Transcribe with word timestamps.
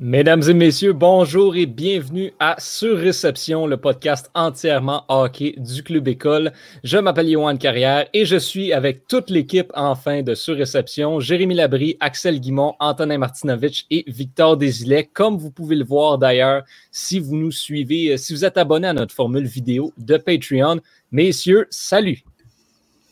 Mesdames 0.00 0.44
et 0.48 0.54
messieurs, 0.54 0.92
bonjour 0.92 1.56
et 1.56 1.66
bienvenue 1.66 2.32
à 2.38 2.54
Surréception, 2.60 3.66
le 3.66 3.78
podcast 3.78 4.30
entièrement 4.32 5.04
hockey 5.08 5.56
du 5.56 5.82
Club 5.82 6.06
École. 6.06 6.52
Je 6.84 6.98
m'appelle 6.98 7.28
Yohan 7.28 7.56
Carrière 7.56 8.06
et 8.14 8.24
je 8.24 8.36
suis 8.36 8.72
avec 8.72 9.08
toute 9.08 9.28
l'équipe 9.28 9.72
enfin 9.74 10.22
de 10.22 10.36
Surréception, 10.36 11.18
Jérémy 11.18 11.56
Labry, 11.56 11.96
Axel 11.98 12.38
Guimont, 12.38 12.76
Antonin 12.78 13.18
Martinovitch 13.18 13.86
et 13.90 14.04
Victor 14.06 14.56
Desilets. 14.56 15.10
Comme 15.12 15.36
vous 15.36 15.50
pouvez 15.50 15.74
le 15.74 15.84
voir 15.84 16.16
d'ailleurs, 16.16 16.62
si 16.92 17.18
vous 17.18 17.34
nous 17.34 17.50
suivez, 17.50 18.12
euh, 18.12 18.16
si 18.18 18.32
vous 18.32 18.44
êtes 18.44 18.56
abonné 18.56 18.86
à 18.86 18.92
notre 18.92 19.12
formule 19.12 19.46
vidéo 19.46 19.92
de 19.98 20.16
Patreon. 20.16 20.78
Messieurs, 21.10 21.66
salut! 21.70 22.22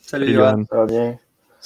Salut, 0.03 0.31
Yohan. 0.31 0.63
Ça 0.69 0.77
va 0.77 0.85
bien? 0.85 1.19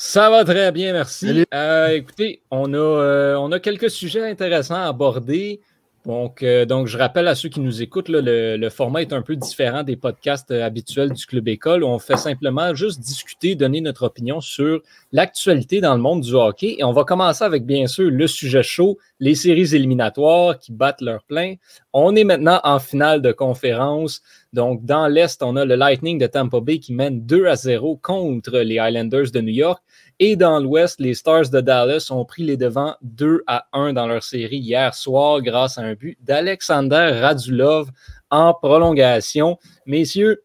Ça 0.03 0.31
va 0.31 0.43
très 0.43 0.71
bien, 0.71 0.93
merci. 0.93 1.45
Euh, 1.53 1.89
écoutez, 1.89 2.41
on 2.49 2.73
a, 2.73 2.77
euh, 2.77 3.35
on 3.35 3.51
a 3.51 3.59
quelques 3.59 3.91
sujets 3.91 4.27
intéressants 4.27 4.73
à 4.73 4.87
aborder. 4.87 5.61
Donc, 6.05 6.41
euh, 6.41 6.65
donc, 6.65 6.87
je 6.87 6.97
rappelle 6.97 7.27
à 7.27 7.35
ceux 7.35 7.49
qui 7.49 7.59
nous 7.59 7.83
écoutent, 7.83 8.09
le, 8.09 8.69
format 8.69 9.01
est 9.01 9.13
un 9.13 9.21
peu 9.21 9.35
différent 9.35 9.83
des 9.83 9.95
podcasts 9.95 10.49
habituels 10.49 11.11
du 11.11 11.25
Club 11.27 11.47
École. 11.47 11.83
On 11.83 11.99
fait 11.99 12.17
simplement 12.17 12.73
juste 12.73 12.99
discuter, 12.99 13.53
donner 13.53 13.81
notre 13.81 14.03
opinion 14.03 14.41
sur 14.41 14.81
l'actualité 15.11 15.79
dans 15.79 15.93
le 15.93 16.01
monde 16.01 16.21
du 16.21 16.33
hockey. 16.33 16.77
Et 16.79 16.83
on 16.83 16.91
va 16.91 17.03
commencer 17.03 17.43
avec, 17.43 17.67
bien 17.67 17.85
sûr, 17.85 18.09
le 18.09 18.25
sujet 18.25 18.63
chaud, 18.63 18.97
les 19.19 19.35
séries 19.35 19.75
éliminatoires 19.75 20.57
qui 20.57 20.71
battent 20.71 21.01
leur 21.01 21.23
plein. 21.23 21.55
On 21.93 22.15
est 22.15 22.23
maintenant 22.23 22.59
en 22.63 22.79
finale 22.79 23.21
de 23.21 23.31
conférence. 23.31 24.21
Donc, 24.53 24.83
dans 24.83 25.07
l'Est, 25.07 25.43
on 25.43 25.55
a 25.55 25.65
le 25.65 25.75
Lightning 25.75 26.17
de 26.17 26.25
Tampa 26.25 26.59
Bay 26.61 26.79
qui 26.79 26.93
mène 26.93 27.25
2 27.25 27.45
à 27.45 27.55
0 27.55 27.97
contre 27.97 28.57
les 28.59 28.75
Islanders 28.75 29.31
de 29.31 29.41
New 29.41 29.53
York. 29.53 29.83
Et 30.23 30.35
dans 30.35 30.59
l'Ouest, 30.59 30.99
les 30.99 31.15
Stars 31.15 31.49
de 31.49 31.61
Dallas 31.61 32.09
ont 32.11 32.25
pris 32.25 32.43
les 32.43 32.55
devants 32.55 32.95
2 33.01 33.43
à 33.47 33.65
1 33.73 33.93
dans 33.93 34.05
leur 34.05 34.21
série 34.21 34.59
hier 34.59 34.93
soir 34.93 35.41
grâce 35.41 35.79
à 35.79 35.81
un 35.81 35.95
but 35.95 36.15
d'Alexander 36.21 37.19
Radulov 37.19 37.89
en 38.29 38.53
prolongation. 38.53 39.57
Messieurs, 39.87 40.43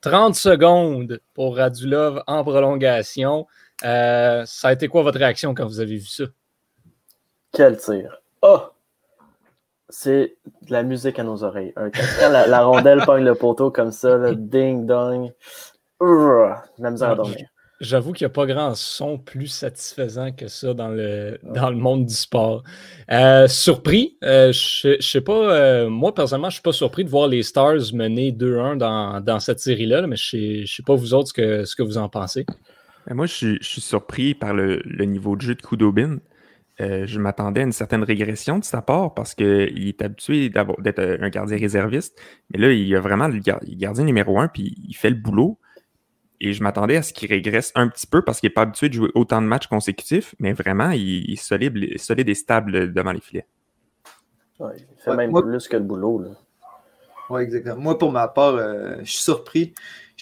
30 0.00 0.34
secondes 0.34 1.20
pour 1.34 1.58
Radulov 1.58 2.22
en 2.26 2.44
prolongation. 2.44 3.46
Euh, 3.84 4.46
ça 4.46 4.68
a 4.68 4.72
été 4.72 4.88
quoi 4.88 5.02
votre 5.02 5.18
réaction 5.18 5.54
quand 5.54 5.66
vous 5.66 5.80
avez 5.80 5.96
vu 5.96 6.06
ça? 6.06 6.24
Quel 7.52 7.76
tir! 7.76 8.22
Oh! 8.40 8.70
C'est 9.90 10.38
de 10.62 10.72
la 10.72 10.82
musique 10.82 11.18
à 11.18 11.24
nos 11.24 11.44
oreilles. 11.44 11.74
la, 12.22 12.64
rondelle 12.64 13.02
pogne 13.04 13.24
le 13.24 13.34
poteau 13.34 13.70
comme 13.70 13.92
ça, 13.92 14.16
le 14.16 14.34
ding-dong. 14.34 15.30
La 16.00 16.90
misère 16.90 17.10
à 17.10 17.14
dormir. 17.16 17.48
J'avoue 17.84 18.12
qu'il 18.12 18.24
n'y 18.24 18.30
a 18.30 18.32
pas 18.32 18.46
grand 18.46 18.74
son 18.74 19.18
plus 19.18 19.46
satisfaisant 19.46 20.32
que 20.32 20.48
ça 20.48 20.72
dans 20.72 20.88
le, 20.88 21.38
dans 21.42 21.68
le 21.68 21.76
monde 21.76 22.06
du 22.06 22.14
sport. 22.14 22.62
Euh, 23.10 23.46
surpris, 23.46 24.16
euh, 24.24 24.52
je, 24.52 24.96
ne 24.96 25.00
sais 25.00 25.20
pas, 25.20 25.54
euh, 25.54 25.90
moi 25.90 26.14
personnellement, 26.14 26.48
je 26.48 26.54
ne 26.54 26.60
suis 26.60 26.62
pas 26.62 26.72
surpris 26.72 27.04
de 27.04 27.10
voir 27.10 27.28
les 27.28 27.42
Stars 27.42 27.92
mener 27.92 28.32
2-1 28.32 28.78
dans, 29.22 29.40
cette 29.40 29.60
série-là, 29.60 30.06
mais 30.06 30.16
je 30.16 30.60
ne 30.62 30.66
sais, 30.66 30.82
pas 30.82 30.94
vous 30.94 31.12
autres 31.12 31.28
ce 31.28 31.34
que, 31.34 31.64
ce 31.64 31.76
que 31.76 31.82
vous 31.82 31.98
en 31.98 32.08
pensez. 32.08 32.46
Moi, 33.10 33.26
je, 33.26 33.58
suis 33.60 33.80
surpris 33.82 34.34
par 34.34 34.54
le, 34.54 34.82
niveau 35.04 35.36
de 35.36 35.42
jeu 35.42 35.54
de 35.54 35.60
Kudobin. 35.60 36.20
je 36.78 37.18
m'attendais 37.18 37.60
à 37.60 37.64
une 37.64 37.72
certaine 37.72 38.02
régression 38.02 38.58
de 38.58 38.64
sa 38.64 38.80
part 38.80 39.12
parce 39.12 39.34
qu'il 39.34 39.88
est 39.88 40.00
habitué 40.00 40.48
d'être 40.48 41.18
un 41.20 41.28
gardien 41.28 41.58
réserviste. 41.58 42.18
Mais 42.50 42.58
là, 42.58 42.72
il 42.72 42.96
a 42.96 43.00
vraiment 43.00 43.28
le 43.28 43.40
gardien 43.40 44.04
numéro 44.04 44.40
un, 44.40 44.48
puis 44.48 44.74
il 44.88 44.94
fait 44.94 45.10
le 45.10 45.16
boulot. 45.16 45.58
Et 46.46 46.52
je 46.52 46.62
m'attendais 46.62 46.96
à 46.96 47.02
ce 47.02 47.14
qu'il 47.14 47.30
régresse 47.30 47.72
un 47.74 47.88
petit 47.88 48.06
peu 48.06 48.20
parce 48.20 48.38
qu'il 48.38 48.48
n'est 48.48 48.52
pas 48.52 48.62
habitué 48.62 48.90
de 48.90 48.94
jouer 48.94 49.10
autant 49.14 49.40
de 49.40 49.46
matchs 49.46 49.66
consécutifs, 49.66 50.34
mais 50.38 50.52
vraiment, 50.52 50.90
il, 50.90 51.32
est 51.32 51.36
solide, 51.36 51.98
solide 51.98 52.28
et 52.28 52.34
stable 52.34 52.92
devant 52.92 53.12
les 53.12 53.20
filets. 53.22 53.46
Ouais, 54.60 54.74
il 54.76 55.02
fait 55.02 55.16
même 55.16 55.32
plus 55.32 55.66
que 55.66 55.76
le 55.78 55.82
boulot. 55.82 56.22
Oui, 57.30 57.40
exactement. 57.40 57.76
Moi, 57.76 57.96
pour 57.96 58.12
ma 58.12 58.28
part, 58.28 58.56
euh, 58.56 58.96
je 59.00 59.10
suis 59.10 59.22
surpris 59.22 59.72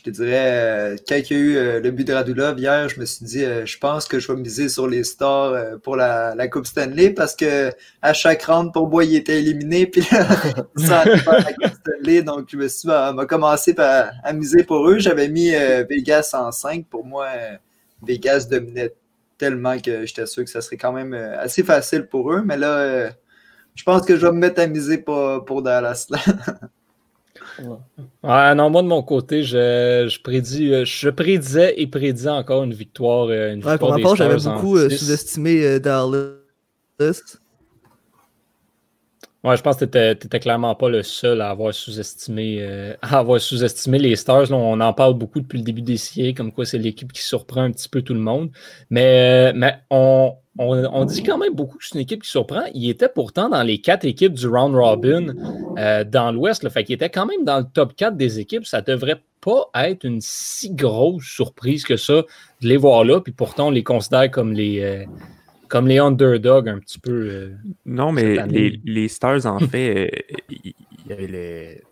je 0.05 0.11
te 0.11 0.17
dirais, 0.17 0.33
euh, 0.35 0.97
quand 1.09 1.15
il 1.15 1.37
y 1.37 1.39
a 1.39 1.43
eu 1.43 1.57
euh, 1.57 1.81
le 1.81 1.93
but 1.93 2.05
de 2.05 2.13
Radulov 2.13 2.59
hier, 2.59 2.89
je 2.89 2.99
me 2.99 3.05
suis 3.05 3.25
dit, 3.25 3.45
euh, 3.45 3.65
je 3.65 3.79
pense 3.79 4.09
que 4.09 4.19
je 4.19 4.33
vais 4.33 4.41
miser 4.41 4.69
sur 4.69 4.89
les 4.89 5.05
stars 5.05 5.79
pour 5.81 5.95
la, 5.95 6.35
Coupe 6.49 6.67
Stanley 6.67 7.11
parce 7.11 7.37
que 7.37 7.71
à 8.01 8.13
chaque 8.13 8.43
round, 8.43 8.73
pour 8.73 8.89
moi, 8.89 9.05
il 9.05 9.15
était 9.15 9.39
éliminé. 9.39 9.87
Puis 9.93 10.05
là, 10.11 10.27
ça 10.77 11.05
la 11.05 11.53
Coupe 11.53 11.79
Stanley. 11.81 12.23
Donc, 12.23 12.49
je 12.51 12.57
me 12.57 12.67
suis 12.67 12.89
bah, 12.89 13.13
m'a 13.13 13.27
commencé 13.27 13.75
par, 13.75 14.11
à 14.25 14.33
miser 14.33 14.65
pour 14.65 14.89
eux. 14.89 14.99
J'avais 14.99 15.29
mis 15.29 15.51
Vegas 15.89 16.31
en 16.35 16.51
5. 16.51 16.87
Pour 16.87 17.05
moi, 17.05 17.29
Vegas 18.03 18.47
dominait 18.51 18.93
tellement 19.39 19.79
que 19.79 20.05
j'étais 20.05 20.27
sûr 20.27 20.43
que 20.43 20.51
ça 20.51 20.61
serait 20.63 20.79
quand 20.79 20.93
même 20.93 21.15
assez 21.15 21.63
facile 21.63 22.07
pour 22.07 22.33
eux. 22.33 22.43
Mais 22.45 22.57
là, 22.57 23.09
je 23.77 23.85
pense 23.85 24.05
que 24.05 24.17
je 24.17 24.27
vais 24.27 24.33
me 24.33 24.39
mettre 24.39 24.61
à 24.61 24.67
miser 24.67 24.99
pour, 24.99 25.45
pour 25.45 25.63
Dallas. 25.63 26.09
Ouais. 27.59 28.55
non, 28.55 28.71
moi 28.71 28.83
de 28.83 28.89
mon 28.89 29.03
côté, 29.03 29.43
je, 29.43 30.09
je, 30.09 30.21
prédis, 30.21 30.73
euh, 30.73 30.85
je 30.85 31.09
prédisais 31.11 31.75
et 31.81 31.87
prédisais 31.87 32.31
encore 32.31 32.65
une 32.65 32.75
victoire. 32.75 33.29
Euh, 33.29 33.55
une 33.55 33.65
ouais, 33.65 33.79
pour 33.79 33.91
ma 33.91 33.99
part, 33.99 34.17
j'avais 34.17 34.37
beaucoup 34.37 34.77
euh, 34.77 34.89
sous-estimé 34.89 35.81
Dallas. 35.81 36.33
Ouais, 39.45 39.57
je 39.57 39.63
pense 39.63 39.77
que 39.77 39.85
tu 39.85 39.99
n'étais 39.99 40.41
clairement 40.41 40.75
pas 40.75 40.89
le 40.89 41.03
seul 41.03 41.41
à 41.41 41.51
avoir 41.51 41.75
sous-estimé 41.75 42.95
avoir 43.03 43.41
sous-estimé 43.41 43.99
les 43.99 44.15
Stars. 44.17 44.51
on 44.53 44.81
en 44.81 44.93
parle 44.93 45.15
beaucoup 45.15 45.41
depuis 45.41 45.59
le 45.59 45.65
début 45.65 45.83
des 45.83 45.97
séries, 45.97 46.35
comme 46.35 46.53
quoi 46.53 46.65
c'est 46.65 46.79
l'équipe 46.79 47.13
qui 47.13 47.23
surprend 47.23 47.63
un 47.63 47.73
petit 47.73 47.89
peu 47.89 48.03
tout 48.03 48.15
le 48.15 48.21
monde. 48.21 48.51
Mais, 48.91 49.53
mais 49.55 49.79
on, 49.91 50.37
on, 50.59 51.05
dit 51.05 51.23
quand 51.23 51.39
même 51.39 51.55
beaucoup 51.55 51.79
que 51.79 51.85
c'est 51.85 51.95
une 51.95 52.03
équipe 52.03 52.23
qui 52.23 52.31
surprend. 52.31 52.65
Il 52.75 52.89
était 52.89 53.09
pourtant 53.09 53.49
dans 53.49 53.63
les 53.63 53.81
quatre 53.81 54.05
équipes 54.05 54.35
du 54.35 54.47
round 54.47 54.75
robin 54.75 55.35
euh, 55.79 56.05
dans 56.05 56.31
l'Ouest. 56.31 56.69
Fait 56.69 56.85
qu'il 56.85 56.95
était 56.95 57.11
quand 57.11 57.27
même 57.27 57.45
dans 57.45 57.59
le 57.59 57.65
top 57.65 57.97
4 57.97 58.17
des 58.17 58.39
équipes. 58.39 58.67
Ça 58.67 58.83
devrait 58.83 59.23
pas 59.41 59.71
être 59.75 60.05
une 60.05 60.21
si 60.21 60.75
grosse 60.75 61.25
surprise 61.25 61.85
que 61.85 61.97
ça 61.97 62.15
de 62.15 62.69
les 62.69 62.77
voir 62.77 63.05
là. 63.05 63.21
Puis 63.21 63.33
pourtant, 63.33 63.69
on 63.69 63.71
les 63.71 63.83
considère 63.83 64.31
comme 64.31 64.53
les, 64.53 64.81
euh, 64.83 65.05
comme 65.73 65.89
les 65.89 65.97
underdogs 65.97 66.69
un 66.69 66.79
petit 66.79 66.99
peu. 66.99 67.11
Euh, 67.11 67.57
non, 67.87 68.13
mais 68.13 68.47
les, 68.47 68.79
les, 68.85 69.09
Stars, 69.09 69.47
en 69.47 69.59
fait, 69.59 70.13
il 70.51 70.75
y 71.09 71.13
avait 71.15 71.83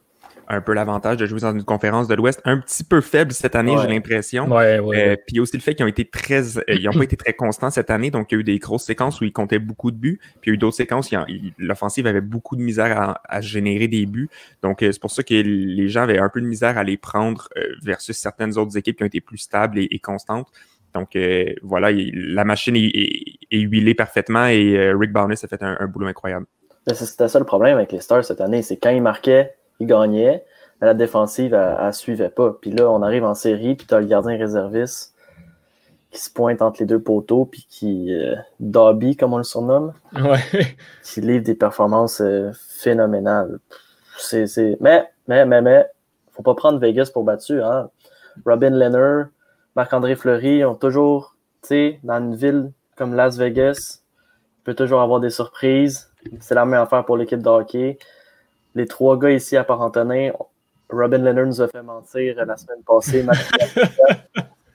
un 0.51 0.61
peu 0.61 0.75
l'avantage 0.75 1.17
de 1.17 1.27
jouer 1.27 1.41
dans 1.41 1.53
une 1.53 1.63
conférence 1.63 2.09
de 2.09 2.15
l'Ouest 2.15 2.43
un 2.45 2.59
petit 2.59 2.83
peu 2.83 3.01
faible 3.01 3.33
cette 3.33 3.55
année, 3.55 3.77
j'ai 3.81 3.87
l'impression. 3.87 4.49
Euh, 4.51 5.17
puis 5.27 5.39
aussi 5.39 5.57
le 5.57 5.63
fait 5.63 5.77
qu'ils 5.77 5.85
ont 5.85 5.89
été 5.89 6.05
très, 6.05 6.59
euh, 6.59 6.63
ils 6.69 6.85
n'ont 6.85 6.93
pas 6.93 7.05
été 7.05 7.17
très 7.17 7.33
constants 7.33 7.71
cette 7.71 7.89
année, 7.89 8.11
donc 8.11 8.33
il 8.33 8.35
y 8.35 8.39
a 8.39 8.41
eu 8.41 8.45
des 8.45 8.59
grosses 8.59 8.85
séquences 8.85 9.21
où 9.21 9.25
ils 9.25 9.33
comptaient 9.33 9.61
beaucoup 9.61 9.93
de 9.93 9.97
buts, 9.97 10.19
puis 10.41 10.49
il 10.49 10.49
y 10.49 10.53
a 10.53 10.55
eu 10.55 10.59
d'autres 10.59 10.77
séquences 10.77 11.13
où 11.13 11.17
l'offensive 11.59 12.07
avait 12.09 12.21
beaucoup 12.21 12.57
de 12.57 12.63
misère 12.63 13.17
à, 13.25 13.41
générer 13.41 13.87
des 13.87 14.07
buts. 14.07 14.29
Donc 14.63 14.83
euh, 14.83 14.91
c'est 14.91 15.01
pour 15.01 15.13
ça 15.13 15.23
que 15.23 15.35
les 15.35 15.89
gens 15.89 16.03
avaient 16.03 16.19
un 16.19 16.29
peu 16.29 16.41
de 16.41 16.47
misère 16.47 16.77
à 16.77 16.83
les 16.83 16.97
prendre 16.97 17.49
versus 17.83 18.17
certaines 18.17 18.59
autres 18.59 18.77
équipes 18.77 18.97
qui 18.97 19.03
ont 19.05 19.07
été 19.07 19.21
plus 19.21 19.39
stables 19.39 19.79
et, 19.79 19.99
constantes. 20.01 20.49
Donc 20.95 21.17
voilà, 21.63 21.91
la 21.93 22.45
machine 22.45 22.77
est, 22.77 23.39
huilée 23.53 23.95
parfaitement 23.95 24.47
et 24.47 24.93
Rick 24.93 25.13
Barnes 25.13 25.33
a 25.33 25.47
fait 25.47 25.63
un, 25.63 25.87
boulot 25.87 26.07
incroyable. 26.07 26.47
C'était 26.93 27.29
ça 27.29 27.39
le 27.39 27.45
problème 27.45 27.77
avec 27.77 27.93
les 27.93 28.01
Stars 28.01 28.25
cette 28.25 28.41
année, 28.41 28.63
c'est 28.63 28.77
quand 28.77 28.91
ils 28.91 29.03
marquaient 29.03 29.55
il 29.81 29.87
gagnait, 29.87 30.45
mais 30.81 30.87
la 30.87 30.95
défensive, 30.95 31.55
elle, 31.55 31.87
ne 31.87 31.93
suivait 31.93 32.29
pas. 32.29 32.57
Puis 32.61 32.71
là, 32.71 32.89
on 32.91 33.03
arrive 33.03 33.25
en 33.25 33.35
série, 33.35 33.75
puis 33.75 33.87
tu 33.87 33.95
as 33.95 34.01
le 34.01 34.07
gardien 34.07 34.37
réserviste 34.37 35.15
qui 36.11 36.21
se 36.21 36.31
pointe 36.31 36.61
entre 36.61 36.81
les 36.81 36.87
deux 36.87 37.01
poteaux, 37.01 37.45
puis 37.45 37.67
qui, 37.69 38.13
euh, 38.13 38.35
Dobby, 38.59 39.17
comme 39.17 39.33
on 39.33 39.39
le 39.39 39.45
surnomme, 39.45 39.93
qui 41.05 41.21
livre 41.21 41.45
des 41.45 41.55
performances 41.55 42.21
euh, 42.21 42.51
phénoménales. 42.81 43.61
C'est, 44.19 44.47
Mais, 44.81 45.09
mais, 45.29 45.47
mais, 45.47 45.63
mais, 45.63 45.87
faut 46.33 46.43
pas 46.43 46.55
prendre 46.55 46.79
Vegas 46.81 47.11
pour 47.13 47.23
battu. 47.23 47.63
Hein? 47.63 47.91
Robin 48.45 48.71
Leonard, 48.71 49.27
Marc-André 49.77 50.17
Fleury 50.17 50.65
ont 50.65 50.75
toujours, 50.75 51.37
tu 51.63 51.69
sais, 51.69 52.01
dans 52.03 52.19
une 52.19 52.35
ville 52.35 52.73
comme 52.97 53.15
Las 53.15 53.39
Vegas, 53.39 54.03
il 54.59 54.63
peut 54.65 54.75
toujours 54.75 55.01
avoir 55.01 55.21
des 55.21 55.31
surprises. 55.31 56.13
C'est 56.41 56.55
la 56.55 56.65
même 56.67 56.81
affaire 56.81 57.05
pour 57.05 57.17
l'équipe 57.17 57.41
de 57.41 57.49
hockey 57.49 57.99
les 58.75 58.87
trois 58.87 59.19
gars 59.19 59.31
ici 59.31 59.57
à 59.57 59.65
Parentonin, 59.65 60.33
Robin 60.89 61.19
Leonard 61.19 61.47
nous 61.47 61.61
a 61.61 61.69
fait 61.69 61.83
mentir 61.83 62.45
la 62.45 62.57
semaine 62.57 62.83
passée. 62.87 63.25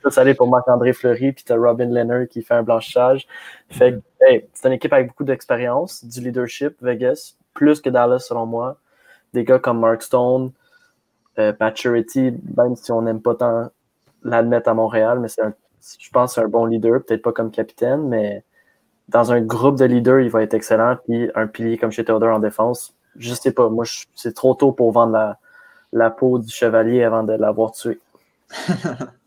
ça, 0.10 0.22
allait 0.22 0.34
pour 0.34 0.48
Marc-André 0.48 0.94
Fleury, 0.94 1.32
puis 1.32 1.44
t'as 1.44 1.58
Robin 1.58 1.90
Leonard 1.90 2.28
qui 2.28 2.42
fait 2.42 2.54
un 2.54 2.64
blanchissage. 2.64 3.28
Fait 3.70 4.00
c'est 4.20 4.68
une 4.68 4.74
équipe 4.74 4.94
avec 4.94 5.08
beaucoup 5.08 5.24
d'expérience, 5.24 6.04
du 6.04 6.22
leadership, 6.22 6.76
Vegas, 6.82 7.36
plus 7.54 7.80
que 7.82 7.90
Dallas 7.90 8.20
selon 8.20 8.46
moi. 8.46 8.78
Des 9.34 9.44
gars 9.44 9.60
comme 9.60 9.80
Mark 9.80 10.02
Stone, 10.02 10.52
euh, 11.38 11.52
Pat 11.54 11.76
Charity, 11.76 12.34
même 12.58 12.76
si 12.76 12.92
on 12.92 13.02
n'aime 13.02 13.22
pas 13.22 13.36
tant 13.36 13.70
l'admettre 14.26 14.70
à 14.70 14.74
Montréal, 14.74 15.20
mais 15.22 15.30
c'est 15.30 15.42
un, 15.42 15.54
je 16.00 16.10
pense 16.10 16.32
que 16.32 16.42
c'est 16.42 16.46
un 16.46 16.50
bon 16.50 16.66
leader, 16.66 17.04
peut-être 17.04 17.22
pas 17.22 17.32
comme 17.32 17.52
capitaine, 17.52 18.08
mais 18.08 18.44
dans 19.08 19.32
un 19.32 19.42
groupe 19.42 19.78
de 19.78 19.86
leaders, 19.86 20.22
il 20.22 20.30
va 20.30 20.42
être 20.44 20.54
excellent. 20.54 20.98
Puis 21.06 21.30
un 21.36 21.48
pilier 21.48 21.78
comme 21.78 21.92
chez 21.92 22.04
Theodore 22.04 22.36
en 22.36 22.40
défense, 22.40 22.94
je 23.18 23.34
sais 23.34 23.52
pas. 23.52 23.70
Moi, 23.70 23.86
c'est 24.16 24.34
trop 24.34 24.56
tôt 24.56 24.72
pour 24.72 24.92
vendre 24.92 25.38
la, 25.94 26.10
peau 26.10 26.40
du 26.40 26.52
chevalier 26.52 27.04
avant 27.04 27.24
de 27.24 27.34
l'avoir 27.34 27.72
tué. 27.72 28.00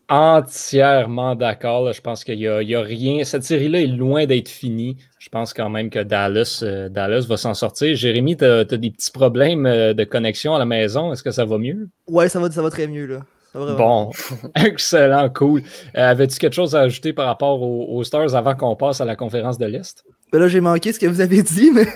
entièrement 0.09 1.35
d'accord. 1.35 1.93
Je 1.93 2.01
pense 2.01 2.23
qu'il 2.23 2.39
n'y 2.39 2.47
a, 2.47 2.81
rien. 2.81 3.23
Cette 3.23 3.43
série-là 3.43 3.81
est 3.81 3.87
loin 3.87 4.25
d'être 4.25 4.49
finie. 4.49 4.97
Je 5.19 5.29
pense 5.29 5.53
quand 5.53 5.69
même 5.69 5.89
que 5.89 5.99
Dallas, 5.99 6.61
euh, 6.63 6.89
Dallas 6.89 7.25
va 7.29 7.37
s'en 7.37 7.53
sortir. 7.53 7.95
Jérémy, 7.95 8.35
tu 8.35 8.43
as, 8.43 8.65
des 8.65 8.89
petits 8.89 9.11
problèmes 9.11 9.67
euh, 9.67 9.93
de 9.93 10.03
connexion 10.03 10.55
à 10.55 10.59
la 10.59 10.65
maison. 10.65 11.13
Est-ce 11.13 11.21
que 11.21 11.31
ça 11.31 11.45
va 11.45 11.59
mieux? 11.59 11.89
Ouais, 12.07 12.27
ça 12.27 12.39
va, 12.39 12.49
ça 12.49 12.63
va 12.63 12.71
très 12.71 12.87
mieux. 12.87 13.05
Là. 13.05 13.19
Bon, 13.53 14.11
excellent, 14.55 15.29
cool. 15.29 15.61
Euh, 15.95 16.11
avais-tu 16.11 16.37
quelque 16.37 16.53
chose 16.53 16.75
à 16.75 16.81
ajouter 16.81 17.13
par 17.13 17.25
rapport 17.25 17.61
aux, 17.61 18.03
Stars 18.03 18.35
avant 18.35 18.55
qu'on 18.55 18.75
passe 18.75 19.01
à 19.01 19.05
la 19.05 19.15
conférence 19.15 19.57
de 19.57 19.65
l'Est? 19.65 20.03
Ben 20.31 20.39
là, 20.39 20.47
j'ai 20.47 20.61
manqué 20.61 20.93
ce 20.93 20.99
que 20.99 21.07
vous 21.07 21.21
avez 21.21 21.41
dit, 21.41 21.71
mais, 21.73 21.87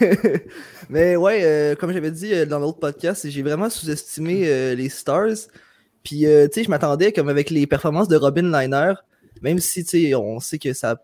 mais 0.89 1.15
ouais, 1.15 1.75
comme 1.79 1.93
j'avais 1.93 2.11
dit 2.11 2.45
dans 2.47 2.59
l'autre 2.59 2.79
podcast, 2.79 3.29
j'ai 3.29 3.43
vraiment 3.43 3.69
sous-estimé 3.69 4.75
les 4.75 4.89
Stars. 4.89 5.47
Puis, 6.03 6.25
euh, 6.25 6.47
tu 6.47 6.55
sais, 6.55 6.63
je 6.65 6.69
m'attendais, 6.69 7.11
comme 7.11 7.29
avec 7.29 7.49
les 7.49 7.65
performances 7.65 8.09
de 8.09 8.17
Robin 8.17 8.51
Liner, 8.51 8.93
même 9.41 9.59
si, 9.59 9.83
tu 9.83 9.89
sais, 9.89 10.15
on 10.15 10.39
sait 10.39 10.59
que 10.59 10.73
ça. 10.73 11.01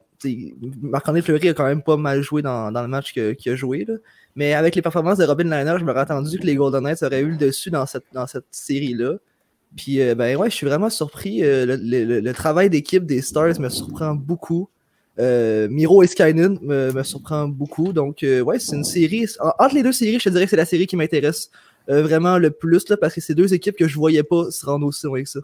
Marc-André 0.82 1.22
Fleury 1.22 1.48
a 1.48 1.54
quand 1.54 1.66
même 1.66 1.82
pas 1.82 1.96
mal 1.96 2.22
joué 2.22 2.42
dans, 2.42 2.70
le 2.70 2.88
match 2.88 3.14
qu'il 3.14 3.52
a 3.52 3.56
joué, 3.56 3.86
là. 3.86 3.96
Mais 4.36 4.54
avec 4.54 4.76
les 4.76 4.82
performances 4.82 5.18
de 5.18 5.24
Robin 5.24 5.46
Liner, 5.46 5.76
je 5.80 5.86
m'aurais 5.86 6.02
attendu 6.02 6.38
que 6.38 6.46
les 6.46 6.56
Golden 6.56 6.84
Knights 6.84 7.04
auraient 7.04 7.22
eu 7.22 7.32
le 7.32 7.38
dessus 7.38 7.72
dans 7.72 7.86
cette, 7.86 8.04
dans 8.14 8.28
cette 8.28 8.46
série-là. 8.52 9.16
Puis, 9.76 10.02
euh, 10.02 10.16
ben 10.16 10.36
ouais, 10.38 10.50
je 10.50 10.56
suis 10.56 10.66
vraiment 10.66 10.90
surpris. 10.90 11.44
Euh, 11.44 11.78
le, 11.80 12.32
travail 12.34 12.70
d'équipe 12.70 13.06
des 13.06 13.22
Stars 13.22 13.60
me 13.60 13.70
surprend 13.70 14.16
beaucoup. 14.16 14.70
Miro 15.18 16.02
et 16.02 16.08
Skynin 16.08 16.56
me, 16.62 17.04
surprend 17.04 17.48
beaucoup. 17.48 17.94
Donc, 17.94 18.20
ouais, 18.24 18.60
c'est 18.60 18.76
une 18.76 18.84
série. 18.84 19.26
entre 19.60 19.76
les 19.76 19.84
deux 19.84 19.92
séries, 19.92 20.20
je 20.20 20.26
te 20.26 20.30
dirais 20.30 20.46
que 20.46 20.50
c'est 20.50 20.56
la 20.56 20.66
série 20.66 20.88
qui 20.88 20.96
m'intéresse 20.96 21.52
euh, 21.90 22.04
vraiment 22.04 22.38
le 22.38 22.52
plus, 22.52 22.88
là, 22.90 22.98
parce 22.98 23.16
que 23.16 23.22
c'est 23.22 23.34
deux 23.34 23.54
équipes 23.54 23.76
que 23.76 23.88
je 23.88 23.96
voyais 23.96 24.24
pas 24.24 24.52
se 24.52 24.66
rendre 24.66 24.86
aussi 24.86 25.06
loin 25.08 25.24
que 25.24 25.30
ça. 25.30 25.40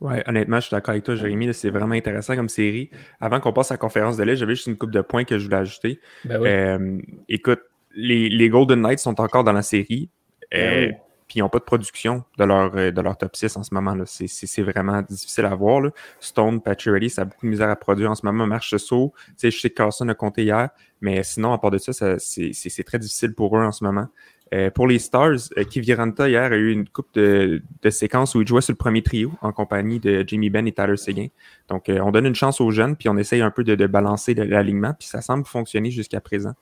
Ouais, 0.00 0.22
honnêtement, 0.28 0.60
je 0.60 0.66
suis 0.66 0.70
d'accord 0.70 0.92
avec 0.92 1.02
toi, 1.02 1.16
Jérémy. 1.16 1.52
C'est 1.52 1.70
vraiment 1.70 1.94
intéressant 1.94 2.36
comme 2.36 2.48
série. 2.48 2.90
Avant 3.20 3.40
qu'on 3.40 3.52
passe 3.52 3.72
à 3.72 3.74
la 3.74 3.78
conférence 3.78 4.16
de 4.16 4.22
l'aide, 4.22 4.36
j'avais 4.36 4.54
juste 4.54 4.68
une 4.68 4.76
coupe 4.76 4.92
de 4.92 5.00
points 5.00 5.24
que 5.24 5.38
je 5.38 5.44
voulais 5.44 5.56
ajouter. 5.56 6.00
Ben 6.24 6.40
euh, 6.44 6.98
écoute, 7.28 7.60
les, 7.94 8.48
Golden 8.48 8.82
Knights 8.82 9.00
sont 9.00 9.20
encore 9.20 9.42
dans 9.42 9.52
la 9.52 9.62
série. 9.62 10.10
Ben 10.52 10.90
euh, 10.90 10.92
puis 11.28 11.38
ils 11.38 11.42
n'ont 11.42 11.48
pas 11.48 11.58
de 11.58 11.64
production 11.64 12.24
de 12.38 12.44
leur, 12.44 12.72
de 12.72 13.00
leur 13.00 13.16
top 13.16 13.36
6 13.36 13.56
en 13.56 13.62
ce 13.62 13.74
moment. 13.74 13.94
C'est 14.06 14.62
vraiment 14.62 15.02
difficile 15.02 15.44
à 15.44 15.54
voir. 15.54 15.82
Là. 15.82 15.90
Stone, 16.20 16.60
Pacioretty, 16.60 17.10
ça 17.10 17.22
a 17.22 17.24
beaucoup 17.26 17.46
de 17.46 17.50
misère 17.50 17.68
à 17.68 17.76
produire 17.76 18.10
en 18.10 18.14
ce 18.14 18.24
moment. 18.24 18.46
Marche 18.46 18.76
saut. 18.76 19.12
Je 19.40 19.50
sais 19.50 19.70
que 19.70 19.74
Carson 19.74 20.08
a 20.08 20.14
compté 20.14 20.44
hier, 20.44 20.70
mais 21.00 21.22
sinon, 21.22 21.52
à 21.52 21.58
part 21.58 21.70
de 21.70 21.78
ça, 21.78 21.92
c'est 22.18 22.84
très 22.84 22.98
difficile 22.98 23.34
pour 23.34 23.56
eux 23.56 23.62
en 23.62 23.72
ce 23.72 23.84
moment. 23.84 24.08
Euh, 24.54 24.70
pour 24.70 24.86
les 24.86 24.98
Stars, 24.98 25.50
euh, 25.58 25.64
Kiviranta 25.64 26.28
hier 26.28 26.52
a 26.52 26.56
eu 26.56 26.70
une 26.70 26.88
coupe 26.88 27.12
de, 27.14 27.60
séquences 27.90 28.34
où 28.34 28.40
il 28.40 28.48
jouait 28.48 28.62
sur 28.62 28.72
le 28.72 28.78
premier 28.78 29.02
trio 29.02 29.32
en 29.42 29.52
compagnie 29.52 30.00
de 30.00 30.24
Jimmy 30.26 30.48
Ben 30.48 30.66
et 30.66 30.72
Tyler 30.72 30.96
Seguin. 30.96 31.26
Donc, 31.68 31.88
euh, 31.88 32.00
on 32.00 32.10
donne 32.10 32.26
une 32.26 32.34
chance 32.34 32.60
aux 32.60 32.70
jeunes, 32.70 32.96
puis 32.96 33.08
on 33.08 33.16
essaye 33.18 33.42
un 33.42 33.50
peu 33.50 33.64
de, 33.64 33.86
balancer 33.86 34.34
l'alignement, 34.34 34.94
puis 34.98 35.08
ça 35.08 35.20
semble 35.20 35.44
fonctionner 35.44 35.90
jusqu'à 35.90 36.20
présent. 36.20 36.54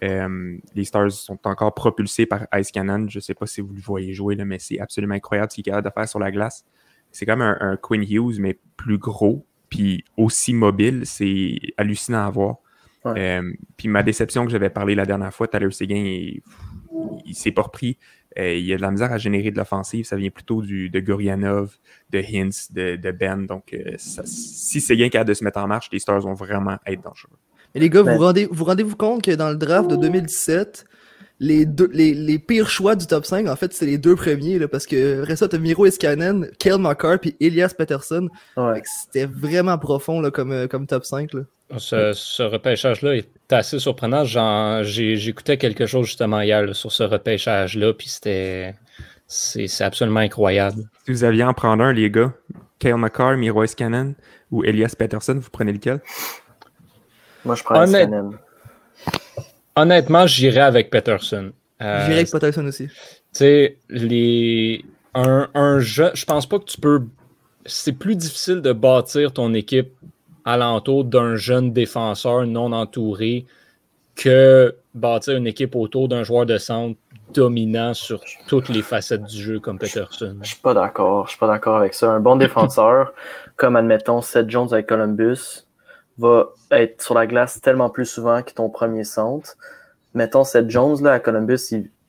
Les 0.00 0.84
Stars 0.84 1.12
sont 1.12 1.38
encore 1.46 1.74
propulsés 1.74 2.26
par 2.26 2.46
Ice 2.54 2.70
Cannon. 2.70 3.06
Je 3.08 3.18
ne 3.18 3.20
sais 3.20 3.34
pas 3.34 3.46
si 3.46 3.60
vous 3.60 3.74
le 3.74 3.80
voyez 3.80 4.12
jouer, 4.14 4.34
là, 4.34 4.44
mais 4.44 4.58
c'est 4.58 4.80
absolument 4.80 5.14
incroyable 5.14 5.50
ce 5.50 5.56
qu'il 5.56 5.62
est 5.62 5.70
capable 5.70 5.88
de 5.88 5.92
faire 5.92 6.08
sur 6.08 6.18
la 6.18 6.30
glace. 6.30 6.64
C'est 7.12 7.26
comme 7.26 7.42
un, 7.42 7.56
un 7.60 7.76
Quinn 7.76 8.02
Hughes, 8.02 8.38
mais 8.38 8.58
plus 8.76 8.98
gros, 8.98 9.46
puis 9.68 10.04
aussi 10.16 10.54
mobile. 10.54 11.02
C'est 11.04 11.58
hallucinant 11.76 12.26
à 12.26 12.30
voir. 12.30 12.56
puis 13.76 13.88
ma 13.88 14.02
déception 14.02 14.44
que 14.44 14.50
j'avais 14.50 14.70
parlé 14.70 14.94
la 14.94 15.06
dernière 15.06 15.34
fois, 15.34 15.48
Tyler 15.48 15.70
Seguin, 15.70 16.04
est 16.04 16.42
il 17.24 17.34
s'est 17.34 17.52
pas 17.52 17.62
repris. 17.62 17.98
Euh, 18.38 18.54
il 18.54 18.64
y 18.64 18.72
a 18.72 18.76
de 18.76 18.82
la 18.82 18.90
misère 18.90 19.12
à 19.12 19.18
générer 19.18 19.50
de 19.50 19.56
l'offensive. 19.56 20.04
Ça 20.04 20.16
vient 20.16 20.30
plutôt 20.30 20.62
du, 20.62 20.88
de 20.88 21.00
Gorianov, 21.00 21.76
de 22.10 22.18
Hintz, 22.18 22.72
de, 22.72 23.10
Ben. 23.10 23.46
Donc, 23.46 23.72
euh, 23.72 23.94
si 23.98 24.80
c'est 24.80 24.96
bien 24.96 25.08
capable 25.08 25.28
de 25.28 25.34
se 25.34 25.44
mettre 25.44 25.58
en 25.58 25.66
marche, 25.66 25.88
les 25.92 25.98
Stars 25.98 26.20
vont 26.20 26.34
vraiment 26.34 26.78
être 26.86 27.02
dangereux. 27.02 27.38
Et 27.74 27.80
les 27.80 27.90
gars, 27.90 28.02
vous 28.02 28.18
rendez, 28.18 28.48
vous 28.50 28.64
rendez-vous 28.64 28.96
compte 28.96 29.22
que 29.22 29.30
dans 29.32 29.50
le 29.50 29.56
draft 29.56 29.90
de 29.90 29.96
2017, 29.96 30.86
les, 31.40 31.64
deux, 31.64 31.88
les, 31.92 32.38
pires 32.38 32.68
choix 32.68 32.94
du 32.94 33.06
top 33.06 33.24
5, 33.24 33.48
en 33.48 33.56
fait, 33.56 33.72
c'est 33.72 33.86
les 33.86 33.96
deux 33.96 34.14
premiers, 34.14 34.58
là, 34.58 34.68
parce 34.68 34.86
que 34.86 35.22
après 35.22 35.36
ça, 35.36 35.48
t'as 35.48 35.58
Miro 35.58 35.86
Iskanen, 35.86 36.50
Kale 36.58 36.78
McCarr, 36.78 37.18
puis 37.18 37.34
Elias 37.40 37.72
Peterson. 37.76 38.28
C'était 38.84 39.26
vraiment 39.26 39.78
profond 39.78 40.20
là, 40.20 40.30
comme, 40.30 40.52
euh, 40.52 40.66
comme 40.66 40.86
top 40.86 41.04
5. 41.04 41.32
Là. 41.32 41.40
Ce, 41.78 42.42
repêchage-là 42.42 43.16
est 43.16 43.52
assez 43.52 43.78
surprenant. 43.78 44.24
J'écoutais 44.82 45.56
quelque 45.56 45.86
chose 45.86 46.06
justement 46.06 46.40
hier 46.42 46.74
sur 46.74 46.92
ce 46.92 47.02
repêchage-là, 47.02 47.94
puis 47.94 48.08
c'était. 48.08 48.74
C'est 49.32 49.84
absolument 49.84 50.18
incroyable. 50.18 50.82
Si 51.06 51.12
vous 51.12 51.22
aviez 51.22 51.44
en 51.44 51.54
prendre 51.54 51.84
un, 51.84 51.92
les 51.92 52.10
gars, 52.10 52.32
Kale 52.80 52.96
McCarr, 52.96 53.36
Miro 53.36 53.62
Iskanen 53.62 54.16
ou 54.50 54.64
Elias 54.64 54.94
Peterson, 54.98 55.38
vous 55.40 55.50
prenez 55.50 55.72
lequel? 55.72 56.00
Moi, 57.44 57.54
je 57.54 57.64
prends 57.64 57.82
Honnête... 57.82 58.10
Honnêtement, 59.76 60.26
j'irais 60.26 60.60
avec 60.60 60.90
Peterson. 60.90 61.52
Euh, 61.80 62.04
j'irais 62.04 62.18
avec 62.18 62.30
Peterson 62.30 62.66
aussi. 62.66 62.88
Tu 62.88 62.94
sais, 63.32 63.78
les... 63.88 64.84
un, 65.14 65.48
un 65.54 65.78
jeu, 65.78 66.10
je 66.14 66.24
pense 66.24 66.46
pas 66.46 66.58
que 66.58 66.64
tu 66.64 66.80
peux. 66.80 67.02
C'est 67.66 67.92
plus 67.92 68.16
difficile 68.16 68.62
de 68.62 68.72
bâtir 68.72 69.32
ton 69.32 69.54
équipe 69.54 69.92
alentour 70.44 71.04
d'un 71.04 71.36
jeune 71.36 71.72
défenseur 71.72 72.46
non 72.46 72.72
entouré 72.72 73.46
que 74.16 74.76
bâtir 74.94 75.36
une 75.36 75.46
équipe 75.46 75.76
autour 75.76 76.08
d'un 76.08 76.24
joueur 76.24 76.46
de 76.46 76.58
centre 76.58 76.98
dominant 77.32 77.94
sur 77.94 78.20
toutes 78.48 78.68
les 78.68 78.82
facettes 78.82 79.24
du 79.24 79.40
jeu 79.40 79.60
comme 79.60 79.78
Peterson. 79.78 80.36
Je 80.42 80.48
suis 80.48 80.56
pas 80.56 80.74
d'accord. 80.74 81.26
Je 81.26 81.30
suis 81.30 81.38
pas 81.38 81.46
d'accord 81.46 81.76
avec 81.76 81.94
ça. 81.94 82.10
Un 82.10 82.20
bon 82.20 82.36
défenseur, 82.36 83.12
comme 83.56 83.76
admettons 83.76 84.20
Seth 84.20 84.50
Jones 84.50 84.68
avec 84.72 84.86
Columbus, 84.86 85.64
va 86.20 86.50
être 86.70 87.02
sur 87.02 87.14
la 87.14 87.26
glace 87.26 87.60
tellement 87.60 87.90
plus 87.90 88.06
souvent 88.06 88.42
que 88.42 88.52
ton 88.52 88.68
premier 88.68 89.04
centre. 89.04 89.56
Mettons 90.14 90.44
Seth 90.44 90.68
Jones 90.68 91.02
là, 91.02 91.14
à 91.14 91.20
Columbus, 91.20 91.60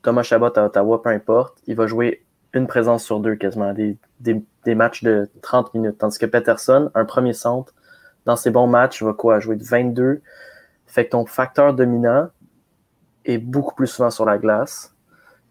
Thomas 0.02 0.22
Chabot 0.22 0.56
à 0.56 0.64
Ottawa, 0.64 1.02
peu 1.02 1.10
importe, 1.10 1.58
il 1.66 1.76
va 1.76 1.86
jouer 1.86 2.24
une 2.52 2.66
présence 2.66 3.04
sur 3.04 3.20
deux 3.20 3.36
quasiment, 3.36 3.72
des, 3.72 4.74
matchs 4.74 5.02
de 5.02 5.30
30 5.40 5.72
minutes. 5.74 5.98
Tandis 5.98 6.18
que 6.18 6.26
Peterson, 6.26 6.90
un 6.94 7.04
premier 7.04 7.32
centre, 7.32 7.72
dans 8.26 8.36
ses 8.36 8.50
bons 8.50 8.66
matchs, 8.66 9.02
va 9.02 9.14
quoi? 9.14 9.40
Jouer 9.40 9.56
de 9.56 9.64
22. 9.64 10.20
Fait 10.86 11.06
que 11.06 11.10
ton 11.10 11.24
facteur 11.24 11.72
dominant 11.72 12.28
est 13.24 13.38
beaucoup 13.38 13.74
plus 13.74 13.86
souvent 13.86 14.10
sur 14.10 14.26
la 14.26 14.36
glace. 14.36 14.94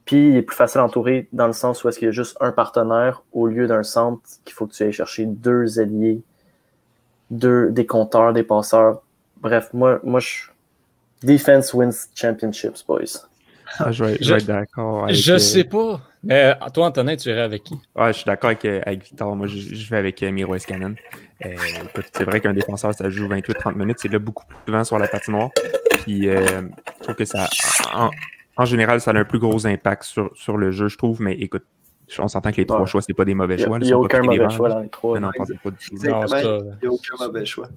Puis 0.06 0.30
il 0.30 0.36
est 0.36 0.42
plus 0.42 0.56
facile 0.56 0.82
à 0.82 0.84
entourer 0.84 1.28
dans 1.32 1.48
le 1.48 1.54
sens 1.54 1.84
où 1.84 1.90
est-ce 1.90 1.98
qu'il 1.98 2.08
y 2.08 2.10
a 2.10 2.12
juste 2.12 2.38
un 2.40 2.52
partenaire 2.52 3.24
au 3.32 3.48
lieu 3.48 3.68
d'un 3.68 3.84
centre 3.84 4.22
qu'il 4.46 4.54
faut 4.54 4.68
que 4.68 4.74
tu 4.74 4.84
ailles 4.84 4.92
chercher 4.92 5.26
deux 5.26 5.80
alliés, 5.80 6.22
deux, 7.32 7.72
des 7.72 7.86
compteurs, 7.86 8.34
des 8.34 8.44
passeurs. 8.44 9.02
Bref, 9.38 9.70
moi, 9.74 10.00
moi 10.04 10.20
je. 10.20 10.52
Defense 11.24 11.74
wins 11.74 12.10
championships, 12.16 12.84
boys. 12.88 13.28
Ah, 13.80 13.92
je 13.92 14.04
vais, 14.04 14.14
être 14.16 14.46
d'accord. 14.46 15.08
Je 15.10 15.38
sais 15.38 15.64
pas. 15.64 16.02
Mais 16.24 16.56
toi, 16.74 16.88
Antonin, 16.88 17.16
tu 17.16 17.30
irais 17.30 17.42
avec 17.42 17.64
qui? 17.64 17.76
Ouais, 17.96 18.08
je 18.08 18.18
suis 18.18 18.26
d'accord 18.26 18.50
avec, 18.50 18.66
avec, 18.66 19.04
Victor. 19.04 19.36
Moi, 19.36 19.48
je, 19.48 19.90
vais 19.90 19.98
avec 19.98 20.22
euh, 20.24 20.32
Miro 20.32 20.56
Escanen. 20.56 20.96
Euh, 21.46 21.56
c'est 22.14 22.24
vrai 22.24 22.42
qu'un 22.42 22.54
défenseur, 22.54 22.94
ça 22.94 23.10
joue 23.10 23.28
28-30 23.28 23.76
minutes. 23.76 23.98
C'est 24.02 24.12
là 24.12 24.20
beaucoup 24.20 24.46
plus 24.46 24.58
souvent 24.66 24.84
sur 24.84 25.00
la 25.00 25.08
patinoire. 25.08 25.50
Puis, 26.04 26.28
euh, 26.28 26.62
je 27.00 27.04
trouve 27.04 27.16
que 27.16 27.26
ça, 27.26 27.48
en, 28.58 28.66
général, 28.66 29.00
ça 29.00 29.12
a 29.12 29.18
un 29.18 29.24
plus 29.24 29.40
gros 29.40 29.66
impact 29.66 30.04
sur, 30.04 30.32
sur 30.36 30.58
le 30.58 30.72
jeu, 30.72 30.88
je 30.88 30.98
trouve. 30.98 31.22
Mais 31.22 31.34
écoute, 31.34 31.64
on 32.20 32.28
s'entend 32.28 32.52
que 32.52 32.58
les 32.58 32.66
trois 32.66 32.86
choix, 32.86 33.02
c'est 33.02 33.14
pas 33.14 33.26
des 33.26 33.34
mauvais 33.34 33.58
choix. 33.58 33.78
Il 33.82 33.86
n'y 33.86 33.94
a, 33.94 33.98
aucun 33.98 34.22
mauvais 34.22 34.50
choix 34.50 34.70
dans 34.70 34.80
les 34.80 34.90
trois. 34.90 35.20
Non, 35.20 35.32
pas 35.36 35.46
du 35.46 35.58
tout. 35.58 35.74
il 35.92 36.00
n'y 36.00 36.10
a 36.10 36.92
aucun 36.92 37.16
mauvais 37.20 37.46
choix. 37.46 37.70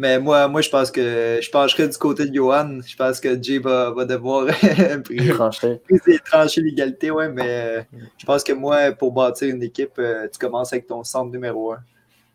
Mais 0.00 0.18
moi, 0.18 0.48
moi, 0.48 0.62
je 0.62 0.70
pense 0.70 0.90
que 0.90 1.40
je 1.42 1.50
pencherais 1.50 1.86
du 1.86 1.98
côté 1.98 2.24
de 2.24 2.34
Johan. 2.34 2.80
Je 2.86 2.96
pense 2.96 3.20
que 3.20 3.40
Jay 3.42 3.58
va, 3.58 3.90
va 3.90 4.06
devoir 4.06 4.46
trancher, 5.34 5.78
trancher 6.24 6.62
l'égalité, 6.62 7.10
ouais, 7.10 7.28
mais 7.28 7.86
je 8.16 8.24
pense 8.24 8.42
que 8.42 8.54
moi, 8.54 8.92
pour 8.92 9.12
bâtir 9.12 9.54
une 9.54 9.62
équipe, 9.62 9.98
euh, 9.98 10.26
tu 10.32 10.38
commences 10.38 10.72
avec 10.72 10.86
ton 10.86 11.04
centre 11.04 11.30
numéro 11.30 11.72
un. 11.72 11.80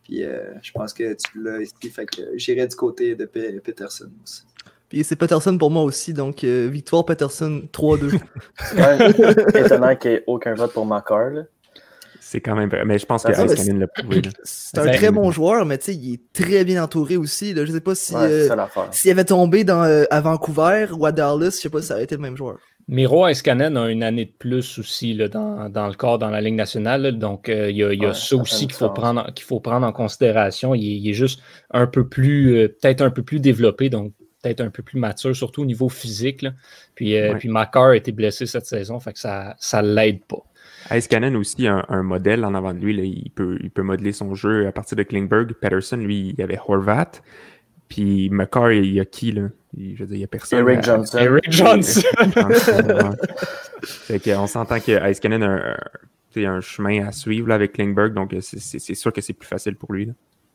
Puis 0.03 0.23
euh, 0.23 0.53
je 0.61 0.71
pense 0.73 0.93
que 0.93 1.13
tu 1.13 1.41
l'as 1.43 1.59
expliqué. 1.59 1.89
Fait 1.89 2.05
que 2.05 2.37
j'irai 2.37 2.67
du 2.67 2.75
côté 2.75 3.15
de 3.15 3.25
Peterson 3.25 4.11
aussi. 4.23 4.43
Puis 4.89 5.03
c'est 5.03 5.15
Peterson 5.15 5.57
pour 5.57 5.71
moi 5.71 5.83
aussi, 5.83 6.13
donc 6.13 6.43
euh, 6.43 6.67
victoire 6.71 7.05
Peterson 7.05 7.63
3-2. 7.73 8.19
c'est 8.57 9.59
étonnant 9.65 9.95
qu'il 9.95 10.11
n'y 10.11 10.17
ait 10.17 10.23
aucun 10.27 10.53
vote 10.53 10.73
pour 10.73 10.85
Macar. 10.85 11.31
C'est 12.19 12.41
quand 12.41 12.55
même 12.55 12.71
Mais 12.85 12.97
je 12.97 13.05
pense 13.05 13.23
que 13.23 13.31
Ice 13.31 13.69
l'a 13.69 13.87
prouvé. 13.87 14.23
C'est 14.43 14.79
un 14.79 14.91
très 14.91 15.11
bon 15.11 15.29
joueur, 15.31 15.65
mais 15.65 15.77
tu 15.77 15.85
sais, 15.85 15.95
il 15.95 16.13
est 16.15 16.33
très 16.33 16.65
bien 16.65 16.83
entouré 16.83 17.17
aussi. 17.17 17.53
Là. 17.53 17.65
Je 17.65 17.71
sais 17.71 17.81
pas 17.81 17.93
si 17.93 18.15
euh, 18.15 18.49
s'il 18.91 19.11
avait 19.11 19.25
tombé 19.25 19.63
dans, 19.63 19.83
à 20.09 20.21
Vancouver 20.21 20.87
ou 20.91 21.05
à 21.05 21.11
Dallas, 21.11 21.51
je 21.51 21.61
sais 21.61 21.69
pas 21.69 21.81
si 21.81 21.87
ça 21.87 21.93
aurait 21.93 22.03
été 22.03 22.15
le 22.15 22.21
même 22.21 22.35
joueur. 22.35 22.57
Miro 22.87 23.27
Iskanen 23.27 23.77
a 23.77 23.89
une 23.89 24.03
année 24.03 24.25
de 24.25 24.33
plus 24.37 24.77
aussi 24.77 25.15
là, 25.15 25.27
dans, 25.27 25.69
dans, 25.69 25.87
le 25.87 25.93
corps, 25.95 26.19
dans 26.19 26.29
la 26.29 26.39
Ligue 26.39 26.55
nationale. 26.55 27.17
donc, 27.17 27.49
euh, 27.49 27.71
il 27.71 27.77
y 27.77 27.83
a, 27.83 27.93
y 27.93 28.05
a 28.05 28.13
ça 28.13 28.35
aussi 28.35 28.67
qu'il 28.67 28.75
faut, 28.75 28.89
prendre, 28.89 29.31
qu'il 29.33 29.45
faut 29.45 29.59
prendre 29.59 29.87
en 29.87 29.91
considération. 29.91 30.75
Il 30.75 31.07
est, 31.07 31.13
juste 31.13 31.41
un 31.71 31.87
peu 31.87 32.07
plus, 32.07 32.57
euh, 32.57 32.67
peut-être 32.67 33.01
un 33.01 33.09
peu 33.09 33.23
plus 33.23 33.39
développé, 33.39 33.89
donc 33.89 34.13
peut-être 34.45 34.61
un 34.61 34.69
peu 34.69 34.83
plus 34.83 34.99
mature, 34.99 35.35
surtout 35.35 35.63
au 35.63 35.65
niveau 35.65 35.89
physique. 35.89 36.45
Puis, 36.93 37.17
euh, 37.17 37.35
puis 37.35 37.49
Macar 37.49 37.89
a 37.89 37.95
été 37.95 38.11
blessé 38.11 38.45
cette 38.45 38.65
saison, 38.65 38.99
fait 38.99 39.13
que 39.13 39.19
ça 39.19 39.55
ne 39.81 39.93
l'aide 39.93 40.23
pas. 40.25 40.43
Ice 40.91 41.07
Cannon 41.07 41.33
aussi 41.39 41.65
a 41.67 41.83
un, 41.89 42.03
modèle 42.03 42.45
en 42.45 42.53
avant 42.53 42.73
de 42.73 42.79
lui. 42.79 42.95
Il, 43.25 43.31
peut, 43.31 43.57
il 43.63 43.71
peut 43.71 43.81
modeler 43.81 44.11
son 44.11 44.35
jeu 44.35 44.67
à 44.67 44.71
partir 44.71 44.95
de 44.95 45.03
Klingberg. 45.03 45.53
Patterson, 45.53 45.97
lui, 45.97 46.29
il 46.29 46.35
y 46.39 46.43
avait 46.43 46.59
Horvat. 46.67 47.11
Puis 47.87 48.29
McCarr, 48.29 48.71
il 48.71 48.93
y 48.93 48.99
a 48.99 49.05
qui, 49.05 49.31
là? 49.31 49.49
je 49.77 49.99
veux 49.99 50.05
dire, 50.05 50.15
il 50.15 50.19
n'y 50.19 50.23
a 50.23 50.27
personne. 50.27 50.59
Eric 50.59 50.83
Johnson. 50.83 51.17
Eric 51.19 51.51
Johnson. 51.51 52.01
on 54.37 54.47
s'entend 54.47 54.79
que 54.79 55.09
Ice 55.09 55.19
Cannon 55.19 55.41
a, 55.41 55.75
un 56.37 56.61
chemin 56.61 57.07
à 57.07 57.11
suivre 57.11 57.47
là, 57.47 57.55
avec 57.55 57.73
Klingberg, 57.73 58.13
donc 58.13 58.35
c'est 58.41 58.95
sûr 58.95 59.11
que 59.11 59.21
c'est 59.21 59.33
plus 59.33 59.47
facile 59.47 59.75
pour 59.75 59.93
lui. 59.93 60.11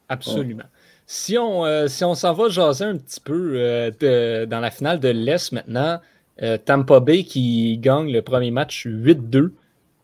Absolument. 0.09 0.65
Si 1.12 1.37
on 1.37 1.64
euh, 1.67 1.88
si 1.88 2.05
on 2.05 2.14
s'en 2.14 2.33
va 2.35 2.49
jaser 2.49 2.85
un 2.85 2.97
petit 2.97 3.19
peu 3.19 3.55
euh, 3.57 4.47
dans 4.47 4.61
la 4.61 4.71
finale 4.71 5.00
de 5.00 5.09
l'Est 5.09 5.50
maintenant, 5.50 5.99
euh, 6.40 6.57
Tampa 6.57 7.00
Bay 7.00 7.25
qui 7.25 7.79
gagne 7.79 8.12
le 8.12 8.23
premier 8.23 8.52
match 8.52 8.87
8-2 8.87 9.50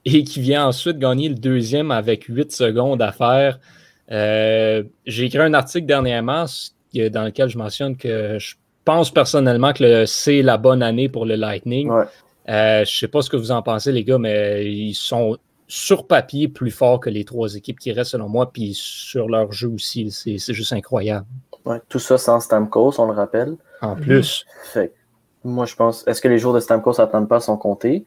et 0.05 0.25
qui 0.25 0.41
vient 0.41 0.67
ensuite 0.67 0.99
gagner 0.99 1.29
le 1.29 1.37
deuxième 1.37 1.93
avec 1.93 2.25
8 2.25 2.51
secondes 2.51 3.01
à 3.03 3.13
faire. 3.13 3.61
J'ai 4.11 5.25
écrit 5.25 5.39
un 5.39 5.55
article 5.55 5.87
dernièrement 5.87 6.47
dans 6.93 7.25
lequel 7.25 7.51
je 7.51 7.59
mentionne 7.59 7.97
que 7.97 8.41
je 8.41 8.57
pense 8.85 9.13
personnellement 9.13 9.73
que 9.75 10.07
c'est 10.07 10.43
la 10.43 10.57
bonne 10.57 10.83
année 10.83 11.09
pour 11.09 11.25
le 11.25 11.37
Lightning. 11.37 11.89
je 12.49 12.81
ne 12.81 12.85
sais 12.85 13.07
pas 13.07 13.23
ce 13.23 13.31
que 13.31 13.37
vous 13.37 13.53
en 13.53 13.63
pensez, 13.63 13.93
les 13.93 14.03
gars, 14.03 14.19
mais 14.19 14.67
ils 14.67 14.95
sont 14.95 15.39
sur 15.69 16.07
papier 16.07 16.49
plus 16.49 16.71
forts 16.71 17.01
que 17.01 17.11
les 17.11 17.25
trois 17.25 17.55
équipes 17.55 17.79
qui 17.79 17.93
restent, 17.93 18.13
selon 18.13 18.29
moi, 18.29 18.51
puis 18.53 18.73
sur 18.75 19.29
leur 19.29 19.53
jeu 19.53 19.69
aussi. 19.69 20.11
C'est 20.11 20.55
juste 20.55 20.73
incroyable. 20.73 21.27
tout 21.89 21.99
ça 21.99 22.19
sans 22.19 22.41
Stamkos, 22.41 22.99
on 22.99 23.07
le 23.07 23.13
rappelle. 23.13 23.57
En 23.83 23.95
plus. 23.95 24.47
Fait 24.73 24.93
moi, 25.47 25.65
je 25.65 25.77
pense, 25.77 26.07
est-ce 26.07 26.21
que 26.21 26.29
les 26.29 26.39
jours 26.39 26.53
de 26.53 26.61
Stamkos 26.61 27.01
à 27.01 27.07
pas 27.07 27.41
sont 27.41 27.57
comptés? 27.57 28.05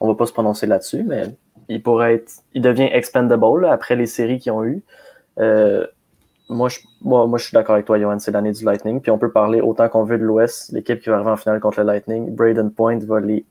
On 0.00 0.08
va 0.08 0.14
pas 0.14 0.26
se 0.26 0.32
prononcer 0.32 0.66
là-dessus, 0.66 1.02
mais 1.02 1.24
il 1.68 1.82
pourrait 1.82 2.14
être, 2.14 2.32
il 2.54 2.62
devient 2.62 2.88
expendable 2.92 3.66
après 3.66 3.94
les 3.94 4.06
séries 4.06 4.38
qu'ils 4.38 4.52
ont 4.52 4.64
eues. 4.64 4.82
Euh, 5.38 5.86
moi, 6.48 6.68
je, 6.70 6.78
moi, 7.02 7.28
je 7.36 7.44
suis 7.44 7.52
d'accord 7.52 7.74
avec 7.74 7.84
toi, 7.84 7.98
Johan, 7.98 8.18
c'est 8.18 8.30
l'année 8.30 8.52
du 8.52 8.64
Lightning. 8.64 9.00
Puis 9.00 9.10
on 9.10 9.18
peut 9.18 9.30
parler 9.30 9.60
autant 9.60 9.88
qu'on 9.88 10.04
veut 10.04 10.16
de 10.16 10.24
l'Ouest, 10.24 10.72
l'équipe 10.72 11.00
qui 11.00 11.10
va 11.10 11.16
arriver 11.16 11.30
en 11.30 11.36
finale 11.36 11.60
contre 11.60 11.80
le 11.80 11.86
Lightning. 11.86 12.34
Braden 12.34 12.70
Point 12.70 13.00
va 13.00 13.20
les, 13.20 13.44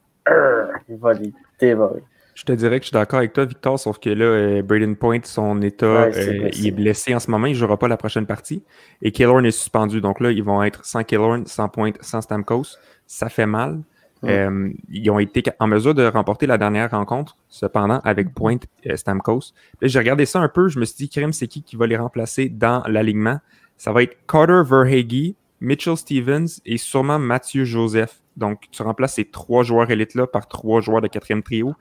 il 0.89 0.97
va 0.97 1.13
les 1.13 1.31
dévorer. 1.59 2.01
Je 2.37 2.43
te 2.43 2.51
dirais 2.51 2.79
que 2.79 2.83
je 2.83 2.89
suis 2.89 2.93
d'accord 2.93 3.17
avec 3.17 3.33
toi, 3.33 3.45
Victor, 3.45 3.79
sauf 3.79 3.97
que 3.97 4.11
là, 4.11 4.25
euh, 4.25 4.61
Braden 4.61 4.95
Point, 4.95 5.21
son 5.23 5.59
état, 5.63 6.03
euh, 6.03 6.49
il 6.53 6.67
est 6.67 6.71
blessé 6.71 7.15
en 7.15 7.19
ce 7.19 7.31
moment, 7.31 7.47
il 7.47 7.53
ne 7.53 7.57
jouera 7.57 7.79
pas 7.79 7.87
la 7.87 7.97
prochaine 7.97 8.27
partie. 8.27 8.61
Et 9.01 9.11
Killorn 9.11 9.43
est 9.43 9.49
suspendu. 9.49 10.01
Donc 10.01 10.19
là, 10.19 10.29
ils 10.29 10.43
vont 10.43 10.61
être 10.61 10.85
sans 10.85 11.03
Killorn, 11.03 11.47
sans 11.47 11.67
Point, 11.67 11.93
sans 12.01 12.21
Stamkos. 12.21 12.77
Ça 13.07 13.29
fait 13.29 13.47
mal. 13.47 13.81
Euh, 14.23 14.69
ils 14.91 15.09
ont 15.09 15.17
été 15.17 15.45
en 15.59 15.65
mesure 15.65 15.95
de 15.95 16.05
remporter 16.05 16.45
la 16.45 16.59
dernière 16.59 16.91
rencontre, 16.91 17.37
cependant, 17.49 18.01
avec 18.03 18.35
Point 18.35 18.59
et 18.83 18.95
Stamkos. 18.95 19.53
J'ai 19.81 19.97
regardé 19.97 20.27
ça 20.27 20.39
un 20.39 20.47
peu, 20.47 20.67
je 20.67 20.77
me 20.77 20.85
suis 20.85 20.95
dit, 20.95 21.09
Krim, 21.09 21.33
c'est 21.33 21.47
qui 21.47 21.63
qui 21.63 21.75
va 21.75 21.87
les 21.87 21.97
remplacer 21.97 22.49
dans 22.49 22.83
l'alignement? 22.85 23.39
Ça 23.77 23.91
va 23.91 24.03
être 24.03 24.15
Carter 24.27 24.61
Verhage, 24.63 25.33
Mitchell 25.59 25.97
Stevens 25.97 26.59
et 26.67 26.77
sûrement 26.77 27.17
Mathieu 27.17 27.63
Joseph. 27.63 28.21
Donc, 28.35 28.65
tu 28.69 28.83
remplaces 28.83 29.15
ces 29.15 29.25
trois 29.25 29.63
joueurs 29.63 29.89
élites-là 29.89 30.27
par 30.27 30.47
trois 30.47 30.81
joueurs 30.81 31.01
de 31.01 31.07
quatrième 31.07 31.41
trio 31.41 31.73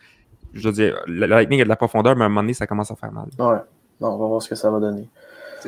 je 0.56 0.68
veux 0.68 0.72
dire, 0.72 0.98
la 1.06 1.26
Lightning 1.26 1.60
a 1.60 1.64
de 1.64 1.68
la 1.68 1.76
profondeur, 1.76 2.16
mais 2.16 2.22
à 2.22 2.26
un 2.26 2.28
moment 2.28 2.42
donné, 2.42 2.54
ça 2.54 2.66
commence 2.66 2.90
à 2.90 2.96
faire 2.96 3.12
mal. 3.12 3.26
Ouais. 3.38 3.60
on 4.00 4.16
va 4.16 4.26
voir 4.26 4.42
ce 4.42 4.48
que 4.48 4.54
ça 4.54 4.70
va 4.70 4.80
donner. 4.80 5.08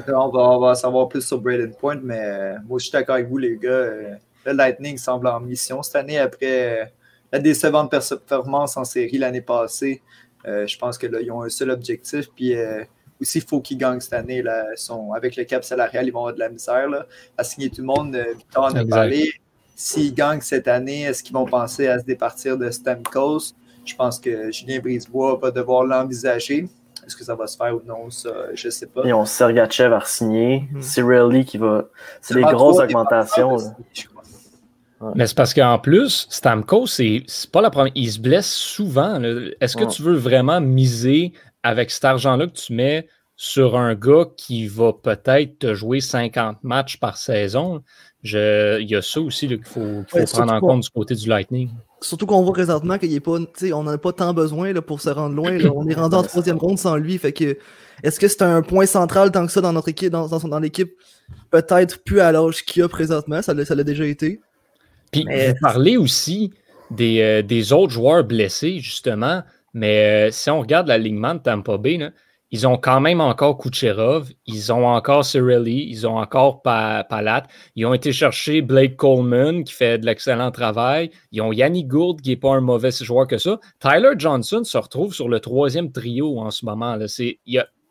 On 0.09 0.28
va, 0.28 0.40
on 0.50 0.61
va 0.61 0.75
savoir 0.75 1.09
plus 1.09 1.26
sur 1.26 1.40
Braden 1.40 1.75
Point, 1.75 2.00
mais 2.02 2.21
euh, 2.23 2.54
moi, 2.66 2.78
je 2.78 2.85
suis 2.85 2.92
d'accord 2.92 3.16
avec 3.16 3.28
vous, 3.28 3.38
les 3.38 3.57
gars. 3.57 3.71
Euh, 3.71 4.14
le 4.45 4.52
Lightning 4.52 4.97
semble 4.97 5.26
en 5.26 5.40
mission 5.40 5.83
cette 5.83 5.97
année 5.97 6.18
après 6.18 6.83
euh, 6.83 6.85
la 7.33 7.38
décevante 7.38 7.90
performance 7.90 8.76
en 8.76 8.85
série 8.85 9.18
l'année 9.18 9.40
passée. 9.40 10.02
je 10.45 10.78
pense 10.78 10.97
qu'ils 10.97 11.33
ont 11.33 11.42
un 11.42 11.49
seul 11.49 11.71
objectif. 11.71 12.28
Puis 12.35 12.54
aussi, 13.21 13.38
il 13.38 13.45
faut 13.45 13.61
qu'ils 13.61 13.76
gagnent 13.76 14.00
cette 14.00 14.14
année. 14.14 14.40
Là, 14.40 14.64
sont, 14.76 15.12
avec 15.12 15.37
le 15.37 15.45
cap 15.45 15.64
salarial, 15.64 16.07
ils 16.07 16.11
vont 16.11 16.21
avoir 16.21 16.35
de 16.35 16.38
la 16.38 16.49
misère 16.49 16.88
là, 16.88 17.07
à 17.37 17.45
signer 17.45 17.68
tout 17.68 17.83
le 17.83 17.87
monde. 17.87 18.16
Victor 18.37 18.64
en 18.64 18.75
a 18.75 18.85
parlé. 18.87 19.30
S'ils 19.75 20.14
gagnent 20.14 20.40
cette 20.40 20.68
année, 20.68 21.02
est-ce 21.02 21.23
qu'ils 21.23 21.35
vont 21.35 21.47
penser 21.47 21.87
à 21.87 21.99
se 21.99 22.04
départir 22.04 22.57
de 22.57 22.71
Stamkos? 22.71 23.52
Je 23.88 23.97
pense 23.97 24.18
que 24.18 24.52
Julien 24.52 24.80
Brisebois 24.80 25.38
va 25.40 25.50
devoir 25.50 25.85
l'envisager. 25.85 26.68
Est-ce 27.07 27.16
que 27.16 27.25
ça 27.25 27.35
va 27.35 27.47
se 27.47 27.57
faire 27.57 27.75
ou 27.75 27.80
non, 27.87 28.11
ça, 28.11 28.30
je 28.54 28.66
ne 28.66 28.71
sais 28.71 28.87
pas. 28.87 29.02
Et 29.04 29.12
on 29.14 29.25
Sergachev 29.25 29.95
à 29.95 30.02
signer. 30.04 30.68
Mm 30.71 30.80
-hmm. 30.80 31.45
qui 31.45 31.57
va. 31.57 31.85
C'est 32.21 32.35
des 32.35 32.42
grosses 32.42 32.78
augmentations. 32.78 33.57
Mais 35.14 35.26
c'est 35.26 35.37
parce 35.37 35.54
qu'en 35.54 35.78
plus, 35.78 36.26
Stamkos, 36.28 36.87
c'est 36.87 37.25
pas 37.52 37.62
la 37.62 37.71
première. 37.71 37.92
Il 37.95 38.11
se 38.11 38.21
blesse 38.21 38.52
souvent. 38.52 39.23
Est-ce 39.61 39.76
que 39.76 39.85
tu 39.85 40.02
veux 40.02 40.16
vraiment 40.16 40.61
miser 40.61 41.33
avec 41.62 41.90
cet 41.90 42.04
argent-là 42.04 42.47
que 42.47 42.59
tu 42.64 42.73
mets 42.75 43.09
sur 43.37 43.76
un 43.76 43.95
gars 43.95 44.26
qui 44.37 44.66
va 44.66 44.92
peut-être 44.92 45.61
te 45.61 45.75
jouer 45.75 46.00
50 46.00 46.59
matchs 46.62 46.99
par 46.99 47.16
saison? 47.16 47.83
Je, 48.23 48.80
il 48.80 48.90
y 48.90 48.97
a 48.97 49.02
ça 49.02 49.21
aussi 49.21 49.47
qu'il 49.47 49.64
faut, 49.64 50.02
prendre 50.33 50.52
en 50.52 50.61
compte 50.61 50.83
du 50.83 50.90
côté 50.90 51.14
du 51.14 51.28
Lightning. 51.28 51.71
Surtout 52.00 52.26
qu'on 52.26 52.43
voit 52.43 52.52
présentement 52.52 52.99
qu'il 52.99 53.12
est 53.12 53.21
pas, 53.21 53.38
on 53.73 53.83
n'en 53.83 53.93
a 53.93 53.99
pas 53.99 54.12
tant 54.12 54.33
besoin 54.33 54.73
là, 54.73 54.83
pour 54.83 55.00
se 55.00 55.11
rendre 55.11 55.35
loin. 55.35 55.59
On 55.75 55.88
est 55.88 55.95
rendu 55.95 56.14
en 56.14 56.23
troisième 56.23 56.57
ronde 56.57 56.78
sans 56.78 56.97
lui. 56.97 57.19
Fait 57.19 57.33
que 57.33 57.57
est-ce 58.02 58.21
que 58.21 58.28
c'est 58.28 58.43
un 58.43 58.62
point 58.62 58.87
central 58.87 59.33
tant 59.33 59.45
que 59.47 59.52
ça 59.52 59.61
dans 59.61 59.73
notre 59.73 59.88
équipe, 59.88 60.11
dans, 60.11 60.28
dans, 60.28 60.38
dans 60.38 60.61
l'équipe? 60.61 60.93
Peut-être 61.50 62.02
plus 62.05 62.21
à 62.21 62.31
l'âge 62.31 62.64
qu'il 62.64 62.83
a 62.83 62.88
présentement, 62.88 63.43
ça 63.43 63.55
l'a 63.55 63.85
déjà 63.85 64.07
été. 64.07 64.40
Puis 65.11 65.25
Mais... 65.25 65.49
vous 65.49 65.57
parlez 65.61 65.97
aussi 65.97 66.52
des, 66.90 67.21
euh, 67.21 67.43
des, 67.43 67.73
autres 67.73 67.93
joueurs 67.93 68.25
blessés, 68.25 68.78
justement. 68.81 69.43
Mais 69.75 70.28
euh, 70.28 70.31
si 70.31 70.50
on 70.50 70.61
regarde 70.61 70.87
l'alignement 70.87 71.35
de 71.35 71.40
Tampa 71.40 71.76
Bay, 71.76 71.97
là, 71.99 72.11
ils 72.50 72.67
ont 72.67 72.78
quand 72.78 73.00
même 73.00 73.21
encore 73.21 73.59
Kucherov, 73.59 74.31
ils 74.47 74.73
ont 74.73 74.87
encore 74.87 75.25
Cirelli, 75.25 75.87
ils 75.90 76.07
ont 76.07 76.17
encore 76.17 76.62
Palat. 76.62 77.43
Ils 77.76 77.85
ont 77.85 77.93
été 77.93 78.12
chercher 78.12 78.62
Blake 78.62 78.97
Coleman 78.97 79.64
qui 79.64 79.75
fait 79.75 79.99
de 79.99 80.07
l'excellent 80.07 80.50
travail. 80.50 81.11
Ils 81.31 81.43
ont 81.43 81.52
Yannick 81.52 81.88
Gould 81.88 82.23
qui 82.23 82.31
n'est 82.31 82.37
pas 82.37 82.55
un 82.55 82.61
mauvais 82.61 82.90
joueur 82.90 83.26
que 83.26 83.37
ça. 83.37 83.59
Tyler 83.81 84.12
Johnson 84.17 84.64
se 84.64 84.78
retrouve 84.78 85.12
sur 85.12 85.28
le 85.28 85.40
troisième 85.40 85.93
trio 85.93 86.38
en 86.38 86.50
ce 86.50 86.64
moment. 86.64 86.97
Là. 86.97 87.07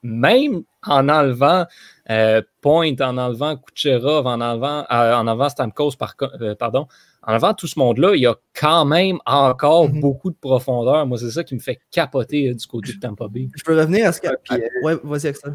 Même 0.03 0.63
en 0.85 1.09
enlevant 1.09 1.65
euh, 2.09 2.41
Point, 2.61 2.95
en 3.01 3.17
enlevant 3.17 3.57
Kucherov, 3.57 4.25
en 4.25 4.41
enlevant, 4.41 4.85
euh, 4.91 5.15
en 5.15 5.27
enlevant 5.27 5.49
Stamkos, 5.49 5.91
par, 5.97 6.15
euh, 6.41 6.55
pardon, 6.55 6.87
en 7.27 7.33
avant 7.33 7.53
tout 7.53 7.67
ce 7.67 7.77
monde-là, 7.77 8.15
il 8.15 8.21
y 8.21 8.25
a 8.25 8.35
quand 8.53 8.85
même 8.85 9.19
encore 9.25 9.89
mhm. 9.89 9.99
beaucoup 9.99 10.31
de 10.31 10.37
profondeur. 10.37 11.05
Moi, 11.05 11.17
c'est 11.17 11.29
ça 11.29 11.43
qui 11.43 11.55
me 11.55 11.59
fait 11.59 11.77
capoter 11.91 12.49
euh, 12.49 12.55
du 12.55 12.65
côté 12.65 12.93
de 12.93 12.99
Tampa 12.99 13.27
Bay. 13.27 13.49
Je 13.53 13.63
peux 13.63 13.77
revenir 13.77 14.07
à 14.07 14.13
ce 14.13 14.21
que. 14.21 14.29
Ah, 14.49 14.57
ouais, 14.81 14.95
vas-y, 15.03 15.27
Axel. 15.27 15.53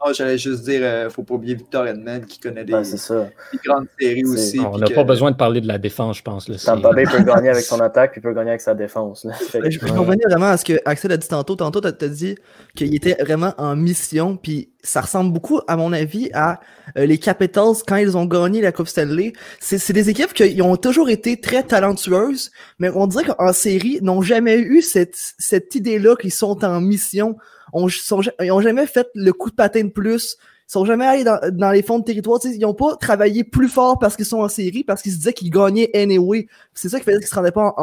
Non, 0.00 0.12
j'allais 0.12 0.38
juste 0.38 0.64
dire, 0.64 0.80
ne 0.80 0.86
euh, 0.86 1.10
faut 1.10 1.22
pas 1.22 1.34
oublier 1.34 1.54
Victor 1.54 1.86
Edmond 1.86 2.22
qui 2.26 2.40
connaît 2.40 2.64
des, 2.64 2.72
grandes 2.72 3.86
séries 3.98 4.24
aussi. 4.24 4.58
on 4.58 4.76
n'a 4.76 4.88
pas 4.88 5.04
besoin 5.04 5.30
de 5.30 5.36
parler 5.36 5.60
de 5.60 5.68
la 5.68 5.78
défense, 5.78 6.18
je 6.18 6.22
pense. 6.22 6.48
Là, 6.48 6.56
Tampa 6.62 6.92
Bay 6.92 7.04
peut 7.04 7.22
gagner 7.24 7.50
avec 7.50 7.64
son 7.64 7.80
attaque, 7.80 8.12
puis 8.12 8.20
peut 8.20 8.34
gagner 8.34 8.50
avec 8.50 8.60
sa 8.60 8.74
défense. 8.74 9.26
je 9.52 9.78
peux 9.78 9.90
revenir 9.92 10.28
vraiment 10.28 10.46
à 10.46 10.56
ce 10.56 10.64
que 10.64 10.80
Axel 10.84 11.12
a 11.12 11.16
dit 11.16 11.28
tantôt. 11.28 11.54
Tantôt, 11.54 11.80
tu 11.80 11.86
as 11.86 12.08
dit 12.08 12.34
qu'il 12.74 12.94
était 12.94 13.16
vraiment 13.22 13.54
en 13.56 13.76
mission, 13.76 14.36
puis 14.36 14.72
ça 14.82 15.00
ressemble 15.00 15.32
beaucoup, 15.32 15.60
à 15.68 15.76
mon 15.76 15.92
avis, 15.92 16.28
à 16.34 16.60
euh, 16.98 17.06
les 17.06 17.18
Capitals 17.18 17.76
quand 17.86 17.96
ils 17.96 18.16
ont 18.16 18.26
gagné 18.26 18.60
la 18.60 18.72
Coupe 18.72 18.88
Stanley. 18.88 19.32
C'est 19.60 19.92
des 19.92 20.10
équipes 20.10 20.34
qui 20.34 20.60
ont 20.60 20.76
toujours 20.76 21.08
été 21.08 21.40
très 21.40 21.62
talentueuses, 21.62 22.50
mais 22.78 22.90
on 22.94 23.06
dirait 23.06 23.24
qu'en 23.24 23.52
série, 23.52 24.00
n'ont 24.02 24.22
jamais 24.22 24.58
eu 24.58 24.82
cette, 24.82 25.16
cette 25.38 25.74
idée-là 25.76 26.16
qu'ils 26.16 26.32
sont 26.32 26.64
en 26.64 26.80
mission 26.80 27.36
ils 27.74 28.52
ont 28.52 28.60
jamais 28.60 28.86
fait 28.86 29.08
le 29.14 29.32
coup 29.32 29.50
de 29.50 29.54
patin 29.54 29.84
de 29.84 29.90
plus. 29.90 30.36
Ils 30.68 30.72
sont 30.72 30.84
jamais 30.84 31.06
allés 31.06 31.24
dans, 31.24 31.70
les 31.70 31.82
fonds 31.82 31.98
de 31.98 32.04
territoire. 32.04 32.38
ils 32.44 32.60
n'ont 32.60 32.74
pas 32.74 32.96
travaillé 32.96 33.44
plus 33.44 33.68
fort 33.68 33.98
parce 33.98 34.16
qu'ils 34.16 34.24
sont 34.24 34.40
en 34.40 34.48
série, 34.48 34.84
parce 34.84 35.02
qu'ils 35.02 35.12
se 35.12 35.18
disaient 35.18 35.32
qu'ils 35.32 35.50
gagnaient 35.50 35.90
anyway. 35.94 36.46
C'est 36.72 36.88
ça 36.88 36.98
qui 36.98 37.04
faisait 37.04 37.18
qu'ils 37.18 37.28
se 37.28 37.34
rendaient 37.34 37.52
pas 37.52 37.74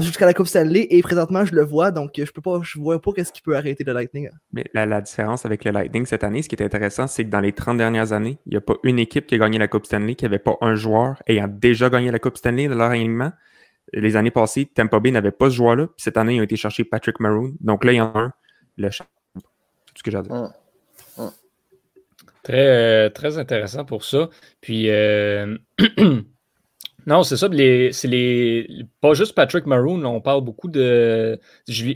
jusqu'à 0.00 0.26
la 0.26 0.34
Coupe 0.34 0.46
Stanley. 0.46 0.86
Et 0.90 1.00
présentement, 1.02 1.44
je 1.44 1.54
le 1.54 1.64
vois, 1.64 1.90
donc 1.90 2.12
je 2.16 2.30
peux 2.30 2.42
pas, 2.42 2.60
je 2.62 2.78
vois 2.78 3.00
pas 3.00 3.12
qu'est-ce 3.12 3.32
qui 3.32 3.40
peut 3.40 3.56
arrêter 3.56 3.84
le 3.84 3.92
Lightning. 3.92 4.30
Mais 4.52 4.64
la, 4.74 5.00
différence 5.00 5.46
avec 5.46 5.64
le 5.64 5.70
Lightning 5.70 6.06
cette 6.06 6.24
année, 6.24 6.42
ce 6.42 6.48
qui 6.48 6.56
est 6.56 6.62
intéressant, 6.62 7.06
c'est 7.06 7.24
que 7.24 7.30
dans 7.30 7.40
les 7.40 7.52
30 7.52 7.78
dernières 7.78 8.12
années, 8.12 8.38
il 8.46 8.50
n'y 8.50 8.56
a 8.56 8.60
pas 8.60 8.74
une 8.82 8.98
équipe 8.98 9.26
qui 9.26 9.36
a 9.36 9.38
gagné 9.38 9.58
la 9.58 9.68
Coupe 9.68 9.86
Stanley 9.86 10.14
qui 10.14 10.24
n'avait 10.24 10.38
pas 10.38 10.56
un 10.60 10.74
joueur 10.74 11.22
ayant 11.26 11.48
déjà 11.48 11.88
gagné 11.88 12.10
la 12.10 12.18
Coupe 12.18 12.36
Stanley 12.36 12.68
dans 12.68 12.76
leur 12.76 12.90
alignement. 12.90 13.32
Les 13.92 14.16
années 14.16 14.30
passées, 14.30 14.66
Tampa 14.66 14.98
Bay 14.98 15.10
n'avait 15.10 15.30
pas 15.30 15.50
ce 15.50 15.56
joueur-là. 15.56 15.86
Cette 15.96 16.16
année, 16.16 16.36
ils 16.36 16.40
ont 16.40 16.44
été 16.44 16.56
chercher 16.56 16.84
Patrick 16.84 17.20
Maroon. 17.20 17.52
Donc 17.60 17.84
là, 17.84 17.92
il 17.92 17.96
y 17.96 18.00
en 18.00 18.12
a 18.12 18.18
un 18.18 18.32
le 18.76 18.90
champ. 18.90 19.04
Tout 19.34 19.42
ce 19.96 20.02
que 20.02 20.10
j'ai. 20.10 20.18
Hum, 20.18 20.52
hum. 21.18 21.30
Très, 22.42 22.66
euh, 22.66 23.08
très 23.10 23.38
intéressant 23.38 23.84
pour 23.84 24.04
ça. 24.04 24.28
Puis, 24.60 24.90
euh, 24.90 25.56
non, 27.06 27.22
c'est 27.22 27.36
ça. 27.36 27.48
C'est 27.92 28.08
les, 28.08 28.86
pas 29.00 29.14
juste 29.14 29.34
Patrick 29.34 29.66
Maroon. 29.66 30.04
on 30.04 30.20
parle 30.20 30.42
beaucoup 30.42 30.68
de. 30.68 31.40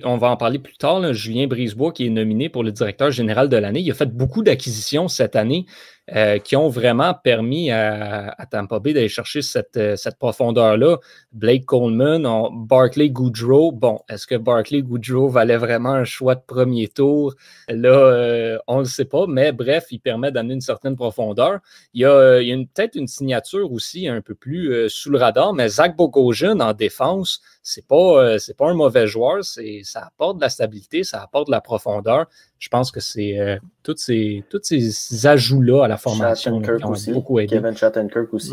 On 0.05 0.17
va 0.17 0.31
en 0.31 0.37
parler 0.37 0.59
plus 0.59 0.77
tard. 0.77 1.13
Julien 1.13 1.47
Brisebois, 1.47 1.93
qui 1.93 2.07
est 2.07 2.11
nominé 2.11 2.49
pour 2.49 2.65
le 2.65 2.73
directeur 2.73 3.11
général 3.11 3.49
de 3.49 3.57
l'année. 3.57 3.81
Il 3.81 3.91
a 3.91 3.95
fait 3.95 4.13
beaucoup 4.13 4.43
d'acquisitions 4.43 5.09
cette 5.09 5.37
année. 5.37 5.67
Euh, 6.15 6.39
qui 6.39 6.57
ont 6.57 6.69
vraiment 6.69 7.13
permis 7.13 7.71
à, 7.71 8.35
Tampa 8.51 8.79
Bay 8.79 8.95
d'aller 8.95 9.11
chercher 9.11 9.43
cette, 9.43 9.77
euh, 9.77 9.97
profondeur-là. 10.19 10.97
Blake 11.33 11.67
Coleman, 11.67 12.27
Barkley 12.67 13.11
Goudreau. 13.11 13.73
Bon, 13.73 14.01
est-ce 14.09 14.27
que 14.27 14.35
Barkley 14.35 14.81
Goudreau 14.81 15.29
valait 15.29 15.59
vraiment 15.59 15.93
un 15.93 16.05
choix 16.05 16.35
de 16.35 16.41
premier 16.41 16.89
tour? 16.89 17.35
Là, 17.69 17.91
euh, 17.91 18.59
on 18.67 18.77
ne 18.77 18.83
le 18.83 18.87
sait 18.87 19.05
pas, 19.05 19.27
mais 19.29 19.53
bref, 19.53 19.89
il 19.91 19.99
permet 19.99 20.33
d'amener 20.33 20.55
une 20.55 20.63
certaine 20.63 20.97
profondeur. 20.97 21.59
Il 21.93 22.01
y 22.01 22.05
a, 22.07 22.41
peut-être 22.75 22.95
une 22.95 23.09
signature 23.09 23.71
aussi 23.71 24.09
un 24.09 24.23
peu 24.23 24.35
plus 24.35 24.89
sous 24.89 25.11
le 25.11 25.19
radar, 25.19 25.53
mais 25.53 25.69
Zach 25.69 25.95
Bogosian 25.95 26.61
en 26.61 26.73
défense, 26.73 27.43
c'est 27.63 27.87
pas, 27.87 28.37
pas 28.57 28.71
un 28.71 28.75
mauvais 28.75 29.07
joueur, 29.07 29.45
ça 29.45 30.07
apporte 30.07 30.39
de 30.39 30.43
la 30.43 30.49
stabilité, 30.49 31.05
ça 31.05 31.23
apporte 31.23 31.49
de 31.49 31.53
la 31.53 31.61
profondeur. 31.61 32.27
Je 32.59 32.69
pense 32.69 32.91
que 32.91 33.01
c'est 33.01 33.61
tous 33.83 33.97
ces, 33.97 34.45
toutes 34.51 34.65
ces 34.65 35.27
ajouts-là 35.27 35.85
à 35.85 35.89
la 35.89 35.97
formation. 35.97 36.61
aussi. 36.91 37.13
Beaucoup 37.13 37.39
aidé. 37.39 37.57
Kevin 37.57 37.77
Shattenkirk 37.77 38.33
aussi. 38.35 38.53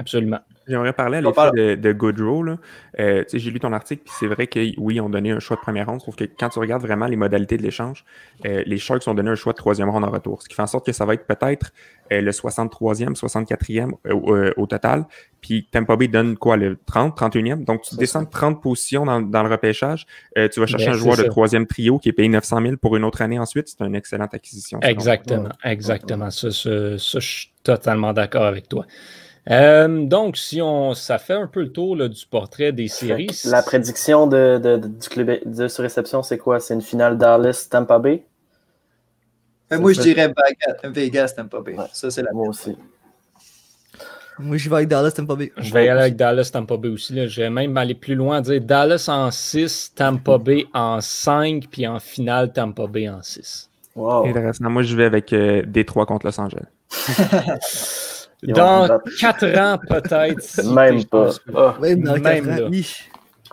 Absolument. 0.00 0.40
J'aimerais 0.66 0.92
parler 0.92 1.18
à 1.18 1.20
l'effet 1.20 1.50
de, 1.54 1.74
de, 1.74 1.92
Goodrow. 1.92 2.44
Euh, 2.98 3.24
j'ai 3.32 3.50
lu 3.50 3.60
ton 3.60 3.72
article, 3.72 4.02
puis 4.04 4.14
c'est 4.18 4.28
vrai 4.28 4.46
que 4.46 4.60
oui, 4.78 4.94
ils 4.94 5.00
ont 5.00 5.10
donné 5.10 5.30
un 5.30 5.40
choix 5.40 5.56
de 5.56 5.60
première 5.60 5.86
ronde, 5.86 6.00
sauf 6.00 6.16
que 6.16 6.24
quand 6.24 6.48
tu 6.48 6.58
regardes 6.58 6.82
vraiment 6.82 7.06
les 7.06 7.16
modalités 7.16 7.56
de 7.56 7.62
l'échange, 7.62 8.04
euh, 8.46 8.62
les 8.64 8.78
Sharks 8.78 9.06
ont 9.08 9.14
donné 9.14 9.30
un 9.30 9.34
choix 9.34 9.52
de 9.52 9.58
troisième 9.58 9.90
ronde 9.90 10.04
en 10.04 10.10
retour, 10.10 10.42
ce 10.42 10.48
qui 10.48 10.54
fait 10.54 10.62
en 10.62 10.68
sorte 10.68 10.86
que 10.86 10.92
ça 10.92 11.04
va 11.04 11.14
être 11.14 11.26
peut-être 11.26 11.72
euh, 12.12 12.20
le 12.20 12.30
63e, 12.30 13.14
64e 13.14 13.92
au 14.56 14.66
total. 14.66 15.06
Puis 15.40 15.66
Tampa 15.70 15.96
Bay 15.96 16.08
donne 16.08 16.36
quoi, 16.36 16.56
le 16.56 16.78
30, 16.86 17.18
31e? 17.18 17.64
Donc 17.64 17.82
tu 17.82 17.96
descends 17.96 18.22
de 18.22 18.30
30 18.30 18.62
positions 18.62 19.04
dans, 19.04 19.42
le 19.42 19.48
repêchage. 19.48 20.06
tu 20.36 20.60
vas 20.60 20.66
chercher 20.66 20.86
ben, 20.86 20.94
un 20.94 20.98
joueur 20.98 21.16
de 21.16 21.24
troisième 21.24 21.66
trio 21.66 21.98
qui 21.98 22.08
est 22.08 22.12
payé 22.12 22.28
900 22.28 22.62
000 22.62 22.76
pour 22.76 22.96
une 22.96 23.04
autre 23.04 23.22
année 23.22 23.38
ensuite. 23.38 23.68
C'est 23.68 23.84
une 23.84 23.96
excellente 23.96 24.34
acquisition. 24.34 24.78
Exactement, 24.82 25.50
exactement. 25.64 26.30
Ça, 26.30 26.50
ça, 26.50 26.98
ça, 26.98 27.18
je 27.18 27.28
suis 27.28 27.52
totalement 27.64 28.12
d'accord 28.12 28.44
avec 28.44 28.68
toi. 28.68 28.86
Euh, 29.50 30.04
donc, 30.04 30.36
si 30.36 30.62
on, 30.62 30.94
ça 30.94 31.18
fait 31.18 31.34
un 31.34 31.48
peu 31.48 31.60
le 31.60 31.72
tour 31.72 31.96
du 31.96 32.26
portrait 32.26 32.72
des 32.72 32.88
séries. 32.88 33.30
La 33.46 33.62
prédiction 33.62 34.26
de, 34.26 34.78
du 34.78 35.08
club 35.08 35.40
de 35.44 35.66
surréception, 35.66 36.22
c'est 36.22 36.38
quoi? 36.38 36.60
C'est 36.60 36.74
une 36.74 36.82
finale 36.82 37.18
Dallas-Tampa 37.18 37.98
Bay? 37.98 38.22
Euh, 39.72 39.78
moi, 39.78 39.92
je 39.92 40.00
dirais 40.00 40.32
Vegas-Tampa 40.84 41.60
Bay. 41.60 41.76
Ça, 41.92 42.10
c'est 42.10 42.22
la 42.22 42.32
Moi 42.32 42.48
aussi. 42.48 42.76
Moi, 44.38 44.56
je 44.56 44.70
vais 44.70 44.76
avec 44.76 44.88
Dallas-Tampa 44.88 45.34
Bay. 45.34 45.52
Je 45.56 45.72
vais 45.72 45.88
aller 45.88 46.00
avec 46.00 46.16
Dallas-Tampa 46.16 46.76
Bay 46.76 46.88
aussi. 46.88 47.12
Là. 47.12 47.26
Je 47.26 47.42
vais 47.42 47.50
même 47.50 47.76
aller 47.76 47.94
plus 47.94 48.14
loin, 48.14 48.40
dire 48.40 48.60
Dallas 48.60 49.06
en 49.08 49.30
6, 49.30 49.94
Tampa 49.96 50.38
Bay 50.38 50.66
en 50.72 51.00
5, 51.00 51.64
puis 51.70 51.86
en 51.86 51.98
finale, 51.98 52.52
Tampa 52.52 52.86
Bay 52.86 53.08
en 53.08 53.22
6. 53.22 53.68
Wow. 53.96 54.26
Intéressant. 54.26 54.70
Moi, 54.70 54.82
je 54.82 54.96
vais 54.96 55.04
avec 55.04 55.32
euh, 55.32 55.62
Détroit 55.66 56.06
contre 56.06 56.26
Los 56.26 56.40
Angeles. 56.40 56.66
Dans 58.42 59.00
4 59.20 59.58
ans, 59.58 59.78
peut-être. 59.88 60.64
même 60.64 61.04
pas. 61.04 61.30
Ah. 61.54 61.76
Même 61.80 62.02
dans 62.02 62.20
4 62.20 62.48
ans. 62.48 62.70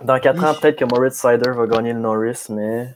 Dans 0.03 0.19
4 0.19 0.43
ans, 0.43 0.53
peut-être 0.59 0.77
que 0.77 0.85
Moritz 0.85 1.15
Sider 1.15 1.51
va 1.51 1.67
gagner 1.67 1.93
le 1.93 1.99
Norris, 1.99 2.45
mais. 2.49 2.95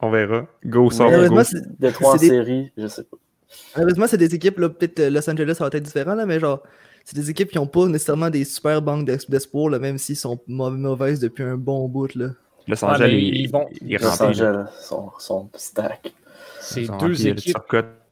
On 0.00 0.10
verra. 0.10 0.46
Go, 0.64 0.90
sans 0.90 1.10
go. 1.10 1.42
De 1.78 1.90
3 1.90 2.14
en 2.14 2.18
série, 2.18 2.72
je 2.76 2.86
sais 2.86 3.04
pas. 3.04 3.16
Heureusement, 3.76 4.06
c'est 4.06 4.16
des 4.16 4.34
équipes, 4.34 4.56
peut-être 4.56 5.00
euh, 5.00 5.10
Los 5.10 5.28
Angeles, 5.28 5.56
ça 5.56 5.64
va 5.64 5.70
être 5.76 5.82
différent, 5.82 6.14
là, 6.14 6.24
mais 6.24 6.38
genre, 6.38 6.62
c'est 7.04 7.16
des 7.16 7.30
équipes 7.30 7.50
qui 7.50 7.58
n'ont 7.58 7.66
pas 7.66 7.86
nécessairement 7.86 8.30
des 8.30 8.44
super 8.44 8.80
banques 8.80 9.04
d'espoir, 9.04 9.70
même 9.80 9.98
s'ils 9.98 10.16
sont 10.16 10.38
mauvaises 10.46 11.20
depuis 11.20 11.42
un 11.42 11.56
bon 11.56 11.88
bout. 11.88 12.14
Là. 12.14 12.28
Los 12.68 12.84
Angeles, 12.84 13.10
ils, 13.10 13.50
vont. 13.50 13.66
Los 13.82 14.22
Angeles, 14.22 14.66
sont, 14.80 15.10
sont 15.18 15.50
stack. 15.54 16.12
C'est 16.60 16.86
deux 17.00 17.26
équipes. 17.26 17.56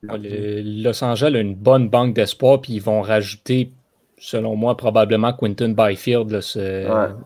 Los 0.03 1.03
Angeles 1.03 1.35
a 1.35 1.41
une 1.41 1.55
bonne 1.55 1.89
banque 1.89 2.15
d'espoir, 2.15 2.61
puis 2.61 2.75
ils 2.75 2.83
vont 2.83 3.01
rajouter, 3.03 3.73
selon 4.19 4.57
moi, 4.57 4.77
probablement 4.77 5.33
Quinton 5.33 5.75
Byfield 5.77 6.41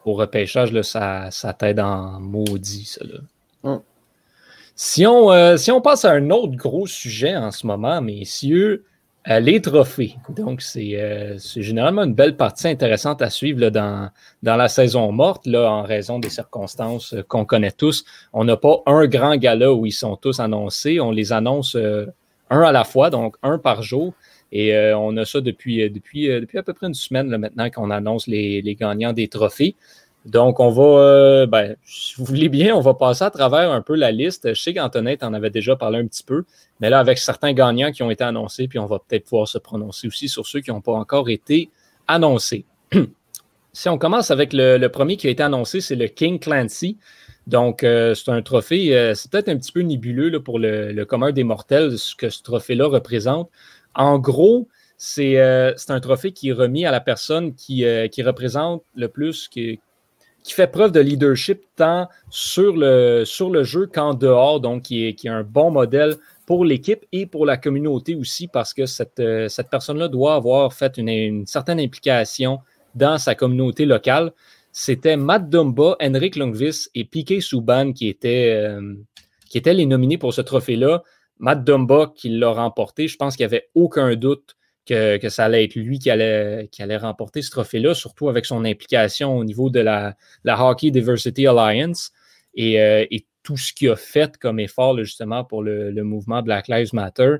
au 0.04 0.14
repêchage. 0.14 0.72
Là, 0.72 0.82
ça, 0.82 1.30
ça 1.30 1.52
t'aide 1.52 1.80
en 1.80 2.20
maudit, 2.20 2.84
ça. 2.84 3.04
Mm. 3.62 3.76
Si, 4.74 5.06
on, 5.06 5.30
euh, 5.30 5.56
si 5.56 5.70
on 5.70 5.80
passe 5.80 6.04
à 6.04 6.12
un 6.12 6.30
autre 6.30 6.56
gros 6.56 6.86
sujet 6.86 7.36
en 7.36 7.50
ce 7.50 7.66
moment, 7.66 8.00
messieurs, 8.00 8.84
euh, 9.28 9.38
les 9.38 9.60
trophées. 9.60 10.16
Donc, 10.30 10.62
euh, 10.76 11.36
c'est 11.38 11.62
généralement 11.62 12.02
une 12.02 12.14
belle 12.14 12.36
partie 12.36 12.68
intéressante 12.68 13.22
à 13.22 13.30
suivre 13.30 13.68
dans, 13.70 14.10
dans 14.42 14.56
la 14.56 14.68
saison 14.68 15.12
morte, 15.12 15.46
là, 15.46 15.70
en 15.70 15.82
raison 15.82 16.18
des 16.18 16.30
circonstances 16.30 17.14
qu'on 17.28 17.44
connaît 17.44 17.70
tous. 17.70 18.04
On 18.32 18.44
n'a 18.44 18.56
pas 18.56 18.82
un 18.86 19.06
grand 19.06 19.36
gala 19.36 19.72
où 19.72 19.86
ils 19.86 19.92
sont 19.92 20.16
tous 20.16 20.40
annoncés. 20.40 20.98
On 21.00 21.10
les 21.12 21.32
annonce 21.32 21.76
un 22.52 22.62
à 22.62 22.72
la 22.72 22.84
fois, 22.84 23.10
donc 23.10 23.36
un 23.42 23.58
par 23.58 23.82
jour. 23.82 24.14
Et 24.52 24.76
euh, 24.76 24.96
on 24.96 25.16
a 25.16 25.24
ça 25.24 25.40
depuis, 25.40 25.82
euh, 25.82 25.88
depuis, 25.88 26.30
euh, 26.30 26.40
depuis 26.40 26.58
à 26.58 26.62
peu 26.62 26.74
près 26.74 26.86
une 26.86 26.94
semaine 26.94 27.34
maintenant 27.38 27.70
qu'on 27.70 27.90
annonce 27.90 28.26
les, 28.26 28.76
gagnants 28.78 29.14
des 29.14 29.28
trophées. 29.28 29.74
Donc, 30.26 30.60
on 30.60 30.70
va, 30.70 31.46
ben, 31.46 31.74
si 31.84 32.14
vous 32.16 32.24
voulez 32.24 32.48
bien, 32.48 32.76
on 32.76 32.80
va 32.80 32.94
passer 32.94 33.24
à 33.24 33.30
travers 33.30 33.72
un 33.72 33.80
peu 33.80 33.96
la 33.96 34.12
liste. 34.12 34.54
Je 34.54 34.60
sais 34.60 34.72
qu'Antoinette 34.72 35.24
en 35.24 35.34
avait 35.34 35.50
déjà 35.50 35.74
parlé 35.74 35.98
un 35.98 36.06
petit 36.06 36.22
peu, 36.22 36.44
mais 36.78 36.90
là, 36.90 37.00
avec 37.00 37.18
certains 37.18 37.52
gagnants 37.54 37.90
qui 37.90 38.04
ont 38.04 38.10
été 38.10 38.22
annoncés, 38.22 38.68
puis 38.68 38.78
on 38.78 38.86
va 38.86 39.00
peut-être 39.00 39.24
pouvoir 39.24 39.48
se 39.48 39.58
prononcer 39.58 40.06
aussi 40.06 40.28
sur 40.28 40.46
ceux 40.46 40.60
qui 40.60 40.70
n'ont 40.70 40.80
pas 40.80 40.92
encore 40.92 41.28
été 41.28 41.70
annoncés. 42.06 42.66
si 43.72 43.88
on 43.88 43.98
commence 43.98 44.30
avec 44.30 44.52
le, 44.52 44.76
le, 44.76 44.88
premier 44.90 45.16
qui 45.16 45.26
a 45.26 45.30
été 45.30 45.42
annoncé, 45.42 45.80
c'est 45.80 45.96
le 45.96 46.06
King 46.06 46.38
Clancy. 46.38 46.98
Donc, 47.46 47.82
euh, 47.82 48.14
c'est 48.14 48.30
un 48.30 48.42
trophée, 48.42 48.96
euh, 48.96 49.14
c'est 49.14 49.30
peut-être 49.30 49.48
un 49.48 49.56
petit 49.56 49.72
peu 49.72 49.80
nébuleux 49.80 50.40
pour 50.42 50.58
le, 50.58 51.04
commun 51.04 51.32
des 51.32 51.44
mortels, 51.44 51.98
ce 51.98 52.14
que 52.14 52.30
ce 52.30 52.42
trophée-là 52.42 52.86
représente. 52.86 53.50
En 53.94 54.18
gros, 54.18 54.68
euh, 55.18 55.72
c'est 55.76 55.90
un 55.90 56.00
trophée 56.00 56.32
qui 56.32 56.50
est 56.50 56.52
remis 56.52 56.86
à 56.86 56.92
la 56.92 57.00
personne 57.00 57.54
qui, 57.54 57.84
représente 58.22 58.84
le 58.94 59.08
plus, 59.08 59.48
qui, 59.48 59.80
qui, 60.44 60.52
fait 60.54 60.68
preuve 60.68 60.92
de 60.92 61.00
leadership 61.00 61.62
tant 61.74 62.08
sur 62.30 62.76
le, 62.76 63.24
sur 63.24 63.50
le 63.50 63.64
jeu 63.64 63.86
qu'en 63.92 64.14
dehors, 64.14 64.60
donc 64.60 64.82
qui 64.82 65.06
est, 65.08 65.14
qui 65.14 65.26
est, 65.26 65.30
un 65.30 65.42
bon 65.42 65.72
modèle 65.72 66.16
pour 66.46 66.64
l'équipe 66.64 67.04
et 67.10 67.26
pour 67.26 67.44
la 67.44 67.56
communauté 67.56 68.14
aussi, 68.14 68.46
parce 68.46 68.72
que 68.72 68.86
cette, 68.86 69.22
cette 69.48 69.68
personne-là 69.68 70.06
doit 70.06 70.36
avoir 70.36 70.72
fait 70.72 70.96
une 70.96 71.44
certaine 71.46 71.80
implication 71.80 72.60
dans 72.94 73.18
sa 73.18 73.34
communauté 73.34 73.84
locale 73.84 74.32
c'était 74.72 75.18
Matt 75.18 75.50
Dumba, 75.50 75.96
Henrik 76.00 76.36
Lundqvist 76.36 76.90
et 76.94 77.04
Piquet 77.04 77.40
Souban 77.40 77.92
qui 77.92 78.08
étaient, 78.08 78.54
euh, 78.54 78.94
qui 79.48 79.58
étaient 79.58 79.74
les 79.74 79.86
nominés 79.86 80.18
pour 80.18 80.32
ce 80.32 80.40
trophée-là. 80.40 81.02
Matt 81.38 81.62
Dumba 81.62 82.12
qui 82.14 82.30
l'a 82.30 82.50
remporté, 82.50 83.06
je 83.06 83.16
pense 83.16 83.36
qu'il 83.36 83.44
n'y 83.44 83.54
avait 83.54 83.68
aucun 83.74 84.16
doute 84.16 84.56
que, 84.86 85.28
ça 85.28 85.44
allait 85.44 85.64
être 85.64 85.76
lui 85.76 85.98
qui 85.98 86.10
allait, 86.10 86.68
qui 86.72 86.82
allait 86.82 86.96
remporter 86.96 87.42
ce 87.42 87.50
trophée-là, 87.50 87.94
surtout 87.94 88.28
avec 88.28 88.46
son 88.46 88.64
implication 88.64 89.36
au 89.36 89.44
niveau 89.44 89.70
de 89.70 89.80
la, 89.80 90.16
Hockey 90.46 90.90
Diversity 90.90 91.46
Alliance 91.46 92.10
euh, 92.58 93.06
et, 93.10 93.26
tout 93.44 93.56
ce 93.56 93.72
qu'il 93.72 93.90
a 93.90 93.96
fait 93.96 94.36
comme 94.36 94.60
effort 94.60 94.96
justement 94.98 95.42
pour 95.42 95.64
le, 95.64 95.92
mouvement 96.04 96.42
Black 96.42 96.68
Lives 96.68 96.94
Matter. 96.94 97.38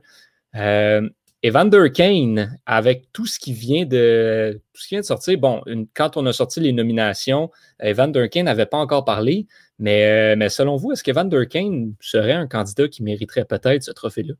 Euh, 0.57 1.09
Evander 1.45 1.91
Kane, 1.93 2.59
avec 2.67 3.13
tout 3.13 3.27
ce 3.27 3.39
qui 3.41 3.53
vient 3.53 3.85
de 3.85 4.61
tout 4.73 4.81
ce 4.81 4.89
qui 4.89 4.95
vient 4.95 5.01
de 5.01 5.07
sortir, 5.07 5.39
bon, 5.39 5.63
quand 5.95 6.17
on 6.17 6.25
a 6.27 6.33
sorti 6.33 6.61
les 6.61 6.73
nominations, 6.73 7.51
Evander 7.81 8.29
Kane 8.29 8.45
n'avait 8.45 8.67
pas 8.67 8.79
encore 8.79 9.05
parlé, 9.05 9.47
mais, 9.79 10.35
euh, 10.35 10.37
mais 10.37 10.49
selon 10.49 10.77
vous, 10.77 10.93
est-ce 10.93 11.03
qu'Evander 11.03 11.47
Kane 11.49 11.95
serait 12.01 12.33
un 12.33 12.47
candidat 12.47 12.87
qui 12.87 13.03
mériterait 13.03 13.45
peut-être 13.45 13.83
ce 13.83 13.91
trophée-là? 13.91 14.35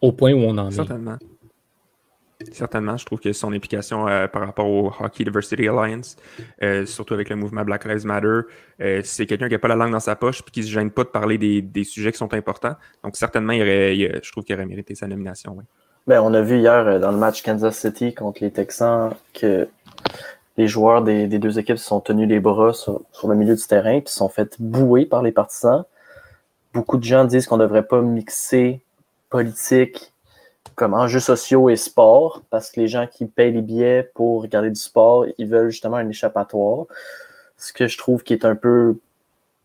Au 0.00 0.12
point 0.12 0.32
où 0.32 0.38
on 0.38 0.58
en 0.58 0.68
est. 0.68 0.72
Certainement. 0.72 1.16
Certainement, 2.52 2.96
je 2.96 3.04
trouve 3.04 3.20
que 3.20 3.32
son 3.32 3.52
implication 3.52 4.08
euh, 4.08 4.26
par 4.28 4.46
rapport 4.46 4.68
au 4.68 4.92
Hockey 5.00 5.24
Diversity 5.24 5.68
Alliance, 5.68 6.16
euh, 6.62 6.86
surtout 6.86 7.14
avec 7.14 7.28
le 7.28 7.36
mouvement 7.36 7.64
Black 7.64 7.84
Lives 7.84 8.06
Matter, 8.06 8.40
euh, 8.80 9.00
c'est 9.04 9.26
quelqu'un 9.26 9.46
qui 9.48 9.54
n'a 9.54 9.58
pas 9.58 9.68
la 9.68 9.76
langue 9.76 9.92
dans 9.92 10.00
sa 10.00 10.16
poche 10.16 10.40
et 10.40 10.50
qui 10.50 10.60
ne 10.60 10.66
se 10.66 10.70
gêne 10.70 10.90
pas 10.90 11.04
de 11.04 11.08
parler 11.08 11.38
des, 11.38 11.84
sujets 11.84 12.12
qui 12.12 12.18
sont 12.18 12.32
importants. 12.34 12.74
Donc, 13.02 13.16
certainement, 13.16 13.52
il 13.52 13.62
aurait, 13.62 14.20
je 14.22 14.32
trouve 14.32 14.44
qu'il 14.44 14.54
aurait 14.54 14.66
mérité 14.66 14.94
sa 14.94 15.06
nomination. 15.06 15.56
Ben, 16.06 16.20
on 16.20 16.34
a 16.34 16.40
vu 16.40 16.58
hier 16.58 17.00
dans 17.00 17.12
le 17.12 17.18
match 17.18 17.42
Kansas 17.42 17.78
City 17.78 18.14
contre 18.14 18.42
les 18.42 18.50
Texans 18.50 19.14
que 19.32 19.68
les 20.56 20.68
joueurs 20.68 21.02
des, 21.02 21.26
deux 21.26 21.58
équipes 21.58 21.78
se 21.78 21.86
sont 21.86 22.00
tenus 22.00 22.28
les 22.28 22.40
bras 22.40 22.72
sur, 22.72 23.02
le 23.24 23.34
milieu 23.34 23.56
du 23.56 23.62
terrain 23.62 23.94
et 23.94 24.02
se 24.06 24.14
sont 24.14 24.28
fait 24.28 24.56
bouer 24.60 25.06
par 25.06 25.22
les 25.22 25.32
partisans. 25.32 25.84
Beaucoup 26.72 26.96
de 26.96 27.04
gens 27.04 27.24
disent 27.24 27.46
qu'on 27.46 27.56
ne 27.56 27.62
devrait 27.62 27.86
pas 27.86 28.00
mixer 28.00 28.80
politique 29.30 30.13
comme 30.74 30.94
enjeux 30.94 31.20
sociaux 31.20 31.68
et 31.70 31.76
sport, 31.76 32.42
parce 32.50 32.70
que 32.70 32.80
les 32.80 32.88
gens 32.88 33.06
qui 33.06 33.26
payent 33.26 33.52
les 33.52 33.62
billets 33.62 34.10
pour 34.14 34.42
regarder 34.42 34.70
du 34.70 34.80
sport, 34.80 35.26
ils 35.38 35.48
veulent 35.48 35.70
justement 35.70 35.96
un 35.96 36.08
échappatoire. 36.08 36.86
Ce 37.56 37.72
que 37.72 37.86
je 37.86 37.98
trouve 37.98 38.22
qui 38.22 38.32
est 38.32 38.44
un 38.44 38.56
peu. 38.56 38.96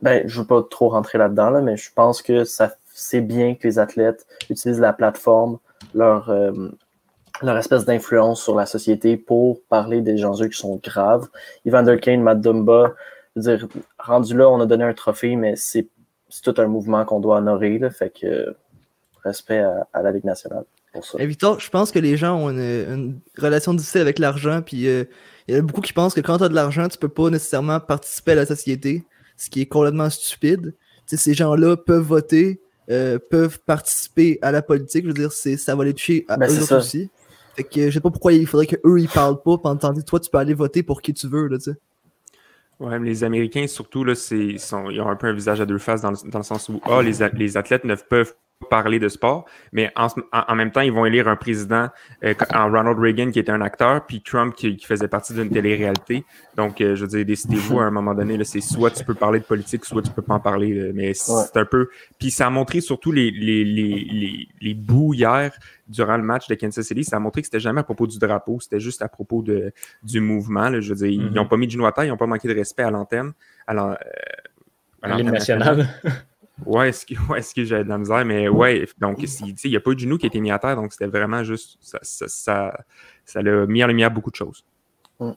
Ben, 0.02 0.24
je 0.28 0.38
ne 0.38 0.42
veux 0.42 0.48
pas 0.48 0.64
trop 0.64 0.90
rentrer 0.90 1.18
là-dedans, 1.18 1.50
là, 1.50 1.62
mais 1.62 1.76
je 1.76 1.92
pense 1.94 2.22
que 2.22 2.46
ça 2.46 2.74
c'est 3.00 3.22
bien 3.22 3.56
que 3.56 3.68
les 3.68 3.80
athlètes 3.80 4.26
utilisent 4.50 4.80
la 4.80 4.94
plateforme, 4.94 5.58
leur, 5.94 6.30
euh, 6.30 6.70
leur 7.42 7.58
espèce 7.58 7.86
d'influence 7.86 8.44
sur 8.44 8.56
la 8.56 8.66
société 8.66 9.16
pour 9.16 9.62
parler 9.70 10.02
des 10.02 10.26
enjeux 10.26 10.48
qui 10.48 10.58
sont 10.58 10.80
graves. 10.84 11.28
Evander 11.66 11.98
Kane, 12.00 12.22
Matt 12.22 12.42
Dumba, 12.42 12.94
dire, 13.36 13.68
rendu 13.98 14.36
là, 14.36 14.50
on 14.50 14.60
a 14.60 14.66
donné 14.66 14.84
un 14.84 14.94
trophée, 14.94 15.36
mais 15.38 15.56
c'est 15.56 15.88
tout 16.44 16.54
un 16.58 16.68
mouvement 16.68 17.06
qu'on 17.06 17.20
doit 17.20 17.38
honorer. 17.38 17.80
Là, 17.80 17.90
fait 17.90 18.10
que 18.10 18.56
respect 19.24 19.60
à, 19.60 20.02
la 20.02 20.12
Ligue 20.12 20.26
nationale. 20.26 20.66
Pour 20.94 21.06
ça. 21.06 21.20
Et 21.20 21.26
Victor, 21.26 21.60
je 21.60 21.70
pense 21.70 21.92
que 21.92 22.00
les 22.00 22.18
gens 22.18 22.36
ont 22.36 22.50
une, 22.50 23.20
relation 23.38 23.74
difficile 23.74 24.02
avec 24.02 24.20
l'argent, 24.20 24.62
puis 24.62 24.78
il 24.78 25.08
y 25.48 25.56
a 25.56 25.62
beaucoup 25.62 25.82
qui 25.82 25.94
pensent 25.94 26.14
que 26.14 26.22
quand 26.22 26.40
tu 26.40 26.44
as 26.44 26.50
de 26.50 26.56
l'argent, 26.56 26.88
tu 26.88 26.98
peux 26.98 27.10
pas 27.10 27.30
nécessairement 27.30 27.80
participer 27.80 28.32
à 28.32 28.36
la 28.36 28.46
société, 28.46 29.06
ce 29.38 29.50
qui 29.50 29.62
est 29.62 29.66
complètement 29.66 30.10
stupide. 30.10 30.74
ces 31.06 31.34
gens-là 31.34 31.78
peuvent 31.78 32.04
voter, 32.04 32.62
peuvent 32.88 33.60
participer 33.66 34.40
à 34.42 34.52
la 34.52 34.62
politique. 34.62 35.04
Je 35.04 35.10
veux 35.10 35.14
dire, 35.14 35.32
ça 35.32 35.76
va 35.76 35.86
les 35.86 35.94
toucher 35.94 36.26
à 36.28 36.38
ben, 36.38 36.50
eux 36.50 36.74
aussi. 36.76 37.10
Fait 37.56 37.64
que 37.64 37.90
je 37.90 37.92
sais 37.92 38.00
pas 38.00 38.10
pourquoi 38.10 38.34
il 38.34 38.48
faudrait 38.48 38.68
qu'eux 38.68 39.00
ils 39.00 39.10
parlent 39.10 39.42
pas, 39.42 39.58
pendant 39.58 39.94
que 39.94 40.02
toi 40.02 40.20
tu 40.20 40.30
peux 40.30 40.38
aller 40.38 40.54
voter 40.54 40.82
pour 40.82 41.02
qui 41.02 41.14
tu 41.14 41.28
veux, 41.28 41.48
là, 41.48 41.58
tu 41.58 41.66
sais. 41.66 41.78
Ouais, 42.80 42.98
mais 42.98 43.10
les 43.10 43.24
Américains, 43.26 43.68
surtout, 43.68 44.06
là, 44.06 44.16
c'est, 44.16 44.58
sont, 44.58 44.90
ils 44.90 45.02
ont 45.02 45.10
un 45.10 45.18
peu 45.18 45.28
un 45.28 45.34
visage 45.34 45.60
à 45.60 45.66
deux 45.66 45.78
faces 45.78 46.02
dans 46.02 46.12
le, 46.12 46.18
dans 46.30 46.40
le 46.40 46.46
sens 46.46 46.70
où, 46.70 46.80
ah, 46.86 47.02
les, 47.02 47.18
les 47.34 47.58
athlètes 47.58 47.84
ne 47.84 47.96
peuvent 47.96 48.34
parler 48.68 49.00
de 49.00 49.08
sport, 49.08 49.46
mais 49.72 49.92
en, 49.96 50.08
en, 50.32 50.56
même 50.56 50.72
temps, 50.72 50.82
ils 50.82 50.92
vont 50.92 51.06
élire 51.06 51.28
un 51.28 51.38
président 51.38 51.88
euh, 52.24 52.34
en 52.54 52.66
Ronald 52.66 53.00
Reagan 53.00 53.32
qui 53.32 53.40
était 53.40 53.52
un 53.52 53.62
acteur, 53.62 54.06
puis 54.06 54.22
Trump 54.22 54.54
qui, 54.54 54.76
qui 54.76 54.86
faisait 54.86 55.08
partie 55.08 55.34
d'une 55.34 55.50
télé-réalité. 55.50 56.26
Donc, 56.58 56.82
euh, 56.82 56.96
je 56.96 57.04
veux 57.04 57.08
dire, 57.08 57.26
décidez-vous 57.26 57.80
à 57.80 57.86
un 57.86 57.92
moment 57.92 58.14
donné, 58.14 58.44
c'est 58.44 58.60
soit 58.60 58.92
tu 58.92 59.06
peux 59.06 59.14
parler 59.14 59.40
de 59.40 59.46
politique, 59.46 59.86
soit 59.86 60.02
tu 60.02 60.12
peux 60.12 60.22
pas 60.22 60.36
en 60.36 60.40
parler. 60.40 60.92
mais 60.94 61.14
c'est 61.14 61.56
un 61.56 61.66
peu. 61.66 61.90
Puis 62.20 62.32
ça 62.32 62.48
a 62.48 62.50
montré 62.50 62.82
surtout 62.82 63.12
les, 63.12 63.32
les, 63.32 63.64
les, 63.64 64.08
les, 64.12 64.48
les 64.60 64.74
bouts 64.74 65.14
hier 65.14 65.52
durant 65.88 66.18
le 66.18 66.24
match 66.24 66.48
de 66.48 66.56
Kansas 66.56 66.86
City, 66.86 67.04
ça 67.04 67.16
a 67.16 67.20
montré 67.20 67.42
que 67.42 67.48
c'était 67.48 67.60
jamais 67.60 67.80
à 67.80 67.84
propos 67.84 68.08
du 68.08 68.20
drapeau, 68.20 68.60
c'était 68.60 68.80
juste 68.80 69.02
à 69.02 69.08
propos 69.08 69.42
de, 69.42 69.72
du 70.04 70.20
mouvement. 70.20 70.70
Là. 70.70 70.82
Je 70.82 70.90
veux 70.90 70.96
dire, 70.96 71.08
ils 71.08 71.32
n'ont 71.32 71.44
mm-hmm. 71.44 71.48
pas 71.48 71.58
mis 71.58 71.66
de 71.68 71.72
genoux 71.72 71.86
à 71.86 71.92
terre, 71.92 72.04
ils 72.04 72.10
n'ont 72.10 72.18
pas 72.18 72.28
manqué 72.28 72.48
de 72.48 72.54
respect 72.54 72.84
à 72.84 72.92
l'antenne. 72.92 73.32
À 73.66 73.74
l'antenne 73.74 75.32
nationale. 75.32 75.88
Ouais, 76.66 76.90
est-ce 76.90 77.06
que, 77.06 77.14
ouais, 77.32 77.40
est 77.40 77.54
que 77.54 77.64
j'ai 77.64 77.84
de 77.84 77.90
la 77.90 77.98
misère, 77.98 78.26
mais 78.26 78.48
ouais, 78.48 78.88
donc 79.00 79.20
il 79.22 79.70
n'y 79.70 79.76
a 79.76 79.80
pas 79.80 79.92
eu 79.92 79.96
de 79.96 80.00
genou 80.00 80.18
qui 80.18 80.26
a 80.26 80.28
été 80.28 80.40
mis 80.40 80.52
à 80.52 80.60
terre, 80.60 80.76
donc 80.76 80.92
c'était 80.92 81.08
vraiment 81.08 81.44
juste, 81.44 81.78
ça, 81.82 82.00
ça, 82.02 82.28
ça, 82.28 82.86
ça 83.26 83.42
l'a 83.42 83.66
mis 83.66 83.84
en 83.84 83.88
lumière 83.88 84.12
beaucoup 84.12 84.32
de 84.32 84.36
choses. 84.36 84.66
Mm. 85.20 85.32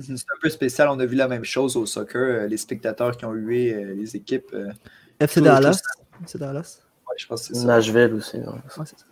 C'est 0.00 0.12
un 0.12 0.40
peu 0.40 0.48
spécial, 0.48 0.88
on 0.88 0.98
a 1.00 1.06
vu 1.06 1.16
la 1.16 1.28
même 1.28 1.44
chose 1.44 1.76
au 1.76 1.84
soccer, 1.84 2.22
euh, 2.22 2.46
les 2.46 2.56
spectateurs 2.56 3.16
qui 3.16 3.26
ont 3.26 3.34
eu 3.34 3.72
euh, 3.72 3.94
les 3.94 4.16
équipes. 4.16 4.50
Euh, 4.54 4.72
FC 5.20 5.42
Dallas. 5.42 5.82
FC 6.22 6.38
Dallas. 6.38 6.80
Ouais, 7.06 7.14
je 7.18 7.26
pense 7.26 7.46
que 7.46 7.54
c'est 7.54 7.60
ça. 7.60 7.66
Nashville 7.66 8.14
aussi. 8.14 8.38
Ouais. 8.38 8.44
c'est 8.86 8.98
ça. 8.98 9.04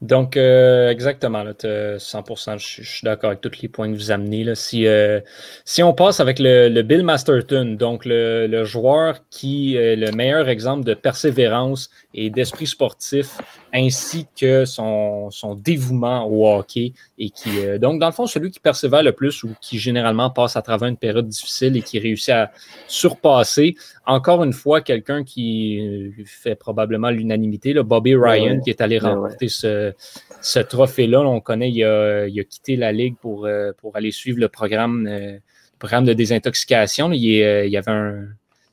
Donc, 0.00 0.38
euh, 0.38 0.88
exactement, 0.88 1.42
là, 1.42 1.52
100%, 1.52 2.58
je, 2.58 2.82
suis 2.82 3.04
d'accord 3.04 3.28
avec 3.30 3.42
tous 3.42 3.60
les 3.60 3.68
points 3.68 3.92
que 3.92 3.96
vous 3.96 4.10
amenez. 4.10 4.44
Là. 4.44 4.54
Si, 4.54 4.86
euh, 4.86 5.20
si 5.66 5.82
on 5.82 5.92
passe 5.92 6.20
avec 6.20 6.38
le, 6.38 6.80
Bill 6.82 7.02
Masterton, 7.02 7.76
donc 7.78 8.06
le, 8.06 8.64
joueur 8.64 9.18
qui 9.28 9.76
est 9.76 9.96
le 9.96 10.10
meilleur 10.12 10.48
exemple 10.48 10.84
de 10.84 10.94
persévérance 10.94 11.90
et 12.14 12.30
d'esprit 12.30 12.66
sportif, 12.66 13.38
ainsi 13.72 14.26
que 14.38 14.64
son, 14.64 15.30
son 15.30 15.54
dévouement 15.54 16.26
au 16.26 16.48
hockey, 16.48 16.92
et 17.18 17.30
qui, 17.30 17.50
euh, 17.58 17.78
donc, 17.78 18.00
dans 18.00 18.06
le 18.06 18.12
fond, 18.12 18.26
celui 18.26 18.50
qui 18.50 18.60
persévère 18.60 19.02
le 19.02 19.12
plus 19.12 19.42
ou 19.44 19.54
qui 19.60 19.78
généralement 19.78 20.30
passe 20.30 20.56
à 20.56 20.62
travers 20.62 20.88
une 20.88 20.96
période 20.96 21.28
difficile 21.28 21.76
et 21.76 21.82
qui 21.82 21.98
réussit 21.98 22.30
à 22.30 22.50
surpasser, 22.86 23.76
encore 24.06 24.42
une 24.44 24.52
fois, 24.52 24.80
quelqu'un 24.80 25.24
qui 25.24 26.12
fait 26.26 26.54
probablement 26.54 27.10
l'unanimité, 27.10 27.74
Bobby 27.74 28.14
Ryan, 28.14 28.60
qui 28.60 28.70
est 28.70 28.80
allé 28.80 28.98
remporter 28.98 29.48
ce 29.48 29.94
ce, 30.40 30.58
trophée-là. 30.58 31.20
On 31.20 31.40
connaît, 31.40 31.70
il 31.70 31.84
a, 31.84 32.44
quitté 32.44 32.76
la 32.76 32.92
Ligue 32.92 33.16
pour, 33.20 33.46
euh, 33.46 33.72
pour 33.78 33.96
aller 33.96 34.10
suivre 34.10 34.38
le 34.38 34.48
programme, 34.48 35.06
euh, 35.06 35.38
programme 35.78 36.04
de 36.04 36.12
désintoxication. 36.12 37.12
Il, 37.12 37.42
euh, 37.42 37.66
il, 37.66 37.72
y 37.72 37.76
avait 37.76 37.90
un, 37.90 38.28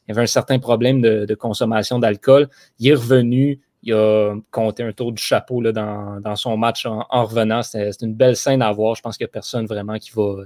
il 0.07 0.11
avait 0.13 0.23
un 0.23 0.27
certain 0.27 0.59
problème 0.59 1.01
de, 1.01 1.35
consommation 1.35 1.99
d'alcool. 1.99 2.49
Il 2.79 2.89
est 2.89 2.95
revenu, 2.95 3.59
il 3.83 3.93
a 3.93 4.35
compté 4.51 4.83
un 4.83 4.93
tour 4.93 5.11
du 5.11 5.21
chapeau 5.21 5.61
là, 5.61 5.71
dans, 5.71 6.35
son 6.35 6.55
match 6.57 6.85
en, 6.85 7.25
revenant. 7.25 7.61
C'est 7.61 8.01
une 8.01 8.13
belle 8.13 8.35
scène 8.35 8.61
à 8.61 8.71
voir. 8.71 8.95
Je 8.95 9.01
pense 9.01 9.17
qu'il 9.17 9.25
n'y 9.25 9.29
a 9.29 9.33
personne 9.33 9.65
vraiment 9.65 9.97
qui 9.97 10.11
va, 10.15 10.43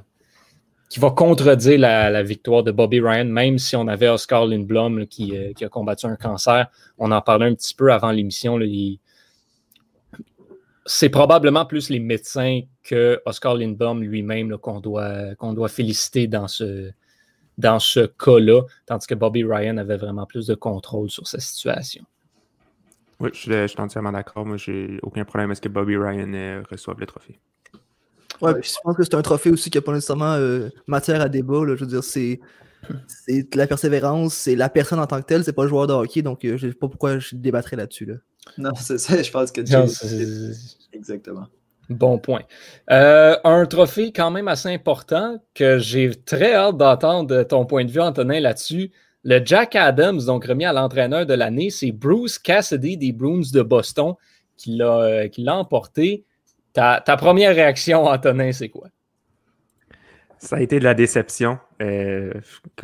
qui 0.89 0.99
va 0.99 1.11
contredire 1.11 1.79
la, 1.79 2.23
victoire 2.23 2.63
de 2.63 2.71
Bobby 2.71 2.99
Ryan, 2.99 3.25
même 3.25 3.59
si 3.59 3.75
on 3.75 3.87
avait 3.87 4.09
Oscar 4.09 4.47
Lindblom 4.47 5.05
qui, 5.05 5.33
qui, 5.55 5.63
a 5.63 5.69
combattu 5.69 6.07
un 6.07 6.15
cancer. 6.15 6.67
On 6.97 7.11
en 7.11 7.21
parlait 7.21 7.45
un 7.45 7.53
petit 7.53 7.75
peu 7.75 7.93
avant 7.93 8.11
l'émission. 8.11 8.59
C'est 10.87 11.09
probablement 11.09 11.67
plus 11.67 11.89
les 11.89 11.99
médecins 11.99 12.61
que 12.83 13.21
Oscar 13.27 13.53
Lindbaum 13.55 14.01
lui-même 14.01 14.57
qu'on 14.57 14.79
doit, 14.79 15.35
qu'on 15.35 15.53
doit 15.53 15.69
féliciter 15.69 16.25
dans 16.25 16.47
ce, 16.47 16.91
dans 17.61 17.79
ce 17.79 18.01
cas-là, 18.01 18.63
tandis 18.85 19.07
que 19.07 19.15
Bobby 19.15 19.43
Ryan 19.43 19.77
avait 19.77 19.97
vraiment 19.97 20.25
plus 20.25 20.47
de 20.47 20.55
contrôle 20.55 21.09
sur 21.09 21.27
sa 21.27 21.39
situation. 21.39 22.03
Oui, 23.19 23.29
je 23.33 23.67
suis, 23.67 23.79
entièrement 23.79 24.11
d'accord. 24.11 24.45
Moi, 24.45 24.57
j'ai 24.57 24.99
aucun 25.03 25.23
problème 25.23 25.51
à 25.51 25.55
ce 25.55 25.61
que 25.61 25.69
Bobby 25.69 25.95
Ryan 25.95 26.33
euh, 26.33 26.63
reçoive 26.69 26.99
le 26.99 27.05
trophée. 27.05 27.39
Ouais, 28.41 28.53
je 28.63 28.73
pense 28.83 28.97
que 28.97 29.03
c'est 29.03 29.13
un 29.13 29.21
trophée 29.21 29.51
aussi 29.51 29.69
qui 29.69 29.77
n'a 29.77 29.83
pas 29.83 29.93
nécessairement 29.93 30.33
euh, 30.33 30.69
matière 30.87 31.21
à 31.21 31.29
débat. 31.29 31.61
Je 31.67 31.73
veux 31.73 31.85
dire, 31.85 32.03
c'est 32.03 32.39
c'est 33.07 33.53
la 33.53 33.67
persévérance, 33.67 34.33
c'est 34.33 34.55
la 34.55 34.67
personne 34.67 34.99
en 34.99 35.05
tant 35.05 35.21
que 35.21 35.27
telle, 35.27 35.43
c'est 35.43 35.53
pas 35.53 35.61
le 35.61 35.69
joueur 35.69 35.85
de 35.85 35.93
hockey, 35.93 36.23
donc 36.23 36.43
euh, 36.43 36.57
je 36.57 36.65
ne 36.65 36.71
sais 36.71 36.77
pas 36.77 36.87
pourquoi 36.87 37.19
je 37.19 37.35
débattrai 37.35 37.75
là-dessus. 37.75 38.05
Là. 38.05 38.15
Non, 38.57 38.71
c'est 38.75 38.97
ça, 38.97 39.21
je 39.21 39.31
pense 39.31 39.51
que 39.51 39.61
tu 39.61 39.75
Exactement. 40.93 41.47
Bon 41.89 42.17
point. 42.17 42.43
Euh, 42.89 43.35
un 43.43 43.65
trophée 43.65 44.13
quand 44.13 44.31
même 44.31 44.47
assez 44.47 44.69
important 44.69 45.37
que 45.53 45.77
j'ai 45.77 46.11
très 46.15 46.53
hâte 46.53 46.77
d'entendre 46.77 47.43
ton 47.43 47.65
point 47.65 47.83
de 47.83 47.91
vue, 47.91 47.99
Antonin, 47.99 48.39
là-dessus. 48.39 48.91
Le 49.23 49.41
Jack 49.43 49.75
Adams, 49.75 50.19
donc 50.25 50.45
remis 50.45 50.65
à 50.65 50.73
l'entraîneur 50.73 51.25
de 51.25 51.33
l'année, 51.33 51.69
c'est 51.69 51.91
Bruce 51.91 52.39
Cassidy 52.39 52.97
des 52.97 53.11
Bruins 53.11 53.51
de 53.53 53.61
Boston 53.61 54.15
qui 54.57 54.77
l'a 54.77 55.01
euh, 55.01 55.47
emporté. 55.47 56.23
Ta, 56.73 57.01
première 57.17 57.53
réaction, 57.53 58.05
Antonin, 58.05 58.51
c'est 58.51 58.69
quoi? 58.69 58.87
Ça 60.37 60.55
a 60.55 60.61
été 60.61 60.79
de 60.79 60.83
la 60.83 60.95
déception. 60.95 61.59
Euh, 61.81 62.33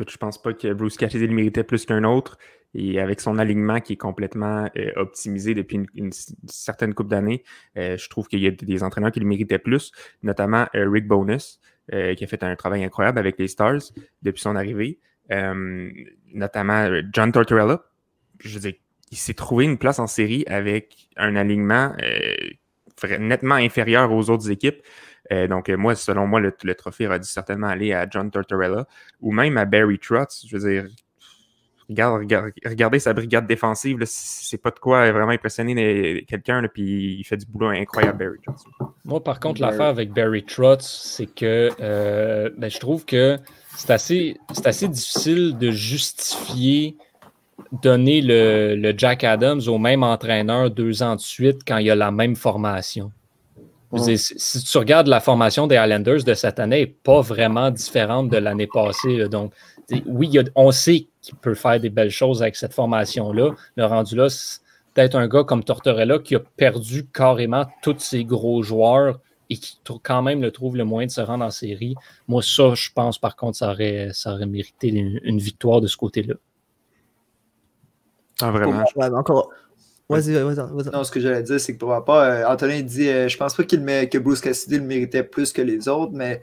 je 0.06 0.16
pense 0.16 0.40
pas 0.40 0.52
que 0.52 0.72
Bruce 0.72 0.96
Cassidy 0.96 1.26
le 1.26 1.34
méritait 1.34 1.64
plus 1.64 1.86
qu'un 1.86 2.04
autre. 2.04 2.38
Et 2.74 3.00
avec 3.00 3.20
son 3.20 3.38
alignement 3.38 3.80
qui 3.80 3.94
est 3.94 3.96
complètement 3.96 4.68
euh, 4.76 4.92
optimisé 4.96 5.54
depuis 5.54 5.80
une, 5.94 6.12
certaine 6.46 6.94
coupe 6.94 7.08
d'années, 7.08 7.42
euh, 7.76 7.96
je 7.96 8.08
trouve 8.08 8.28
qu'il 8.28 8.40
y 8.40 8.46
a 8.46 8.50
des 8.50 8.82
entraîneurs 8.82 9.10
qui 9.10 9.20
le 9.20 9.26
méritaient 9.26 9.58
plus, 9.58 9.92
notamment 10.22 10.66
euh, 10.74 10.88
Rick 10.88 11.06
Bonus, 11.06 11.60
qui 11.90 12.22
a 12.22 12.26
fait 12.26 12.42
un 12.42 12.54
travail 12.54 12.84
incroyable 12.84 13.18
avec 13.18 13.38
les 13.38 13.48
Stars 13.48 13.80
depuis 14.20 14.42
son 14.42 14.56
arrivée, 14.56 14.98
notamment 16.34 16.86
John 17.14 17.32
Tortorella. 17.32 17.82
Je 18.40 18.58
veux 18.58 18.60
dire, 18.60 18.74
il 19.10 19.16
s'est 19.16 19.32
trouvé 19.32 19.64
une 19.64 19.78
place 19.78 19.98
en 19.98 20.06
série 20.06 20.44
avec 20.48 21.08
un 21.16 21.34
alignement 21.34 21.94
nettement 23.18 23.54
inférieur 23.54 24.12
aux 24.12 24.28
autres 24.28 24.50
équipes. 24.50 24.82
donc, 25.30 25.70
moi, 25.70 25.94
selon 25.94 26.26
moi, 26.26 26.40
le, 26.40 26.74
trophée 26.74 27.06
aurait 27.06 27.20
dû 27.20 27.26
certainement 27.26 27.68
aller 27.68 27.94
à 27.94 28.06
John 28.06 28.30
Tortorella 28.30 28.86
ou 29.22 29.32
même 29.32 29.56
à 29.56 29.64
Barry 29.64 29.98
Trotz. 29.98 30.44
Je 30.46 30.58
veux 30.58 30.70
dire, 30.70 30.90
Regarde, 31.88 32.52
regardez 32.66 32.98
sa 32.98 33.14
brigade 33.14 33.46
défensive, 33.46 33.98
c'est 34.04 34.60
pas 34.60 34.70
de 34.70 34.78
quoi 34.78 35.10
vraiment 35.10 35.30
impressionner 35.30 36.22
quelqu'un, 36.28 36.62
puis 36.72 37.16
il 37.18 37.24
fait 37.24 37.38
du 37.38 37.46
boulot 37.46 37.68
incroyable, 37.68 38.18
Barry 38.18 38.38
Trotz. 38.44 38.64
Moi, 39.06 39.24
par 39.24 39.40
contre, 39.40 39.62
l'affaire 39.62 39.86
avec 39.86 40.12
Barry 40.12 40.44
Trotz, 40.44 40.82
c'est 40.82 41.26
que 41.26 41.70
euh, 41.80 42.50
ben, 42.58 42.70
je 42.70 42.78
trouve 42.78 43.06
que 43.06 43.38
c'est 43.74 43.90
assez, 43.90 44.36
assez 44.64 44.88
difficile 44.88 45.56
de 45.56 45.70
justifier 45.70 46.96
donner 47.82 48.20
le, 48.20 48.94
Jack 48.96 49.24
Adams 49.24 49.60
au 49.66 49.78
même 49.78 50.02
entraîneur 50.02 50.70
deux 50.70 51.02
ans 51.02 51.16
de 51.16 51.20
suite 51.20 51.60
quand 51.66 51.78
il 51.78 51.86
y 51.86 51.90
a 51.90 51.94
la 51.94 52.10
même 52.10 52.36
formation. 52.36 53.12
si 53.96 54.64
tu 54.64 54.78
regardes 54.78 55.08
la 55.08 55.20
formation 55.20 55.66
des 55.66 55.76
Islanders 55.76 56.24
de 56.24 56.34
cette 56.34 56.58
année, 56.58 56.76
elle 56.76 56.88
n'est 56.88 56.94
pas 57.02 57.20
vraiment 57.20 57.70
différente 57.70 58.28
de 58.28 58.36
l'année 58.36 58.68
passée. 58.72 59.28
donc, 59.28 59.52
oui, 60.06 60.38
on 60.54 60.70
sait 60.70 61.08
qu'il 61.28 61.38
peut 61.38 61.54
faire 61.54 61.78
des 61.78 61.90
belles 61.90 62.10
choses 62.10 62.42
avec 62.42 62.56
cette 62.56 62.72
formation-là. 62.72 63.54
Le 63.76 63.84
rendu 63.84 64.16
là, 64.16 64.28
c'est 64.30 64.60
peut-être 64.94 65.14
un 65.14 65.28
gars 65.28 65.44
comme 65.44 65.62
Tortorella 65.62 66.18
qui 66.18 66.34
a 66.34 66.40
perdu 66.40 67.06
carrément 67.06 67.66
tous 67.82 67.98
ses 67.98 68.24
gros 68.24 68.62
joueurs 68.62 69.20
et 69.50 69.56
qui 69.56 69.78
quand 70.02 70.22
même 70.22 70.42
le 70.42 70.50
trouve 70.50 70.76
le 70.76 70.84
moyen 70.84 71.06
de 71.06 71.12
se 71.12 71.20
rendre 71.20 71.44
en 71.44 71.50
série. 71.50 71.94
Moi, 72.26 72.42
ça, 72.42 72.74
je 72.74 72.90
pense 72.94 73.18
par 73.18 73.36
contre, 73.36 73.58
ça 73.58 73.70
aurait, 73.70 74.10
ça 74.12 74.34
aurait 74.34 74.46
mérité 74.46 74.88
une, 74.88 75.38
victoire 75.38 75.80
de 75.80 75.86
ce 75.86 75.96
côté-là. 75.96 76.34
Ah, 78.40 78.50
vraiment? 78.50 78.84
encore. 79.16 79.50
Vas-y, 80.08 80.32
vas-y, 80.32 80.54
vas-y. 80.54 80.90
Non, 80.90 81.04
ce 81.04 81.10
que 81.10 81.20
j'allais 81.20 81.42
dire, 81.42 81.60
c'est 81.60 81.74
que 81.74 81.78
pour 81.78 81.90
ma 81.90 82.00
part, 82.00 82.22
euh, 82.22 82.44
Antonin 82.46 82.80
dit 82.80 83.08
euh, 83.08 83.28
je 83.28 83.36
pense 83.36 83.54
pas 83.54 83.64
qu'il 83.64 83.84
que 83.84 84.16
Bruce 84.16 84.40
Cassidy 84.40 84.78
le 84.78 84.84
méritait 84.84 85.22
plus 85.22 85.52
que 85.52 85.60
les 85.60 85.86
autres, 85.86 86.12
mais 86.14 86.40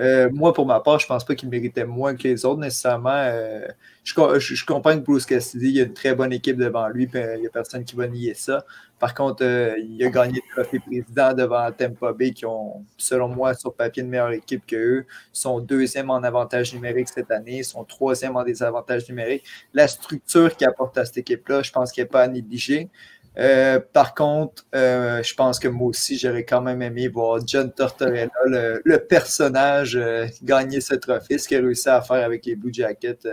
euh, 0.00 0.28
moi, 0.32 0.52
pour 0.52 0.66
ma 0.66 0.80
part, 0.80 0.98
je 0.98 1.06
pense 1.06 1.24
pas 1.24 1.34
qu'il 1.34 1.48
méritait 1.48 1.84
moins 1.84 2.16
que 2.16 2.24
les 2.24 2.44
autres 2.44 2.60
nécessairement. 2.60 3.10
Euh, 3.10 3.66
je, 4.02 4.64
comprends 4.64 4.94
que 4.94 5.04
Bruce 5.04 5.24
Cassidy, 5.24 5.66
il 5.68 5.76
y 5.76 5.80
a 5.80 5.84
une 5.84 5.94
très 5.94 6.14
bonne 6.14 6.32
équipe 6.32 6.56
devant 6.56 6.88
lui, 6.88 7.06
puis 7.06 7.20
euh, 7.20 7.36
il 7.36 7.42
n'y 7.42 7.46
a 7.46 7.50
personne 7.50 7.84
qui 7.84 7.94
va 7.94 8.08
nier 8.08 8.34
ça. 8.34 8.64
Par 8.98 9.14
contre, 9.14 9.44
il 9.44 10.02
a 10.04 10.08
gagné 10.08 10.40
le 10.56 10.62
trophée 10.62 10.80
président 10.80 11.34
devant 11.34 11.70
Tampa 11.72 12.12
Bay, 12.12 12.32
qui 12.32 12.46
ont, 12.46 12.84
selon 12.96 13.28
moi, 13.28 13.54
sur 13.54 13.74
papier, 13.74 14.02
une 14.02 14.08
meilleure 14.08 14.32
équipe 14.32 14.64
qu'eux. 14.66 15.04
Sont 15.32 15.60
deuxième 15.60 16.10
en 16.10 16.22
avantage 16.22 16.74
numérique 16.74 17.08
cette 17.08 17.30
année, 17.30 17.62
sont 17.62 17.84
troisième 17.84 18.36
en 18.36 18.44
désavantage 18.44 19.08
numérique. 19.08 19.44
La 19.74 19.88
structure 19.88 20.56
qu'il 20.56 20.66
apporte 20.66 20.96
à 20.98 21.04
cette 21.04 21.18
équipe-là, 21.18 21.62
je 21.62 21.70
pense 21.70 21.92
qu'elle 21.92 22.04
n'est 22.04 22.10
pas 22.10 22.22
à 22.22 22.28
négliger. 22.28 22.88
Euh, 23.36 23.80
par 23.92 24.14
contre, 24.14 24.64
euh, 24.74 25.22
je 25.22 25.34
pense 25.34 25.58
que 25.58 25.68
moi 25.68 25.88
aussi, 25.88 26.16
j'aurais 26.16 26.44
quand 26.44 26.60
même 26.60 26.82
aimé 26.82 27.08
voir 27.08 27.40
John 27.46 27.72
Tortorella, 27.72 28.30
le, 28.46 28.96
personnage, 28.98 29.98
gagner 30.42 30.80
ce 30.80 30.94
trophée. 30.94 31.38
Ce 31.38 31.48
qu'il 31.48 31.58
a 31.58 31.60
réussi 31.60 31.88
à 31.88 32.00
faire 32.00 32.24
avec 32.24 32.46
les 32.46 32.54
Blue 32.54 32.72
Jackets, 32.72 33.28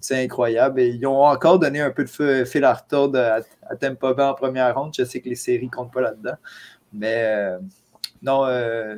c'est 0.00 0.22
incroyable. 0.24 0.80
Et 0.80 0.88
ils 0.88 1.06
ont 1.06 1.24
encore 1.24 1.58
donné 1.58 1.80
un 1.80 1.90
peu 1.90 2.04
de 2.04 2.44
fil 2.44 2.64
à 2.64 2.74
retordre 2.74 3.18
à, 3.18 3.40
à 3.70 3.74
Bay 3.76 4.22
en 4.22 4.34
première 4.34 4.74
ronde. 4.74 4.94
Je 4.96 5.04
sais 5.04 5.20
que 5.20 5.28
les 5.28 5.36
séries 5.36 5.66
ne 5.66 5.70
comptent 5.70 5.92
pas 5.92 6.00
là-dedans. 6.00 6.36
Mais 6.92 7.52
non, 8.22 8.46
je 8.46 8.96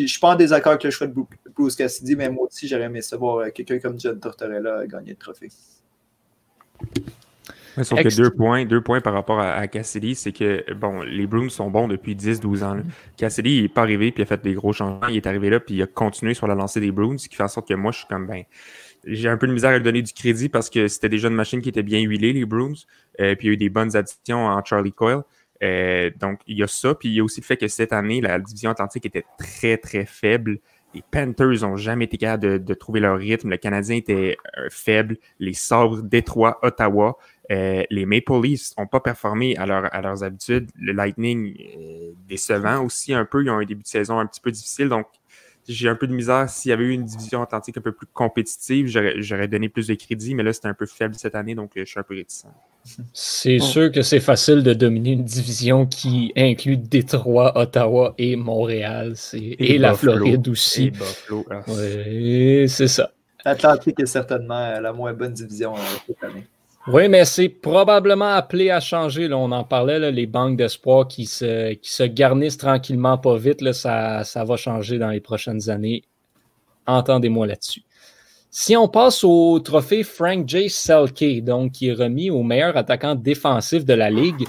ne 0.00 0.06
suis 0.06 0.18
pas 0.20 0.30
en 0.30 0.36
désaccord 0.36 0.72
avec 0.72 0.84
le 0.84 0.90
choix 0.90 1.06
de 1.06 1.14
Bruce 1.54 1.76
Cassidy, 1.76 2.16
mais 2.16 2.28
moi 2.28 2.46
aussi, 2.46 2.66
j'aurais 2.66 2.84
aimé 2.84 3.00
savoir 3.00 3.52
quelqu'un 3.52 3.78
comme 3.78 3.98
John 4.00 4.18
Tortorella 4.18 4.86
gagner 4.86 5.10
le 5.10 5.16
trophée. 5.16 5.50
Sauf 7.84 8.02
que 8.02 8.16
deux 8.16 8.30
points, 8.30 8.64
deux 8.64 8.80
points 8.80 9.00
par 9.00 9.12
rapport 9.12 9.40
à, 9.40 9.66
Cassidy, 9.68 10.14
c'est 10.14 10.32
que 10.32 10.72
bon, 10.74 11.02
les 11.02 11.26
Bruins 11.26 11.48
sont 11.48 11.70
bons 11.70 11.88
depuis 11.88 12.14
10-12 12.14 12.64
ans. 12.64 12.76
Cassidy, 13.16 13.56
il 13.56 13.62
n'est 13.62 13.68
pas 13.68 13.82
arrivé 13.82 14.12
puis 14.12 14.22
il 14.22 14.24
a 14.24 14.26
fait 14.26 14.42
des 14.42 14.54
gros 14.54 14.72
changements. 14.72 15.08
Il 15.08 15.16
est 15.16 15.26
arrivé 15.26 15.50
là 15.50 15.60
puis 15.60 15.76
il 15.76 15.82
a 15.82 15.86
continué 15.86 16.34
sur 16.34 16.46
la 16.46 16.54
lancée 16.54 16.80
des 16.80 16.92
Bruins, 16.92 17.18
ce 17.18 17.28
qui 17.28 17.36
fait 17.36 17.42
en 17.42 17.48
sorte 17.48 17.68
que 17.68 17.74
moi, 17.74 17.92
je 17.92 17.98
suis 17.98 18.06
comme 18.06 18.26
ben. 18.26 18.42
J'ai 19.04 19.28
un 19.28 19.36
peu 19.36 19.46
de 19.46 19.52
misère 19.52 19.70
à 19.70 19.76
lui 19.76 19.84
donner 19.84 20.02
du 20.02 20.12
crédit 20.12 20.48
parce 20.48 20.68
que 20.70 20.88
c'était 20.88 21.08
déjà 21.08 21.28
une 21.28 21.34
machine 21.34 21.60
qui 21.60 21.68
était 21.68 21.82
bien 21.82 22.00
huilée, 22.00 22.32
les 22.32 22.44
Bruins. 22.44 22.72
Euh, 23.20 23.34
puis 23.34 23.46
il 23.46 23.50
y 23.50 23.50
a 23.50 23.54
eu 23.54 23.56
des 23.56 23.68
bonnes 23.68 23.96
additions 23.96 24.46
en 24.46 24.64
Charlie 24.64 24.92
Coyle. 24.92 25.22
Euh, 25.62 26.10
donc, 26.18 26.40
il 26.46 26.58
y 26.58 26.62
a 26.62 26.66
ça. 26.66 26.94
Puis 26.94 27.08
il 27.08 27.14
y 27.14 27.20
a 27.20 27.24
aussi 27.24 27.40
le 27.40 27.46
fait 27.46 27.56
que 27.56 27.68
cette 27.68 27.92
année, 27.92 28.20
la 28.20 28.38
division 28.38 28.70
atlantique 28.70 29.06
était 29.06 29.24
très, 29.38 29.76
très 29.76 30.04
faible. 30.04 30.58
Les 30.94 31.02
Panthers 31.10 31.62
n'ont 31.62 31.76
jamais 31.76 32.06
été 32.06 32.16
capables 32.16 32.64
de, 32.64 32.74
trouver 32.74 33.00
leur 33.00 33.18
rythme. 33.18 33.50
Le 33.50 33.56
Canadien 33.56 33.96
était 33.96 34.36
euh, 34.56 34.68
faible. 34.70 35.18
Les 35.38 35.52
Sabres, 35.52 36.02
Détroit, 36.02 36.58
Ottawa. 36.62 37.18
Euh, 37.50 37.82
les 37.90 38.06
Maple 38.06 38.40
Leafs 38.42 38.76
n'ont 38.76 38.86
pas 38.86 39.00
performé 39.00 39.56
à, 39.56 39.62
à, 39.62 40.00
leurs 40.00 40.24
habitudes. 40.24 40.70
Le 40.76 40.92
Lightning, 40.92 41.56
décevant 42.26 42.84
aussi 42.84 43.12
un 43.12 43.24
peu. 43.24 43.42
Ils 43.42 43.50
ont 43.50 43.58
un 43.58 43.64
début 43.64 43.82
de 43.82 43.88
saison 43.88 44.18
un 44.18 44.26
petit 44.26 44.40
peu 44.40 44.50
difficile. 44.50 44.88
Donc, 44.88 45.06
j'ai 45.68 45.88
un 45.88 45.94
peu 45.94 46.06
de 46.06 46.14
misère. 46.14 46.48
S'il 46.48 46.70
y 46.70 46.72
avait 46.72 46.84
eu 46.84 46.92
une 46.92 47.04
division 47.04 47.42
atlantique 47.42 47.76
un 47.76 47.82
peu 47.82 47.92
plus 47.92 48.06
compétitive, 48.06 48.86
j'aurais 49.18 49.48
donné 49.48 49.68
plus 49.68 49.86
de 49.86 49.94
crédit, 49.94 50.34
mais 50.34 50.42
là, 50.42 50.52
c'était 50.52 50.68
un 50.68 50.74
peu 50.74 50.86
faible 50.86 51.14
cette 51.14 51.34
année, 51.34 51.54
donc 51.54 51.72
je 51.76 51.84
suis 51.84 52.00
un 52.00 52.02
peu 52.02 52.14
réticent. 52.14 52.46
C'est 53.12 53.58
sûr 53.58 53.90
que 53.92 54.02
c'est 54.02 54.20
facile 54.20 54.62
de 54.62 54.72
dominer 54.72 55.12
une 55.12 55.24
division 55.24 55.86
qui 55.86 56.32
inclut 56.36 56.76
Détroit, 56.76 57.56
Ottawa 57.58 58.14
et 58.18 58.36
Montréal. 58.36 59.14
Et, 59.32 59.78
la 59.78 59.94
Floride 59.94 60.48
aussi. 60.48 60.92
Ah. 61.50 61.62
Oui, 61.68 62.68
c'est 62.68 62.88
ça. 62.88 63.10
L'Atlantique 63.44 64.00
est 64.00 64.06
certainement 64.06 64.80
la 64.80 64.92
moins 64.92 65.12
bonne 65.12 65.32
division 65.32 65.74
euh, 65.74 65.78
cette 66.06 66.22
année. 66.24 66.46
Oui, 66.86 67.08
mais 67.08 67.24
c'est 67.24 67.48
probablement 67.48 68.28
appelé 68.28 68.70
à 68.70 68.80
changer. 68.80 69.28
Là, 69.28 69.36
on 69.36 69.52
en 69.52 69.64
parlait, 69.64 70.10
les 70.10 70.26
banques 70.26 70.56
d'espoir 70.56 71.06
qui 71.06 71.26
se, 71.26 71.74
qui 71.74 71.92
se 71.92 72.02
garnissent 72.02 72.56
tranquillement 72.56 73.18
pas 73.18 73.36
vite. 73.36 73.60
Là, 73.60 73.72
ça, 73.72 74.24
ça 74.24 74.44
va 74.44 74.56
changer 74.56 74.98
dans 74.98 75.10
les 75.10 75.20
prochaines 75.20 75.68
années. 75.68 76.02
Entendez-moi 76.86 77.46
là-dessus. 77.46 77.82
Si 78.60 78.76
on 78.76 78.88
passe 78.88 79.22
au 79.22 79.60
trophée 79.60 80.02
Frank 80.02 80.48
J. 80.48 80.68
Selke, 80.68 81.44
donc 81.44 81.70
qui 81.70 81.90
est 81.90 81.92
remis 81.92 82.28
au 82.28 82.42
meilleur 82.42 82.76
attaquant 82.76 83.14
défensif 83.14 83.84
de 83.84 83.94
la 83.94 84.10
Ligue, 84.10 84.48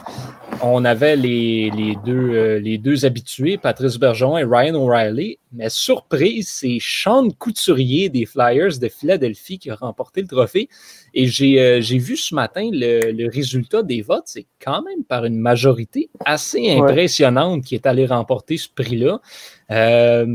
on 0.64 0.84
avait 0.84 1.16
les, 1.16 1.70
deux, 2.04 2.32
euh, 2.34 2.60
les 2.60 2.80
deux 2.80 3.06
habitués, 3.06 3.60
Patrice 3.60 4.00
Bergeron 4.00 4.40
et 4.40 4.44
Ryan 4.44 4.74
O'Reilly. 4.74 5.38
Mais 5.52 5.70
surprise, 5.70 6.50
c'est 6.50 6.80
Sean 6.82 7.30
Couturier 7.30 8.10
des 8.10 8.26
Flyers 8.26 8.80
de 8.80 8.90
Philadelphie 8.90 9.60
qui 9.60 9.70
a 9.70 9.76
remporté 9.76 10.22
le 10.22 10.28
trophée. 10.28 10.70
Et 11.14 11.28
j'ai 11.28 11.62
euh, 11.62 11.80
vu 11.80 12.18
ce 12.18 12.34
matin 12.34 12.68
le, 12.74 13.30
résultat 13.30 13.84
des 13.84 14.02
votes. 14.02 14.26
C'est 14.26 14.48
quand 14.60 14.82
même 14.82 15.04
par 15.04 15.26
une 15.26 15.38
majorité 15.38 16.10
assez 16.26 16.72
impressionnante 16.72 17.64
qui 17.64 17.76
est 17.76 17.86
allé 17.86 18.08
remporter 18.08 18.58
ce 18.58 18.70
prix-là. 18.70 19.22
Euh, 19.70 20.26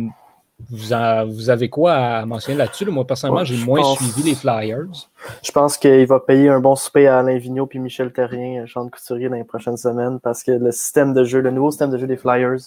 vous, 0.70 1.50
avez 1.50 1.68
quoi 1.68 1.94
à 1.94 2.26
mentionner 2.26 2.58
là-dessus? 2.58 2.86
Moi, 2.86 3.06
personnellement, 3.06 3.44
j'ai 3.44 3.62
moins 3.64 3.82
suivi 3.96 4.22
les 4.22 4.34
Flyers. 4.34 5.10
Je 5.42 5.50
pense 5.50 5.76
qu'il 5.76 6.06
va 6.06 6.20
payer 6.20 6.48
un 6.48 6.60
bon 6.60 6.76
souper 6.76 7.08
à 7.08 7.18
Alain 7.18 7.38
Vigneault 7.38 7.66
puis 7.66 7.78
Michel 7.78 8.12
Terrien, 8.12 8.64
Jean 8.64 8.88
Couturier, 8.88 9.28
dans 9.28 9.36
les 9.36 9.44
prochaines 9.44 9.76
semaines 9.76 10.20
parce 10.20 10.42
que 10.42 10.52
le 10.52 10.70
système 10.70 11.12
de 11.12 11.24
jeu, 11.24 11.40
le 11.40 11.50
nouveau 11.50 11.70
système 11.70 11.90
de 11.90 11.98
jeu 11.98 12.06
des 12.06 12.16
Flyers 12.16 12.60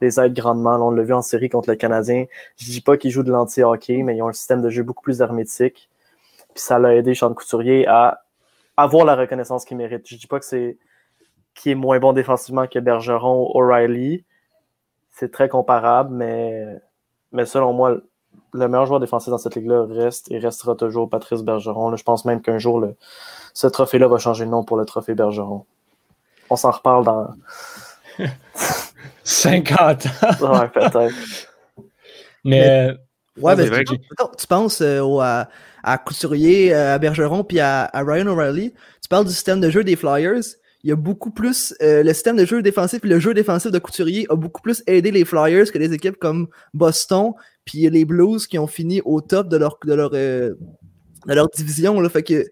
les 0.00 0.20
aide 0.20 0.34
grandement. 0.34 0.76
on 0.86 0.90
l'a 0.90 1.02
vu 1.02 1.14
en 1.14 1.22
série 1.22 1.48
contre 1.48 1.70
le 1.70 1.76
Canadien. 1.76 2.26
Je 2.56 2.66
dis 2.66 2.80
pas 2.80 2.96
qu'ils 2.96 3.10
jouent 3.10 3.22
de 3.22 3.30
l'anti-hockey, 3.30 4.02
mais 4.02 4.16
ils 4.16 4.22
ont 4.22 4.28
un 4.28 4.32
système 4.32 4.60
de 4.60 4.68
jeu 4.68 4.82
beaucoup 4.82 5.02
plus 5.02 5.20
hermétique. 5.20 5.88
Puis 6.54 6.62
ça 6.62 6.78
l'a 6.78 6.94
aidé 6.94 7.14
Sean 7.14 7.32
Couturier 7.32 7.86
à 7.86 8.24
avoir 8.76 9.04
la 9.04 9.14
reconnaissance 9.14 9.64
qu'il 9.64 9.76
mérite. 9.76 10.06
Je 10.06 10.16
dis 10.16 10.26
pas 10.26 10.38
que 10.38 10.44
c'est 10.44 10.76
qui 11.54 11.70
est 11.70 11.74
moins 11.74 11.98
bon 11.98 12.12
défensivement 12.12 12.66
que 12.66 12.78
Bergeron 12.78 13.42
ou 13.42 13.58
O'Reilly. 13.58 14.24
C'est 15.10 15.30
très 15.30 15.48
comparable, 15.48 16.14
mais 16.14 16.80
mais 17.32 17.46
selon 17.46 17.72
moi, 17.72 17.96
le 18.54 18.68
meilleur 18.68 18.86
joueur 18.86 19.00
défensif 19.00 19.30
dans 19.30 19.38
cette 19.38 19.54
ligue-là 19.54 19.86
reste 19.88 20.30
et 20.30 20.38
restera 20.38 20.74
toujours 20.74 21.08
Patrice 21.08 21.42
Bergeron. 21.42 21.94
je 21.96 22.02
pense 22.02 22.24
même 22.24 22.42
qu'un 22.42 22.58
jour, 22.58 22.84
ce 23.54 23.66
trophée-là 23.66 24.08
va 24.08 24.18
changer 24.18 24.44
de 24.44 24.50
nom 24.50 24.64
pour 24.64 24.76
le 24.76 24.84
trophée 24.84 25.14
Bergeron. 25.14 25.64
On 26.50 26.56
s'en 26.56 26.70
reparle 26.70 27.04
dans 27.04 27.28
50 29.24 30.06
ans. 30.06 30.10
ouais, 30.60 30.68
peut-être. 30.68 31.14
Mais, 32.44 32.90
ouais, 33.40 33.56
mais 33.56 33.84
tu, 33.84 33.98
tu, 34.38 34.46
penses 34.46 34.80
euh, 34.80 35.44
à, 35.82 35.98
Couturier, 35.98 36.74
euh, 36.74 36.94
à 36.94 36.98
Bergeron, 36.98 37.44
puis 37.44 37.60
à, 37.60 37.84
à 37.84 38.02
Ryan 38.02 38.26
O'Reilly? 38.26 38.74
Tu 39.00 39.08
parles 39.08 39.24
du 39.24 39.32
système 39.32 39.60
de 39.60 39.70
jeu 39.70 39.84
des 39.84 39.96
Flyers? 39.96 40.56
Il 40.84 40.90
y 40.90 40.92
a 40.92 40.96
beaucoup 40.96 41.30
plus. 41.30 41.74
Euh, 41.82 42.02
le 42.02 42.12
système 42.12 42.36
de 42.36 42.44
jeu 42.44 42.62
défensif 42.62 43.04
et 43.04 43.08
le 43.08 43.20
jeu 43.20 43.34
défensif 43.34 43.70
de 43.70 43.78
Couturier 43.78 44.26
a 44.30 44.36
beaucoup 44.36 44.62
plus 44.62 44.82
aidé 44.86 45.10
les 45.10 45.24
Flyers 45.24 45.70
que 45.70 45.78
les 45.78 45.92
équipes 45.92 46.16
comme 46.16 46.48
Boston 46.74 47.32
puis 47.64 47.88
les 47.88 48.04
Blues 48.04 48.46
qui 48.46 48.58
ont 48.58 48.66
fini 48.66 49.00
au 49.04 49.20
top 49.20 49.48
de 49.48 49.56
leur, 49.56 49.78
de 49.84 49.94
leur, 49.94 50.10
euh, 50.14 50.54
de 51.26 51.34
leur 51.34 51.48
division. 51.48 52.00
Là. 52.00 52.08
Fait 52.08 52.24
que, 52.24 52.44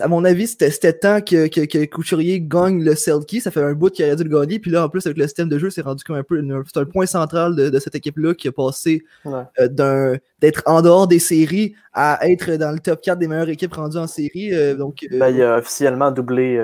à 0.00 0.08
mon 0.08 0.24
avis, 0.24 0.46
c'était 0.46 0.94
temps 0.94 1.20
que, 1.20 1.46
que, 1.46 1.66
que, 1.66 1.84
Couturier 1.84 2.40
gagne 2.40 2.82
le 2.82 2.94
Selkie. 2.94 3.42
Ça 3.42 3.50
fait 3.50 3.62
un 3.62 3.74
bout 3.74 3.90
qu'il 3.90 4.06
aurait 4.06 4.16
dû 4.16 4.24
le 4.24 4.30
gagner. 4.30 4.58
Puis 4.58 4.70
là, 4.70 4.86
en 4.86 4.88
plus, 4.88 5.04
avec 5.04 5.18
le 5.18 5.24
système 5.26 5.50
de 5.50 5.58
jeu, 5.58 5.68
c'est 5.68 5.82
rendu 5.82 6.02
comme 6.02 6.16
un 6.16 6.22
peu. 6.22 6.42
C'est 6.72 6.80
un 6.80 6.86
point 6.86 7.04
central 7.04 7.54
de, 7.54 7.68
de 7.68 7.78
cette 7.78 7.94
équipe-là 7.94 8.32
qui 8.32 8.48
a 8.48 8.52
passé 8.52 9.02
euh, 9.26 9.68
d'un 9.68 10.16
d'être 10.40 10.62
en 10.64 10.80
dehors 10.80 11.06
des 11.06 11.18
séries 11.18 11.74
à 11.92 12.26
être 12.26 12.52
dans 12.52 12.72
le 12.72 12.78
top 12.78 13.02
4 13.02 13.18
des 13.18 13.28
meilleures 13.28 13.50
équipes 13.50 13.74
rendues 13.74 13.98
en 13.98 14.06
série. 14.06 14.52
donc, 14.74 15.06
ben, 15.10 15.28
il 15.28 15.42
a 15.42 15.58
officiellement 15.58 16.10
doublé 16.10 16.58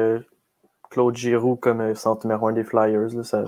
Claude 0.90 1.16
Giroux 1.16 1.56
comme 1.56 1.80
euh, 1.80 1.94
centre 1.94 2.26
numéro 2.26 2.48
un 2.48 2.52
des 2.52 2.64
Flyers. 2.64 3.14
Là, 3.14 3.22
ça, 3.22 3.44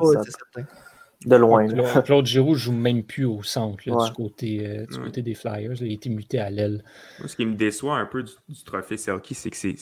de 1.26 1.36
loin. 1.36 1.66
Claude, 2.04 2.26
Giroux 2.26 2.54
joue 2.54 2.72
même 2.72 3.02
plus 3.02 3.24
au 3.24 3.42
centre 3.42 3.82
du, 3.82 4.12
côté, 4.12 4.66
euh, 4.66 4.86
du 4.86 4.98
côté 4.98 5.22
des 5.22 5.34
Flyers. 5.34 5.80
il 5.80 5.90
a 5.90 5.92
été 5.92 6.10
muté 6.10 6.38
à 6.38 6.50
l'aile. 6.50 6.84
Ce 7.24 7.36
qui 7.36 7.46
me 7.46 7.54
déçoit 7.54 7.96
un 7.96 8.06
peu 8.06 8.22
du, 8.22 8.32
trophée 8.64 8.96
Selkie, 8.96 9.34
c'est 9.34 9.50
que 9.50 9.56
c'est 9.56 9.76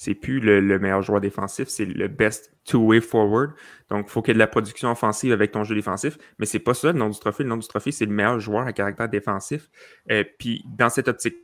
c'est 0.00 0.14
plus 0.14 0.38
le, 0.38 0.78
meilleur 0.78 1.02
joueur 1.02 1.20
défensif, 1.20 1.66
c'est 1.66 1.84
le 1.84 2.06
best 2.06 2.54
two-way 2.64 3.00
forward. 3.00 3.50
Donc, 3.90 4.06
il 4.06 4.10
faut 4.10 4.22
qu'il 4.22 4.30
y 4.30 4.32
ait 4.32 4.34
de 4.34 4.38
la 4.38 4.46
production 4.46 4.92
offensive 4.92 5.32
avec 5.32 5.50
ton 5.50 5.64
jeu 5.64 5.74
défensif. 5.74 6.16
Mais 6.38 6.46
c'est 6.46 6.60
pas 6.60 6.72
ça 6.72 6.92
le 6.92 6.98
nom 7.00 7.08
du 7.08 7.18
trophée. 7.18 7.42
Le 7.42 7.48
nom 7.48 7.56
du 7.56 7.66
trophée, 7.66 7.90
c'est 7.90 8.06
le 8.06 8.12
meilleur 8.12 8.38
joueur 8.38 8.64
à 8.64 8.72
caractère 8.72 9.08
défensif. 9.08 9.68
Euh, 10.12 10.22
puis, 10.38 10.64
dans 10.68 10.88
cette 10.88 11.08
optique, 11.08 11.34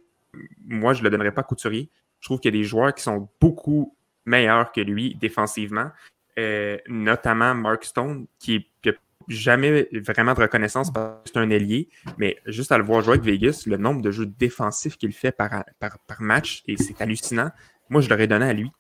moi, 0.65 0.93
je 0.93 1.01
ne 1.01 1.05
le 1.05 1.11
donnerais 1.11 1.33
pas 1.33 1.41
à 1.41 1.45
Couturier. 1.45 1.91
Je 2.21 2.29
trouve 2.29 2.39
qu'il 2.39 2.55
y 2.55 2.57
a 2.57 2.61
des 2.61 2.65
joueurs 2.65 2.95
qui 2.95 3.03
sont 3.03 3.29
beaucoup 3.41 3.97
meilleur 4.27 4.73
que 4.73 4.81
lui 4.81 5.15
défensivement, 5.15 5.91
euh, 6.39 6.79
notamment 6.89 7.55
Mark 7.55 7.85
Stone, 7.85 8.27
qui 8.39 8.67
n'a 8.85 8.93
jamais 9.29 9.89
vraiment 9.93 10.35
de 10.35 10.41
reconnaissance 10.41 10.93
parce 10.93 11.23
que 11.25 11.31
c'est 11.33 11.39
un 11.39 11.51
ailier, 11.51 11.89
mais 12.19 12.37
juste 12.47 12.73
à 12.73 12.79
le 12.79 12.85
voir 12.85 13.03
jouer 13.03 13.15
avec 13.15 13.25
Vegas, 13.25 13.65
le 13.67 13.77
nombre 13.77 14.03
de 14.03 14.11
jeux 14.11 14.27
défensifs 14.27 14.97
qu'il 14.97 15.13
fait 15.13 15.33
par, 15.33 15.65
par, 15.79 16.21
match, 16.21 16.63
et 16.67 16.77
c'est 16.77 17.01
hallucinant. 17.01 17.51
Moi, 17.89 18.01
je 18.01 18.09
l'aurais 18.09 18.27
donné 18.27 18.47
à 18.47 18.53
lui. 18.53 18.71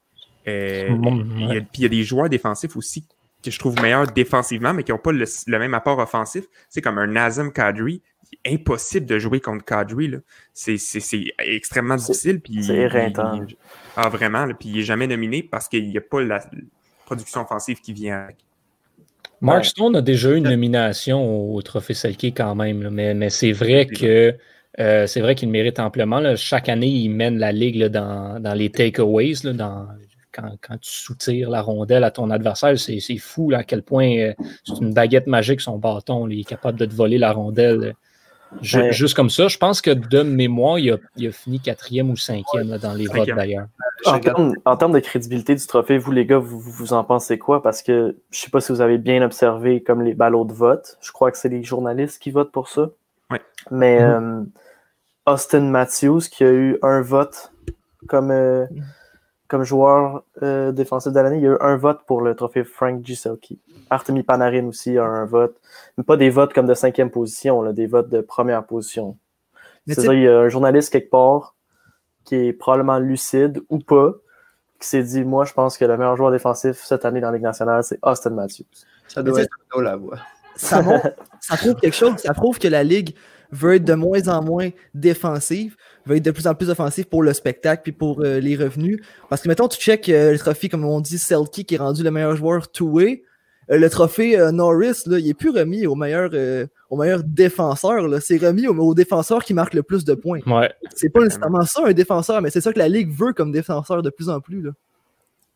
Euh, 0.46 0.88
puis 1.72 1.78
il 1.78 1.82
y 1.82 1.86
a 1.86 1.88
des 1.88 2.04
joueurs 2.04 2.28
défensifs 2.28 2.76
aussi 2.76 3.06
que 3.44 3.50
je 3.50 3.58
trouve 3.58 3.80
meilleurs 3.80 4.06
défensivement, 4.06 4.72
mais 4.72 4.82
qui 4.82 4.92
n'ont 4.92 4.98
pas 4.98 5.12
le, 5.12 5.58
même 5.58 5.74
apport 5.74 5.98
offensif. 5.98 6.44
C'est 6.68 6.80
comme 6.80 6.98
un 6.98 7.06
Nazem 7.06 7.52
Kadri. 7.52 8.02
Impossible 8.46 9.06
de 9.06 9.18
jouer 9.18 9.40
contre 9.40 9.64
Kadri. 9.64 10.12
C'est 10.52 10.76
extrêmement 11.38 11.96
difficile. 11.96 12.40
C'est 12.62 12.74
éreintant. 12.74 13.40
Ah, 13.96 14.08
vraiment. 14.08 14.48
puis 14.58 14.70
il 14.70 14.76
n'est 14.76 14.82
jamais 14.82 15.06
nominé 15.06 15.42
parce 15.42 15.68
qu'il 15.68 15.88
n'y 15.88 15.96
a 15.98 16.00
pas 16.00 16.20
la 16.20 16.44
production 17.04 17.42
offensive 17.42 17.80
qui 17.80 17.92
vient 17.92 18.22
avec. 18.22 18.36
Mark 19.40 19.66
Stone 19.66 19.96
a 19.96 20.00
déjà 20.00 20.30
eu 20.30 20.36
une 20.36 20.48
nomination 20.48 21.54
au 21.54 21.60
Trophée 21.60 21.94
Selkie 21.94 22.32
quand 22.32 22.54
même, 22.54 22.88
mais, 22.88 23.28
c'est 23.30 23.52
vrai 23.52 23.86
que 23.86 24.34
euh, 24.80 25.06
c'est 25.06 25.20
vrai 25.20 25.34
qu'il 25.34 25.50
mérite 25.50 25.78
amplement. 25.78 26.34
Chaque 26.36 26.68
année, 26.68 26.88
il 26.88 27.10
mène 27.10 27.38
la 27.38 27.52
ligue 27.52 27.84
dans, 27.84 28.40
les 28.54 28.70
takeaways, 28.70 29.34
dans 29.44 29.86
quand, 30.34 30.78
tu 30.80 30.90
soutires 30.90 31.50
la 31.50 31.62
rondelle 31.62 32.04
à 32.04 32.10
ton 32.10 32.30
adversaire, 32.30 32.78
c'est 32.78 33.18
fou 33.18 33.52
à 33.54 33.62
quel 33.64 33.82
point 33.82 34.10
euh, 34.18 34.34
c'est 34.64 34.80
une 34.80 34.92
baguette 34.92 35.26
magique 35.26 35.60
son 35.60 35.78
bâton. 35.78 36.28
il 36.28 36.40
est 36.40 36.44
capable 36.44 36.78
de 36.78 36.86
te 36.86 36.94
voler 36.94 37.18
la 37.18 37.32
rondelle 37.32 37.94
juste 38.60 39.14
comme 39.14 39.30
ça. 39.30 39.48
Je 39.48 39.58
pense 39.58 39.80
que 39.80 39.90
de 39.90 40.22
mémoire, 40.22 40.78
il 40.78 40.92
a, 40.92 41.32
fini 41.32 41.60
quatrième 41.60 42.10
ou 42.10 42.16
cinquième 42.16 42.78
dans 42.78 42.94
les 42.94 43.06
votes 43.06 43.28
d'ailleurs. 43.34 43.66
En 44.06 44.18
termes, 44.18 44.54
en 44.64 44.76
termes 44.76 44.92
de 44.92 45.00
crédibilité 45.00 45.54
du 45.54 45.66
trophée, 45.66 45.98
vous 45.98 46.12
les 46.12 46.26
gars, 46.26 46.38
vous, 46.38 46.60
vous 46.60 46.92
en 46.92 47.04
pensez 47.04 47.38
quoi? 47.38 47.62
Parce 47.62 47.82
que 47.82 48.16
je 48.30 48.38
sais 48.38 48.50
pas 48.50 48.60
si 48.60 48.72
vous 48.72 48.80
avez 48.80 48.98
bien 48.98 49.22
observé 49.22 49.82
comme 49.82 50.02
les 50.02 50.14
ballots 50.14 50.44
de 50.44 50.52
vote. 50.52 50.98
Je 51.00 51.12
crois 51.12 51.30
que 51.30 51.38
c'est 51.38 51.48
les 51.48 51.62
journalistes 51.62 52.20
qui 52.20 52.30
votent 52.30 52.52
pour 52.52 52.68
ça. 52.68 52.90
Ouais. 53.30 53.40
Mais 53.70 53.98
Mhm. 54.00 54.10
euh, 55.26 55.32
Austin 55.32 55.62
Matthews, 55.62 56.20
qui 56.30 56.44
a 56.44 56.50
eu 56.50 56.78
un 56.82 57.00
vote 57.00 57.52
comme, 58.08 58.30
euh, 58.30 58.66
comme 59.54 59.62
joueur 59.62 60.24
euh, 60.42 60.72
défensif 60.72 61.12
de 61.12 61.20
l'année, 61.20 61.36
il 61.36 61.44
y 61.44 61.46
a 61.46 61.50
eu 61.50 61.56
un 61.60 61.76
vote 61.76 62.00
pour 62.08 62.22
le 62.22 62.34
trophée 62.34 62.64
Frank 62.64 63.04
Giselki. 63.06 63.60
Artemi 63.88 64.24
Panarin 64.24 64.66
aussi 64.66 64.98
a 64.98 65.04
un 65.04 65.24
vote. 65.26 65.54
Mais 65.96 66.02
pas 66.02 66.16
des 66.16 66.28
votes 66.28 66.52
comme 66.52 66.66
de 66.66 66.74
cinquième 66.74 67.08
position, 67.08 67.62
là, 67.62 67.72
des 67.72 67.86
votes 67.86 68.08
de 68.08 68.20
première 68.20 68.64
position. 68.66 69.16
C'est-à-dire, 69.86 70.12
il 70.14 70.22
y 70.22 70.28
a 70.28 70.40
un 70.40 70.48
journaliste 70.48 70.90
quelque 70.90 71.08
part 71.08 71.54
qui 72.24 72.34
est 72.34 72.52
probablement 72.52 72.98
lucide 72.98 73.60
ou 73.70 73.78
pas, 73.78 74.14
qui 74.80 74.88
s'est 74.88 75.04
dit 75.04 75.22
Moi, 75.22 75.44
je 75.44 75.52
pense 75.52 75.78
que 75.78 75.84
le 75.84 75.96
meilleur 75.96 76.16
joueur 76.16 76.32
défensif 76.32 76.82
cette 76.82 77.04
année 77.04 77.20
dans 77.20 77.28
la 77.30 77.34
Ligue 77.36 77.44
nationale, 77.44 77.84
c'est 77.84 78.00
Austin 78.02 78.30
Matthews. 78.30 78.64
Ça 79.06 79.22
doit 79.22 79.40
être 79.40 79.56
Arnaud 79.70 79.84
Lavoie. 79.84 80.18
ça, 80.56 80.82
montre- 80.82 81.14
ça 81.40 81.56
prouve 81.56 81.76
quelque 81.76 81.94
chose. 81.94 82.16
Ça 82.16 82.34
prouve 82.34 82.58
que 82.58 82.66
la 82.66 82.82
Ligue 82.82 83.14
veut 83.54 83.74
être 83.74 83.84
de 83.84 83.94
moins 83.94 84.28
en 84.28 84.42
moins 84.42 84.70
défensive, 84.94 85.76
veut 86.06 86.16
être 86.16 86.24
de 86.24 86.30
plus 86.30 86.46
en 86.46 86.54
plus 86.54 86.70
offensive 86.70 87.06
pour 87.06 87.22
le 87.22 87.32
spectacle 87.32 87.82
puis 87.82 87.92
pour 87.92 88.20
euh, 88.20 88.40
les 88.40 88.56
revenus. 88.56 89.00
Parce 89.28 89.42
que, 89.42 89.48
mettons, 89.48 89.68
tu 89.68 89.78
check 89.78 90.08
euh, 90.08 90.32
le 90.32 90.38
trophée, 90.38 90.68
comme 90.68 90.84
on 90.84 91.00
dit, 91.00 91.18
Selkie, 91.18 91.64
qui 91.64 91.74
est 91.76 91.78
rendu 91.78 92.02
le 92.02 92.10
meilleur 92.10 92.36
joueur 92.36 92.70
two-way. 92.70 93.22
Euh, 93.70 93.78
le 93.78 93.88
trophée 93.88 94.38
euh, 94.38 94.52
Norris, 94.52 95.02
là, 95.06 95.18
il 95.18 95.28
est 95.28 95.34
plus 95.34 95.50
remis 95.50 95.86
au 95.86 95.94
meilleur, 95.94 96.30
euh, 96.34 96.66
au 96.90 96.96
meilleur 96.96 97.22
défenseur. 97.24 98.08
là. 98.08 98.20
C'est 98.20 98.36
remis 98.36 98.66
au, 98.66 98.74
au 98.76 98.94
défenseur 98.94 99.44
qui 99.44 99.54
marque 99.54 99.74
le 99.74 99.82
plus 99.82 100.04
de 100.04 100.14
points. 100.14 100.40
Ouais. 100.46 100.70
C'est 100.94 101.08
pas 101.08 101.20
nécessairement 101.20 101.62
ça, 101.62 101.86
un 101.86 101.92
défenseur, 101.92 102.42
mais 102.42 102.50
c'est 102.50 102.60
ça 102.60 102.72
que 102.72 102.78
la 102.78 102.88
Ligue 102.88 103.10
veut 103.10 103.32
comme 103.32 103.52
défenseur 103.52 104.02
de 104.02 104.10
plus 104.10 104.28
en 104.28 104.40
plus. 104.40 104.60
Là. 104.60 104.70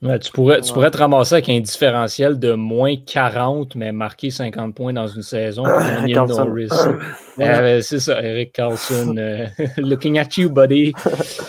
Ouais, 0.01 0.19
tu, 0.21 0.31
pourrais, 0.31 0.61
tu 0.61 0.69
Ouais. 0.69 0.75
pourrais 0.75 0.91
te 0.93 0.99
ramasser 0.99 1.35
avec 1.35 1.49
un 1.49 1.59
différentiel 1.59 2.39
de 2.39 2.53
moins 2.53 2.95
40, 2.97 3.75
mais 3.75 3.91
marquer 3.91 4.31
50 4.31 4.75
points 4.75 4.93
dans 4.93 5.09
une 5.09 5.23
saison. 5.23 5.65
le 5.65 6.13
Carlson. 6.15 6.45
Norris. 6.45 6.69
Euh, 7.41 7.81
c'est 7.81 7.99
ça, 7.99 8.23
Eric 8.23 8.53
Carlson. 8.53 9.17
euh, 9.19 9.47
looking 9.79 10.19
at 10.19 10.29
you, 10.37 10.51
buddy. 10.51 10.93
Ce 10.97 11.43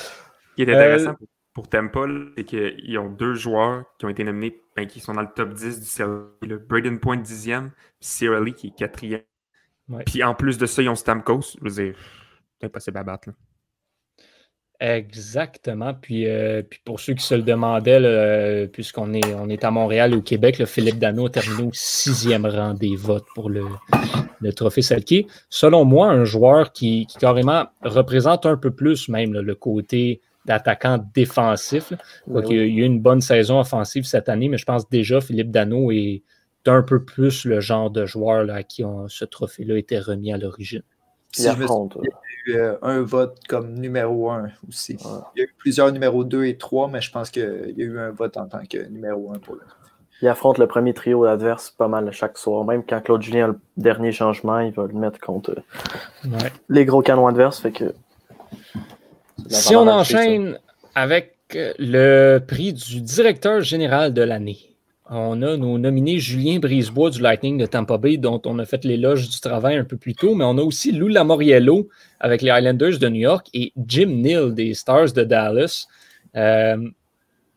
qui 0.55 0.63
est 0.63 0.69
Euh, 0.69 0.73
intéressant 0.73 1.13
pour, 1.13 1.27
pour 1.53 1.67
Tampa, 1.69 2.05
c'est 2.37 2.43
qu'ils 2.43 2.97
ont 2.97 3.09
deux 3.09 3.35
joueurs 3.35 3.83
qui 3.99 4.05
ont 4.05 4.09
été 4.09 4.23
nominés, 4.23 4.59
ben, 4.75 4.87
qui 4.87 4.99
sont 4.99 5.13
dans 5.13 5.21
le 5.21 5.29
top 5.35 5.53
10 5.53 5.79
du. 5.79 6.03
Le 6.41 6.57
Braden 6.57 6.99
Point 6.99 7.17
10e, 7.17 7.69
puis 7.69 8.09
Sierra 8.09 8.39
Lee 8.39 8.53
qui 8.53 8.67
est 8.67 8.79
4e. 8.79 9.21
Ouais. 9.89 10.03
Puis 10.05 10.23
en 10.23 10.33
plus 10.33 10.57
de 10.57 10.65
ça, 10.65 10.81
ils 10.81 10.89
ont 10.89 10.95
Stamkos. 10.95 11.55
Je 11.59 11.63
veux 11.63 11.83
dire, 11.83 11.95
c'est 12.59 12.65
impossible 12.65 12.97
à 12.97 13.03
battre. 13.03 13.29
là. 13.29 13.35
Exactement. 14.79 15.93
Puis, 15.93 16.27
euh, 16.27 16.61
puis 16.61 16.79
pour 16.85 16.99
ceux 16.99 17.13
qui 17.13 17.23
se 17.23 17.35
le 17.35 17.41
demandaient, 17.41 17.99
là, 17.99 18.07
euh, 18.07 18.67
puisqu'on 18.67 19.13
est, 19.13 19.33
on 19.35 19.49
est 19.49 19.63
à 19.63 19.71
Montréal 19.71 20.13
et 20.13 20.15
au 20.15 20.21
Québec, 20.21 20.57
le 20.57 20.65
Philippe 20.65 20.99
Dano 20.99 21.25
a 21.27 21.29
terminé 21.29 21.63
au 21.63 21.71
sixième 21.73 22.45
rang 22.45 22.73
des 22.73 22.95
votes 22.95 23.25
pour 23.35 23.49
le, 23.49 23.65
le 24.39 24.53
trophée 24.53 24.81
Selkie. 24.81 25.27
Selon 25.49 25.83
moi, 25.83 26.07
un 26.07 26.23
joueur 26.23 26.71
qui, 26.71 27.05
qui 27.07 27.17
carrément 27.17 27.65
représente 27.83 28.45
un 28.45 28.55
peu 28.55 28.71
plus 28.71 29.09
même 29.09 29.33
là, 29.33 29.41
le 29.41 29.55
côté 29.55 30.21
d'attaquant 30.45 31.03
défensif. 31.13 31.91
là. 31.91 31.97
Il 32.49 32.55
y 32.55 32.59
a 32.59 32.63
eu 32.63 32.85
une 32.85 33.01
bonne 33.01 33.21
saison 33.21 33.59
offensive 33.59 34.05
cette 34.05 34.29
année, 34.29 34.47
mais 34.47 34.57
je 34.57 34.65
pense 34.65 34.89
déjà 34.89 35.19
Philippe 35.19 35.51
Dano 35.51 35.91
est 35.91 36.23
un 36.65 36.81
peu 36.83 37.03
plus 37.03 37.45
le 37.45 37.59
genre 37.59 37.89
de 37.91 38.05
joueur 38.05 38.43
là, 38.45 38.55
à 38.55 38.63
qui 38.63 38.83
on- 38.85 39.07
ce 39.09 39.25
trophée-là 39.25 39.77
était 39.77 39.99
remis 39.99 40.31
à 40.31 40.37
l'origine. 40.37 40.83
Il 41.37 41.41
Si 41.43 41.43
je 41.49 41.55
me 41.57 41.63
affronte. 41.63 41.93
souviens, 41.93 42.09
il 42.47 42.53
y 42.53 42.55
a 42.55 42.57
eu 42.57 42.61
euh, 42.61 42.75
un 42.81 43.01
vote 43.01 43.37
comme 43.47 43.73
numéro 43.75 44.31
un 44.31 44.49
aussi. 44.67 44.93
Ouais. 44.93 45.11
Il 45.35 45.39
y 45.39 45.41
a 45.41 45.45
eu 45.45 45.53
plusieurs 45.57 45.91
numéros 45.91 46.23
2 46.23 46.45
et 46.45 46.57
3, 46.57 46.87
mais 46.87 47.01
je 47.01 47.11
pense 47.11 47.29
qu'il 47.29 47.73
y 47.77 47.81
a 47.81 47.85
eu 47.85 47.99
un 47.99 48.11
vote 48.11 48.35
en 48.37 48.47
tant 48.47 48.65
que 48.65 48.87
numéro 48.87 49.31
1 49.33 49.39
pour 49.39 49.55
le 49.55 49.61
Il 50.21 50.27
affronte 50.27 50.57
le 50.57 50.65
premier 50.67 50.93
trio 50.93 51.25
adverse 51.25 51.69
pas 51.69 51.87
mal 51.87 52.11
chaque 52.11 52.37
soir. 52.37 52.65
Même 52.65 52.83
quand 52.83 52.99
Claude 53.01 53.21
Julien 53.21 53.45
a 53.45 53.47
le 53.49 53.59
dernier 53.77 54.11
changement, 54.11 54.59
il 54.59 54.71
va 54.73 54.87
le 54.87 54.93
mettre 54.93 55.19
contre 55.19 55.51
euh, 55.51 56.29
Ouais. 56.29 56.51
les 56.69 56.85
gros 56.85 57.01
canons 57.01 57.27
adverses. 57.27 57.59
Fait 57.59 57.71
que, 57.71 57.93
Si 59.47 59.75
on 59.75 59.85
ça. 59.85 59.95
enchaîne 59.95 60.59
avec 60.95 61.35
euh, 61.55 61.73
le 61.79 62.39
prix 62.39 62.73
du 62.73 63.01
directeur 63.01 63.61
général 63.61 64.13
de 64.13 64.21
l'année, 64.21 64.57
on 65.11 65.41
a 65.41 65.57
nos 65.57 65.77
nominés 65.79 66.19
Julien 66.19 66.59
Brisebois 66.59 67.09
du 67.09 67.19
Lightning 67.19 67.57
de 67.57 67.65
Tampa 67.65 67.97
Bay, 67.97 68.17
dont 68.17 68.41
on 68.45 68.59
a 68.59 68.65
fait 68.65 68.85
l'éloge 68.85 69.27
du 69.27 69.39
travail 69.39 69.77
un 69.77 69.83
peu 69.83 69.97
plus 69.97 70.13
tôt, 70.13 70.35
mais 70.35 70.45
on 70.45 70.57
a 70.57 70.61
aussi 70.61 70.91
Lou 70.91 71.07
Lamoriello 71.07 71.89
avec 72.19 72.43
les 72.43 72.51
Islanders 72.51 72.99
de 72.99 73.09
New 73.09 73.21
York 73.21 73.47
et 73.53 73.73
Jim 73.87 74.07
Neal 74.07 74.53
des 74.53 74.75
Stars 74.75 75.13
de 75.13 75.23
Dallas. 75.23 75.87
Euh, 76.35 76.77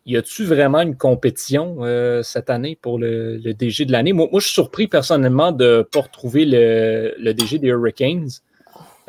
y 0.07 0.17
a-tu 0.17 0.45
vraiment 0.45 0.81
une 0.81 0.97
compétition 0.97 1.77
euh, 1.81 2.23
cette 2.23 2.49
année 2.49 2.77
pour 2.81 2.99
le, 2.99 3.39
DG 3.39 3.85
de 3.85 3.93
l'année? 3.93 4.15
Moi, 4.15 4.29
je 4.33 4.41
suis 4.41 4.55
surpris 4.55 4.89
personnellement 4.89 5.53
de 5.53 5.79
ne 5.79 5.83
pas 5.83 6.01
retrouver 6.01 6.47
le, 6.47 7.33
DG 7.35 7.59
des 7.59 7.69
Hurricanes. 7.69 8.31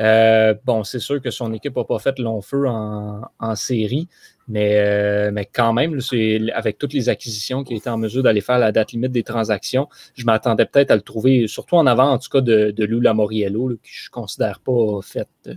Euh, 0.02 0.54
bon, 0.66 0.84
c'est 0.84 1.00
sûr 1.00 1.22
que 1.22 1.32
son 1.32 1.54
équipe 1.54 1.78
n'a 1.78 1.84
pas 1.86 2.00
fait 2.00 2.20
long 2.20 2.42
feu 2.42 2.66
en 2.68 3.56
série, 3.56 4.10
mais, 4.48 4.78
euh, 4.78 5.32
mais 5.32 5.46
quand 5.46 5.74
même, 5.74 6.00
avec 6.54 6.78
toutes 6.78 6.94
les 6.94 7.10
acquisitions 7.10 7.64
qu'il 7.64 7.78
était 7.78 7.90
en 7.90 7.98
mesure 7.98 8.24
d'aller 8.24 8.42
faire 8.42 8.60
la 8.60 8.72
date 8.72 8.92
limite 8.92 9.12
des 9.12 9.24
transactions, 9.24 9.88
je 10.16 10.26
m'attendais 10.26 10.66
peut-être 10.66 10.92
à 10.92 10.96
le 10.96 11.02
trouver, 11.02 11.48
surtout 11.48 11.76
en 11.76 11.86
avant, 11.86 12.10
en 12.10 12.18
tout 12.18 12.30
cas, 12.30 12.42
de, 12.42 12.72
de 12.72 12.86
Lou 12.86 13.00
Lamoriello, 13.00 13.70
là, 13.70 13.76
qui 13.82 13.92
je 13.92 14.08
ne 14.10 14.12
considère 14.12 14.60
pas 14.60 15.00
fait 15.02 15.30
euh, 15.48 15.56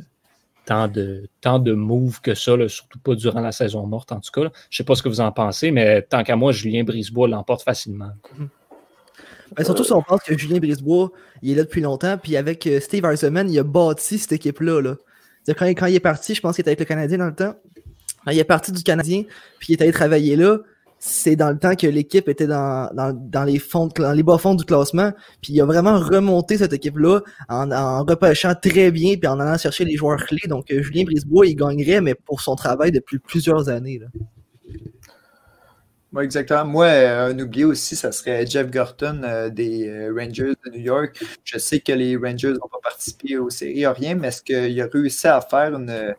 tant 0.66 0.88
de, 0.88 1.28
tant 1.40 1.58
de 1.58 1.72
moves 1.72 2.20
que 2.20 2.34
ça, 2.34 2.52
surtout 2.68 2.98
pas 3.00 3.14
durant 3.14 3.40
la 3.40 3.52
saison 3.52 3.86
morte, 3.86 4.12
en 4.12 4.20
tout 4.20 4.30
cas. 4.32 4.42
Je 4.42 4.46
ne 4.46 4.50
sais 4.70 4.84
pas 4.84 4.94
ce 4.94 5.02
que 5.02 5.08
vous 5.08 5.20
en 5.20 5.32
pensez, 5.32 5.70
mais 5.70 6.02
tant 6.02 6.22
qu'à 6.22 6.36
moi, 6.36 6.52
Julien 6.52 6.84
Brisebois 6.84 7.28
l'emporte 7.28 7.62
facilement. 7.62 8.10
Surtout 9.62 9.84
si 9.84 9.92
on 9.92 10.02
pense 10.02 10.22
que 10.22 10.36
Julien 10.36 10.58
Brisebois, 10.58 11.10
il 11.42 11.52
est 11.52 11.54
là 11.54 11.62
depuis 11.62 11.80
longtemps, 11.80 12.18
puis 12.18 12.36
avec 12.36 12.66
euh, 12.66 12.80
Steve 12.80 13.04
Eisenman, 13.04 13.50
il 13.50 13.58
a 13.58 13.62
bâti 13.64 14.18
cette 14.18 14.32
équipe-là. 14.32 14.80
Là. 14.80 14.96
Quand 15.54 15.86
il 15.86 15.94
est 15.94 16.00
parti, 16.00 16.34
je 16.34 16.40
pense 16.40 16.56
qu'il 16.56 16.62
était 16.62 16.70
avec 16.70 16.80
le 16.80 16.84
Canadien 16.84 17.18
dans 17.18 17.26
le 17.26 17.34
temps. 17.34 17.54
Quand 18.26 18.32
il 18.32 18.38
est 18.40 18.44
parti 18.44 18.72
du 18.72 18.82
Canadien, 18.82 19.22
puis 19.60 19.72
il 19.72 19.72
est 19.74 19.82
allé 19.82 19.92
travailler 19.92 20.34
là, 20.34 20.58
c'est 20.98 21.36
dans 21.36 21.50
le 21.50 21.58
temps 21.58 21.76
que 21.76 21.86
l'équipe 21.86 22.28
était 22.28 22.48
dans, 22.48 22.90
les 23.46 23.58
fonds, 23.60 23.88
dans 23.96 24.12
les 24.12 24.24
bas 24.24 24.38
fonds 24.38 24.54
du 24.54 24.64
classement, 24.64 25.12
puis 25.40 25.52
il 25.52 25.60
a 25.60 25.64
vraiment 25.64 25.98
remonté 26.00 26.58
cette 26.58 26.72
équipe-là 26.72 27.20
en, 27.48 28.04
repêchant 28.04 28.54
très 28.60 28.90
bien, 28.90 29.16
puis 29.16 29.28
en 29.28 29.38
allant 29.38 29.56
chercher 29.58 29.84
les 29.84 29.94
joueurs 29.94 30.24
clés. 30.24 30.48
Donc 30.48 30.72
euh, 30.72 30.82
Julien 30.82 31.04
Brisebois, 31.04 31.46
il 31.46 31.54
gagnerait, 31.54 32.00
mais 32.00 32.14
pour 32.14 32.40
son 32.40 32.56
travail 32.56 32.90
depuis 32.90 33.20
plusieurs 33.20 33.68
années. 33.68 34.00
Exactement. 36.18 36.64
Moi, 36.64 36.86
euh, 36.86 37.30
un 37.30 37.38
oublié 37.38 37.66
aussi, 37.66 37.94
ça 37.94 38.10
serait 38.10 38.44
Jeff 38.46 38.70
Gorton 38.70 39.20
euh, 39.22 39.50
des 39.50 40.08
Rangers 40.08 40.54
de 40.64 40.70
New 40.72 40.80
York. 40.80 41.22
Je 41.44 41.58
sais 41.58 41.78
que 41.78 41.92
les 41.92 42.16
Rangers 42.16 42.54
n'ont 42.54 42.68
pas 42.72 42.80
participé 42.82 43.36
aux 43.36 43.50
séries, 43.50 43.86
rien, 43.86 44.16
mais 44.16 44.28
est-ce 44.28 44.42
qu'il 44.42 44.80
a 44.80 44.86
réussi 44.86 45.28
à 45.28 45.40
faire 45.40 45.76
une. 45.76 46.14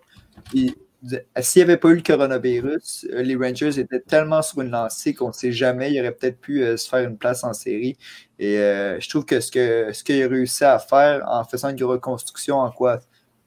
S'il 1.42 1.60
n'y 1.60 1.64
avait 1.70 1.78
pas 1.78 1.90
eu 1.90 1.96
le 1.98 2.02
coronavirus, 2.02 3.06
euh, 3.12 3.22
les 3.22 3.36
Rangers 3.36 3.80
étaient 3.80 4.00
tellement 4.00 4.42
sur 4.42 4.62
une 4.62 4.72
lancée 4.72 5.14
qu'on 5.14 5.28
ne 5.28 5.34
sait 5.34 5.52
jamais, 5.52 5.94
il 5.94 6.00
aurait 6.00 6.12
peut-être 6.12 6.40
pu 6.40 6.64
euh, 6.64 6.76
se 6.76 6.90
faire 6.90 7.08
une 7.08 7.18
place 7.18 7.44
en 7.44 7.54
série. 7.54 7.98
Et 8.40 8.58
euh, 8.58 9.00
je 9.00 9.08
trouve 9.08 9.24
que 9.24 9.40
ce 9.40 9.52
ce 9.94 10.04
qu'il 10.04 10.24
a 10.24 10.28
réussi 10.28 10.64
à 10.64 10.80
faire 10.80 11.24
en 11.28 11.44
faisant 11.44 11.70
une 11.70 11.84
reconstruction 11.84 12.58
en 12.58 12.72
quoi? 12.72 13.00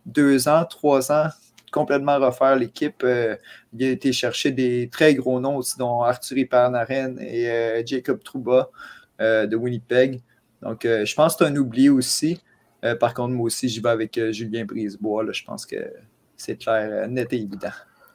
Deux 0.07 0.47
ans, 0.49 0.65
trois 0.65 1.11
ans, 1.11 1.29
complètement 1.73 2.19
refaire 2.21 2.55
l'équipe. 2.57 3.03
euh, 3.05 3.37
il 3.73 3.85
a 3.85 3.91
été 3.91 4.13
chercher 4.13 4.53
des 4.53 4.89
très 4.89 5.15
gros 5.17 5.41
noms 5.41 5.57
aussi, 5.57 5.77
dont 5.77 6.03
Arthur 6.03 6.47
Pernaren 6.49 7.19
et 7.21 7.85
Jacob 7.87 8.23
Trouba 8.23 8.71
de 9.19 9.57
Winnipeg. 9.57 10.23
Donc, 10.63 10.83
je 10.85 11.15
pense 11.15 11.37
que 11.37 11.45
c'est 11.45 11.51
un 11.51 11.57
oubli 11.57 11.89
aussi. 11.89 12.41
Par 13.01 13.13
contre, 13.15 13.35
moi 13.35 13.47
aussi, 13.47 13.69
j'y 13.69 13.81
vais 13.81 13.91
avec 13.91 14.19
Julien 14.31 14.65
Brisebois. 14.65 15.31
Je 15.33 15.45
pense 15.45 15.67
que 15.67 15.77
c'est 16.41 16.57
clair, 16.57 16.89
euh, 16.91 17.07
net 17.07 17.33
et 17.33 17.37
évident. 17.37 17.71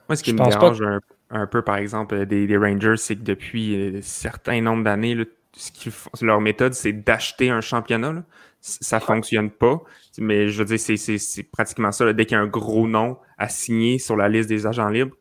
Moi, 0.09 0.15
ce 0.15 0.23
qui 0.23 0.31
Je 0.31 0.35
me 0.35 0.39
pense 0.39 0.57
pas 0.57 0.69
dérange 0.69 0.81
un, 0.81 0.99
un 1.31 1.47
peu, 1.47 1.61
par 1.63 1.77
exemple, 1.77 2.15
euh, 2.15 2.25
des, 2.25 2.47
des 2.47 2.57
Rangers, 2.57 2.97
c'est 2.97 3.15
que 3.15 3.23
depuis 3.23 3.75
euh, 3.97 3.99
certains 4.01 4.61
nombres 4.61 4.83
d'années, 4.83 5.17
ce 5.53 5.71
qu'ils 5.71 5.91
leur 6.21 6.41
méthode, 6.41 6.73
c'est 6.73 6.93
d'acheter 6.93 7.49
un 7.49 7.61
championnat. 7.61 8.13
là. 8.13 8.23
Ça 8.61 8.99
fonctionne 8.99 9.51
pas. 9.51 9.81
Mais 10.17 10.47
je 10.49 10.59
veux 10.63 10.65
dire, 10.65 10.79
c'est- 10.79 11.43
pratiquement 11.51 11.91
ça. 11.91 12.05
là. 12.05 12.13
Dès 12.13 12.25
qu'il 12.25 12.35
y 12.35 12.39
a 12.39 12.43
un 12.43 12.47
gros 12.47 12.88
nom 12.88 13.17
à 13.38 13.47
signer 13.49 13.99
sur 13.99 14.15
la 14.17 14.27
liste 14.29 14.49
des 14.49 14.65
agents 14.67 14.89
libres, 14.89 15.15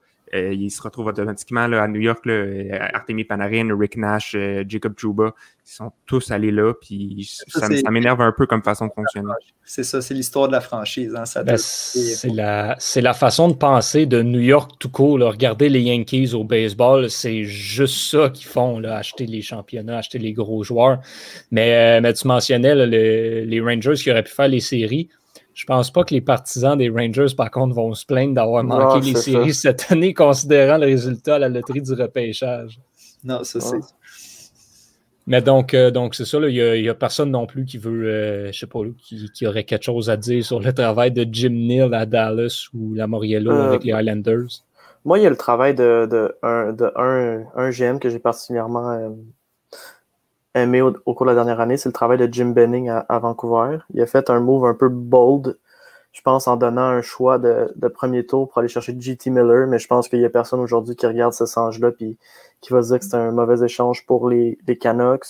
il 0.53 0.71
se 0.71 0.83
retrouve 0.83 1.07
automatiquement 1.07 1.67
là, 1.67 1.83
à 1.83 1.89
New 1.89 2.01
York. 2.01 2.27
Là, 2.27 2.33
euh, 2.33 2.79
Artemi 2.93 3.25
Panarin, 3.25 3.69
Rick 3.79 3.97
Nash, 3.97 4.35
euh, 4.35 4.65
Jacob 4.69 4.95
Trouba, 4.97 5.35
ils 5.67 5.71
sont 5.73 5.93
tous 6.07 6.31
allés 6.31 6.51
là. 6.51 6.73
Puis 6.75 7.31
Ça, 7.49 7.69
m'énerve 7.91 8.21
un 8.21 8.33
peu 8.33 8.47
comme 8.47 8.63
façon 8.63 8.87
de 8.87 8.93
fonctionner. 8.93 9.29
C'est 9.65 9.85
ça, 9.85 10.03
c'est 10.03 10.13
l'histoire 10.15 10.49
de 10.49 10.53
la 10.53 10.61
franchise. 10.61 11.15
hein. 11.17 11.25
Ça 11.25 11.43
Ben, 11.43 11.57
c'est 11.57 12.29
la, 12.31 12.77
c'est 12.79 13.01
la 13.01 13.15
façon 13.15 13.49
de 13.49 13.55
penser 13.55 14.07
de 14.07 14.23
New 14.23 14.41
York 14.41 14.73
tout 14.79 14.91
court. 14.91 15.19
là. 15.19 15.31
Regardez 15.31 15.69
les 15.69 15.81
Yankees 15.81 16.33
au 16.35 16.45
baseball, 16.45 17.09
c'est 17.11 17.45
juste 17.45 18.11
ça 18.11 18.29
qu'ils 18.31 18.47
font, 18.47 18.79
là, 18.79 18.97
acheter 18.97 19.27
les 19.27 19.41
championnats, 19.43 19.99
acheter 19.99 20.19
les 20.19 20.33
gros 20.33 20.63
joueurs. 20.65 20.99
Mais, 21.51 21.99
euh, 21.99 22.01
mais 22.03 22.13
tu 22.13 22.27
mentionnais 22.27 22.75
là, 22.75 22.85
le- 22.87 23.45
les 23.45 23.61
Rangers 23.61 23.95
qui 23.95 24.11
auraient 24.11 24.23
pu 24.25 24.33
faire 24.33 24.49
les 24.49 24.61
séries. 24.61 25.09
Je 25.55 25.65
pense 25.67 25.91
pas 25.93 26.03
que 26.05 26.13
les 26.13 26.21
partisans 26.21 26.77
des 26.77 26.91
Rangers, 26.91 27.35
par 27.37 27.51
contre, 27.51 27.75
vont 27.75 27.95
se 27.95 28.05
plaindre 28.05 28.35
d'avoir 28.35 28.65
manqué 28.65 29.13
les 29.13 29.15
séries 29.15 29.55
cette 29.55 29.91
année, 29.91 30.13
considérant 30.13 30.79
le 30.79 30.87
résultat 30.87 31.37
à 31.37 31.39
la 31.39 31.49
loterie 31.49 31.81
du 31.81 31.93
repêchage. 31.93 32.81
Non, 33.23 33.45
ça 33.45 33.61
c'est. 33.61 33.79
Mais 35.27 35.41
donc, 35.41 35.73
euh, 35.73 35.91
donc 35.91 36.15
c'est 36.15 36.27
ça, 36.27 36.39
il 36.39 36.83
n'y 36.83 36.89
a, 36.89 36.95
personne 36.95 37.31
non 37.31 37.47
plus 37.47 37.65
qui 37.65 37.79
veut, 37.79 38.09
euh, 38.09 38.53
je 38.53 38.59
sais 38.59 38.67
pas, 38.67 38.81
qui, 38.99 39.31
qui, 39.33 39.47
aurait 39.47 39.65
quelque 39.65 39.85
chose 39.85 40.11
à 40.11 40.19
dire 40.19 40.45
sur 40.45 40.61
le 40.61 40.73
travail 40.75 41.13
de 41.13 41.27
Jim 41.31 41.49
Neal 41.51 41.95
à 41.95 42.05
Dallas 42.05 42.69
ou 42.75 42.93
la 42.93 43.07
Moriello 43.07 43.51
euh, 43.51 43.69
avec 43.69 43.85
les 43.85 43.93
Highlanders. 43.93 44.65
Moi, 45.07 45.19
il 45.19 45.23
y 45.23 45.27
a 45.27 45.31
le 45.31 45.37
travail 45.37 45.75
de, 45.75 46.07
de, 46.11 46.37
un, 46.43 46.73
de 46.73 46.93
un, 46.97 47.45
un 47.57 47.71
GM 47.71 47.99
que 48.01 48.11
j'ai 48.11 48.19
particulièrement 48.19 49.17
aimé 50.55 50.83
au, 50.83 50.93
cours 50.93 51.27
de 51.27 51.31
la 51.31 51.35
dernière 51.35 51.61
année, 51.61 51.77
c'est 51.77 51.89
le 51.89 51.93
travail 51.93 52.19
de 52.19 52.33
Jim 52.33 52.47
Benning 52.47 52.89
à, 52.89 53.19
Vancouver. 53.19 53.79
Il 53.93 54.01
a 54.03 54.07
fait 54.07 54.31
un 54.31 54.41
move 54.41 54.65
un 54.67 54.75
peu 54.75 54.89
bold, 54.89 55.59
je 56.13 56.21
pense, 56.23 56.47
en 56.49 56.57
donnant 56.57 56.83
un 56.83 57.03
choix 57.03 57.39
de, 57.39 57.73
de 57.75 57.89
premier 57.89 58.25
tour 58.25 58.49
pour 58.49 58.59
aller 58.59 58.69
chercher 58.69 58.97
JT 58.99 59.31
Miller, 59.31 59.67
mais 59.67 59.79
je 59.79 59.89
pense 59.89 60.09
qu'il 60.09 60.21
n'y 60.21 60.25
a 60.25 60.31
personne 60.31 60.61
aujourd'hui 60.61 60.97
qui 60.97 61.07
regarde 61.07 61.33
ce 61.33 61.47
singe-là 61.47 61.91
puis 61.91 62.19
qui 62.61 62.73
va 62.73 62.83
se 62.83 62.89
dire 62.89 62.99
que 63.01 63.05
c'est 63.05 63.17
un 63.17 63.33
mauvais 63.33 63.65
échange 63.65 64.07
pour 64.07 64.29
les, 64.29 64.59
les 64.67 64.79
Canucks. 64.79 65.27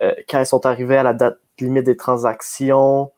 Euh, 0.00 0.14
quand 0.28 0.40
ils 0.40 0.46
sont 0.46 0.64
arrivés 0.64 0.96
à 0.96 1.02
la 1.02 1.12
date 1.12 1.38
limite 1.58 1.84
des 1.84 1.96
transactions, 1.96 3.10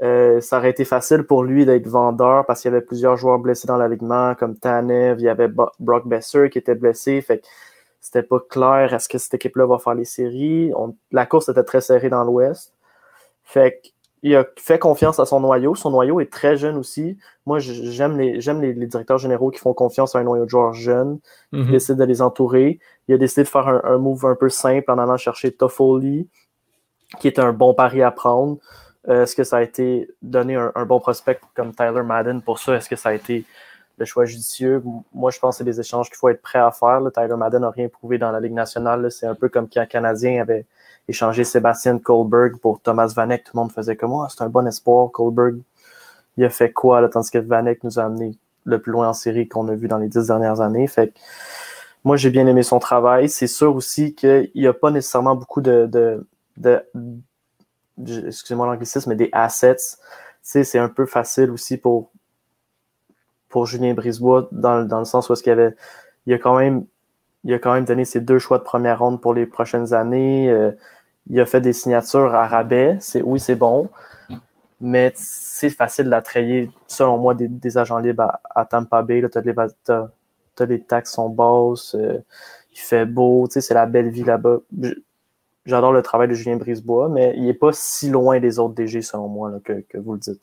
euh, 0.00 0.40
ça 0.40 0.58
aurait 0.58 0.70
été 0.70 0.84
facile 0.84 1.24
pour 1.24 1.42
lui 1.42 1.66
d'être 1.66 1.88
vendeur 1.88 2.46
parce 2.46 2.62
qu'il 2.62 2.70
y 2.70 2.74
avait 2.74 2.84
plusieurs 2.84 3.16
joueurs 3.16 3.38
blessés 3.38 3.66
dans 3.66 3.76
l'alignement, 3.76 4.34
comme 4.34 4.56
Tanev, 4.56 5.20
il 5.20 5.24
y 5.24 5.28
avait 5.28 5.48
Brock 5.48 6.06
Besser 6.06 6.50
qui 6.50 6.58
était 6.58 6.74
blessé. 6.76 7.24
C'était 8.00 8.22
pas 8.22 8.40
clair 8.40 8.94
est-ce 8.94 9.08
que 9.08 9.18
cette 9.18 9.34
équipe-là 9.34 9.66
va 9.66 9.78
faire 9.78 9.94
les 9.94 10.04
séries? 10.04 10.72
la 11.10 11.26
course 11.26 11.48
était 11.48 11.64
très 11.64 11.80
serrée 11.80 12.08
dans 12.08 12.24
l'Ouest. 12.24 12.74
Fait 13.44 13.80
il 14.22 14.34
a 14.34 14.44
fait 14.56 14.78
confiance 14.78 15.20
à 15.20 15.26
son 15.26 15.40
noyau. 15.40 15.74
Son 15.74 15.90
noyau 15.90 16.20
est 16.20 16.32
très 16.32 16.56
jeune 16.56 16.76
aussi. 16.76 17.16
Moi, 17.46 17.58
j'aime 17.60 18.18
les, 18.18 18.40
j'aime 18.40 18.60
les, 18.60 18.74
directeurs 18.74 19.18
généraux 19.18 19.50
qui 19.50 19.60
font 19.60 19.74
confiance 19.74 20.16
à 20.16 20.18
un 20.18 20.24
noyau 20.24 20.44
de 20.44 20.50
joueurs 20.50 20.72
jeunes, 20.72 21.20
qui 21.52 21.60
mm-hmm. 21.60 21.70
décident 21.70 21.98
de 21.98 22.04
les 22.04 22.20
entourer. 22.20 22.80
Il 23.06 23.14
a 23.14 23.18
décidé 23.18 23.44
de 23.44 23.48
faire 23.48 23.68
un, 23.68 23.98
move 23.98 24.26
un 24.26 24.34
peu 24.34 24.48
simple 24.48 24.90
en 24.90 24.98
allant 24.98 25.16
chercher 25.16 25.52
Toffoli, 25.52 26.28
qui 27.20 27.28
est 27.28 27.38
un 27.38 27.52
bon 27.52 27.74
pari 27.74 28.02
à 28.02 28.10
prendre. 28.10 28.58
Euh, 29.08 29.22
est-ce 29.22 29.36
que 29.36 29.44
ça 29.44 29.58
a 29.58 29.62
été 29.62 30.10
donné 30.20 30.56
un, 30.56 30.84
bon 30.84 30.98
prospect 30.98 31.40
comme 31.54 31.72
Tyler 31.72 32.02
Madden 32.02 32.42
pour 32.42 32.58
ça? 32.58 32.74
Est-ce 32.74 32.88
que 32.88 32.96
ça 32.96 33.10
a 33.10 33.14
été 33.14 33.44
le 33.98 34.04
choix 34.04 34.24
judicieux. 34.24 34.82
Moi, 35.12 35.30
je 35.30 35.38
pense 35.38 35.56
que 35.56 35.58
c'est 35.58 35.64
des 35.64 35.80
échanges 35.80 36.08
qu'il 36.08 36.16
faut 36.16 36.28
être 36.28 36.42
prêt 36.42 36.58
à 36.58 36.70
faire. 36.70 37.00
Tyler 37.14 37.36
Madden 37.36 37.62
n'a 37.62 37.70
rien 37.70 37.88
prouvé 37.88 38.18
dans 38.18 38.30
la 38.30 38.40
Ligue 38.40 38.52
nationale. 38.52 39.10
C'est 39.10 39.26
un 39.26 39.34
peu 39.34 39.48
comme 39.48 39.68
quand 39.68 39.80
un 39.80 39.86
Canadien 39.86 40.40
avait 40.40 40.66
échangé 41.08 41.44
Sébastien 41.44 41.98
Kohlberg 41.98 42.58
pour 42.58 42.80
Thomas 42.80 43.12
Vanek. 43.14 43.44
Tout 43.44 43.52
le 43.54 43.60
monde 43.60 43.72
faisait 43.72 43.96
comme 43.96 44.10
moi, 44.10 44.26
oh, 44.28 44.34
c'est 44.34 44.44
un 44.44 44.48
bon 44.48 44.66
espoir. 44.66 45.10
Kohlberg, 45.10 45.60
il 46.36 46.44
a 46.44 46.50
fait 46.50 46.72
quoi, 46.72 47.00
là, 47.00 47.08
tandis 47.08 47.30
que 47.30 47.38
Vanek 47.38 47.82
nous 47.84 47.98
a 47.98 48.04
amené 48.04 48.38
le 48.64 48.80
plus 48.80 48.92
loin 48.92 49.08
en 49.08 49.14
série 49.14 49.48
qu'on 49.48 49.66
a 49.68 49.74
vu 49.74 49.88
dans 49.88 49.98
les 49.98 50.08
dix 50.08 50.26
dernières 50.26 50.60
années. 50.60 50.86
Fait 50.86 51.12
moi, 52.04 52.16
j'ai 52.16 52.30
bien 52.30 52.46
aimé 52.46 52.62
son 52.62 52.78
travail. 52.78 53.28
C'est 53.28 53.46
sûr 53.48 53.74
aussi 53.74 54.14
qu'il 54.14 54.50
n'y 54.54 54.66
a 54.66 54.72
pas 54.72 54.90
nécessairement 54.90 55.34
beaucoup 55.34 55.60
de, 55.60 55.86
de, 55.86 56.26
de, 56.56 56.82
excusez-moi 58.26 58.66
l'anglicisme, 58.66 59.10
mais 59.10 59.16
des 59.16 59.30
assets. 59.32 59.96
c'est 60.42 60.78
un 60.78 60.88
peu 60.88 61.06
facile 61.06 61.50
aussi 61.50 61.76
pour 61.76 62.10
pour 63.48 63.66
Julien 63.66 63.94
Brisebois 63.94 64.48
dans, 64.52 64.84
le 64.98 65.04
sens 65.04 65.28
où 65.28 65.32
est-ce 65.32 65.72
il 66.26 66.34
a 66.34 66.38
quand 66.38 66.58
même 66.58 66.84
il 67.44 67.58
quand 67.60 67.72
même 67.72 67.84
donné 67.84 68.04
ses 68.04 68.20
deux 68.20 68.38
choix 68.38 68.58
de 68.58 68.64
première 68.64 68.98
ronde 68.98 69.20
pour 69.20 69.32
les 69.32 69.46
prochaines 69.46 69.94
années. 69.94 70.50
Euh, 70.50 70.72
il 71.30 71.40
a 71.40 71.46
fait 71.46 71.60
des 71.60 71.72
signatures 71.72 72.34
à 72.34 72.46
rabais. 72.46 72.96
C'est 73.00 73.22
oui, 73.22 73.40
c'est 73.40 73.54
bon. 73.54 73.88
Mais 74.80 75.12
c'est 75.14 75.70
facile 75.70 76.08
d'attrayer, 76.08 76.70
selon 76.86 77.18
moi, 77.18 77.34
des, 77.34 77.78
agents 77.78 77.98
libres 77.98 78.38
à, 78.54 78.64
Tampa 78.64 79.02
Bay. 79.02 79.22
Tu 79.30 79.38
as, 79.38 80.66
les 80.66 80.82
taxes 80.82 81.12
sont 81.12 81.28
basses, 81.28 81.94
euh, 81.94 82.18
il 82.72 82.78
fait 82.78 83.06
beau, 83.06 83.46
c'est 83.50 83.74
la 83.74 83.86
belle 83.86 84.10
vie 84.10 84.24
là-bas. 84.24 84.58
J'adore 85.66 85.92
le 85.92 86.02
travail 86.02 86.28
de 86.28 86.34
Julien 86.34 86.56
Brisebois, 86.56 87.08
mais 87.08 87.34
il 87.36 87.44
n'est 87.44 87.54
pas 87.54 87.72
si 87.72 88.08
loin 88.08 88.40
des 88.40 88.58
autres 88.58 88.74
DG, 88.74 89.02
selon 89.02 89.28
moi, 89.28 89.52
que, 89.64 89.82
vous 89.98 90.14
le 90.14 90.18
dites. 90.18 90.42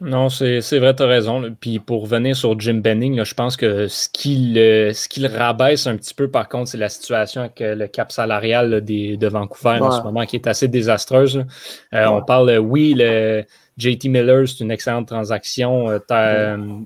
Non, 0.00 0.30
c'est 0.30 0.78
vrai, 0.78 0.94
tu 0.94 1.02
as 1.02 1.06
raison. 1.06 1.54
Puis 1.60 1.78
pour 1.78 2.02
revenir 2.02 2.34
sur 2.34 2.58
Jim 2.58 2.80
Benning, 2.82 3.22
je 3.22 3.34
pense 3.34 3.56
que 3.56 3.86
ce 3.86 4.08
qui, 4.08 4.52
le, 4.54 4.92
ce 4.94 5.08
qui 5.08 5.26
rabaisse 5.26 5.86
un 5.86 5.96
petit 5.96 6.14
peu, 6.14 6.28
par 6.28 6.48
contre, 6.48 6.70
c'est 6.70 6.78
la 6.78 6.88
situation 6.88 7.42
avec 7.42 7.60
euh, 7.60 7.74
le 7.74 7.86
cap 7.86 8.10
salarial 8.10 8.80
des, 8.80 9.18
de 9.18 9.28
Vancouver 9.28 9.78
en 9.80 9.90
ce 9.90 10.02
moment 10.02 10.24
qui 10.24 10.36
est 10.36 10.46
assez 10.46 10.68
désastreuse. 10.68 11.44
Euh, 11.92 12.06
on 12.06 12.22
parle, 12.22 12.56
oui, 12.58 12.94
le 12.96 13.44
JT 13.76 14.08
Miller, 14.08 14.48
c'est 14.48 14.64
une 14.64 14.70
excellente 14.70 15.06
transaction. 15.06 15.90
Euh, 15.90 15.98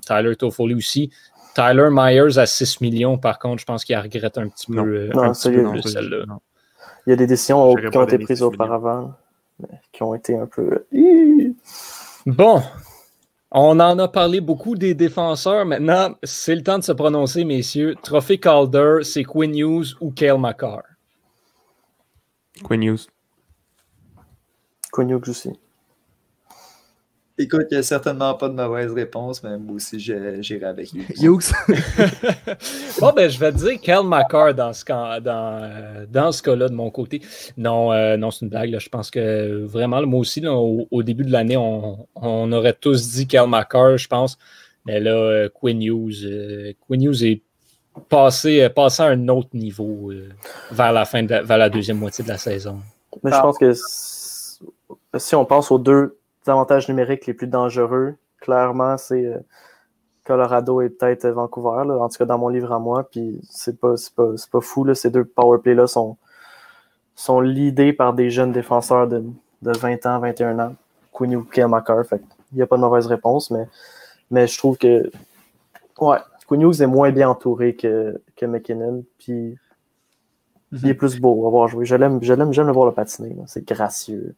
Tyler 0.05 0.35
Toffoli 0.35 0.75
aussi. 0.75 1.09
Tyler 1.55 1.87
Myers 1.89 2.37
à 2.37 2.45
6 2.45 2.81
millions, 2.81 3.17
par 3.17 3.39
contre, 3.39 3.61
je 3.61 3.65
pense 3.65 3.85
qu'il 3.85 3.97
regrette 3.97 4.37
un 4.37 4.49
petit 4.49 4.67
peu, 4.67 5.09
un 5.13 5.31
petit 5.31 5.51
peu 5.51 5.81
celle-là. 5.81 6.25
Il 7.07 7.11
y 7.11 7.13
a 7.13 7.15
des 7.15 7.27
décisions 7.27 7.75
qui 7.75 7.97
ont 7.97 8.03
été 8.03 8.17
prises 8.17 8.41
auparavant, 8.41 9.13
qui 9.93 10.03
ont 10.03 10.13
été 10.13 10.35
un 10.35 10.47
peu. 10.47 10.85
Bon, 12.25 12.61
on 13.57 13.79
en 13.79 13.97
a 13.99 14.07
parlé 14.09 14.41
beaucoup 14.41 14.75
des 14.75 14.93
défenseurs. 14.93 15.65
Maintenant, 15.65 16.15
c'est 16.23 16.55
le 16.55 16.61
temps 16.61 16.77
de 16.77 16.83
se 16.83 16.91
prononcer, 16.91 17.45
messieurs. 17.45 17.95
Trophée 18.03 18.37
Calder, 18.37 18.97
c'est 19.03 19.23
Quinn 19.23 19.57
Hughes 19.57 19.95
ou 20.01 20.11
Kale 20.11 20.37
McCarr? 20.37 20.83
Quinn 22.63 22.83
Hughes. 22.83 23.07
Quinn 24.91 25.09
Hughes 25.09 25.29
aussi. 25.29 25.53
Écoute, 27.37 27.67
il 27.69 27.73
n'y 27.73 27.79
a 27.79 27.83
certainement 27.83 28.33
pas 28.35 28.47
de 28.47 28.53
mauvaise 28.53 28.93
réponse, 28.93 29.43
mais 29.43 29.57
moi 29.57 29.75
aussi, 29.75 29.99
j'irai 29.99 30.63
avec 30.63 30.93
Hughes. 30.93 31.51
bon, 33.01 33.11
ben, 33.13 33.29
je 33.29 33.37
vais 33.37 33.51
te 33.51 33.57
dire 33.57 33.81
Kel 33.81 34.03
McCarr 34.03 34.53
dans 34.53 34.71
ce, 34.71 34.85
dans, 35.19 35.59
euh, 35.61 36.05
dans 36.09 36.31
ce 36.31 36.41
cas-là, 36.41 36.69
de 36.69 36.73
mon 36.73 36.89
côté. 36.91 37.21
Non, 37.57 37.91
euh, 37.91 38.15
non 38.15 38.31
c'est 38.31 38.45
une 38.45 38.49
blague. 38.49 38.79
Je 38.79 38.87
pense 38.87 39.11
que 39.11 39.65
vraiment, 39.65 40.01
moi 40.05 40.21
aussi, 40.21 40.41
au, 40.47 41.03
début 41.03 41.25
de 41.25 41.31
l'année, 41.31 41.57
on, 41.57 42.07
on, 42.15 42.51
aurait 42.53 42.71
tous 42.71 43.11
dit 43.11 43.27
Kel 43.27 43.47
McCarr, 43.49 43.97
je 43.97 44.07
pense. 44.07 44.37
Mais 44.85 45.01
là, 45.01 45.11
euh, 45.11 45.49
Quinn 45.49 45.81
Hughes, 45.81 46.75
Quinn 46.87 47.03
Hughes 47.03 47.23
est 47.23 47.41
passé, 48.07 48.69
passé 48.69 49.03
à 49.03 49.07
un 49.07 49.27
autre 49.27 49.49
niveau 49.53 50.09
vers 50.71 50.93
la 50.93 51.03
fin, 51.03 51.21
de 51.23 51.35
vers 51.35 51.57
la 51.57 51.69
deuxième 51.69 51.97
moitié 51.97 52.23
de 52.23 52.29
la 52.29 52.37
saison. 52.37 52.79
Mais 53.23 53.31
je 53.31 53.41
pense 53.41 53.57
que 53.57 53.73
si 55.17 55.35
on 55.35 55.43
pense 55.43 55.69
aux 55.69 55.79
deux 55.79 56.17
avantages 56.49 56.87
numériques 56.89 57.25
les 57.25 57.33
plus 57.33 57.47
dangereux, 57.47 58.15
clairement, 58.39 58.97
c'est 58.97 59.25
euh, 59.25 59.39
Colorado 60.23 60.81
et 60.81 60.89
peut-être 60.89 61.27
Vancouver, 61.27 61.91
en 61.91 62.09
tout 62.09 62.17
cas 62.17 62.25
dans 62.25 62.37
mon 62.37 62.49
livre 62.49 62.71
à 62.71 62.79
moi. 62.79 63.07
Puis 63.09 63.39
c'est 63.49 63.79
pas, 63.79 63.95
pas, 64.15 64.31
pas 64.51 64.61
fou. 64.61 64.93
Ces 64.93 65.09
deux 65.09 65.25
powerplays-là 65.25 65.87
sont, 65.87 66.17
sont 67.15 67.39
leadés 67.39 67.93
par 67.93 68.13
des 68.13 68.29
jeunes 68.29 68.51
défenseurs 68.51 69.07
de, 69.07 69.23
de 69.61 69.71
20 69.71 70.05
ans, 70.05 70.19
21 70.19 70.59
ans. 70.59 70.75
Quinn 71.11 71.35
ou 71.35 71.45
Fait 71.45 72.21
il 72.51 72.57
n'y 72.57 72.61
a 72.61 72.67
pas 72.67 72.75
de 72.75 72.81
mauvaise 72.81 73.07
réponse, 73.07 73.49
mais, 73.51 73.67
mais 74.29 74.47
je 74.47 74.57
trouve 74.57 74.77
que 74.77 75.09
ouais, 75.99 76.17
Quinn 76.47 76.61
est 76.61 76.87
moins 76.87 77.11
bien 77.11 77.29
entouré 77.29 77.75
que, 77.75 78.21
que 78.35 78.45
McKinnon. 78.45 79.03
Puis 79.17 79.57
il 80.71 80.85
est 80.85 80.93
mhm. 80.93 80.97
plus 80.97 81.19
beau 81.19 81.47
à 81.47 81.49
voir 81.49 81.67
jouer. 81.67 81.85
Je 81.85 81.95
l'aime, 81.95 82.21
j'aime 82.21 82.51
le 82.51 82.71
voir 82.73 82.85
le 82.85 82.91
patiner. 82.91 83.35
C'est 83.47 83.65
gracieux. 83.65 84.35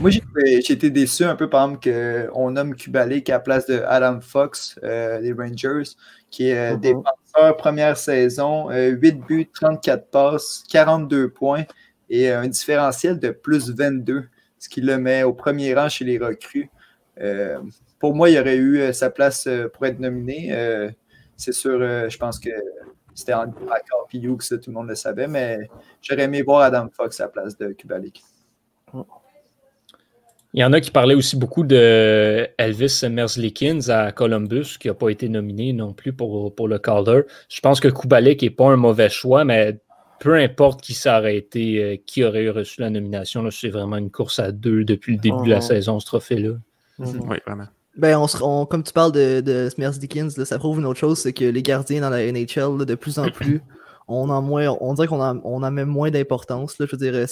Moi, 0.00 0.10
j'ai 0.10 0.72
été 0.72 0.90
déçu 0.90 1.24
un 1.24 1.36
peu, 1.36 1.48
par 1.48 1.64
exemple, 1.64 1.90
qu'on 2.32 2.50
nomme 2.50 2.74
Kubalik 2.74 3.30
à 3.30 3.34
la 3.34 3.40
place 3.40 3.66
de 3.66 3.82
Adam 3.86 4.20
Fox 4.20 4.78
euh, 4.82 5.20
des 5.20 5.32
Rangers, 5.32 5.90
qui 6.30 6.48
est 6.48 6.72
euh, 6.72 6.76
mm-hmm. 6.76 6.80
défenseur 6.80 7.56
première 7.56 7.96
saison, 7.96 8.70
8 8.70 8.74
euh, 8.74 9.12
buts, 9.26 9.50
34 9.52 10.10
passes, 10.10 10.64
42 10.70 11.30
points 11.30 11.64
et 12.10 12.30
un 12.30 12.48
différentiel 12.48 13.18
de 13.18 13.30
plus 13.30 13.70
22, 13.70 14.24
ce 14.58 14.68
qui 14.68 14.80
le 14.80 14.98
met 14.98 15.22
au 15.22 15.32
premier 15.32 15.74
rang 15.74 15.88
chez 15.88 16.04
les 16.04 16.18
recrues. 16.18 16.70
pour 17.98 18.14
moi, 18.14 18.30
il 18.30 18.38
aurait 18.38 18.56
eu 18.56 18.92
sa 18.92 19.10
place 19.10 19.48
pour 19.74 19.86
être 19.86 19.98
nominé. 19.98 20.92
C'est 21.36 21.52
sûr, 21.52 21.78
je 22.08 22.16
pense 22.16 22.38
que 22.38 22.50
c'était 23.14 23.34
en 23.34 23.42
accord 23.42 24.08
que 24.10 24.54
tout 24.54 24.70
le 24.70 24.74
monde 24.74 24.88
le 24.88 24.94
savait, 24.94 25.28
mais 25.28 25.68
j'aurais 26.00 26.22
aimé 26.22 26.40
voir 26.42 26.62
Adam 26.62 26.88
Fox 26.90 27.20
à 27.20 27.24
la 27.24 27.28
place 27.28 27.58
de 27.58 27.72
Kubalik. 27.72 28.22
Il 30.54 30.60
y 30.60 30.64
en 30.64 30.72
a 30.72 30.80
qui 30.80 30.90
parlaient 30.90 31.14
aussi 31.14 31.36
beaucoup 31.36 31.62
de 31.62 32.48
Elvis 32.56 33.02
Merzlikins 33.10 33.88
à 33.88 34.12
Columbus, 34.12 34.78
qui 34.80 34.88
n'a 34.88 34.94
pas 34.94 35.10
été 35.10 35.28
nominé 35.28 35.72
non 35.72 35.92
plus 35.92 36.12
pour, 36.12 36.54
pour 36.54 36.68
le 36.68 36.78
Calder. 36.78 37.22
Je 37.48 37.60
pense 37.60 37.80
que 37.80 37.88
Kubalik 37.88 38.42
n'est 38.42 38.50
pas 38.50 38.70
un 38.70 38.76
mauvais 38.76 39.10
choix, 39.10 39.44
mais 39.44 39.78
peu 40.20 40.34
importe 40.34 40.80
qui 40.80 40.94
ça 40.94 41.18
aurait 41.18 41.36
été, 41.36 41.82
euh, 41.82 41.96
qui 42.04 42.24
aurait 42.24 42.48
reçu 42.48 42.80
la 42.80 42.90
nomination, 42.90 43.48
c'est 43.50 43.68
vraiment 43.68 43.96
une 43.96 44.10
course 44.10 44.38
à 44.38 44.52
deux 44.52 44.84
depuis 44.84 45.14
le 45.14 45.20
début 45.20 45.44
de 45.44 45.50
la 45.50 45.60
saison, 45.60 46.00
ce 46.00 46.06
trophée-là. 46.06 46.54
Mhm. 46.98 47.20
Oui, 47.28 47.36
vraiment. 47.46 47.66
Ben, 47.96 48.16
on, 48.42 48.64
comme 48.66 48.84
tu 48.84 48.92
parles 48.92 49.12
de, 49.12 49.40
de 49.40 49.68
ça 50.44 50.58
prouve 50.58 50.78
une 50.78 50.86
autre 50.86 51.00
chose, 51.00 51.18
c'est 51.18 51.32
que 51.32 51.44
les 51.44 51.62
gardiens 51.62 52.00
dans 52.00 52.10
la 52.10 52.30
NHL, 52.30 52.84
de 52.86 52.94
plus 52.94 53.18
en 53.18 53.28
plus, 53.28 53.60
on, 54.06 54.28
en 54.30 54.40
moins, 54.40 54.68
on 54.80 54.94
dirait 54.94 55.08
qu'on 55.08 55.20
a, 55.20 55.34
on 55.44 55.62
a 55.62 55.70
même 55.70 55.88
moins 55.88 56.10
d'importance. 56.10 56.76
Je 56.78 56.84
veux 56.84 56.96
dire, 56.96 57.26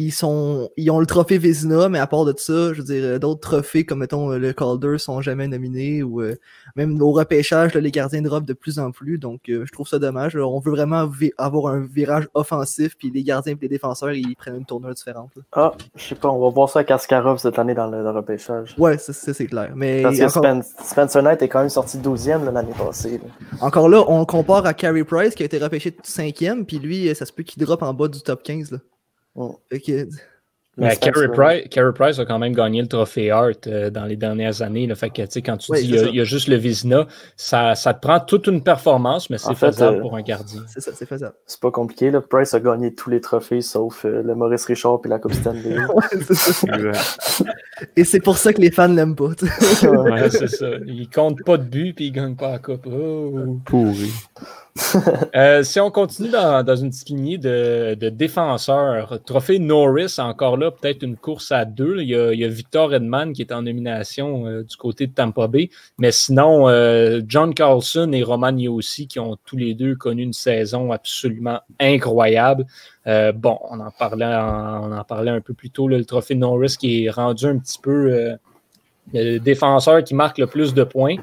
ils 0.00 0.12
sont 0.12 0.70
ils 0.76 0.90
ont 0.90 0.98
le 0.98 1.06
trophée 1.06 1.36
Vézina, 1.36 1.88
mais 1.88 1.98
à 1.98 2.06
part 2.06 2.24
de 2.24 2.34
ça, 2.36 2.72
je 2.72 2.78
veux 2.80 2.84
dire, 2.84 3.20
d'autres 3.20 3.40
trophées 3.40 3.84
comme 3.84 3.98
mettons 3.98 4.30
le 4.30 4.52
Calder 4.52 4.96
sont 4.98 5.20
jamais 5.20 5.46
nominés 5.46 6.02
ou 6.02 6.22
euh, 6.22 6.36
même 6.74 7.00
au 7.02 7.12
repêchage, 7.12 7.74
les 7.74 7.90
gardiens 7.90 8.22
drop 8.22 8.44
de 8.44 8.54
plus 8.54 8.78
en 8.78 8.92
plus. 8.92 9.18
Donc 9.18 9.48
euh, 9.48 9.64
je 9.66 9.72
trouve 9.72 9.86
ça 9.86 9.98
dommage. 9.98 10.36
on 10.36 10.58
veut 10.58 10.70
vraiment 10.70 11.08
avoir 11.36 11.74
un 11.74 11.80
virage 11.80 12.28
offensif, 12.32 12.96
puis 12.96 13.10
les 13.10 13.22
gardiens 13.22 13.52
et 13.52 13.58
les 13.60 13.68
défenseurs 13.68 14.12
ils 14.12 14.34
prennent 14.36 14.56
une 14.56 14.64
tournure 14.64 14.94
différente. 14.94 15.32
Ah, 15.52 15.72
je 15.94 16.02
sais 16.02 16.14
pas, 16.14 16.30
on 16.30 16.40
va 16.40 16.48
voir 16.48 16.70
ça 16.70 16.80
à 16.80 16.84
Kaskarov 16.84 17.38
cette 17.38 17.58
année 17.58 17.74
dans 17.74 17.88
le, 17.88 18.10
repêchage. 18.10 18.74
Ouais, 18.78 18.96
ça, 18.98 19.12
c'est 19.12 19.46
clair. 19.46 19.72
Mais 19.76 20.02
Parce 20.02 20.18
que 20.18 20.28
Spencer 20.84 21.22
Knight 21.22 21.42
est 21.42 21.48
quand 21.48 21.60
même 21.60 21.68
sorti 21.68 21.98
12e 21.98 22.50
l'année 22.50 22.72
passée. 22.76 23.20
Encore 23.60 23.88
là, 23.88 24.02
on 24.08 24.24
compare 24.24 24.64
à 24.66 24.74
Carey 24.74 25.04
Price 25.04 25.34
qui 25.34 25.42
a 25.42 25.46
été 25.46 25.58
repêché 25.58 25.90
5e, 25.90 26.64
puis 26.64 26.78
lui, 26.78 27.14
ça 27.14 27.26
se 27.26 27.32
peut 27.32 27.42
qu'il 27.42 27.62
drop 27.62 27.82
en 27.82 27.92
bas 27.92 28.08
du 28.08 28.20
top 28.22 28.42
15. 28.42 28.72
Là. 28.72 28.78
Mais 30.76 30.96
Carey 30.96 31.28
Price, 31.28 31.68
Price, 31.94 32.18
a 32.18 32.24
quand 32.24 32.38
même 32.38 32.54
gagné 32.54 32.80
le 32.80 32.88
trophée 32.88 33.30
Hart 33.30 33.66
euh, 33.66 33.90
dans 33.90 34.04
les 34.04 34.16
dernières 34.16 34.62
années. 34.62 34.86
le 34.86 34.94
Fait 34.94 35.10
que, 35.10 35.22
quand 35.40 35.58
tu 35.58 35.72
dis 35.72 35.80
il 35.82 36.14
y, 36.14 36.20
a 36.20 36.24
juste 36.24 36.48
le 36.48 36.56
Vizina, 36.56 37.06
ça, 37.36 37.74
ça, 37.74 37.92
te 37.92 38.00
prend 38.00 38.20
toute 38.20 38.46
une 38.46 38.62
performance, 38.62 39.28
mais 39.30 39.38
c'est 39.38 39.54
faisable 39.54 39.98
euh, 39.98 40.00
pour 40.00 40.16
un 40.16 40.22
gardien. 40.22 40.62
C'est 40.68 40.80
ça, 40.80 40.92
c'est 40.94 41.06
faisable. 41.06 41.34
C'est 41.46 41.60
pas 41.60 41.70
compliqué. 41.70 42.10
Là. 42.10 42.20
Price 42.20 42.54
a 42.54 42.60
gagné 42.60 42.94
tous 42.94 43.10
les 43.10 43.20
trophées 43.20 43.60
sauf 43.60 44.04
euh, 44.04 44.22
le 44.22 44.34
Maurice 44.34 44.64
Richard 44.64 45.00
et 45.04 45.08
la 45.08 45.18
Coupe 45.18 45.34
Stanley. 45.34 45.76
et 47.96 48.04
c'est 48.04 48.20
pour 48.20 48.38
ça 48.38 48.52
que 48.52 48.60
les 48.60 48.70
fans 48.70 48.88
l'aiment 48.88 49.16
pas. 49.16 49.24
ouais, 49.24 50.30
c'est 50.30 50.48
ça. 50.48 50.66
Il 50.86 51.10
compte 51.10 51.44
pas 51.44 51.58
de 51.58 51.64
but 51.64 51.94
puis 51.94 52.06
il 52.06 52.12
gagne 52.12 52.36
pas 52.36 52.52
la 52.52 52.58
Coupe. 52.58 52.86
Oh. 52.86 53.60
Pourri. 53.66 54.12
Euh, 55.36 55.62
si 55.62 55.78
on 55.78 55.90
continue 55.90 56.30
dans, 56.30 56.76
une 56.76 56.90
petite 56.90 57.08
lignée 57.08 57.38
de, 57.38 58.08
défenseurs, 58.08 59.20
trophée 59.24 59.58
Norris, 59.58 60.16
encore 60.18 60.56
là, 60.56 60.70
peut-être 60.70 61.02
une 61.02 61.16
course 61.16 61.52
à 61.52 61.64
deux. 61.64 62.00
Il 62.00 62.08
y 62.08 62.44
a, 62.44 62.48
Victor 62.48 62.92
Edman 62.92 63.32
qui 63.32 63.42
est 63.42 63.52
en 63.52 63.62
nomination 63.62 64.46
euh, 64.46 64.64
du 64.64 64.76
côté 64.76 65.06
de 65.06 65.12
Tampa 65.12 65.46
Bay. 65.46 65.70
Mais 65.98 66.10
sinon, 66.10 66.68
euh, 66.68 67.20
John 67.26 67.54
Carlson 67.54 68.10
et 68.12 68.22
Roman 68.22 68.56
Yossi 68.56 69.06
qui 69.06 69.20
ont 69.20 69.36
tous 69.44 69.56
les 69.56 69.74
deux 69.74 69.94
connu 69.94 70.22
une 70.22 70.32
saison 70.32 70.90
absolument 70.90 71.60
incroyable. 71.78 72.66
bon, 73.06 73.58
on 73.70 73.80
en, 73.80 73.90
parlait 73.90 74.26
on 74.26 74.92
en 74.92 75.04
parlait 75.04 75.30
un 75.30 75.40
peu 75.40 75.54
plus 75.54 75.70
tôt, 75.70 75.86
le 75.86 76.04
trophée 76.04 76.34
Norris 76.34 76.76
qui 76.78 77.04
est 77.04 77.10
rendu 77.10 77.46
un 77.46 77.58
petit 77.58 77.78
peu 77.80 78.36
le 79.12 79.38
défenseur 79.38 80.02
qui 80.02 80.14
marque 80.14 80.38
le 80.38 80.46
plus 80.46 80.74
de 80.74 80.84
points. 80.84 81.16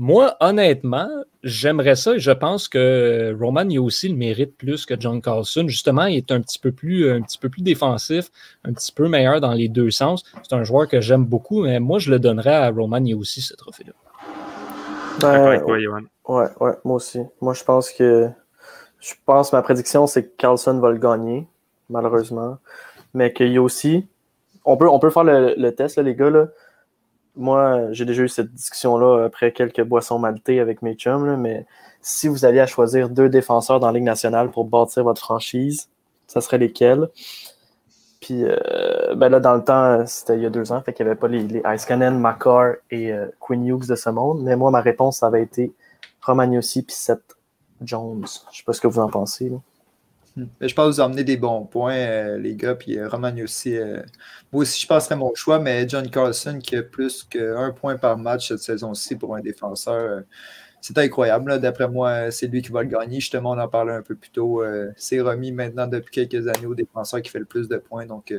Moi, 0.00 0.36
honnêtement, 0.38 1.08
j'aimerais 1.42 1.96
ça 1.96 2.14
et 2.14 2.20
je 2.20 2.30
pense 2.30 2.68
que 2.68 3.36
Roman 3.36 3.62
a 3.68 3.80
aussi 3.80 4.08
le 4.08 4.14
mérite 4.14 4.56
plus 4.56 4.86
que 4.86 4.94
John 4.96 5.20
Carlson. 5.20 5.64
Justement, 5.66 6.04
il 6.04 6.18
est 6.18 6.30
un 6.30 6.40
petit 6.40 6.60
peu 6.60 6.70
plus, 6.70 7.10
un 7.10 7.20
petit 7.20 7.36
peu 7.36 7.48
plus 7.48 7.62
défensif, 7.62 8.30
un 8.64 8.72
petit 8.72 8.92
peu 8.92 9.08
meilleur 9.08 9.40
dans 9.40 9.50
les 9.50 9.68
deux 9.68 9.90
sens. 9.90 10.22
C'est 10.48 10.54
un 10.54 10.62
joueur 10.62 10.86
que 10.86 11.00
j'aime 11.00 11.24
beaucoup, 11.24 11.64
mais 11.64 11.80
moi, 11.80 11.98
je 11.98 12.12
le 12.12 12.20
donnerais 12.20 12.54
à 12.54 12.70
Roman 12.70 13.02
aussi, 13.18 13.42
ce 13.42 13.56
trophée-là. 13.56 13.92
Ben, 15.18 15.64
ouais, 15.64 16.48
ouais, 16.60 16.72
moi 16.84 16.94
aussi. 16.94 17.18
Moi, 17.40 17.54
je 17.54 17.64
pense 17.64 17.90
que 17.90 18.28
je 19.00 19.14
pense 19.26 19.52
ma 19.52 19.62
prédiction, 19.62 20.06
c'est 20.06 20.26
que 20.26 20.36
Carlson 20.36 20.78
va 20.78 20.92
le 20.92 20.98
gagner, 20.98 21.48
malheureusement. 21.90 22.58
Mais 23.14 23.32
qu'il 23.32 23.52
y 23.52 23.56
a 23.56 23.62
aussi. 23.62 24.06
On 24.64 24.76
peut, 24.76 24.88
on 24.88 25.00
peut 25.00 25.10
faire 25.10 25.24
le, 25.24 25.54
le 25.56 25.74
test, 25.74 25.96
là, 25.96 26.04
les 26.04 26.14
gars. 26.14 26.30
Là 26.30 26.46
moi, 27.38 27.92
j'ai 27.92 28.04
déjà 28.04 28.22
eu 28.24 28.28
cette 28.28 28.52
discussion-là 28.52 29.24
après 29.24 29.52
quelques 29.52 29.82
boissons 29.82 30.18
maltées 30.18 30.60
avec 30.60 30.82
mes 30.82 30.94
chums, 30.94 31.36
mais 31.36 31.66
si 32.02 32.28
vous 32.28 32.44
alliez 32.44 32.60
à 32.60 32.66
choisir 32.66 33.08
deux 33.08 33.28
défenseurs 33.28 33.80
dans 33.80 33.86
la 33.86 33.94
Ligue 33.94 34.04
nationale 34.04 34.50
pour 34.50 34.64
bâtir 34.64 35.04
votre 35.04 35.20
franchise, 35.20 35.88
ça 36.26 36.40
serait 36.40 36.58
lesquels? 36.58 37.08
Puis 38.20 38.42
euh, 38.44 39.14
ben 39.14 39.28
là, 39.28 39.40
dans 39.40 39.54
le 39.54 39.62
temps, 39.62 40.04
c'était 40.06 40.36
il 40.36 40.42
y 40.42 40.46
a 40.46 40.50
deux 40.50 40.72
ans, 40.72 40.82
fait 40.82 40.92
qu'il 40.92 41.06
n'y 41.06 41.10
avait 41.10 41.18
pas 41.18 41.28
les, 41.28 41.42
les 41.44 41.62
Icecanen, 41.64 42.18
Makar 42.18 42.74
et 42.90 43.12
euh, 43.12 43.26
Quinn 43.38 43.64
Hughes 43.66 43.86
de 43.86 43.94
ce 43.94 44.10
monde. 44.10 44.42
Mais 44.42 44.56
moi, 44.56 44.70
ma 44.70 44.80
réponse, 44.80 45.18
ça 45.18 45.28
avait 45.28 45.42
été 45.42 45.72
Romagnosi 46.22 46.82
puis 46.82 46.96
Seth 46.96 47.36
Jones. 47.80 48.26
Je 48.50 48.58
sais 48.58 48.64
pas 48.64 48.72
ce 48.72 48.80
que 48.80 48.88
vous 48.88 48.98
en 48.98 49.08
pensez. 49.08 49.52
Je 50.60 50.74
pense 50.74 50.86
que 50.86 50.94
vous 50.94 51.00
emmenez 51.00 51.24
des 51.24 51.36
bons 51.36 51.64
points, 51.64 51.96
euh, 51.96 52.38
les 52.38 52.54
gars. 52.54 52.74
Puis 52.74 52.98
euh, 52.98 53.08
aussi. 53.42 53.76
Euh, 53.76 54.02
moi 54.52 54.62
aussi, 54.62 54.80
je 54.82 54.86
passerais 54.86 55.16
mon 55.16 55.34
choix, 55.34 55.58
mais 55.58 55.88
John 55.88 56.08
Carlson 56.08 56.58
qui 56.62 56.76
a 56.76 56.82
plus 56.82 57.24
qu'un 57.24 57.72
point 57.72 57.96
par 57.96 58.16
match 58.16 58.48
cette 58.48 58.60
saison-ci 58.60 59.16
pour 59.16 59.36
un 59.36 59.40
défenseur. 59.40 60.22
c'est 60.80 60.98
incroyable. 60.98 61.60
D'après 61.60 61.88
moi, 61.88 62.30
c'est 62.30 62.46
lui 62.46 62.62
qui 62.62 62.70
va 62.72 62.82
le 62.82 62.88
gagner. 62.88 63.20
Justement, 63.20 63.52
on 63.52 63.58
en 63.58 63.68
parlait 63.68 63.92
un 63.92 64.02
peu 64.02 64.14
plus 64.14 64.30
tôt. 64.30 64.62
c'est 64.96 65.20
remis 65.20 65.52
maintenant 65.52 65.86
depuis 65.86 66.26
quelques 66.28 66.48
années 66.48 66.66
au 66.66 66.74
défenseur 66.74 67.22
qui 67.22 67.30
fait 67.30 67.40
le 67.40 67.44
plus 67.44 67.68
de 67.68 67.76
points. 67.78 68.06
Donc, 68.06 68.32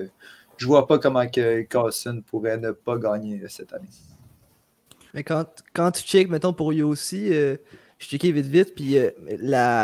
je 0.58 0.66
vois 0.66 0.88
pas 0.88 1.00
comment 1.00 1.28
que 1.28 1.62
Carlson 1.62 2.24
pourrait 2.26 2.58
ne 2.58 2.72
pas 2.72 2.98
gagner 2.98 3.44
cette 3.48 3.74
année. 3.74 3.88
Mais 5.14 5.24
quand, 5.24 5.46
quand 5.74 5.92
tu 5.92 6.04
checkes, 6.04 6.30
mettons, 6.30 6.54
pour 6.54 6.72
lui 6.72 6.84
aussi, 6.84 7.32
je 8.00 8.08
checké 8.08 8.32
vite 8.32 8.46
vite, 8.46 8.76
puis 8.76 8.98
euh, 8.98 9.10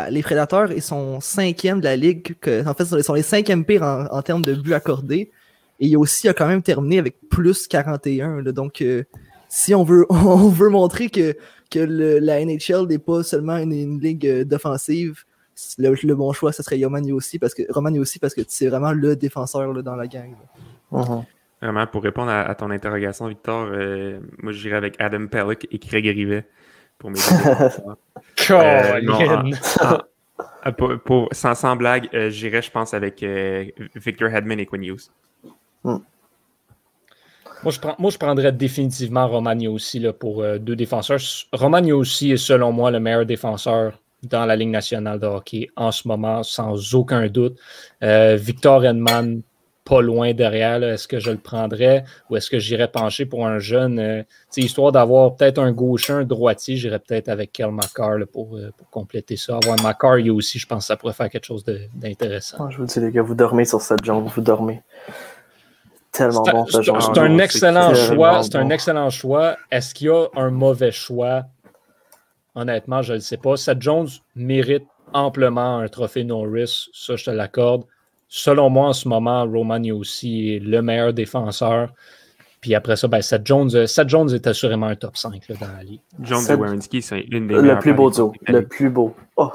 les 0.09 0.23
Prédateurs, 0.23 0.71
ils 0.71 0.81
sont 0.81 1.19
cinquièmes 1.19 1.79
de 1.79 1.83
la 1.83 1.97
ligue. 1.97 2.35
Que, 2.39 2.65
en 2.65 2.73
fait, 2.73 2.85
ils 2.97 3.03
sont 3.03 3.13
les 3.13 3.21
cinquièmes 3.21 3.65
pires 3.65 3.83
en, 3.83 4.21
termes 4.21 4.41
de 4.41 4.55
buts 4.55 4.73
accordés. 4.73 5.31
Et 5.81 5.87
il 5.87 5.97
aussi 5.97 6.29
a 6.29 6.33
quand 6.33 6.47
même 6.47 6.61
terminé 6.61 6.97
avec 6.97 7.17
plus 7.29 7.67
41. 7.67 8.41
donc, 8.43 8.81
euh, 8.81 9.03
si 9.49 9.75
on 9.75 9.83
veut, 9.83 10.05
on 10.09 10.47
veut 10.47 10.69
montrer 10.69 11.09
que, 11.09 11.35
que 11.69 11.79
la 11.79 12.43
NHL 12.43 12.87
n'est 12.87 12.99
pas 12.99 13.21
seulement 13.23 13.57
une, 13.57 13.99
ligue 13.99 14.25
euh, 14.25 14.45
d'offensive, 14.45 15.25
le, 15.77 16.13
bon 16.13 16.31
choix, 16.31 16.53
ce 16.53 16.63
serait 16.63 16.81
Romani 16.81 17.11
aussi, 17.11 17.37
parce 17.37 17.53
que 17.53 17.63
Romani 17.69 17.99
aussi, 17.99 18.19
parce 18.19 18.33
que 18.33 18.41
c'est 18.47 18.67
vraiment 18.67 18.93
le 18.93 19.17
défenseur 19.17 19.73
dans 19.83 19.95
la 19.95 20.07
gang. 20.07 20.35
Uh-huh. 20.91 21.23
Vraiment, 21.61 21.87
pour 21.87 22.03
répondre 22.03 22.31
à, 22.31 22.55
ton 22.55 22.71
interrogation, 22.71 23.27
Victor, 23.27 23.69
moi 24.41 24.51
j'irais 24.51 24.75
avec 24.75 24.95
Adam 24.99 25.27
Pellick 25.27 25.67
et 25.71 25.79
Craig 25.79 26.05
Rivet 26.05 26.45
pour 26.97 27.11
mes 27.11 27.19
euh, 30.67 30.97
pour, 31.05 31.29
sans, 31.31 31.55
sans, 31.55 31.75
blague, 31.75 32.09
euh, 32.13 32.29
j'irais, 32.29 32.61
je 32.61 32.71
pense, 32.71 32.93
avec 32.93 33.23
euh, 33.23 33.65
Victor 33.95 34.29
Hedman 34.29 34.59
et 34.59 34.65
Quinn 34.65 34.83
Hughes. 34.83 35.09
Hmm. 35.83 35.97
Moi, 37.63 37.71
je, 37.71 37.79
prends, 37.79 37.95
moi, 37.97 38.11
je 38.11 38.17
prendrais 38.17 38.51
définitivement 38.51 39.27
Romagno 39.27 39.73
aussi 39.73 39.99
là, 39.99 40.13
pour 40.13 40.43
deux 40.59 40.75
défenseurs. 40.75 41.19
Romagno 41.51 41.97
aussi 41.99 42.31
est, 42.31 42.37
selon 42.37 42.71
moi, 42.71 42.91
le 42.91 42.99
meilleur 42.99 43.25
défenseur 43.25 43.99
dans 44.23 44.45
la 44.45 44.55
Ligue 44.55 44.69
nationale 44.69 45.19
de 45.19 45.25
hockey 45.25 45.69
en 45.75 45.91
ce 45.91 46.07
moment, 46.07 46.43
sans 46.43 46.93
aucun 46.93 47.27
doute. 47.27 47.57
Victor 48.01 48.85
Hedman, 48.85 49.41
pas 49.85 50.01
loin 50.01 50.33
derrière. 50.33 50.83
Est-ce 50.83 51.07
que 51.07 51.19
je 51.19 51.31
le 51.31 51.37
prendrais 51.37 52.03
ou 52.29 52.35
est-ce 52.35 52.49
que 52.49 52.59
j'irais 52.59 52.89
pencher 52.89 53.25
pour 53.25 53.47
un 53.47 53.59
jeune, 53.59 53.99
euh, 53.99 54.23
histoire 54.57 54.91
d'avoir 54.91 55.35
peut-être 55.35 55.59
un 55.59 55.71
gaucher, 55.71 56.13
un 56.13 56.23
droitier, 56.23 56.75
j'irais 56.75 56.99
peut-être 56.99 57.29
avec 57.29 57.53
Kel 57.53 57.71
Macar 57.71 58.17
pour, 58.33 58.57
euh, 58.57 58.71
pour, 58.75 58.89
compléter 58.89 59.37
ça. 59.37 59.57
Avoir 59.63 59.81
Macar, 59.81 60.19
il 60.19 60.31
aussi, 60.31 60.59
je 60.59 60.67
pense 60.67 60.83
que 60.83 60.87
ça 60.87 60.97
pourrait 60.97 61.13
faire 61.13 61.29
quelque 61.29 61.45
chose 61.45 61.63
d'intéressant. 61.93 62.69
Je 62.69 62.77
vous 62.77 62.85
dis, 62.85 62.99
les 62.99 63.11
gars, 63.11 63.21
vous 63.21 63.35
dormez 63.35 63.65
sur 63.65 63.79
cette 63.81 64.03
jambe, 64.03 64.27
vous 64.27 64.41
dormez. 64.41 64.81
Tellement 66.11 66.43
bon 66.43 66.65
ce 66.65 66.81
genre. 66.81 67.01
C'est 67.01 67.19
un 67.19 67.37
excellent 67.37 67.93
choix. 67.93 68.41
C'est 68.43 68.55
un 68.55 68.69
excellent 68.69 69.09
choix. 69.09 69.57
Est-ce 69.69 69.93
qu'il 69.93 70.07
y 70.07 70.09
a 70.09 70.27
un 70.35 70.49
mauvais 70.49 70.91
choix? 70.91 71.43
Honnêtement, 72.55 73.01
je 73.01 73.13
ne 73.13 73.17
le 73.17 73.21
sais 73.21 73.37
pas. 73.37 73.57
Seth 73.57 73.81
Jones 73.81 74.07
mérite 74.33 74.85
amplement 75.13 75.79
un 75.79 75.87
trophée 75.89 76.23
Norris, 76.23 76.89
ça 76.93 77.15
je 77.15 77.25
te 77.25 77.31
l'accorde 77.31 77.83
selon 78.35 78.69
moi, 78.69 78.89
en 78.89 78.93
ce 78.93 79.07
moment, 79.07 79.45
Roman 79.45 79.81
est 79.81 79.91
aussi 79.91 80.59
le 80.59 80.81
meilleur 80.81 81.13
défenseur. 81.13 81.93
Puis 82.59 82.75
après 82.75 82.97
ça, 82.97 83.07
ben, 83.07 83.21
Seth, 83.21 83.45
Jones, 83.45 83.69
euh, 83.73 83.87
Seth 83.87 84.09
Jones 84.09 84.29
est 84.33 84.45
assurément 84.45 84.87
un 84.87 84.95
top 84.95 85.15
5 85.15 85.41
dans 85.59 85.67
la 85.77 85.83
ligue. 85.83 86.01
Jones 86.21 86.43
et 86.49 86.55
Werenski, 86.55 87.01
c'est 87.01 87.21
une 87.31 87.47
des 87.47 87.55
Le 87.55 87.79
plus 87.79 87.93
beau 87.93 88.11
duo. 88.11 88.33
Le 88.47 88.61
plus 88.61 88.89
beau. 88.89 89.15
Oh. 89.37 89.51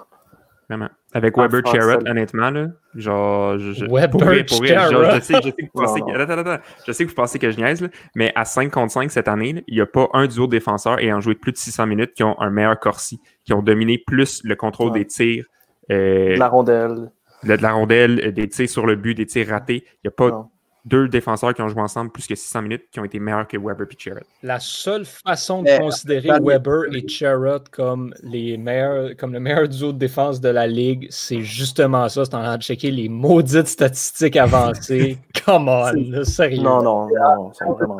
Vraiment. 0.69 0.89
Avec 1.13 1.37
Weber 1.37 1.61
Charrot, 1.67 2.07
honnêtement, 2.07 2.51
là, 2.51 2.69
genre, 2.95 3.59
je, 3.59 3.85
Weber 3.85 4.11
pour, 4.11 4.21
pour 4.21 4.65
genre, 4.65 5.15
je, 5.15 5.21
sais, 5.21 5.35
je, 5.35 5.41
sais 5.43 5.53
que 5.53 5.63
vous 5.63 5.83
pensez 5.83 6.01
que, 6.01 6.19
attends, 6.19 6.39
attends, 6.39 6.63
je 6.87 6.93
sais 6.93 7.05
que 7.05 7.09
vous 7.11 7.17
pensez 7.17 7.39
que 7.41 7.51
je 7.51 7.57
niaise, 7.57 7.83
là, 7.83 7.89
mais 8.15 8.33
à 8.37 8.45
5 8.45 8.71
contre 8.71 8.93
5 8.93 9.11
cette 9.11 9.27
année, 9.27 9.65
il 9.67 9.75
n'y 9.75 9.81
a 9.81 9.87
pas 9.87 10.09
un 10.13 10.29
duo 10.29 10.47
de 10.47 10.53
défenseurs 10.53 11.01
ayant 11.01 11.21
joué 11.21 11.35
plus 11.35 11.51
de 11.51 11.57
600 11.59 11.87
minutes 11.87 12.15
qui 12.15 12.23
ont 12.23 12.41
un 12.41 12.51
meilleur 12.51 12.79
Corsi, 12.79 13.21
qui 13.45 13.53
ont 13.53 13.63
dominé 13.63 13.99
plus 13.99 14.41
le 14.45 14.55
contrôle 14.55 14.93
des 14.93 15.05
tirs. 15.05 15.45
Euh, 15.91 16.37
la 16.37 16.49
rondelle 16.49 17.11
de 17.45 17.55
la 17.55 17.73
rondelle, 17.73 18.21
euh, 18.25 18.33
des 18.33 18.49
tirs 18.49 18.69
sur 18.69 18.87
le 18.87 18.97
but, 18.97 19.15
des 19.15 19.27
tirs 19.27 19.49
ratés. 19.49 19.85
Il 19.87 20.09
n'y 20.09 20.09
a 20.09 20.11
pas 20.13 20.51
deux 20.85 21.09
défenseurs 21.09 21.55
qui 21.55 21.63
ont 21.63 21.69
joué 21.69 21.83
ensemble 21.83 22.11
plus 22.11 22.27
que 22.27 22.35
600 22.35 22.63
minutes 22.63 22.85
qui 22.91 23.01
ont 23.01 23.05
été 23.05 23.19
meilleurs 23.19 23.47
que 23.47 23.57
Weber 23.57 23.87
et 23.91 23.97
Charrot. 23.99 24.21
La 24.43 24.59
seule 24.61 25.05
façon 25.05 25.63
de 25.63 25.79
considérer 25.79 26.31
Weber 26.41 26.95
et 26.95 27.07
Charrot 27.07 27.65
comme, 27.71 28.15
les 28.23 28.57
meilleurs, 28.57 29.17
comme 29.17 29.33
le 29.33 29.41
meilleur 29.41 29.69
duo 29.69 29.93
de 29.93 29.99
défense 29.99 30.41
de 30.41 30.49
la 30.49 30.67
ligue, 30.67 31.07
c'est 31.11 31.43
justement 31.43 32.09
ça. 32.09 32.25
C'est 32.25 32.35
en 32.35 32.43
train 32.43 32.57
de 32.57 32.63
checker 32.63 32.91
les 32.91 33.09
maudites 33.09 33.69
statistiques 33.69 34.37
avancées. 34.37 35.19
Come 35.45 35.69
on, 35.69 36.25
sérieux. 36.25 36.63
Non, 36.63 36.83
non, 36.83 37.09
non. 37.09 37.53
C'est 37.53 37.65
vraiment... 37.65 37.99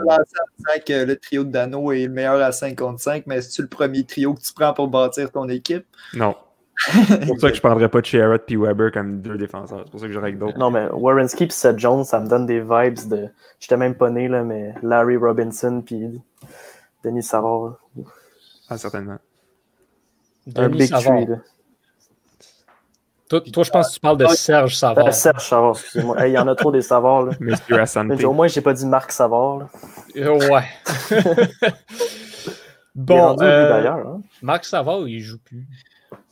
que 0.87 1.05
le 1.05 1.17
trio 1.17 1.45
de 1.45 1.51
Dano 1.51 1.93
est 1.93 2.07
le 2.07 2.13
meilleur 2.13 2.41
à 2.41 2.53
55, 2.53 3.25
mais 3.27 3.43
c'est-tu 3.43 3.63
le 3.63 3.69
premier 3.69 4.05
trio 4.05 4.35
que 4.35 4.41
tu 4.41 4.53
prends 4.55 4.73
pour 4.73 4.89
bâtir 4.89 5.31
ton 5.31 5.49
équipe? 5.49 5.85
Non. 6.15 6.35
C'est 6.87 7.27
pour 7.27 7.39
ça 7.41 7.49
que 7.49 7.55
je 7.55 7.59
ne 7.61 7.63
prendrais 7.69 7.89
pas 7.89 8.03
Sherrod 8.03 8.43
et 8.49 8.57
Weber 8.57 8.91
comme 8.93 9.21
deux 9.21 9.37
défenseurs. 9.37 9.83
C'est 9.85 9.91
pour 9.91 10.01
ça 10.01 10.07
que 10.07 10.13
j'aurais 10.13 10.29
avec 10.29 10.39
d'autres. 10.39 10.59
Non, 10.59 10.71
mais 10.71 10.87
Warrenski 10.93 11.45
et 11.45 11.51
Seth 11.51 11.79
Jones, 11.79 12.05
ça 12.05 12.21
me 12.21 12.29
donne 12.29 12.47
des 12.47 12.61
vibes 12.61 13.09
de. 13.09 13.29
J'étais 13.59 13.77
même 13.77 13.95
pas 13.95 14.11
né, 14.11 14.29
là, 14.29 14.43
mais 14.43 14.75
Larry 14.83 15.17
Robinson 15.17 15.83
puis 15.85 16.21
Denis 17.05 17.23
Savard. 17.23 17.77
Ah, 18.69 18.79
certainement. 18.79 19.19
Un 20.57 20.69
big 20.69 20.89
Savard. 20.89 21.17
tree, 21.17 21.27
là. 21.27 21.37
Toi, 23.29 23.41
toi, 23.43 23.63
je 23.63 23.71
pense 23.71 23.89
que 23.91 23.95
tu 23.95 24.01
parles 24.01 24.17
de 24.17 24.27
Serge 24.27 24.77
Savard. 24.77 25.07
Euh, 25.07 25.11
Serge 25.13 25.47
Savard, 25.49 25.71
excusez-moi. 25.77 26.19
Hey, 26.21 26.33
Il 26.33 26.35
y 26.35 26.39
en 26.39 26.49
a 26.49 26.55
trop 26.57 26.73
des 26.73 26.83
Savard, 26.83 27.23
là. 27.23 27.33
Monsieur 27.39 27.79
Asante. 27.81 28.09
Mais 28.09 28.25
Au 28.25 28.33
moins, 28.33 28.49
j'ai 28.49 28.61
pas 28.61 28.73
dit 28.73 28.87
Marc 28.87 29.13
Savard, 29.13 29.59
là. 29.59 29.69
Euh, 30.17 30.49
Ouais. 30.51 30.65
Il 32.97 33.03
est 33.03 33.07
bon, 33.07 33.37
euh, 33.41 33.69
d'ailleurs. 33.71 34.07
Hein? 34.09 34.21
Marc 34.43 34.65
Savard, 34.65 35.07
il 35.07 35.21
joue 35.21 35.39
plus. 35.45 35.65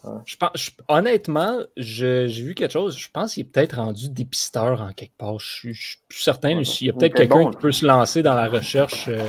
Ouais. 0.05 0.13
Je 0.27 0.37
pense, 0.37 0.51
je- 0.55 0.71
honnêtement, 0.89 1.59
j'ai 1.77 2.27
vu 2.29 2.55
quelque 2.55 2.73
chose. 2.73 2.97
Je 2.97 3.09
pense 3.13 3.35
qu'il 3.35 3.43
est 3.43 3.51
peut-être 3.51 3.77
rendu 3.77 4.09
dépisteur 4.09 4.81
en 4.81 4.93
quelque 4.93 5.17
part. 5.19 5.39
Je 5.41 5.47
suis, 5.47 5.75
je 5.75 5.87
suis 5.89 5.99
plus 6.09 6.21
certain. 6.21 6.57
Ouais. 6.57 6.63
Il 6.81 6.87
y 6.87 6.91
a 6.91 6.93
peut-être 6.93 7.15
quelqu'un 7.15 7.35
bon, 7.45 7.51
qui 7.51 7.57
peut 7.59 7.73
se 7.73 7.85
lancer 7.85 8.23
dans 8.23 8.35
la 8.35 8.49
recherche 8.49 9.07
euh, 9.09 9.21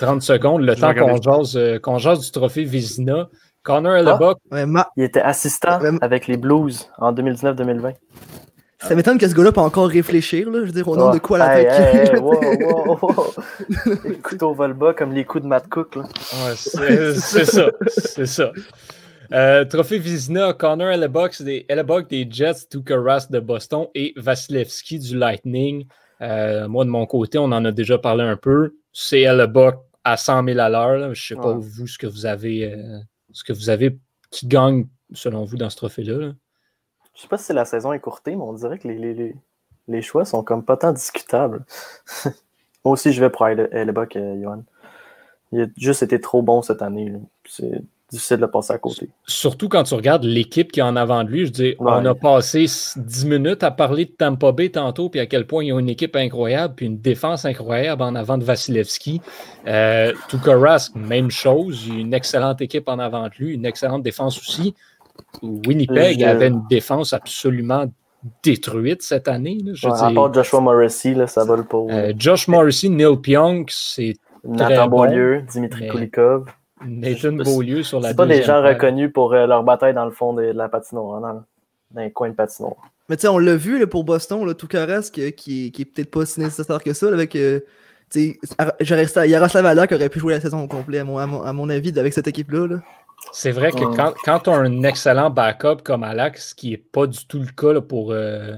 30 0.00 0.20
secondes, 0.22 0.62
le 0.62 0.74
Je 0.74 0.80
temps 0.80 0.92
qu'on 0.94 1.20
jase, 1.22 1.56
euh, 1.56 1.78
qu'on 1.78 1.98
jase 1.98 2.20
du 2.20 2.30
trophée 2.30 2.64
Vézina. 2.64 3.28
Connor 3.62 3.94
Hellebuck, 3.94 4.38
Ouais, 4.50 4.66
Ma- 4.66 4.88
Il 4.96 5.04
était 5.04 5.20
assistant 5.20 5.80
Ouais, 5.80 5.92
mais- 5.92 5.98
avec 6.02 6.26
les 6.26 6.36
Blues 6.36 6.88
en 6.98 7.12
2019-2020. 7.12 7.92
Ça 8.80 8.96
m'étonne 8.96 9.16
que 9.16 9.28
ce 9.28 9.34
gars-là 9.36 9.52
peut 9.52 9.60
encore 9.60 9.86
réfléchir, 9.88 10.50
là. 10.50 10.58
Je 10.62 10.64
veux 10.66 10.72
dire, 10.72 10.88
au 10.88 10.96
nom 10.96 11.10
Ouais. 11.10 11.14
de 11.14 11.18
quoi 11.20 11.38
l'attaquer. 11.38 11.68
hey, 11.68 12.08
hey, 12.14 12.18
wow, 12.18 12.40
wow, 12.42 12.98
wow. 13.00 13.34
Les 14.04 14.16
couteaux 14.16 14.52
vol 14.54 14.72
bas 14.72 14.92
comme 14.94 15.12
les 15.12 15.24
coups 15.24 15.44
de 15.44 15.48
Matt 15.48 15.68
Cook. 15.68 15.94
Ouais, 15.94 16.02
c'est 16.56 17.44
ça. 17.44 17.66
C'est 17.86 18.26
ça. 18.26 18.50
Euh, 19.32 19.64
trophée 19.64 19.98
Vizina, 19.98 20.52
Connor 20.52 20.88
Hellebuck 20.90 21.40
des, 21.42 21.64
Hellebuck 21.68 22.08
des 22.10 22.26
Jets, 22.30 22.66
Rask 22.90 23.30
de 23.30 23.40
Boston 23.40 23.86
et 23.94 24.12
Vasilevski 24.16 24.98
du 24.98 25.16
Lightning. 25.16 25.86
Euh, 26.20 26.68
moi, 26.68 26.84
de 26.84 26.90
mon 26.90 27.06
côté, 27.06 27.38
on 27.38 27.44
en 27.44 27.64
a 27.64 27.72
déjà 27.72 27.98
parlé 27.98 28.24
un 28.24 28.36
peu. 28.36 28.74
C'est 28.92 29.22
Hellebuck 29.22 29.76
à 30.04 30.16
100 30.16 30.44
000 30.44 30.58
à 30.58 30.68
l'heure. 30.68 30.98
Je 30.98 31.08
ne 31.08 31.14
sais 31.14 31.34
pas, 31.42 31.52
Ouais. 31.54 31.60
vous, 31.60 31.86
ce 31.86 31.96
que 31.98 32.06
vous 32.06 32.26
avez, 32.26 32.72
euh, 32.74 32.98
ce 33.32 33.42
que 33.44 33.52
vous 33.52 33.70
avez 33.70 33.98
qui 34.30 34.46
gagne, 34.46 34.86
selon 35.14 35.44
vous, 35.44 35.56
dans 35.56 35.70
ce 35.70 35.76
trophée-là. 35.76 36.18
là. 36.26 36.32
Je 37.14 37.22
sais 37.22 37.28
pas 37.28 37.38
si 37.38 37.44
c'est 37.44 37.54
la 37.54 37.64
saison 37.64 37.92
écourtée, 37.92 38.36
mais 38.36 38.42
on 38.42 38.52
dirait 38.54 38.78
que 38.78 38.88
les, 38.88 38.98
les, 38.98 39.14
les, 39.14 39.34
les 39.88 40.02
choix 40.02 40.24
sont 40.24 40.42
comme 40.42 40.64
pas 40.64 40.76
tant 40.76 40.92
discutables. 40.92 41.64
Moi 42.84 42.92
aussi, 42.94 43.12
je 43.12 43.20
vais 43.20 43.30
pour 43.30 43.46
Helle- 43.46 43.68
Hellebuck, 43.72 44.14
Johan. 44.14 44.62
Il 45.52 45.62
a 45.62 45.66
juste 45.76 46.02
été 46.02 46.20
trop 46.20 46.42
bon 46.42 46.62
cette 46.62 46.82
année. 46.82 47.12
C'est 47.46 47.82
difficile 48.12 48.36
de 48.38 48.46
passer 48.46 48.72
à 48.72 48.78
côté. 48.78 49.08
Surtout 49.26 49.68
quand 49.68 49.82
tu 49.82 49.94
regardes 49.94 50.24
l'équipe 50.24 50.70
qui 50.70 50.80
est 50.80 50.84
en 50.84 50.94
avant 50.96 51.24
de 51.24 51.30
lui. 51.30 51.46
Je 51.46 51.50
dis, 51.52 51.74
on 51.78 51.86
a 52.04 52.14
passé 52.14 52.64
s- 52.64 52.94
10 52.96 53.26
minutes 53.26 53.62
à 53.62 53.70
parler 53.70 54.04
de 54.04 54.10
Tampa 54.10 54.52
Bay 54.52 54.68
tantôt, 54.68 55.08
puis 55.08 55.18
à 55.20 55.26
quel 55.26 55.46
point 55.46 55.64
ils 55.64 55.72
ont 55.72 55.78
une 55.78 55.88
équipe 55.88 56.14
incroyable, 56.16 56.74
puis 56.76 56.86
une 56.86 56.98
défense 56.98 57.44
incroyable 57.44 58.02
en 58.02 58.14
avant 58.14 58.38
de 58.38 58.44
Vasilevski. 58.44 59.20
Euh, 59.66 60.12
Rask, 60.44 60.94
même 60.94 61.30
chose. 61.30 61.88
Une 61.88 62.14
excellente 62.14 62.60
équipe 62.60 62.88
en 62.88 62.98
avant 62.98 63.24
de 63.24 63.32
lui, 63.38 63.54
une 63.54 63.64
excellente 63.66 64.02
défense 64.02 64.38
aussi. 64.38 64.74
Winnipeg 65.42 66.20
Je- 66.20 66.24
avait 66.26 66.48
une 66.48 66.62
défense 66.68 67.12
absolument 67.12 67.86
détruite 68.42 69.02
cette 69.02 69.28
année. 69.28 69.58
là. 69.64 69.72
Je 69.74 69.88
Ouais, 69.88 70.00
à 70.00 70.10
part 70.12 70.32
Joshua 70.32 70.60
Morrissey, 70.60 71.14
là, 71.14 71.26
ça 71.26 71.44
vole 71.44 71.64
pour 71.64 71.88
euh, 71.90 72.12
Josh 72.16 72.46
Morrissey, 72.48 72.88
Neil 72.88 73.16
Pionk, 73.20 73.70
c'est 73.72 74.14
Nathan 74.44 74.64
très 74.64 74.88
bon, 74.88 75.04
Beaulieu, 75.06 75.42
Dimitri 75.50 75.82
mais- 75.82 75.88
Kulikov. 75.88 76.46
Nathan 76.86 77.32
Beaulieu 77.32 77.82
sur 77.82 78.00
la 78.00 78.08
C'est 78.10 78.16
pas 78.16 78.26
des 78.26 78.42
gens 78.42 78.62
paire. 78.62 78.74
reconnus 78.74 79.12
pour 79.12 79.32
euh, 79.32 79.46
leur 79.46 79.62
bataille 79.62 79.94
dans 79.94 80.04
le 80.04 80.10
fond 80.10 80.32
de, 80.32 80.42
de 80.42 80.52
la 80.52 80.68
patinoire, 80.68 81.16
hein, 81.16 81.20
dans, 81.20 81.44
dans 81.96 82.00
les 82.02 82.10
coins 82.10 82.30
de 82.30 82.34
patinoire. 82.34 82.76
Mais 83.08 83.16
tu 83.16 83.22
sais, 83.22 83.28
on 83.28 83.38
l'a 83.38 83.56
vu 83.56 83.78
là, 83.78 83.86
pour 83.86 84.04
Boston, 84.04 84.44
là, 84.46 84.54
tout 84.54 84.68
euh, 84.74 85.00
qui, 85.02 85.24
est- 85.26 85.70
qui 85.70 85.82
est 85.82 85.84
peut-être 85.84 86.10
pas 86.10 86.24
si 86.26 86.40
nécessaire 86.40 86.82
que 86.82 86.92
ça, 86.92 87.06
là, 87.06 87.14
avec. 87.14 87.34
euh, 87.36 87.60
Yaroslav 88.74 89.66
Alak 89.66 89.92
aurait 89.92 90.08
pu 90.08 90.18
jouer 90.20 90.34
la 90.34 90.40
saison 90.40 90.62
au 90.62 90.68
complet, 90.68 90.98
à 90.98 91.04
mon, 91.04 91.18
à 91.18 91.26
mon, 91.26 91.42
à 91.42 91.52
mon 91.52 91.68
avis, 91.70 91.98
avec 91.98 92.12
cette 92.12 92.28
équipe-là. 92.28 92.66
là. 92.66 92.76
C'est 93.32 93.52
vrai 93.52 93.70
que 93.72 93.84
quand, 93.96 94.12
quand 94.24 94.40
tu 94.40 94.50
as 94.50 94.54
un 94.54 94.82
excellent 94.82 95.30
backup 95.30 95.82
comme 95.84 96.02
Alex, 96.02 96.50
ce 96.50 96.54
qui 96.54 96.70
n'est 96.72 96.76
pas 96.76 97.06
du 97.06 97.24
tout 97.26 97.38
le 97.38 97.46
cas 97.56 97.72
là, 97.72 97.80
pour, 97.80 98.12
euh, 98.12 98.56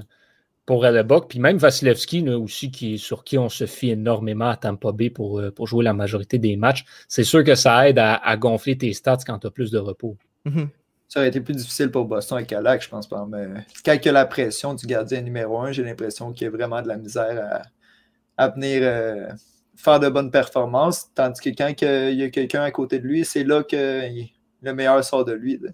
pour 0.65 0.85
Hellebuck, 0.85 1.29
puis 1.29 1.39
même 1.39 1.57
Vasilevski 1.57 2.21
là, 2.21 2.39
aussi, 2.39 2.71
qui, 2.71 2.97
sur 2.97 3.23
qui 3.23 3.37
on 3.37 3.49
se 3.49 3.65
fie 3.65 3.91
énormément 3.91 4.49
à 4.49 4.57
Tampa 4.57 4.91
Bay 4.91 5.09
pour, 5.11 5.39
euh, 5.39 5.51
pour 5.51 5.67
jouer 5.67 5.83
la 5.83 5.93
majorité 5.93 6.39
des 6.39 6.55
matchs, 6.55 6.85
c'est 7.07 7.23
sûr 7.23 7.43
que 7.43 7.53
ça 7.55 7.87
aide 7.87 7.99
à, 7.99 8.15
à 8.15 8.35
gonfler 8.37 8.77
tes 8.77 8.91
stats 8.93 9.19
quand 9.25 9.37
tu 9.39 9.47
as 9.47 9.51
plus 9.51 9.69
de 9.71 9.77
repos. 9.77 10.17
Mhm. 10.45 10.69
Ça 11.07 11.19
aurait 11.19 11.29
été 11.29 11.39
plus 11.39 11.53
difficile 11.55 11.91
pour 11.91 12.05
Boston 12.05 12.37
avec 12.39 12.51
Alak, 12.51 12.83
je 12.83 12.89
pense 12.89 13.07
pas. 13.07 13.25
Mais 13.29 13.45
quand 13.85 13.93
il 13.93 14.05
y 14.05 14.09
a 14.09 14.11
la 14.11 14.25
pression 14.25 14.73
du 14.73 14.87
gardien 14.87 15.21
numéro 15.21 15.59
un, 15.59 15.71
j'ai 15.71 15.83
l'impression 15.83 16.33
qu'il 16.33 16.45
y 16.45 16.47
a 16.47 16.51
vraiment 16.51 16.81
de 16.81 16.87
la 16.87 16.97
misère 16.97 17.61
à, 18.37 18.43
à 18.43 18.49
venir 18.49 18.81
euh, 18.83 19.27
faire 19.75 19.99
de 19.99 20.09
bonnes 20.09 20.31
performances. 20.31 21.13
Tandis 21.13 21.39
que 21.41 21.49
quand 21.51 21.75
que 21.77 22.11
il 22.11 22.17
y 22.17 22.23
a 22.23 22.29
quelqu'un 22.29 22.63
à 22.63 22.71
côté 22.71 22.97
de 22.99 23.05
lui, 23.07 23.23
c'est 23.23 23.43
là 23.43 23.63
que 23.63 24.09
il- 24.09 24.31
le 24.63 24.73
meilleur 24.73 25.03
sort 25.03 25.25
de 25.25 25.33
lui. 25.33 25.59
là. 25.61 25.69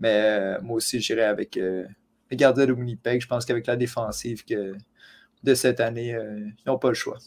Mais 0.00 0.10
euh, 0.12 0.58
moi 0.62 0.76
aussi, 0.78 1.00
j'irais 1.00 1.22
avec 1.22 1.56
euh, 1.56 1.84
le 2.30 2.36
gardien 2.36 2.66
de 2.66 2.72
Winnipeg. 2.72 3.20
Je 3.20 3.26
pense 3.26 3.44
qu'avec 3.44 3.66
la 3.66 3.76
défensive 3.76 4.44
que, 4.44 4.74
de 5.42 5.54
cette 5.54 5.80
année, 5.80 6.14
euh, 6.14 6.40
ils 6.40 6.68
n'ont 6.68 6.78
pas 6.78 6.88
le 6.88 6.94
choix. 6.94 7.18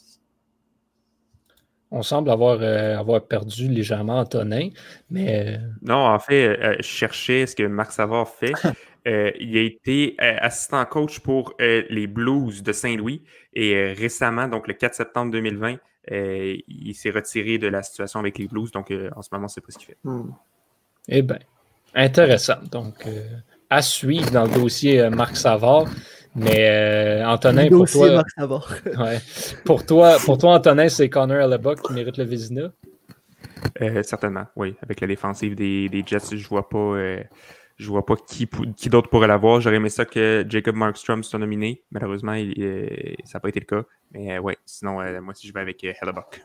On 1.92 2.04
semble 2.04 2.30
avoir, 2.30 2.60
euh, 2.62 2.98
avoir 2.98 3.26
perdu 3.26 3.68
légèrement 3.68 4.20
Antonin, 4.20 4.70
mais 5.10 5.58
euh, 5.58 5.58
Non, 5.82 6.06
en 6.06 6.20
fait, 6.20 6.60
euh, 6.60 6.76
je 6.78 6.84
cherchais 6.84 7.48
ce 7.48 7.56
que 7.56 7.64
Marc 7.64 7.92
Savard 7.92 8.30
fait. 8.30 8.54
Euh, 9.08 9.32
il 9.40 9.58
a 9.58 9.62
été 9.62 10.18
euh, 10.22 10.36
assistant 10.42 10.84
coach 10.86 11.22
pour 11.22 11.54
euh, 11.62 11.84
les 11.90 12.06
Blues 12.06 12.62
de 12.62 12.74
Saint-Louis 12.74 13.24
et 13.54 13.74
euh, 13.74 13.94
récemment, 13.98 14.50
donc 14.50 14.68
le 14.68 14.74
4 14.74 14.94
septembre 14.94 15.32
2020, 15.32 15.78
euh, 16.12 16.58
il 16.68 16.94
s'est 16.94 17.10
retiré 17.10 17.58
de 17.58 17.68
la 17.68 17.82
situation 17.82 18.20
avec 18.20 18.38
les 18.38 18.48
Blues. 18.48 18.72
Donc 18.72 18.92
euh, 18.92 19.10
en 19.16 19.22
ce 19.22 19.30
moment, 19.32 19.48
c'est 19.48 19.62
pas 19.62 19.72
ce 19.72 19.78
qu'il 19.78 19.88
fait. 19.88 19.98
Hmm. 20.04 20.32
Eh 21.08 21.22
bien, 21.22 21.40
intéressant. 21.96 22.62
Donc, 22.72 23.08
euh, 23.08 23.24
à 23.70 23.82
suivre 23.82 24.30
dans 24.32 24.44
le 24.46 24.52
dossier 24.54 25.00
euh, 25.02 25.10
Marc 25.10 25.36
Savard. 25.38 25.86
Mais 26.36 26.70
euh, 26.70 27.26
Antonin, 27.28 27.64
Le 27.64 27.70
pour 27.70 27.80
dossier 27.80 28.02
toi, 28.02 28.16
Marc 28.16 28.30
Savard. 28.38 28.76
ouais. 29.00 29.20
pour 29.66 29.86
toi, 29.86 30.18
pour 30.24 30.38
toi, 30.38 30.56
Antonin, 30.56 30.88
c'est 30.90 31.10
Connor 31.10 31.38
Hellebuck 31.38 31.82
qui 31.82 31.94
mérite 31.94 32.18
le 32.18 32.24
Vézina? 32.24 32.72
Euh, 33.82 34.04
certainement, 34.04 34.46
oui. 34.56 34.76
Avec 34.84 35.02
la 35.02 35.08
défensive 35.08 35.56
des, 35.56 35.90
des 35.90 36.04
Jets, 36.06 36.38
je 36.38 36.48
vois 36.48 36.70
pas, 36.70 36.78
euh, 36.78 37.22
je 37.78 37.90
vois 37.90 38.06
pas 38.06 38.16
qui, 38.16 38.48
qui 38.78 38.90
d'autre 38.90 39.10
pourrait 39.10 39.28
l'avoir. 39.28 39.60
J'aurais 39.60 39.78
aimé 39.78 39.90
ça 39.90 40.06
que 40.06 40.46
Jacob 40.48 40.76
Markstrom 40.76 41.24
soit 41.24 41.40
nominé. 41.40 41.84
Malheureusement, 41.92 42.34
il- 42.34 43.16
ça 43.26 43.38
n'a 43.38 43.40
pas 43.42 43.50
été 43.50 43.60
le 43.60 43.66
cas. 43.66 43.84
Mais 44.12 44.38
euh, 44.38 44.40
ouais, 44.40 44.58
sinon, 44.66 45.02
euh, 45.02 45.20
moi 45.22 45.32
aussi, 45.32 45.48
je 45.48 45.54
vais 45.54 45.60
avec 45.62 45.84
euh, 45.84 45.94
Hellebuck. 46.02 46.42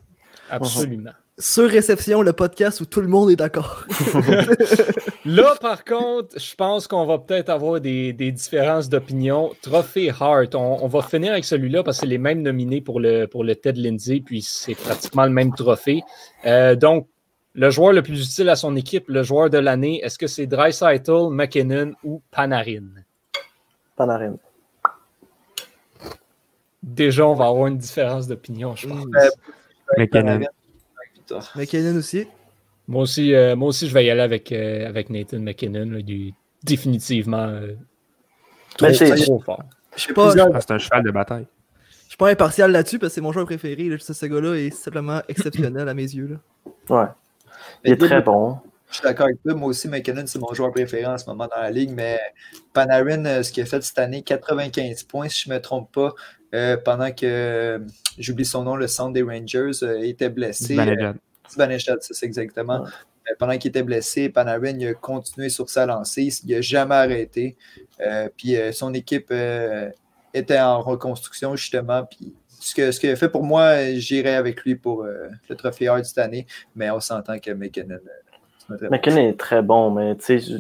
Absolument. 0.51 1.11
Sur 1.37 1.69
réception, 1.69 2.23
le 2.23 2.33
podcast 2.33 2.81
où 2.81 2.85
tout 2.85 3.01
le 3.01 3.09
monde 3.09 3.29
est 3.29 3.37
d'accord. 3.37 3.85
Là, 5.25 5.57
par 5.61 5.85
contre, 5.85 6.39
je 6.39 6.55
pense 6.55 6.87
qu'on 6.87 7.07
va 7.07 7.19
peut-être 7.19 7.49
avoir 7.49 7.81
des, 7.81 8.13
des 8.13 8.31
différences 8.31 8.89
d'opinion. 8.89 9.51
Trophée 9.61 10.13
Hart, 10.21 10.55
on, 10.55 10.85
on 10.85 10.87
va 10.87 11.03
finir 11.03 11.33
avec 11.33 11.45
celui-là 11.45 11.83
parce 11.83 11.97
que 11.97 12.01
c'est 12.03 12.07
les 12.07 12.19
mêmes 12.19 12.41
nominés 12.43 12.81
pour 12.81 13.01
le, 13.01 13.27
pour 13.27 13.43
le 13.43 13.57
Ted 13.57 13.81
Lindsay, 13.81 14.23
puis 14.25 14.43
c'est 14.43 14.77
pratiquement 14.77 15.25
le 15.25 15.31
même 15.31 15.53
trophée. 15.53 16.03
Euh, 16.47 16.77
donc, 16.77 17.09
le 17.55 17.69
joueur 17.71 17.93
le 17.93 18.03
plus 18.03 18.25
utile 18.25 18.49
à 18.49 18.55
son 18.55 18.77
équipe, 18.77 19.07
le 19.09 19.25
joueur 19.25 19.51
de 19.51 19.59
l'année, 19.59 20.01
est-ce 20.05 20.19
que 20.19 20.29
c'est 20.29 20.47
Dreisaitl, 20.47 21.31
McKinnon 21.31 21.95
ou 22.05 22.23
Panarin? 22.31 22.91
Panarin. 23.97 24.37
Déjà, 26.81 27.27
on 27.27 27.35
va 27.35 27.47
avoir 27.47 27.67
une 27.67 27.79
différence 27.79 28.29
d'opinion, 28.29 28.77
je 28.77 28.87
pense. 28.87 29.05
Euh, 29.17 29.31
McKinnon. 29.99 30.47
McKinnon 31.57 31.97
aussi. 31.97 32.27
Moi 32.89 33.03
aussi, 33.03 33.35
euh, 33.35 33.57
moi 33.57 33.69
aussi, 33.69 33.89
je 33.89 33.95
vais 33.95 34.05
y 34.05 34.11
aller 34.11 34.21
avec, 34.21 34.53
euh, 34.53 34.87
avec 34.89 35.11
Nathan 35.11 35.39
McKinnon. 35.41 35.91
là, 35.91 35.99
il 36.07 36.29
est 36.29 36.35
définitivement 36.63 37.39
euh, 37.47 37.75
trop, 38.77 38.87
Mais 38.89 38.95
c'est- 38.95 39.15
trop 39.25 39.41
fort. 39.41 39.63
Je 39.97 40.13
pas, 40.13 40.35
je 40.35 40.41
Ah, 40.41 40.61
c'est 40.61 40.71
un 40.73 40.79
cheval 40.79 41.03
de 41.05 41.11
bataille. 41.11 41.47
suis 42.09 42.17
pas 42.17 42.29
impartial 42.31 42.73
là-dessus 42.73 42.99
parce 42.99 43.13
que 43.13 43.15
c'est 43.17 43.21
mon 43.21 43.33
joueur 43.33 43.47
préféré. 43.47 43.85
là. 43.89 43.97
Ce 43.99 44.13
ce 44.13 44.27
gars-là 44.27 44.55
est 44.57 44.71
simplement 44.71 45.21
exceptionnel 45.29 45.89
à 45.89 45.95
mes 45.95 46.03
yeux. 46.03 46.39
là. 46.89 47.03
Ouais. 47.03 47.07
Il 47.85 47.93
est 47.93 47.97
très 47.97 48.21
bon. 48.21 48.59
Je 48.91 48.97
suis 48.97 49.03
d'accord 49.05 49.27
avec 49.27 49.43
toi. 49.43 49.55
Moi 49.55 49.69
aussi, 49.69 49.89
McKinnon, 49.89 50.25
c'est 50.27 50.39
mon 50.39 50.53
joueur 50.53 50.71
préféré 50.73 51.07
en 51.07 51.17
ce 51.19 51.27
moment 51.27 51.49
dans 51.49 51.61
la 51.61 51.71
ligue. 51.71 51.91
Mais 51.91 52.21
Panarin, 52.73 53.25
euh, 53.25 53.43
ce 53.43 53.51
qu'il 53.53 53.63
a 53.63 53.67
fait 53.67 53.83
cette 53.83 53.99
année, 53.99 54.23
95 54.23 55.03
points, 55.05 55.29
si 55.29 55.45
je 55.45 55.51
ne 55.51 55.55
me 55.55 55.61
trompe 55.61 55.91
pas, 55.93 56.13
euh, 56.55 56.77
pendant 56.77 57.11
que, 57.11 57.27
euh, 57.27 57.79
j'oublie 58.19 58.45
son 58.45 58.63
nom, 58.63 58.77
le 58.77 58.87
centre 58.87 59.13
des 59.13 59.23
Rangers 59.23 59.71
euh, 59.83 60.01
était 60.03 60.31
blessé. 60.31 60.75
Zibanejad, 61.51 61.99
c'est 62.01 62.25
exactement. 62.25 62.81
Ouais. 62.83 62.89
Euh, 63.31 63.35
pendant 63.39 63.57
qu'il 63.59 63.69
était 63.71 63.83
blessé, 63.83 64.29
Panarin 64.29 64.79
il 64.79 64.87
a 64.89 64.95
continué 64.95 65.49
sur 65.49 65.69
sa 65.69 65.85
lancée. 65.87 66.29
Il 66.47 66.55
n'a 66.55 66.61
jamais 66.61 66.95
arrêté. 66.95 67.57
Euh, 68.01 68.29
puis 68.37 68.57
euh, 68.57 68.73
son 68.73 68.93
équipe 68.95 69.29
euh, 69.31 69.91
était 70.33 70.59
en 70.61 70.81
reconstruction, 70.81 71.55
justement. 71.57 72.05
Puis 72.05 72.35
ce 72.61 72.75
que- 72.75 72.93
ce 72.93 73.01
qu'il 73.01 73.11
a 73.11 73.17
fait 73.17 73.29
pour 73.29 73.43
moi, 73.45 73.93
j'irai 73.95 74.35
avec 74.37 74.63
lui 74.63 74.75
pour 74.75 75.05
euh, 75.05 75.29
le 75.49 75.57
trophée 75.57 75.89
Hart 75.89 76.05
cette 76.05 76.19
année. 76.19 76.47
Mais 76.77 76.91
on 76.91 77.01
s'entend 77.01 77.39
que 77.39 77.51
McKinnon. 77.51 77.99
euh, 78.71 78.89
McKinnon 78.91 79.29
est 79.29 79.39
très 79.39 79.63
bon, 79.63 79.91
mais 79.91 80.17
tu 80.17 80.25
sais, 80.25 80.39
je- 80.39 80.59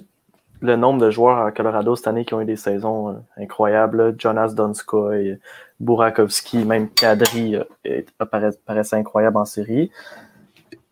le 0.64 0.76
nombre 0.76 0.98
de 0.98 1.10
joueurs 1.10 1.38
à 1.40 1.52
Colorado 1.52 1.94
cette 1.94 2.08
année 2.08 2.24
qui 2.24 2.32
ont 2.32 2.40
eu 2.40 2.46
des 2.46 2.56
saisons 2.56 3.10
euh, 3.10 3.12
incroyables. 3.36 4.14
Jonas 4.18 4.54
Donskoy, 4.54 5.38
Burakovsky, 5.78 6.64
même 6.64 6.88
Kadri 6.88 7.56
euh, 7.56 8.02
paraissait 8.66 8.96
incroyable 8.96 9.36
en 9.36 9.44
série. 9.44 9.90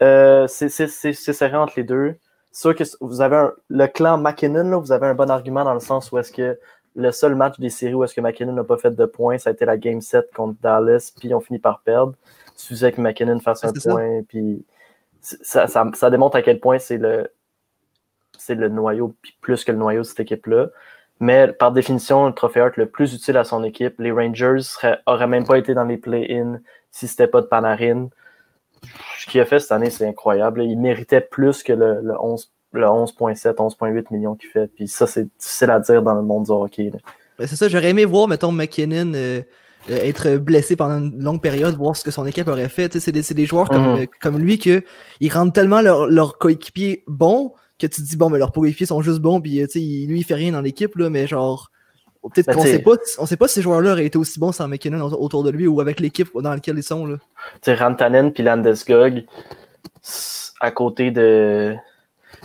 Euh, 0.02 0.46
c'est 0.46 0.68
serré 0.68 1.56
entre 1.56 1.72
les 1.76 1.84
deux. 1.84 2.16
Sûr 2.52 2.74
que 2.74 2.84
vous 3.00 3.22
avez 3.22 3.48
le 3.70 3.86
clan 3.86 4.18
McKinnon, 4.18 4.78
vous 4.78 4.92
avez 4.92 5.06
un 5.06 5.14
bon 5.14 5.30
argument 5.30 5.64
dans 5.64 5.74
le 5.74 5.80
sens 5.80 6.12
où 6.12 6.18
est-ce 6.18 6.32
que 6.32 6.58
le 6.94 7.10
seul 7.10 7.34
match 7.34 7.58
des 7.58 7.70
séries 7.70 7.94
où 7.94 8.04
est-ce 8.04 8.14
que 8.14 8.20
McKinnon 8.20 8.52
n'a 8.52 8.64
pas 8.64 8.76
fait 8.76 8.90
de 8.90 9.06
points, 9.06 9.38
ça 9.38 9.48
a 9.48 9.52
été 9.54 9.64
la 9.64 9.78
Game 9.78 10.02
7 10.02 10.30
contre 10.34 10.60
Dallas, 10.60 11.10
puis 11.18 11.32
on 11.32 11.40
finit 11.40 11.58
par 11.58 11.80
perdre. 11.80 12.12
Il 12.48 12.60
suffisait 12.60 12.92
que 12.92 13.00
McKinnon 13.00 13.40
fasse 13.40 13.64
un 13.64 13.72
point, 13.72 14.20
puis 14.28 14.66
ça, 15.22 15.66
ça, 15.66 16.10
démontre 16.10 16.36
à 16.36 16.42
quel 16.42 16.60
point 16.60 16.78
c'est 16.78 16.98
le, 16.98 17.30
c'est 18.38 18.54
le 18.54 18.68
noyau, 18.68 19.14
puis 19.22 19.36
plus 19.40 19.64
que 19.64 19.72
le 19.72 19.78
noyau 19.78 20.00
de 20.00 20.06
cette 20.06 20.20
équipe-là. 20.20 20.68
Mais 21.20 21.48
par 21.52 21.72
définition, 21.72 22.26
le 22.26 22.32
trophée 22.32 22.60
Hart 22.60 22.76
le 22.76 22.86
plus 22.86 23.14
utile 23.14 23.36
à 23.36 23.44
son 23.44 23.62
équipe, 23.62 24.00
les 24.00 24.10
Rangers 24.10 24.58
n'auraient 25.06 25.26
même 25.26 25.44
pas 25.44 25.58
été 25.58 25.74
dans 25.74 25.84
les 25.84 25.96
play-in 25.96 26.60
si 26.90 27.06
c'était 27.06 27.28
pas 27.28 27.40
de 27.40 27.46
Panarin. 27.46 28.08
Ce 29.18 29.26
qu'il 29.26 29.40
a 29.40 29.44
fait 29.44 29.60
cette 29.60 29.72
année, 29.72 29.90
c'est 29.90 30.06
incroyable. 30.06 30.64
Il 30.64 30.78
méritait 30.78 31.20
plus 31.20 31.62
que 31.62 31.72
le, 31.72 32.00
le 32.02 32.20
11 32.20 32.50
le 32.72 32.86
11.7, 32.86 33.54
11.8 33.54 34.06
millions 34.10 34.34
qu'il 34.34 34.48
fait. 34.48 34.66
Puis 34.66 34.88
ça, 34.88 35.06
c'est 35.06 35.28
difficile 35.38 35.70
à 35.70 35.80
dire 35.80 36.02
dans 36.02 36.14
le 36.14 36.22
monde 36.22 36.44
du 36.44 36.50
hockey. 36.50 36.90
Ben, 37.38 37.46
c'est 37.46 37.56
ça, 37.56 37.68
j'aurais 37.68 37.90
aimé 37.90 38.04
voir, 38.04 38.28
mettons, 38.28 38.52
McKinnon 38.52 39.12
euh, 39.14 39.42
euh, 39.90 39.96
être 39.96 40.36
blessé 40.36 40.76
pendant 40.76 40.98
une 40.98 41.22
longue 41.22 41.40
période, 41.42 41.76
voir 41.76 41.96
ce 41.96 42.04
que 42.04 42.10
son 42.10 42.26
équipe 42.26 42.48
aurait 42.48 42.68
fait. 42.68 42.98
C'est 42.98 43.12
des, 43.12 43.22
des, 43.22 43.46
joueurs 43.46 43.68
comme, 43.68 44.00
mhm. 44.00 44.06
comme 44.20 44.38
lui 44.38 44.58
que 44.58 44.82
ils 45.20 45.32
rendent 45.32 45.52
tellement 45.52 45.82
leurs 45.82 46.06
leur 46.06 46.38
coéquipiers 46.38 47.04
bons 47.06 47.52
que 47.88 47.94
tu 47.94 48.02
te 48.02 48.06
dis, 48.08 48.16
bon, 48.16 48.30
mais 48.30 48.38
leurs 48.38 48.52
coéquipiers 48.52 48.86
sont 48.86 49.02
juste 49.02 49.20
bons, 49.20 49.40
puis 49.40 49.62
lui, 49.74 50.18
il 50.18 50.24
fait 50.24 50.34
rien 50.34 50.52
dans 50.52 50.60
l'équipe, 50.60 50.94
là, 50.96 51.10
mais 51.10 51.26
genre, 51.26 51.70
peut-être 52.22 52.46
ben, 52.46 52.54
qu'on 52.54 52.62
sait 52.62 52.78
pas, 52.78 52.92
on 53.18 53.26
sait 53.26 53.36
pas 53.36 53.48
si 53.48 53.54
ces 53.54 53.62
joueurs-là 53.62 53.92
auraient 53.92 54.06
été 54.06 54.18
aussi 54.18 54.38
bons 54.38 54.52
sans 54.52 54.68
McKinnon 54.68 55.04
autour 55.12 55.42
de 55.42 55.50
lui 55.50 55.66
ou 55.66 55.80
avec 55.80 56.00
l'équipe 56.00 56.28
dans 56.34 56.50
laquelle 56.50 56.76
ils 56.76 56.82
sont. 56.82 57.06
Tu 57.06 57.18
sais, 57.62 57.74
Rantanen 57.74 58.32
puis 58.32 58.42
Landeskog, 58.42 59.24
à 60.60 60.70
côté 60.70 61.10
de, 61.10 61.74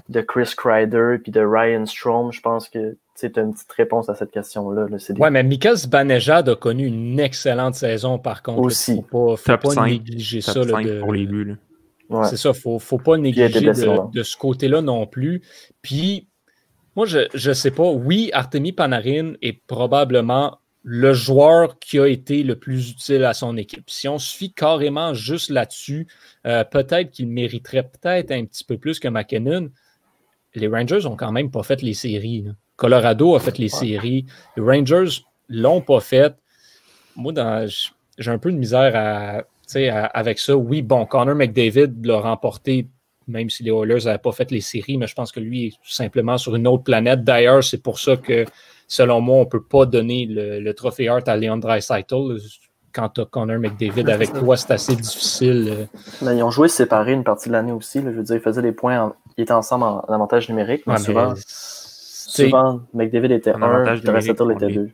de 0.09 0.21
Chris 0.21 0.53
Kreider 0.55 1.17
puis 1.21 1.31
de 1.31 1.41
Ryan 1.41 1.85
Strom, 1.85 2.31
je 2.31 2.41
pense 2.41 2.69
que 2.69 2.97
c'est 3.15 3.37
une 3.37 3.53
petite 3.53 3.71
réponse 3.71 4.09
à 4.09 4.15
cette 4.15 4.31
question-là. 4.31 4.87
Là. 4.89 4.97
Ouais, 5.17 5.31
mais 5.31 5.43
Mika 5.43 5.73
Banejad 5.89 6.49
a 6.49 6.55
connu 6.55 6.85
une 6.85 7.19
excellente 7.19 7.75
saison 7.75 8.19
par 8.19 8.43
contre. 8.43 8.61
Aussi. 8.61 8.93
Il 8.93 9.03
faut 9.09 9.35
pas, 9.35 9.57
faut 9.57 9.73
pas 9.75 9.85
négliger 9.85 10.41
ça. 10.41 10.53
de... 10.53 10.99
pour 10.99 11.13
les 11.13 11.25
buts. 11.25 11.55
C'est 12.23 12.37
ça, 12.37 12.51
il 12.53 12.73
ne 12.73 12.79
faut 12.79 12.97
pas 12.97 13.17
négliger 13.17 13.61
de, 13.67 14.23
ce 14.23 14.37
côté-là 14.37 14.81
non 14.81 15.07
plus. 15.07 15.41
Puis, 15.81 16.27
moi, 16.95 17.05
je 17.05 17.49
ne 17.49 17.53
sais 17.53 17.71
pas. 17.71 17.89
Oui, 17.89 18.29
Artemi 18.33 18.71
Panarin 18.71 19.33
est 19.41 19.61
probablement 19.67 20.59
le 20.89 21.13
joueur 21.13 21.79
qui 21.79 21.99
a 21.99 22.07
été 22.07 22.43
le 22.43 22.55
plus 22.55 22.91
utile 22.91 23.25
à 23.25 23.33
son 23.33 23.57
équipe. 23.57 23.89
Si 23.89 24.07
on 24.07 24.19
se 24.19 24.33
fie 24.33 24.53
carrément 24.53 25.13
juste 25.13 25.49
là-dessus, 25.49 26.07
euh, 26.45 26.63
peut-être 26.63 27.11
qu'il 27.11 27.27
mériterait 27.27 27.83
peut-être 27.83 28.31
un 28.31 28.45
petit 28.45 28.63
peu 28.63 28.77
plus 28.77 28.99
que 28.99 29.09
McKinnon. 29.09 29.69
Les 30.55 30.69
Rangers 30.69 31.05
ont 31.05 31.17
quand 31.17 31.33
même 31.33 31.51
pas 31.51 31.63
fait 31.63 31.81
les 31.81 31.93
séries. 31.93 32.45
Colorado 32.77 33.35
a 33.35 33.41
fait 33.41 33.57
les 33.57 33.67
séries. 33.67 34.25
Les 34.55 34.63
Rangers 34.63 35.23
l'ont 35.49 35.81
pas 35.81 35.99
fait. 35.99 36.35
Moi, 37.17 37.33
j'ai 38.17 38.31
un 38.31 38.37
peu 38.37 38.51
de 38.51 38.57
misère 38.57 38.95
à, 38.95 39.43
avec 39.75 40.39
ça, 40.39 40.55
oui, 40.55 40.81
bon, 40.81 41.05
Connor 41.05 41.35
McDavid 41.35 41.93
l'a 42.03 42.19
remporté, 42.19 42.87
même 43.27 43.49
si 43.49 43.63
les 43.63 43.71
Oilers 43.71 44.05
n'avaient 44.05 44.17
pas 44.17 44.31
fait 44.31 44.49
les 44.51 44.61
séries, 44.61 44.97
mais 44.97 45.07
je 45.07 45.15
pense 45.15 45.31
que 45.31 45.39
lui 45.39 45.67
est 45.67 45.71
tout 45.71 45.91
simplement 45.91 46.37
sur 46.37 46.55
une 46.55 46.67
autre 46.67 46.83
planète. 46.83 47.23
D'ailleurs, 47.23 47.63
c'est 47.63 47.81
pour 47.81 47.99
ça 47.99 48.15
que, 48.15 48.45
selon 48.87 49.21
moi, 49.21 49.37
on 49.37 49.41
ne 49.41 49.45
peut 49.45 49.63
pas 49.63 49.85
donner 49.85 50.25
le, 50.29 50.71
trophée 50.73 51.09
Hart 51.09 51.27
à 51.27 51.35
Leon 51.35 51.57
Dreisaitl. 51.57 52.37
Quand 52.93 53.09
tu 53.09 53.21
as 53.21 53.25
Connor 53.25 53.59
McDavid 53.59 54.09
avec 54.09 54.33
toi, 54.33 54.57
c'est 54.57 54.71
assez 54.71 54.95
difficile. 54.95 55.67
Euh. 55.69 55.85
Mais 56.23 56.37
ils 56.37 56.43
ont 56.43 56.49
joué 56.49 56.67
séparés 56.67 57.13
une 57.13 57.23
partie 57.23 57.49
de 57.49 57.53
l'année 57.53 57.73
aussi. 57.73 58.01
Je 58.01 58.09
veux 58.09 58.23
dire, 58.23 58.37
ils 58.37 58.41
faisaient 58.41 58.61
des 58.61 58.71
points, 58.71 59.13
ils 59.37 59.43
étaient 59.43 59.51
ensemble 59.51 59.83
en, 59.83 59.99
avantage 59.99 60.49
numérique, 60.49 60.83
mais 60.87 60.97
souvent, 60.97 61.33
souvent, 61.35 62.81
McDavid 62.93 63.33
était 63.33 63.51
un, 63.51 63.95
Dreisaitl 63.97 64.51
était 64.53 64.67
deux. 64.67 64.89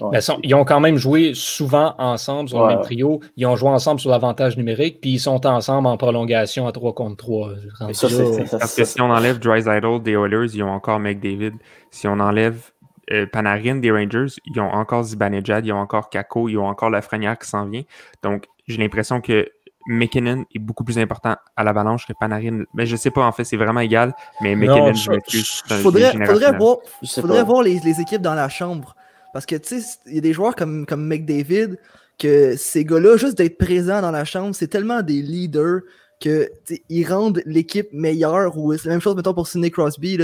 Ben, 0.00 0.20
ils 0.42 0.54
ont 0.54 0.64
quand 0.64 0.80
même 0.80 0.96
joué 0.96 1.32
souvent 1.34 1.94
ensemble 1.98 2.48
sur 2.48 2.60
le 2.62 2.74
même 2.74 2.82
trio. 2.82 3.20
Ils 3.36 3.46
ont 3.46 3.54
joué 3.54 3.68
ensemble 3.68 4.00
sur 4.00 4.10
l'avantage 4.10 4.56
numérique, 4.56 5.00
puis 5.00 5.12
ils 5.12 5.20
sont 5.20 5.46
ensemble 5.46 5.86
en 5.86 5.96
prolongation 5.96 6.66
à 6.66 6.72
3 6.72 6.94
contre 6.94 7.16
3. 7.16 7.50
Parce 7.78 8.74
que 8.74 8.84
si 8.84 9.00
on 9.00 9.10
enlève 9.10 9.38
Idol 9.44 10.02
des 10.02 10.12
Oilers, 10.12 10.48
ils 10.54 10.62
ont 10.62 10.70
encore 10.70 10.98
McDavid. 10.98 11.52
Si 11.90 12.08
on 12.08 12.18
enlève 12.18 12.70
euh, 13.12 13.26
Panarin 13.26 13.76
des 13.76 13.90
Rangers, 13.90 14.34
ils 14.46 14.60
ont 14.60 14.70
encore 14.70 15.04
Zibanejad, 15.04 15.64
ils 15.64 15.72
ont 15.72 15.78
encore 15.78 16.10
Kako, 16.10 16.48
ils 16.48 16.58
ont 16.58 16.66
encore 16.66 16.90
Lafrenière 16.90 17.38
qui 17.38 17.48
s'en 17.48 17.66
vient. 17.66 17.82
Donc, 18.22 18.46
j'ai 18.66 18.78
l'impression 18.78 19.20
que 19.20 19.48
McKinnon 19.86 20.44
est 20.54 20.58
beaucoup 20.58 20.82
plus 20.82 20.98
important 20.98 21.36
à 21.56 21.62
l'avalanche 21.64 22.06
que 22.06 22.14
Panarin. 22.18 22.64
Mais 22.74 22.86
je 22.86 22.96
sais 22.96 23.10
pas, 23.10 23.24
en 23.24 23.32
fait, 23.32 23.44
c'est 23.44 23.56
vraiment 23.56 23.80
égal. 23.80 24.12
Mais 24.40 24.56
McKinnon, 24.56 24.94
je 24.94 25.10
m'excuse. 25.10 25.62
Il 25.70 25.76
faudrait, 25.76 26.12
faudrait, 26.26 26.56
voir, 26.56 26.78
faudrait 27.06 27.44
voir 27.44 27.62
les, 27.62 27.78
les, 27.78 28.00
équipes 28.00 28.22
dans 28.22 28.34
la 28.34 28.48
chambre. 28.48 28.96
Parce 29.34 29.46
que, 29.46 29.56
tu 29.56 29.80
sais, 29.80 29.98
il 30.06 30.14
y 30.14 30.18
a 30.18 30.20
des 30.20 30.32
joueurs 30.32 30.54
comme, 30.54 30.86
comme 30.86 31.06
McDavid, 31.08 31.76
que 32.20 32.54
ces 32.56 32.84
gars-là, 32.84 33.16
juste 33.16 33.36
d'être 33.36 33.58
présents 33.58 34.00
dans 34.00 34.12
la 34.12 34.24
chambre, 34.24 34.54
c'est 34.54 34.68
tellement 34.68 35.02
des 35.02 35.20
leaders 35.20 35.80
que 36.20 36.48
ils 36.88 37.04
rendent 37.04 37.42
l'équipe 37.44 37.92
meilleure. 37.92 38.56
Ou 38.56 38.72
c'est 38.76 38.86
la 38.86 38.92
même 38.92 39.00
chose, 39.00 39.16
mettons, 39.16 39.34
pour 39.34 39.48
Sidney 39.48 39.72
Crosby. 39.72 40.16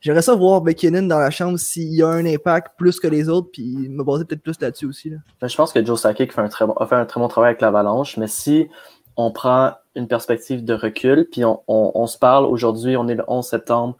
J'aimerais 0.00 0.22
ça 0.22 0.34
voir 0.34 0.64
McKinnon 0.64 1.06
dans 1.06 1.20
la 1.20 1.30
chambre 1.30 1.58
s'il 1.58 2.02
a 2.02 2.08
un 2.08 2.26
impact 2.26 2.72
plus 2.76 2.98
que 2.98 3.06
les 3.06 3.28
autres, 3.28 3.50
puis 3.52 3.88
me 3.88 4.02
baser 4.02 4.24
peut-être 4.24 4.42
plus 4.42 4.60
là-dessus 4.60 4.86
aussi. 4.86 5.12
Ben, 5.40 5.46
je 5.46 5.56
pense 5.56 5.72
que 5.72 5.84
Joe 5.84 6.00
Sakic 6.00 6.32
a 6.36 6.48
fait 6.86 6.96
un 6.96 7.06
très 7.06 7.20
bon 7.20 7.28
travail 7.28 7.50
avec 7.50 7.60
l'Avalanche, 7.60 8.16
mais 8.16 8.26
si 8.26 8.68
on 9.16 9.30
prend 9.30 9.74
une 9.94 10.08
perspective 10.08 10.64
de 10.64 10.74
recul, 10.74 11.28
puis 11.30 11.44
on, 11.44 11.62
on 11.68 12.06
se 12.08 12.18
parle 12.18 12.46
aujourd'hui, 12.46 12.96
on 12.96 13.06
est 13.06 13.14
le 13.14 13.22
11 13.28 13.46
septembre, 13.46 13.96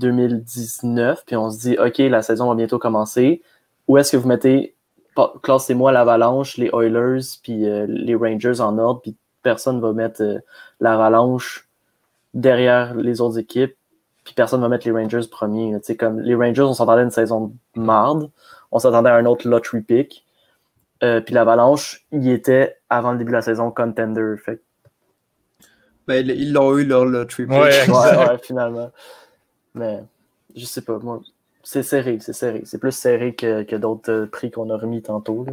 2019, 0.00 1.24
puis 1.26 1.36
on 1.36 1.50
se 1.50 1.58
dit, 1.58 1.76
OK, 1.78 1.98
la 1.98 2.22
saison 2.22 2.48
va 2.48 2.54
bientôt 2.54 2.78
commencer. 2.78 3.42
Où 3.86 3.98
est-ce 3.98 4.12
que 4.12 4.16
vous 4.16 4.28
mettez, 4.28 4.74
classez-moi 5.42 5.92
l'Avalanche, 5.92 6.56
les 6.56 6.70
Oilers, 6.72 7.20
puis 7.42 7.68
euh, 7.68 7.86
les 7.88 8.14
Rangers 8.14 8.60
en 8.60 8.78
ordre, 8.78 9.00
puis 9.02 9.16
personne 9.42 9.76
ne 9.76 9.80
va 9.80 9.92
mettre 9.92 10.22
euh, 10.22 10.38
l'Avalanche 10.80 11.68
derrière 12.34 12.94
les 12.94 13.20
autres 13.20 13.38
équipes, 13.38 13.76
puis 14.24 14.34
personne 14.34 14.60
ne 14.60 14.64
va 14.64 14.68
mettre 14.68 14.86
les 14.86 14.92
Rangers 14.92 15.28
premiers. 15.30 15.76
comme 15.98 16.20
les 16.20 16.34
Rangers, 16.34 16.62
on 16.62 16.74
s'attendait 16.74 17.02
à 17.02 17.04
une 17.04 17.10
saison 17.10 17.52
de 17.74 17.80
marde, 17.80 18.30
on 18.72 18.78
s'attendait 18.78 19.10
à 19.10 19.16
un 19.16 19.26
autre 19.26 19.48
lottery 19.48 19.82
pick, 19.82 20.24
euh, 21.02 21.20
puis 21.20 21.34
l'Avalanche, 21.34 22.04
il 22.12 22.28
était 22.28 22.76
avant 22.88 23.12
le 23.12 23.18
début 23.18 23.30
de 23.30 23.36
la 23.36 23.42
saison 23.42 23.70
contender. 23.70 24.34
Fait. 24.44 24.60
Ben, 26.06 26.26
ils 26.28 26.52
l'ont 26.52 26.76
eu 26.76 26.84
leur 26.84 27.06
lottery 27.06 27.46
pick. 27.46 27.56
ouais, 27.56 27.88
ouais, 27.88 28.38
finalement. 28.42 28.90
Mais 29.74 30.00
je 30.56 30.64
sais 30.64 30.82
pas, 30.82 30.98
moi, 30.98 31.20
c'est 31.62 31.82
serré, 31.82 32.18
c'est 32.20 32.32
serré. 32.32 32.62
C'est 32.64 32.78
plus 32.78 32.92
serré 32.92 33.34
que, 33.34 33.62
que 33.62 33.76
d'autres 33.76 34.10
euh, 34.10 34.26
prix 34.26 34.50
qu'on 34.50 34.70
a 34.70 34.76
remis 34.76 35.02
tantôt. 35.02 35.46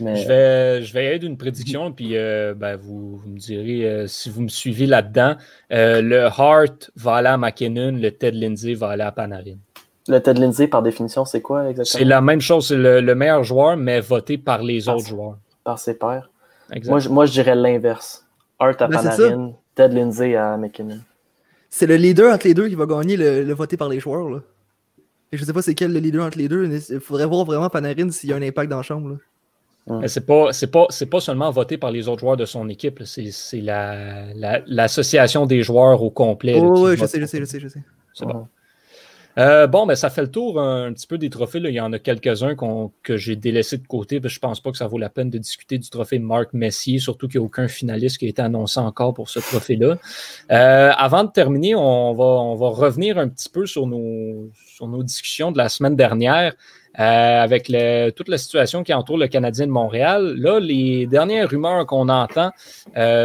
Mais... 0.00 0.16
Je, 0.16 0.28
vais, 0.28 0.82
je 0.82 0.92
vais 0.94 1.08
aller 1.08 1.18
d'une 1.18 1.36
prédiction, 1.36 1.92
puis 1.92 2.16
euh, 2.16 2.54
ben, 2.54 2.76
vous, 2.76 3.20
me 3.26 3.38
direz 3.38 3.84
euh, 3.84 4.06
si 4.06 4.30
vous 4.30 4.42
me 4.42 4.48
suivez 4.48 4.86
là-dedans. 4.86 5.36
le 5.70 6.24
Hart 6.24 6.90
va 6.96 7.16
aller 7.16 7.28
à 7.28 7.36
McKinnon, 7.36 7.92
le 7.92 8.10
Ted 8.10 8.36
Lindsay 8.36 8.74
va 8.74 8.90
aller 8.90 9.02
à 9.02 9.12
Panarin. 9.12 9.58
Le 10.08 10.18
Ted 10.18 10.40
Lindsay, 10.40 10.66
par 10.66 10.82
définition, 10.82 11.24
c'est 11.24 11.42
quoi 11.42 11.68
exactement? 11.68 11.98
C'est 11.98 12.08
la 12.08 12.20
même 12.22 12.40
chose, 12.40 12.68
c'est 12.68 12.76
le, 12.76 13.14
meilleur 13.14 13.44
joueur, 13.44 13.76
mais 13.76 14.00
voté 14.00 14.38
par 14.38 14.62
les 14.62 14.88
autres 14.88 15.06
joueurs. 15.06 15.38
Par 15.64 15.78
ses 15.78 15.94
pairs. 15.94 16.30
Moi, 16.86 16.98
je, 16.98 17.08
moi, 17.08 17.26
je 17.26 17.32
dirais 17.32 17.54
l'inverse. 17.54 18.26
Hart 18.58 18.80
à 18.80 18.88
ben, 18.88 18.96
Panarin, 18.96 19.52
Ted 19.74 19.94
Lindsay 19.94 20.34
à 20.34 20.56
McKinnon 20.56 21.00
c'est 21.70 21.86
le 21.86 21.96
leader 21.96 22.34
entre 22.34 22.46
les 22.46 22.54
deux 22.54 22.68
qui 22.68 22.74
va 22.74 22.84
gagner 22.84 23.16
le, 23.16 23.54
voté 23.54 23.76
par 23.76 23.88
les 23.88 24.00
joueurs. 24.00 24.28
Là. 24.28 24.40
Et 25.32 25.36
je 25.36 25.44
sais 25.44 25.52
pas 25.52 25.62
c'est 25.62 25.74
quel 25.74 25.92
le 25.92 26.00
leader 26.00 26.26
entre 26.26 26.36
les 26.36 26.48
deux. 26.48 26.68
Il 26.90 27.00
faudrait 27.00 27.26
voir 27.26 27.44
vraiment 27.44 27.70
Panarin 27.70 28.10
s'il 28.10 28.30
y 28.30 28.32
a 28.32 28.36
un 28.36 28.42
impact 28.42 28.68
dans 28.68 28.78
la 28.78 28.82
chambre. 28.82 29.16
C'est 30.06 30.26
pas, 30.26 30.50
pas, 30.70 30.86
pas 31.10 31.20
seulement 31.20 31.50
voté 31.50 31.78
par 31.78 31.90
les 31.90 32.06
autres 32.06 32.20
joueurs 32.20 32.36
de 32.36 32.44
son 32.44 32.68
équipe, 32.68 33.02
c'est 33.04 33.60
l'association 33.60 35.40
la, 35.42 35.46
des 35.46 35.62
joueurs 35.62 36.02
au 36.02 36.10
complet. 36.10 36.60
oui, 36.60 36.96
je 36.96 37.06
sais, 37.06 37.20
je 37.20 37.26
sais, 37.26 37.38
je 37.38 37.44
sais, 37.44 37.60
je 37.60 37.68
sais. 37.68 37.82
C'est 38.12 38.26
bon. 38.26 38.46
Euh, 39.38 39.66
bon, 39.66 39.86
ben, 39.86 39.94
ça 39.94 40.10
fait 40.10 40.22
le 40.22 40.30
tour 40.30 40.60
un, 40.60 40.92
petit 40.92 41.06
peu 41.06 41.18
des 41.18 41.30
trophées. 41.30 41.60
Il 41.62 41.70
y 41.70 41.80
en 41.80 41.92
a 41.92 41.98
quelques-uns 41.98 42.56
que 43.02 43.16
j'ai 43.16 43.36
délaissés 43.36 43.78
de 43.78 43.86
côté. 43.86 44.20
Je 44.22 44.36
ne 44.36 44.40
pense 44.40 44.60
pas 44.60 44.70
que 44.70 44.76
ça 44.76 44.86
vaut 44.86 44.98
la 44.98 45.08
peine 45.08 45.30
de 45.30 45.38
discuter 45.38 45.78
du 45.78 45.88
trophée 45.88 46.18
Marc 46.18 46.52
Messier, 46.52 46.98
surtout 46.98 47.28
qu'il 47.28 47.40
n'y 47.40 47.44
a 47.44 47.46
aucun 47.46 47.68
finaliste 47.68 48.18
qui 48.18 48.26
a 48.26 48.28
été 48.28 48.42
annoncé 48.42 48.80
encore 48.80 49.14
pour 49.14 49.30
ce 49.30 49.38
trophée-là. 49.38 49.98
Euh, 50.50 50.90
avant 50.96 51.24
de 51.24 51.30
terminer, 51.30 51.74
on 51.74 52.14
va, 52.14 52.68
revenir 52.68 53.18
un 53.18 53.28
petit 53.28 53.48
peu 53.48 53.66
sur 53.66 53.86
nos 53.86 55.02
discussions 55.02 55.52
de 55.52 55.58
la 55.58 55.68
semaine 55.68 55.96
dernière. 55.96 56.54
Avec 56.94 57.72
toute 58.16 58.28
la 58.28 58.38
situation 58.38 58.82
qui 58.82 58.92
entoure 58.92 59.18
le 59.18 59.28
Canadien 59.28 59.66
de 59.66 59.72
Montréal. 59.72 60.34
Là, 60.36 60.58
les 60.58 61.06
dernières 61.06 61.48
rumeurs 61.48 61.86
qu'on 61.86 62.08
entend, 62.08 62.50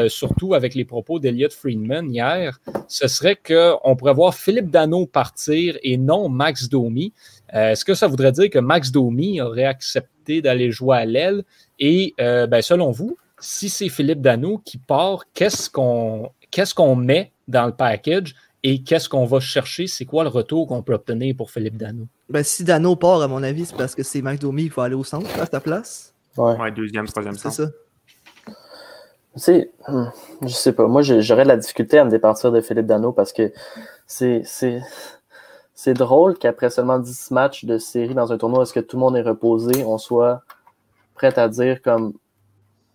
surtout 0.08 0.54
avec 0.54 0.76
les 0.76 0.86
propos 0.86 1.20
d'Eliott 1.20 1.52
Friedman 1.54 2.14
hier, 2.14 2.60
ce 2.88 3.08
serait 3.08 3.36
qu'on 3.36 3.96
pourrait 3.96 4.14
voir 4.14 4.36
Philippe 4.36 4.70
Dano 4.70 5.06
partir 5.06 5.78
et 5.84 5.98
non 5.98 6.30
Max 6.30 6.70
Domi. 6.70 7.14
Est-ce 7.52 7.86
que 7.86 7.94
ça 7.94 8.08
voudrait 8.08 8.32
dire 8.32 8.50
que 8.50 8.60
Max 8.60 8.92
Domi 8.92 9.42
aurait 9.42 9.66
accepté 9.66 10.42
d'aller 10.42 10.72
jouer 10.72 10.98
à 10.98 11.06
l'aile? 11.06 11.44
Et 11.80 12.14
ben, 12.18 12.62
selon 12.62 12.92
vous, 12.92 13.18
si 13.40 13.70
c'est 13.70 13.90
Philippe 13.90 14.22
Dano 14.22 14.62
qui 14.64 14.78
part, 14.78 15.24
qu'est-ce 15.34 15.70
qu'on 15.70 16.96
met 16.96 17.32
dans 17.48 17.66
le 17.66 17.74
package? 17.74 18.36
Et 18.68 18.82
qu'est-ce 18.82 19.08
qu'on 19.08 19.26
va 19.26 19.40
chercher? 19.40 19.86
C'est 19.86 20.06
quoi 20.06 20.24
le 20.24 20.30
retour 20.30 20.68
qu'on 20.68 20.82
peut 20.82 20.96
obtenir 20.96 21.36
pour 21.38 21.52
Philippe 21.52 21.78
Dano? 21.78 22.08
Ben, 22.30 22.44
si 22.44 22.64
Dano 22.64 22.96
part, 22.96 23.22
à 23.22 23.28
mon 23.28 23.44
avis, 23.44 23.68
c'est 23.68 23.78
parce 23.78 23.94
que 23.94 24.02
c'est 24.02 24.24
McDomi 24.24 24.64
qui 24.64 24.70
va 24.70 24.86
aller 24.86 24.96
au 24.96 25.04
centre 25.04 25.30
à 25.40 25.46
ta 25.46 25.60
place. 25.60 26.16
Ouais, 26.36 26.72
deuxième, 26.72 27.06
troisième 27.06 27.36
C'est 27.36 27.52
ça. 27.52 27.68
Tu 28.48 28.54
sais, 29.36 29.72
hmm, 29.88 30.06
je 30.42 30.48
sais 30.48 30.74
pas. 30.74 30.88
Moi, 30.88 31.04
j'aurais 31.04 31.44
de 31.44 31.50
la 31.50 31.58
difficulté 31.58 32.00
à 32.00 32.06
me 32.06 32.10
départir 32.10 32.52
de 32.52 32.60
Philippe 32.60 32.88
Dano 32.88 33.12
parce 33.12 33.34
que 33.34 33.54
c'est 34.08 34.42
c'est 35.76 35.94
drôle 35.94 36.36
qu'après 36.36 36.72
seulement 36.72 36.98
10 36.98 37.30
matchs 37.30 37.66
de 37.66 37.78
série 37.78 38.16
dans 38.16 38.34
un 38.34 38.38
tournoi, 38.40 38.64
est-ce 38.64 38.74
que 38.74 38.80
tout 38.80 38.96
le 38.98 39.02
monde 39.02 39.16
est 39.16 39.22
reposé, 39.22 39.84
on 39.84 40.00
soit 40.00 40.42
prêt 41.14 41.38
à 41.38 41.50
dire 41.50 41.84
comme 41.84 42.14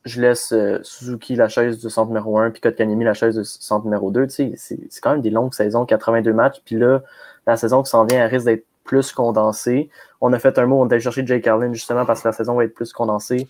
je 0.04 0.20
laisse 0.20 0.52
euh, 0.52 0.78
Suzuki 0.82 1.36
la 1.36 1.48
chaise 1.48 1.78
du 1.78 1.90
centre 1.90 2.08
numéro 2.08 2.38
1, 2.38 2.50
puis 2.50 2.60
Kotkaniemi 2.60 3.04
la 3.04 3.14
chaise 3.14 3.36
du 3.36 3.44
centre 3.44 3.84
numéro 3.84 4.10
2. 4.10 4.26
Tu 4.26 4.56
sais, 4.56 4.78
c'est 4.88 5.00
quand 5.00 5.12
même 5.12 5.20
des 5.20 5.30
longues 5.30 5.52
saisons, 5.52 5.84
82 5.84 6.32
matchs. 6.32 6.60
Puis 6.64 6.76
là, 6.76 7.02
la 7.46 7.56
saison 7.56 7.82
qui 7.82 7.90
s'en 7.90 8.04
vient, 8.04 8.24
elle 8.24 8.30
risque 8.30 8.46
d'être 8.46 8.64
plus 8.84 9.12
condensée. 9.12 9.90
On 10.20 10.32
a 10.32 10.38
fait 10.38 10.58
un 10.58 10.66
mot, 10.66 10.80
on 10.80 10.86
a 10.86 10.94
allé 10.94 11.00
chercher 11.00 11.26
Jake 11.26 11.42
Carlin 11.42 11.72
justement 11.72 12.06
parce 12.06 12.22
que 12.22 12.28
la 12.28 12.32
saison 12.32 12.54
va 12.54 12.64
être 12.64 12.74
plus 12.74 12.92
condensée 12.92 13.48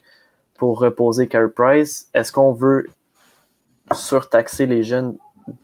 pour 0.59 0.81
reposer 0.81 1.29
Carey 1.29 1.49
Price. 1.49 2.09
Est-ce 2.15 2.33
qu'on 2.33 2.53
veut 2.53 2.87
surtaxer 3.93 4.67
les 4.67 4.83
jeunes 4.83 5.17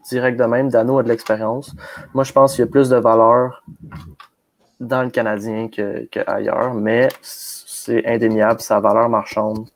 direct 0.09 0.39
de 0.39 0.45
même? 0.45 0.69
Dano 0.69 0.97
a 0.99 1.03
de 1.03 1.09
l'expérience. 1.09 1.75
Moi, 2.13 2.23
je 2.23 2.31
pense 2.31 2.55
qu'il 2.55 2.65
y 2.65 2.67
a 2.67 2.71
plus 2.71 2.89
de 2.89 2.95
valeur 2.95 3.63
dans 4.79 5.03
le 5.03 5.09
Canadien 5.09 5.69
qu'ailleurs, 5.69 6.73
mais 6.73 7.09
c'est 7.21 8.05
indéniable, 8.05 8.61
sa 8.61 8.79
valeur 8.79 9.09
marchande 9.09 9.67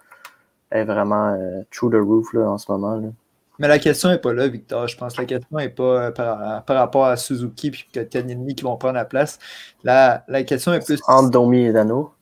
est 0.72 0.84
vraiment 0.84 1.34
euh, 1.34 1.62
true 1.72 1.90
the 1.90 1.96
roof 1.96 2.34
là, 2.34 2.50
en 2.50 2.58
ce 2.58 2.72
moment. 2.72 2.96
Là. 2.96 3.10
Mais 3.60 3.68
la 3.68 3.80
question 3.80 4.10
n'est 4.10 4.18
pas 4.18 4.34
là, 4.34 4.48
Victor. 4.48 4.88
Je 4.88 4.98
pense 4.98 5.14
que 5.14 5.22
la 5.22 5.28
question 5.28 5.58
n'est 5.58 5.70
pas 5.70 5.84
euh, 5.84 6.12
par, 6.12 6.64
par, 6.64 6.78
rapport 6.78 7.06
à 7.06 7.18
Suzuki 7.18 7.72
et 7.96 8.06
Kanyemi 8.06 8.56
qui 8.56 8.64
vont 8.64 8.78
prendre 8.78 8.96
la 8.96 9.06
place. 9.06 9.38
La, 9.84 10.24
la 10.28 10.44
question 10.44 10.74
est 10.74 10.84
plus. 10.84 11.00
Entre 11.08 11.30
Domi 11.30 11.66
et 11.66 11.74
Dano? 11.74 12.14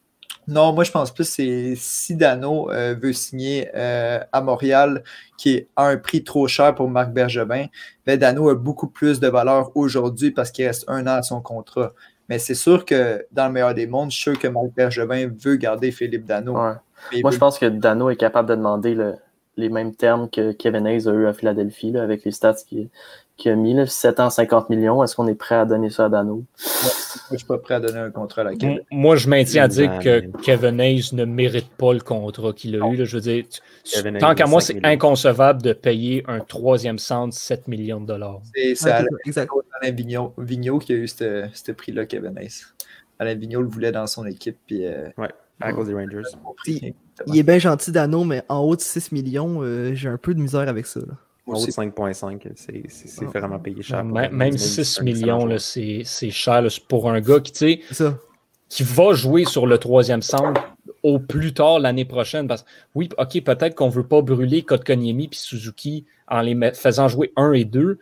Non, 0.48 0.74
moi 0.74 0.84
je 0.84 0.90
pense 0.90 1.14
plus 1.14 1.26
c'est 1.26 1.76
si 1.76 2.16
Dano 2.16 2.72
euh, 2.72 2.96
veut 3.00 3.14
signer 3.14 3.70
à 3.76 4.42
Montréal, 4.42 5.04
qui 5.38 5.52
est 5.52 5.68
à 5.76 5.86
un 5.86 5.98
prix 5.98 6.24
trop 6.24 6.48
cher 6.48 6.74
pour 6.74 6.90
Marc 6.90 7.12
Bergevin, 7.12 7.68
ben 8.04 8.18
Dano 8.18 8.50
a 8.50 8.56
beaucoup 8.56 8.88
plus 8.88 9.20
de 9.20 9.28
valeur 9.28 9.70
aujourd'hui 9.78 10.32
parce 10.32 10.50
qu'il 10.50 10.66
reste 10.66 10.86
un 10.88 11.06
an 11.06 11.18
à 11.18 11.22
son 11.22 11.40
contrat. 11.40 11.94
Mais 12.30 12.40
c'est 12.40 12.56
sûr 12.56 12.86
que 12.86 13.26
dans 13.32 13.48
le 13.48 13.54
meilleur 13.54 13.76
des 13.76 13.86
mondes, 13.86 14.12
je 14.12 14.16
suis 14.16 14.24
sûr 14.32 14.40
que 14.40 14.48
Marc 14.48 14.68
Bergevin 14.76 15.30
veut 15.36 15.56
garder 15.56 15.92
Philippe 15.92 16.26
Dano. 16.26 16.56
Moi, 17.22 17.32
je 17.32 17.38
pense 17.38 17.60
que 17.60 17.66
Dano 17.66 18.10
est 18.10 18.16
capable 18.16 18.50
de 18.50 18.56
demander 18.56 18.98
les 19.58 19.70
mêmes 19.70 19.94
termes 19.94 20.30
que 20.30 20.52
Kevin 20.52 20.88
Hayes 20.88 21.08
a 21.08 21.12
eu 21.12 21.28
à 21.28 21.34
Philadelphie 21.34 21.96
avec 21.98 22.24
les 22.24 22.32
stats 22.32 22.56
qu'il 22.66 22.90
a 23.52 23.56
mis. 23.56 23.74
Là, 23.74 23.86
7 23.86 24.20
ans, 24.20 24.30
50 24.30 24.70
millions. 24.70 25.04
Est-ce 25.04 25.16
qu'on 25.16 25.28
est 25.28 25.36
prêt 25.36 25.56
à 25.56 25.66
donner 25.66 25.90
ça 25.90 26.06
à 26.06 26.10
Dano? 26.10 26.36
Moi, 26.36 26.92
je 27.32 27.38
suis 27.38 27.46
pas 27.46 27.58
prêt 27.58 27.76
à 27.76 27.80
donner 27.80 28.00
un 28.00 28.12
contrat 28.12 28.44
à 28.44 28.56
Kevin. 28.56 28.82
Moi, 28.92 29.16
je 29.16 29.28
maintiens 29.28 29.64
à 29.64 29.68
dire 29.68 30.00
que 30.00 30.26
Kevin 30.42 30.80
Hayes 30.80 31.10
ne 31.14 31.26
mérite 31.26 31.70
pas 31.70 31.94
le 31.94 32.00
contrat 32.00 32.54
qu'il 32.54 32.82
a 32.82 32.88
eu. 32.88 33.06
Je 33.06 33.16
veux 33.16 33.22
dire, 33.22 33.46
tant 34.20 34.36
qu'à 34.36 34.46
moi, 34.46 34.62
c'est 34.62 34.84
inconcevable 34.86 35.62
de 35.62 35.74
payer 35.74 36.24
un 36.28 36.40
troisième 36.40 37.00
centre 37.00 37.36
7 37.36 37.68
millions 37.68 38.02
de 38.02 38.08
dollars. 38.08 38.42
C'est 38.54 38.92
Alain, 38.92 39.92
Vigneault, 40.38 40.80
qui 40.80 40.94
a 40.94 40.96
eu 40.96 41.08
ce 41.08 41.72
prix-là, 41.72 42.06
Kevin 42.06 42.38
Hayes. 42.38 42.64
Alain 43.20 43.36
Vigneault 43.36 43.62
le 43.62 43.68
voulait 43.68 43.92
dans 43.92 44.08
son 44.08 44.26
équipe. 44.26 44.58
Puis, 44.66 44.86
euh, 44.86 45.10
ouais. 45.18 45.30
À 45.60 45.74
cause 45.74 45.88
des 45.88 45.94
Rangers. 45.94 46.24
Il, 46.66 47.38
est 47.38 47.44
bien 47.44 47.60
gentil 47.60 47.92
d'anneau, 47.92 48.24
mais 48.24 48.44
en 48.48 48.60
haut 48.60 48.76
de 48.76 48.82
6 48.82 49.12
millions, 49.12 49.62
euh, 49.62 49.94
j'ai 49.94 50.08
un 50.08 50.18
peu 50.18 50.34
de 50.34 50.40
misère 50.40 50.68
avec 50.70 50.86
ça. 50.86 51.02
En 51.48 51.54
haut 51.54 51.66
de 51.66 51.72
5.5, 51.72 52.52
c'est 52.56 52.84
ah. 53.22 53.26
vraiment 53.26 53.60
payé 53.60 53.82
cher. 53.82 54.04
Même, 54.04 54.58
6 54.58 55.02
millions, 55.02 55.48
c'est 55.58 56.04
cher 56.04 56.66
pour 56.88 57.12
un 57.12 57.20
gars 57.20 57.40
qui, 57.42 57.82
qui 58.70 58.84
va 58.84 59.14
jouer 59.14 59.46
sur 59.46 59.68
le 59.68 59.78
troisième 59.78 60.22
centre 60.22 60.62
au 61.04 61.20
plus 61.20 61.54
tard 61.54 61.80
l'année 61.80 62.06
prochaine. 62.06 62.48
Parce 62.48 62.66
oui, 62.96 63.10
ok, 63.18 63.44
peut-être 63.44 63.76
qu'on 63.76 63.88
ne 63.88 63.92
veut 63.92 64.08
pas 64.08 64.22
brûler 64.22 64.62
Kotkaniemi 64.62 65.26
et 65.26 65.36
Suzuki 65.36 66.06
en 66.28 66.42
les 66.42 66.74
faisant 66.74 67.08
jouer 67.08 67.34
1 67.36 67.54
et 67.54 67.66
2, 67.66 68.00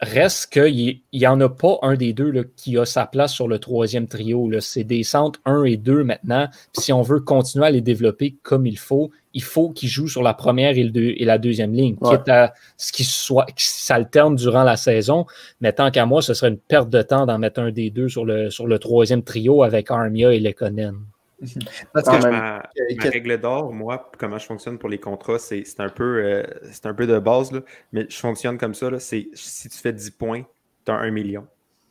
Reste 0.00 0.54
qu'il 0.54 1.00
n'y 1.12 1.26
en 1.26 1.38
a 1.42 1.48
pas 1.50 1.78
un 1.82 1.94
des 1.94 2.14
deux 2.14 2.30
là, 2.30 2.42
qui 2.56 2.78
a 2.78 2.86
sa 2.86 3.04
place 3.04 3.34
sur 3.34 3.48
le 3.48 3.58
troisième 3.58 4.08
trio. 4.08 4.50
C'est 4.60 4.84
des 4.84 5.02
centres 5.02 5.40
1 5.44 5.64
et 5.64 5.76
2 5.76 6.04
maintenant. 6.04 6.48
si 6.72 6.90
on 6.92 7.02
veut 7.02 7.20
continuer 7.20 7.66
à 7.66 7.70
les 7.70 7.82
développer 7.82 8.36
comme 8.42 8.66
il 8.66 8.78
faut, 8.78 9.10
il 9.34 9.42
faut 9.42 9.70
qu'ils 9.70 9.90
jouent 9.90 10.08
sur 10.08 10.22
la 10.22 10.32
première 10.32 10.78
et, 10.78 10.90
et 10.94 11.24
la 11.26 11.36
deuxième 11.36 11.74
ligne, 11.74 11.96
quitte 11.96 12.28
à 12.30 12.54
ce 12.78 12.92
qu'ils 12.92 13.04
s'alternent 13.04 14.36
durant 14.36 14.64
la 14.64 14.78
saison. 14.78 15.26
Mais 15.60 15.74
tant 15.74 15.90
qu'à 15.90 16.06
moi, 16.06 16.22
ce 16.22 16.32
serait 16.32 16.50
une 16.50 16.58
perte 16.58 16.88
de 16.88 17.02
temps 17.02 17.26
d'en 17.26 17.38
mettre 17.38 17.60
un 17.60 17.70
des 17.70 17.90
deux 17.90 18.08
sur 18.08 18.24
le, 18.24 18.48
sur 18.48 18.66
le 18.66 18.78
troisième 18.78 19.22
trio 19.22 19.62
avec 19.62 19.90
Armia 19.90 20.32
et 20.32 20.40
Lekonen. 20.40 20.96
Parce 21.92 22.06
que 22.06 22.28
ma, 22.28 22.62
règle 23.08 23.38
d'or, 23.40 23.72
moi, 23.72 24.10
comment 24.18 24.38
je 24.38 24.46
fonctionne 24.46 24.78
pour 24.78 24.88
les 24.88 24.98
contrats, 24.98 25.38
c'est 25.38 25.64
un, 25.78 25.88
peu, 25.88 26.22
euh, 26.24 26.42
un 26.84 26.94
peu 26.94 27.06
de 27.06 27.18
base, 27.18 27.52
là, 27.52 27.60
mais 27.92 28.06
je 28.08 28.16
fonctionne 28.16 28.58
comme 28.58 28.74
ça. 28.74 28.98
C'est 28.98 29.28
si 29.32 29.68
tu 29.68 29.78
fais 29.78 29.92
10 29.92 30.10
points, 30.12 30.42
tu 30.84 30.92
as 30.92 30.96
1 30.96 31.10
million. 31.10 31.46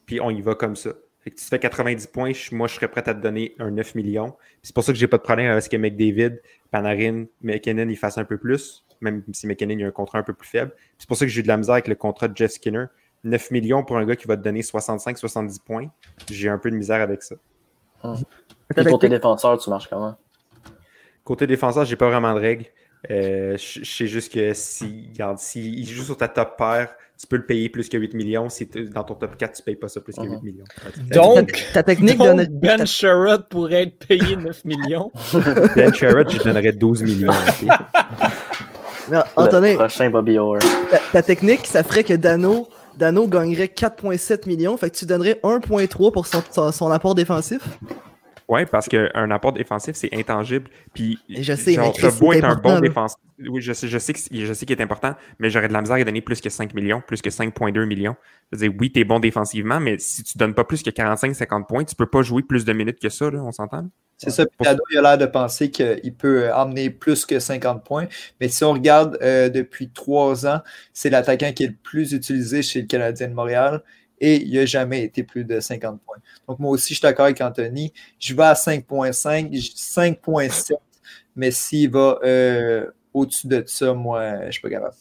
Puis 0.06 0.20
on 0.22 0.30
y 0.30 0.42
va 0.42 0.56
comme 0.56 0.76
ça. 0.76 0.92
Fait 1.22 1.32
que 1.32 1.36
tu 1.36 1.46
fais 1.46 1.60
90 1.60 2.08
points, 2.08 2.32
moi, 2.52 2.68
je 2.68 2.76
serais 2.76 2.88
prêt 2.88 3.08
à 3.08 3.14
te 3.14 3.20
donner 3.20 3.56
un 3.60 3.72
9 3.72 3.96
millions. 3.96 4.36
C'est 4.62 4.74
pour 4.74 4.84
ça 4.84 4.94
que 4.94 5.00
j'ai 5.00 5.08
pas 5.08 5.18
de 5.18 5.24
problème 5.24 5.52
avec 5.52 5.64
ce 5.64 5.70
que 5.70 5.78
McDavid, 5.78 6.40
Panarin, 6.72 7.26
McKinnon, 7.42 7.90
ils 7.90 7.98
fassent 7.98 8.18
un 8.18 8.26
peu 8.26 8.38
plus, 8.38 8.86
même 9.02 9.24
si 9.34 9.48
McKinnon 9.48 9.84
a 9.86 9.88
un 9.88 9.92
contrat 9.92 10.20
un 10.20 10.24
peu 10.24 10.34
plus 10.34 10.48
faible. 10.48 10.74
C'est 10.98 11.08
pour 11.08 11.18
ça 11.18 11.26
que 11.26 11.32
j'ai 11.32 11.44
de 11.44 11.48
la 11.48 11.58
misère 11.58 11.74
avec 11.74 11.88
le 11.88 11.96
contrat 11.96 12.28
de 12.28 12.38
Jeff 12.38 12.52
Skinner. 12.52 12.86
9 13.26 13.52
millions 13.52 13.84
pour 13.84 13.98
un 13.98 14.06
gars 14.06 14.16
qui 14.16 14.28
va 14.28 14.38
te 14.38 14.44
donner 14.44 14.62
65-70 14.62 15.62
points. 15.62 15.88
J'ai 16.32 16.48
un 16.48 16.58
peu 16.58 16.72
de 16.72 16.76
misère 16.76 17.02
avec 17.02 17.22
ça. 17.22 17.36
Hum 18.04 18.16
côté 18.76 19.10
défenseur, 19.10 19.58
tu 19.58 19.70
marches 19.70 19.88
comment? 19.88 20.16
Côté 21.24 21.48
défenseur, 21.48 21.86
j'ai 21.86 21.96
pas 21.96 22.10
vraiment 22.10 22.34
de 22.34 22.40
règles. 22.40 22.66
Euh, 23.10 23.56
je 23.58 23.86
sais 23.86 24.08
juste 24.08 24.34
que 24.34 24.54
si, 24.54 25.14
si 25.38 25.86
joue 25.86 26.04
sur 26.04 26.18
ta 26.18 26.28
top 26.28 26.58
paire, 26.58 26.90
tu 27.18 27.28
peux 27.28 27.38
le 27.38 27.46
payer 27.46 27.70
plus 27.70 27.88
que 27.88 27.98
8 27.98 28.14
millions. 28.14 28.50
Si 28.50 28.66
dans 28.66 29.04
ton 29.04 29.16
top 29.16 29.38
4, 29.38 29.54
tu 29.54 29.62
ne 29.62 29.66
payes 29.66 29.76
pas 29.76 29.88
ça 29.88 30.02
plus 30.02 30.14
que 30.14 30.22
8 30.22 30.28
uh-huh. 30.28 30.42
millions. 30.44 30.66
Donc, 31.12 31.66
ta, 31.74 31.84
technique 31.84 32.18
donc 32.18 32.50
Ben 32.50 32.86
Sherrod 32.86 33.48
pourrait 33.48 33.84
être 33.84 34.08
payé 34.08 34.36
9 34.36 34.66
millions. 34.66 35.12
ben 35.76 35.94
Sherrod, 35.94 36.30
je 36.30 36.44
donnerais 36.44 36.74
12 36.74 37.04
millions. 37.04 37.32
Antonin, 39.36 39.76
prochain 39.76 40.10
Bobby 40.10 40.38
ta, 40.92 41.00
ta, 41.12 41.22
technique, 41.24 41.66
ça 41.66 41.84
ferait 41.84 42.04
que 42.04 42.14
Dano, 42.14 42.68
Dano 42.96 43.28
gagnerait 43.28 43.72
4,7 43.76 44.48
millions. 44.48 44.78
Fait 44.78 44.90
que 44.90 44.96
tu 44.96 45.06
donnerais 45.06 45.40
1,3 45.42 46.12
pour 46.12 46.28
son, 46.28 46.72
son 46.72 46.92
apport 46.92 47.16
défensif. 47.16 47.62
Oui, 48.50 48.66
parce 48.66 48.90
qu'un 48.90 49.30
apport 49.30 49.54
défensif, 49.54 49.96
c'est 49.96 50.12
intangible. 50.12 50.72
Puis, 50.96 51.20
je 51.30 51.54
sais, 51.54 51.74
genre, 51.74 51.96
mais 52.20 52.38
être 52.38 52.46
un 52.46 52.56
bon 52.56 52.80
défensif. 52.80 53.20
Oui, 53.48 53.62
je 53.62 53.74
sais, 53.74 53.88
je 53.88 54.00
sais, 54.00 54.14
je 54.32 54.54
sais 54.54 54.66
qu'il 54.66 54.76
est 54.76 54.82
important, 54.82 55.14
mais 55.38 55.52
j'aurais 55.52 55.68
de 55.68 55.74
la 55.74 55.82
misère 55.82 55.98
à 55.98 56.04
donner 56.04 56.22
plus 56.22 56.42
que 56.42 56.50
5 56.50 56.74
millions, 56.74 57.00
plus 57.06 57.22
que 57.22 57.30
5,2 57.30 57.86
millions. 57.86 58.16
Je 58.52 58.58
veux 58.58 58.68
dire, 58.68 58.78
oui, 58.82 58.92
tu 58.92 59.02
es 59.02 59.04
bon 59.04 59.20
défensivement, 59.20 59.80
mais 59.80 60.00
si 60.00 60.24
tu 60.24 60.36
donnes 60.40 60.56
pas 60.56 60.64
plus 60.64 60.82
que 60.82 60.90
45-50 60.90 61.68
points, 61.68 61.84
tu 61.84 61.96
peux 61.96 62.08
pas 62.08 62.24
jouer 62.24 62.42
plus 62.42 62.66
de 62.66 62.74
minutes 62.74 63.00
que 63.00 63.10
ça, 63.10 63.30
là, 63.30 63.40
on 63.44 63.52
s'entend? 63.52 63.88
C'est 64.18 64.32
ça. 64.32 64.46
Puis 64.46 64.68
il 64.92 64.98
a 64.98 65.02
l'air 65.02 65.18
de 65.20 65.28
penser 65.28 65.70
qu'il 65.70 66.14
peut 66.18 66.52
emmener 66.52 66.90
plus 66.90 67.28
que 67.28 67.40
50 67.40 67.86
points. 67.86 68.08
Mais 68.42 68.50
si 68.50 68.64
on 68.64 68.74
regarde 68.74 69.18
euh, 69.22 69.48
depuis 69.50 69.92
trois 69.92 70.48
ans, 70.48 70.60
c'est 70.92 71.12
l'attaquant 71.12 71.54
qui 71.54 71.64
est 71.66 71.68
le 71.68 71.78
plus 71.82 72.14
utilisé 72.14 72.64
chez 72.64 72.82
le 72.82 72.88
Canadien 72.88 73.28
de 73.30 73.34
Montréal 73.34 73.84
et 74.20 74.42
il 74.44 74.54
n'a 74.54 74.66
jamais 74.66 75.04
été 75.04 75.24
plus 75.24 75.44
de 75.44 75.60
50 75.60 76.02
points. 76.02 76.18
Donc, 76.48 76.60
moi 76.60 76.72
aussi, 76.72 76.94
je 76.94 77.00
suis 77.00 77.02
d'accord 77.02 77.26
avec 77.26 77.40
Anthony. 77.42 77.94
Je 78.20 78.34
vais 78.34 78.44
à 78.44 78.54
5.5, 78.54 79.52
5.7, 79.52 80.74
mais 81.36 81.52
s'il 81.52 81.92
va 81.92 82.20
euh, 82.24 82.88
au-dessus 83.14 83.48
de 83.48 83.64
ça, 83.66 83.94
moi, 83.94 84.40
je 84.42 84.46
ne 84.46 84.52
suis 84.52 84.62
pas 84.62 84.70
capable. 84.70 84.96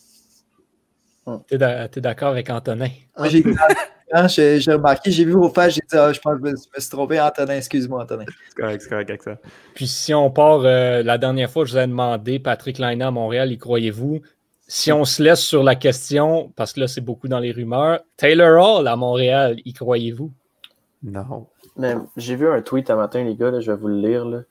Tu 1.49 1.55
es 1.55 2.01
d'accord 2.01 2.29
avec 2.29 2.49
Antonin? 2.51 2.89
j'ai 4.29 4.73
remarqué, 4.73 5.11
j'ai 5.11 5.25
vu 5.25 5.33
vos 5.33 5.51
pages, 5.51 5.75
j'ai 5.75 5.81
dit, 5.81 5.97
ah, 5.97 6.13
je 6.13 6.21
pense 6.21 6.41
que 6.41 6.47
je 6.47 6.53
me, 6.53 6.57
suis 6.57 6.91
trompé. 6.91 7.21
Antonin, 7.21 7.57
excuse-moi, 7.57 8.03
Antonin. 8.03 8.25
C'est 8.49 8.57
correct, 8.57 8.83
c'est 8.83 8.89
correct 8.89 9.11
avec 9.11 9.23
ça. 9.23 9.37
Puis 9.75 9.87
si 9.87 10.15
on 10.15 10.31
part, 10.31 10.61
euh, 10.65 11.03
la 11.03 11.19
dernière 11.19 11.51
fois, 11.51 11.65
je 11.65 11.73
vous 11.73 11.79
ai 11.79 11.87
demandé, 11.87 12.39
Patrick 12.39 12.79
Laina 12.79 13.09
à 13.09 13.11
Montréal, 13.11 13.53
y 13.53 13.59
croyez-vous? 13.59 14.23
Si 14.69 14.93
on 14.93 15.05
se 15.07 15.23
laisse 15.23 15.41
sur 15.41 15.65
la 15.65 15.75
question, 15.75 16.53
parce 16.55 16.75
que 16.75 16.81
là, 16.81 16.89
c'est 16.89 17.01
beaucoup 17.01 17.27
dans 17.27 17.39
les 17.39 17.53
rumeurs, 17.53 18.01
Taylor 18.19 18.63
Hall 18.63 18.87
à 18.87 18.97
Montréal, 18.97 19.57
y 19.65 19.73
croyez-vous? 19.73 20.31
Non. 21.03 21.47
Mais 21.77 21.95
j'ai 22.17 22.37
vu 22.37 22.49
un 22.49 22.61
tweet 22.61 22.91
un 22.91 22.97
matin, 22.97 23.25
les 23.25 23.35
gars, 23.35 23.51
là, 23.51 23.61
je 23.61 23.73
vais 23.73 23.79
vous 23.79 23.89
le 23.89 23.97
lire. 23.97 24.25
Là. 24.27 24.43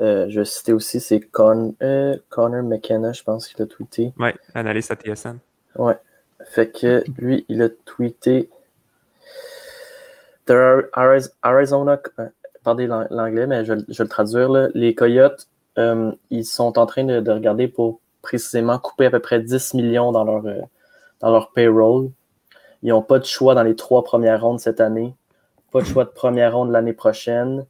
Euh, 0.00 0.26
je 0.28 0.40
vais 0.40 0.44
citer 0.44 0.72
aussi, 0.72 0.98
c'est 0.98 1.20
Con, 1.20 1.74
euh, 1.82 2.16
Connor 2.30 2.64
McKenna, 2.64 3.12
je 3.12 3.22
pense 3.22 3.46
qu'il 3.46 3.62
a 3.62 3.66
tweeté. 3.66 4.12
Ouais, 4.18 4.34
analyste 4.54 4.90
à 4.90 4.96
TSN. 4.96 5.38
Ouais. 5.76 5.96
Fait 6.46 6.70
que 6.70 7.04
lui, 7.18 7.44
il 7.48 7.62
a 7.62 7.68
tweeté 7.68 8.48
There 10.46 10.88
are 10.94 11.20
Arizona, 11.42 12.00
euh, 12.18 12.26
pardon 12.64 13.06
l'anglais, 13.10 13.46
mais 13.46 13.64
je, 13.64 13.74
je, 13.88 13.98
vais 13.98 14.04
le 14.04 14.08
traduire. 14.08 14.48
Là. 14.48 14.68
Les 14.74 14.96
Coyotes, 14.96 15.46
euh, 15.78 16.10
ils 16.30 16.44
sont 16.44 16.76
en 16.76 16.86
train 16.86 17.04
de, 17.04 17.20
de, 17.20 17.30
regarder 17.30 17.68
pour 17.68 17.99
précisément 18.22 18.78
couper 18.78 19.06
à 19.06 19.10
peu 19.10 19.20
près 19.20 19.40
10 19.40 19.74
millions 19.74 20.12
dans 20.12 20.24
leur, 20.24 20.46
euh, 20.46 20.60
dans 21.20 21.30
leur 21.30 21.52
payroll. 21.52 22.10
Ils 22.82 22.90
n'ont 22.90 23.02
pas 23.02 23.18
de 23.18 23.24
choix 23.24 23.54
dans 23.54 23.62
les 23.62 23.76
trois 23.76 24.04
premières 24.04 24.40
rondes 24.40 24.60
cette 24.60 24.80
année, 24.80 25.14
pas 25.70 25.80
de 25.80 25.86
choix 25.86 26.04
de 26.04 26.10
première 26.10 26.54
ronde 26.54 26.70
l'année 26.70 26.92
prochaine, 26.92 27.66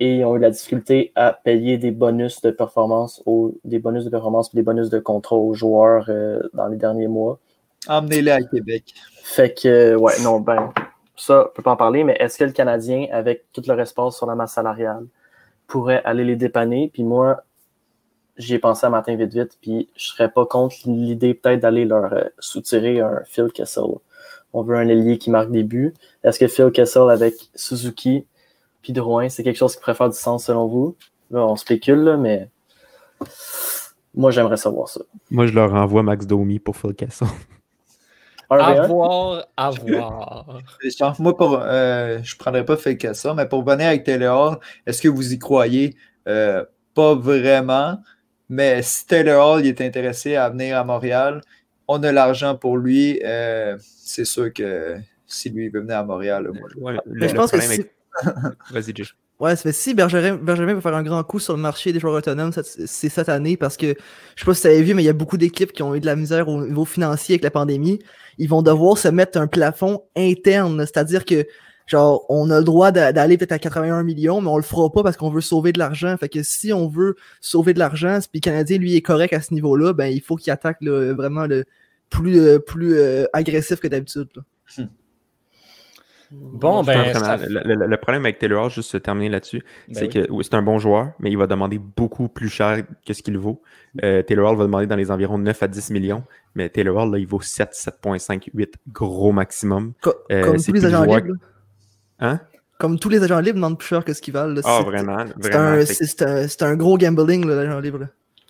et 0.00 0.16
ils 0.16 0.24
ont 0.24 0.36
eu 0.36 0.38
la 0.38 0.50
difficulté 0.50 1.12
à 1.16 1.32
payer 1.32 1.78
des 1.78 1.90
bonus 1.90 2.40
de 2.40 2.50
performance, 2.50 3.22
aux, 3.26 3.54
des 3.64 3.78
bonus 3.78 4.04
de 4.04 4.10
performance 4.10 4.50
et 4.52 4.56
des 4.56 4.62
bonus 4.62 4.90
de 4.90 4.98
contrat 4.98 5.36
aux 5.36 5.54
joueurs 5.54 6.06
euh, 6.08 6.40
dans 6.54 6.68
les 6.68 6.76
derniers 6.76 7.08
mois. 7.08 7.38
Emmenez-les 7.88 8.30
à 8.30 8.42
Québec. 8.42 8.94
Fait 9.22 9.52
que, 9.52 9.94
ouais, 9.96 10.14
non, 10.22 10.40
ben, 10.40 10.72
ça, 11.16 11.46
on 11.48 11.54
peut 11.54 11.62
pas 11.62 11.72
en 11.72 11.76
parler, 11.76 12.04
mais 12.04 12.16
est-ce 12.20 12.38
que 12.38 12.44
le 12.44 12.52
Canadien, 12.52 13.06
avec 13.12 13.46
tout 13.52 13.62
le 13.66 13.78
espace 13.80 14.16
sur 14.16 14.26
la 14.26 14.34
masse 14.34 14.52
salariale, 14.52 15.06
pourrait 15.66 16.02
aller 16.04 16.24
les 16.24 16.36
dépanner? 16.36 16.90
Puis 16.92 17.02
moi, 17.02 17.42
j'y 18.38 18.54
ai 18.54 18.58
pensé 18.58 18.86
un 18.86 18.90
matin 18.90 19.14
vite 19.16 19.34
vite, 19.34 19.58
puis 19.60 19.88
je 19.96 20.06
serais 20.06 20.30
pas 20.30 20.46
contre 20.46 20.76
l'idée 20.86 21.34
peut-être 21.34 21.60
d'aller 21.60 21.84
leur 21.84 22.12
euh, 22.12 22.24
soutirer 22.38 23.00
un 23.00 23.22
Phil 23.26 23.48
Kessel. 23.52 23.84
On 24.52 24.62
veut 24.62 24.76
un 24.76 24.88
ailier 24.88 25.18
qui 25.18 25.30
marque 25.30 25.50
des 25.50 25.64
buts. 25.64 25.94
Est-ce 26.24 26.38
que 26.38 26.48
Phil 26.48 26.70
Kessel 26.70 27.10
avec 27.10 27.34
Suzuki 27.54 28.26
puis 28.80 28.92
Drouin, 28.92 29.28
c'est 29.28 29.42
quelque 29.42 29.58
chose 29.58 29.74
qui 29.74 29.80
pourrait 29.80 29.94
faire 29.94 30.08
du 30.08 30.16
sens 30.16 30.46
selon 30.46 30.66
vous? 30.66 30.96
Là, 31.30 31.44
on 31.46 31.56
spécule, 31.56 31.98
là, 31.98 32.16
mais 32.16 32.48
moi, 34.14 34.30
j'aimerais 34.30 34.56
savoir 34.56 34.88
ça. 34.88 35.00
Moi, 35.30 35.46
je 35.46 35.52
leur 35.52 35.74
envoie 35.74 36.02
Max 36.02 36.26
Domi 36.26 36.58
pour 36.58 36.76
Phil 36.76 36.94
Kessel. 36.94 37.28
À 38.50 38.86
voir, 38.86 39.44
à 39.58 39.70
voir. 39.70 40.46
Moi, 41.18 41.36
pour, 41.36 41.60
euh, 41.60 42.18
je 42.22 42.34
ne 42.34 42.38
prendrais 42.38 42.64
pas 42.64 42.78
Phil 42.78 42.96
Kessel, 42.96 43.34
mais 43.34 43.46
pour 43.46 43.62
venir 43.62 43.88
avec 43.88 44.04
Taylor 44.04 44.52
Hall, 44.52 44.58
est-ce 44.86 45.02
que 45.02 45.08
vous 45.08 45.34
y 45.34 45.38
croyez? 45.38 45.96
Euh, 46.26 46.64
pas 46.94 47.14
vraiment. 47.14 47.98
Mais 48.48 48.82
si 48.82 49.06
Taylor 49.06 49.46
Hall 49.46 49.66
est 49.66 49.80
intéressé 49.80 50.36
à 50.36 50.48
venir 50.48 50.78
à 50.78 50.84
Montréal, 50.84 51.42
on 51.86 52.02
a 52.02 52.12
l'argent 52.12 52.56
pour 52.56 52.76
lui. 52.76 53.20
Euh, 53.24 53.76
c'est 53.80 54.24
sûr 54.24 54.52
que 54.52 54.96
si 55.26 55.50
lui 55.50 55.68
veut 55.68 55.80
venir 55.80 55.98
à 55.98 56.04
Montréal, 56.04 56.50
moi, 56.52 56.68
je, 56.72 56.78
ouais, 56.78 56.96
le, 57.04 57.28
je 57.28 57.34
pense 57.34 57.50
que 57.50 57.60
si... 57.60 57.84
Vas-y, 58.70 58.94
Josh. 58.94 59.16
Ouais, 59.40 59.54
ça 59.54 59.62
fait 59.62 59.72
si 59.72 59.94
Bergerin, 59.94 60.34
Bergerin 60.34 60.74
va 60.74 60.80
faire 60.80 60.94
un 60.94 61.02
grand 61.04 61.22
coup 61.22 61.38
sur 61.38 61.54
le 61.54 61.62
marché 61.62 61.92
des 61.92 62.00
joueurs 62.00 62.14
autonomes, 62.14 62.50
c'est 62.52 63.08
cette 63.08 63.28
année 63.28 63.56
parce 63.56 63.76
que 63.76 63.94
je 64.34 64.40
sais 64.40 64.44
pas 64.44 64.52
si 64.52 64.62
tu 64.62 64.66
avais 64.66 64.82
vu, 64.82 64.94
mais 64.94 65.02
il 65.02 65.06
y 65.06 65.10
a 65.10 65.12
beaucoup 65.12 65.36
d'équipes 65.36 65.70
qui 65.70 65.84
ont 65.84 65.94
eu 65.94 66.00
de 66.00 66.06
la 66.06 66.16
misère 66.16 66.48
au 66.48 66.66
niveau 66.66 66.84
financier 66.84 67.34
avec 67.34 67.44
la 67.44 67.52
pandémie. 67.52 68.00
Ils 68.38 68.48
vont 68.48 68.62
devoir 68.62 68.98
se 68.98 69.06
mettre 69.06 69.38
un 69.38 69.46
plafond 69.46 70.02
interne, 70.16 70.80
c'est-à-dire 70.80 71.24
que 71.24 71.46
genre 71.88 72.24
on 72.28 72.50
a 72.50 72.58
le 72.58 72.64
droit 72.64 72.92
d'aller 72.92 73.36
peut-être 73.36 73.52
à 73.52 73.58
81 73.58 74.04
millions, 74.04 74.40
mais 74.40 74.48
on 74.48 74.56
le 74.56 74.62
fera 74.62 74.90
pas 74.92 75.02
parce 75.02 75.16
qu'on 75.16 75.30
veut 75.30 75.40
sauver 75.40 75.72
de 75.72 75.78
l'argent. 75.78 76.16
Fait 76.16 76.28
que 76.28 76.42
si 76.42 76.72
on 76.72 76.86
veut 76.86 77.16
sauver 77.40 77.74
de 77.74 77.80
l'argent, 77.80 78.18
puis 78.30 78.40
le 78.40 78.40
Canadien 78.40 78.78
lui 78.78 78.94
est 78.94 79.02
correct 79.02 79.32
à 79.32 79.40
ce 79.40 79.52
niveau-là, 79.52 79.92
ben 79.92 80.06
il 80.06 80.20
faut 80.20 80.36
qu'il 80.36 80.52
attaque 80.52 80.78
là, 80.80 81.12
vraiment 81.14 81.46
le 81.46 81.64
plus 82.10 82.38
euh, 82.38 82.58
plus 82.58 82.94
euh, 82.94 83.24
agressif 83.32 83.80
que 83.80 83.88
d'habitude. 83.88 84.28
Hmm. 84.76 84.84
Bon, 86.30 86.82
ben. 86.82 87.14
Ça... 87.14 87.36
Le, 87.38 87.62
le, 87.64 87.86
le, 87.86 87.96
problème 87.96 88.24
avec 88.24 88.38
Taylor 88.38 88.64
Hall, 88.64 88.70
juste 88.70 88.90
se 88.90 88.98
terminer 88.98 89.30
là-dessus, 89.30 89.62
ben 89.88 89.94
c'est 89.94 90.16
oui. 90.16 90.26
que 90.26 90.42
c'est 90.42 90.54
un 90.54 90.62
bon 90.62 90.78
joueur, 90.78 91.12
mais 91.20 91.30
il 91.30 91.38
va 91.38 91.46
demander 91.46 91.78
beaucoup 91.78 92.28
plus 92.28 92.50
cher 92.50 92.82
que 93.06 93.14
ce 93.14 93.22
qu'il 93.22 93.38
vaut. 93.38 93.62
Euh, 94.04 94.22
Taylor 94.22 94.50
Hall 94.50 94.58
va 94.58 94.64
demander 94.64 94.86
dans 94.86 94.96
les 94.96 95.10
environs 95.10 95.38
9 95.38 95.62
à 95.62 95.68
10 95.68 95.90
millions, 95.90 96.24
mais 96.54 96.68
Taylor 96.68 96.96
Hall, 96.96 97.12
là, 97.12 97.18
il 97.18 97.26
vaut 97.26 97.40
7, 97.40 97.70
7,5, 97.72 98.50
8, 98.52 98.74
gros 98.92 99.32
maximum. 99.32 99.94
Co 100.02 100.12
euh, 100.30 100.44
comme 100.44 100.62
tous 100.62 100.72
les 100.72 100.84
agents 100.84 101.04
joueur... 101.04 101.24
libres. 101.24 101.38
Hein? 102.20 102.40
Comme 102.78 102.98
tous 102.98 103.08
les 103.08 103.22
agents 103.22 103.40
libres 103.40 103.56
demandent 103.56 103.78
plus 103.78 103.88
cher 103.88 104.04
que 104.04 104.12
ce 104.12 104.22
qu'ils 104.22 104.34
valent. 104.34 104.60
Ah, 104.64 104.78
oh, 104.80 104.84
vraiment. 104.84 105.24
C'est 105.40 106.22
un, 106.22 106.46
un, 106.46 106.70
un, 106.70 106.76
gros 106.76 106.96
gambling, 106.96 107.46
l'agent 107.46 107.80
libre. 107.80 107.98
Là. 107.98 108.06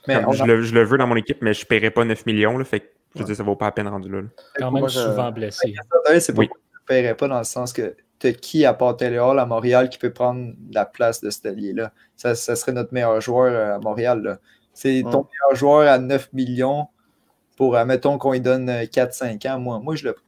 Mais 0.06 0.22
je, 0.32 0.44
le, 0.44 0.62
je, 0.62 0.74
le, 0.74 0.84
veux 0.84 0.98
dans 0.98 1.06
mon 1.06 1.16
équipe, 1.16 1.38
mais 1.42 1.54
je 1.54 1.62
ne 1.62 1.66
paierai 1.66 1.90
pas 1.90 2.04
9 2.04 2.26
millions. 2.26 2.56
Là, 2.56 2.64
fait 2.64 2.80
que, 2.80 2.86
je 3.14 3.20
veux 3.20 3.26
dire, 3.26 3.36
ça 3.36 3.42
vaut 3.42 3.56
pas 3.56 3.66
la 3.66 3.72
peine 3.72 3.88
rendu 3.88 4.10
là. 4.10 4.22
là. 4.22 4.28
Quand 4.56 4.70
même 4.70 4.88
souvent 4.88 5.30
blessé. 5.30 5.74
C'est 6.18 6.36
oui. 6.36 6.48
je 6.50 6.78
ne 6.78 6.86
paierais 6.86 7.14
pas 7.14 7.28
dans 7.28 7.38
le 7.38 7.44
sens 7.44 7.72
que 7.72 7.94
tu 8.18 8.32
qui 8.34 8.64
à 8.64 8.74
part 8.74 8.96
Taylor 8.96 9.30
Hall 9.30 9.38
à 9.38 9.46
Montréal 9.46 9.88
qui 9.88 9.98
peut 9.98 10.12
prendre 10.12 10.52
la 10.72 10.84
place 10.84 11.20
de 11.20 11.30
cet 11.30 11.46
allié-là? 11.46 11.92
Ça, 12.16 12.34
ça, 12.34 12.56
serait 12.56 12.72
notre 12.72 12.92
meilleur 12.92 13.20
joueur 13.20 13.76
à 13.76 13.78
Montréal. 13.78 14.38
C'est 14.72 15.02
ton 15.02 15.26
meilleur 15.26 15.54
joueur 15.54 15.88
à 15.88 15.98
9 15.98 16.32
millions 16.32 16.88
pour, 17.56 17.76
admettons 17.76 18.18
qu'on 18.18 18.32
lui 18.32 18.40
donne 18.40 18.68
4-5 18.70 19.48
ans. 19.48 19.58
Moi, 19.58 19.80
moi, 19.80 19.94
je 19.94 20.04
le 20.04 20.12
prends. 20.14 20.22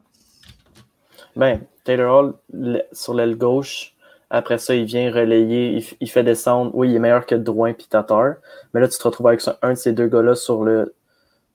Ben, 1.36 1.60
Taylor 1.84 2.34
Hall, 2.52 2.82
sur 2.92 3.14
l'aile 3.14 3.36
gauche, 3.36 3.94
après 4.30 4.58
ça, 4.58 4.74
il 4.76 4.84
vient 4.84 5.12
relayer, 5.12 5.76
il, 5.76 5.84
il, 6.00 6.08
fait 6.08 6.22
descendre. 6.22 6.70
Oui, 6.74 6.90
il 6.90 6.96
est 6.96 7.00
meilleur 7.00 7.26
que 7.26 7.34
Drouin 7.34 7.70
et 7.70 7.74
Tatar. 7.74 8.34
Mais 8.72 8.80
là, 8.80 8.86
tu 8.86 8.96
te 8.96 9.02
retrouves 9.02 9.26
avec 9.26 9.42
un 9.62 9.70
de 9.70 9.74
ces 9.74 9.92
deux 9.92 10.06
gars-là 10.06 10.36
sur 10.36 10.62
le 10.62 10.94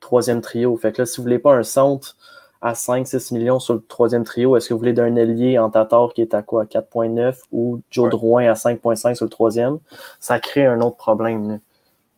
troisième 0.01 0.41
trio. 0.41 0.75
Fait 0.75 0.91
que 0.91 1.01
là, 1.01 1.05
si 1.05 1.17
vous 1.17 1.23
voulez 1.23 1.39
pas 1.39 1.53
un 1.53 1.63
centre 1.63 2.17
à 2.61 2.73
5-6 2.73 3.33
millions 3.33 3.59
sur 3.59 3.75
le 3.75 3.81
troisième 3.87 4.25
trio, 4.25 4.57
est-ce 4.57 4.67
que 4.67 4.73
vous 4.73 4.79
voulez 4.79 4.93
d'un 4.93 5.15
ailier 5.15 5.57
en 5.57 5.69
Tatar 5.69 6.13
qui 6.13 6.21
est 6.21 6.33
à 6.33 6.41
quoi 6.41 6.65
4.9 6.65 7.35
ou 7.51 7.81
Joe 7.91 8.05
ouais. 8.05 8.09
Drouin 8.09 8.45
à 8.49 8.53
5.5 8.53 9.15
sur 9.15 9.25
le 9.25 9.29
troisième? 9.29 9.79
Ça 10.19 10.39
crée 10.39 10.65
un 10.65 10.81
autre 10.81 10.97
problème. 10.97 11.59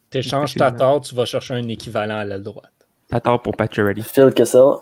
Tu 0.10 0.20
échanges 0.20 0.56
Tatar, 0.56 1.02
tu 1.02 1.14
vas 1.14 1.26
chercher 1.26 1.54
un 1.54 1.68
équivalent 1.68 2.18
à 2.18 2.26
l'aile 2.26 2.44
droite. 2.44 2.72
Tatar 3.10 3.42
pour 3.42 3.56
Pacioretty. 3.56 4.02
Phil 4.02 4.34
Kessel. 4.34 4.74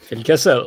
Phil 0.00 0.22
Kessel. 0.22 0.62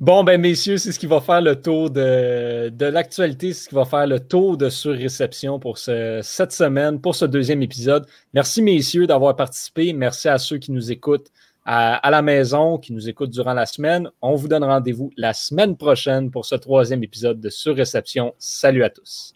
Bon, 0.00 0.24
ben 0.24 0.40
messieurs, 0.40 0.78
c'est 0.78 0.92
ce 0.92 0.98
qui 0.98 1.06
va 1.06 1.20
faire 1.20 1.40
le 1.40 1.60
tour 1.60 1.90
de, 1.90 2.68
de 2.68 2.86
l'actualité, 2.86 3.52
c'est 3.52 3.64
ce 3.64 3.68
qui 3.68 3.74
va 3.74 3.84
faire 3.84 4.06
le 4.06 4.20
tour 4.20 4.56
de 4.56 4.68
surréception 4.68 5.58
pour 5.60 5.78
ce, 5.78 6.20
cette 6.22 6.52
semaine, 6.52 7.00
pour 7.00 7.14
ce 7.14 7.24
deuxième 7.24 7.62
épisode. 7.62 8.06
Merci 8.34 8.62
messieurs 8.62 9.06
d'avoir 9.06 9.36
participé. 9.36 9.92
Merci 9.92 10.28
à 10.28 10.38
ceux 10.38 10.58
qui 10.58 10.72
nous 10.72 10.90
écoutent 10.90 11.30
à, 11.64 11.94
à, 11.96 12.10
la 12.10 12.22
maison, 12.22 12.78
qui 12.78 12.92
nous 12.92 13.08
écoutent 13.08 13.30
durant 13.30 13.54
la 13.54 13.66
semaine. 13.66 14.10
On 14.20 14.34
vous 14.34 14.48
donne 14.48 14.64
rendez-vous 14.64 15.12
la 15.16 15.32
semaine 15.32 15.76
prochaine 15.76 16.30
pour 16.30 16.44
ce 16.44 16.56
troisième 16.56 17.04
épisode 17.04 17.40
de 17.40 17.50
surréception. 17.50 18.34
Salut 18.38 18.82
à 18.82 18.90
tous. 18.90 19.34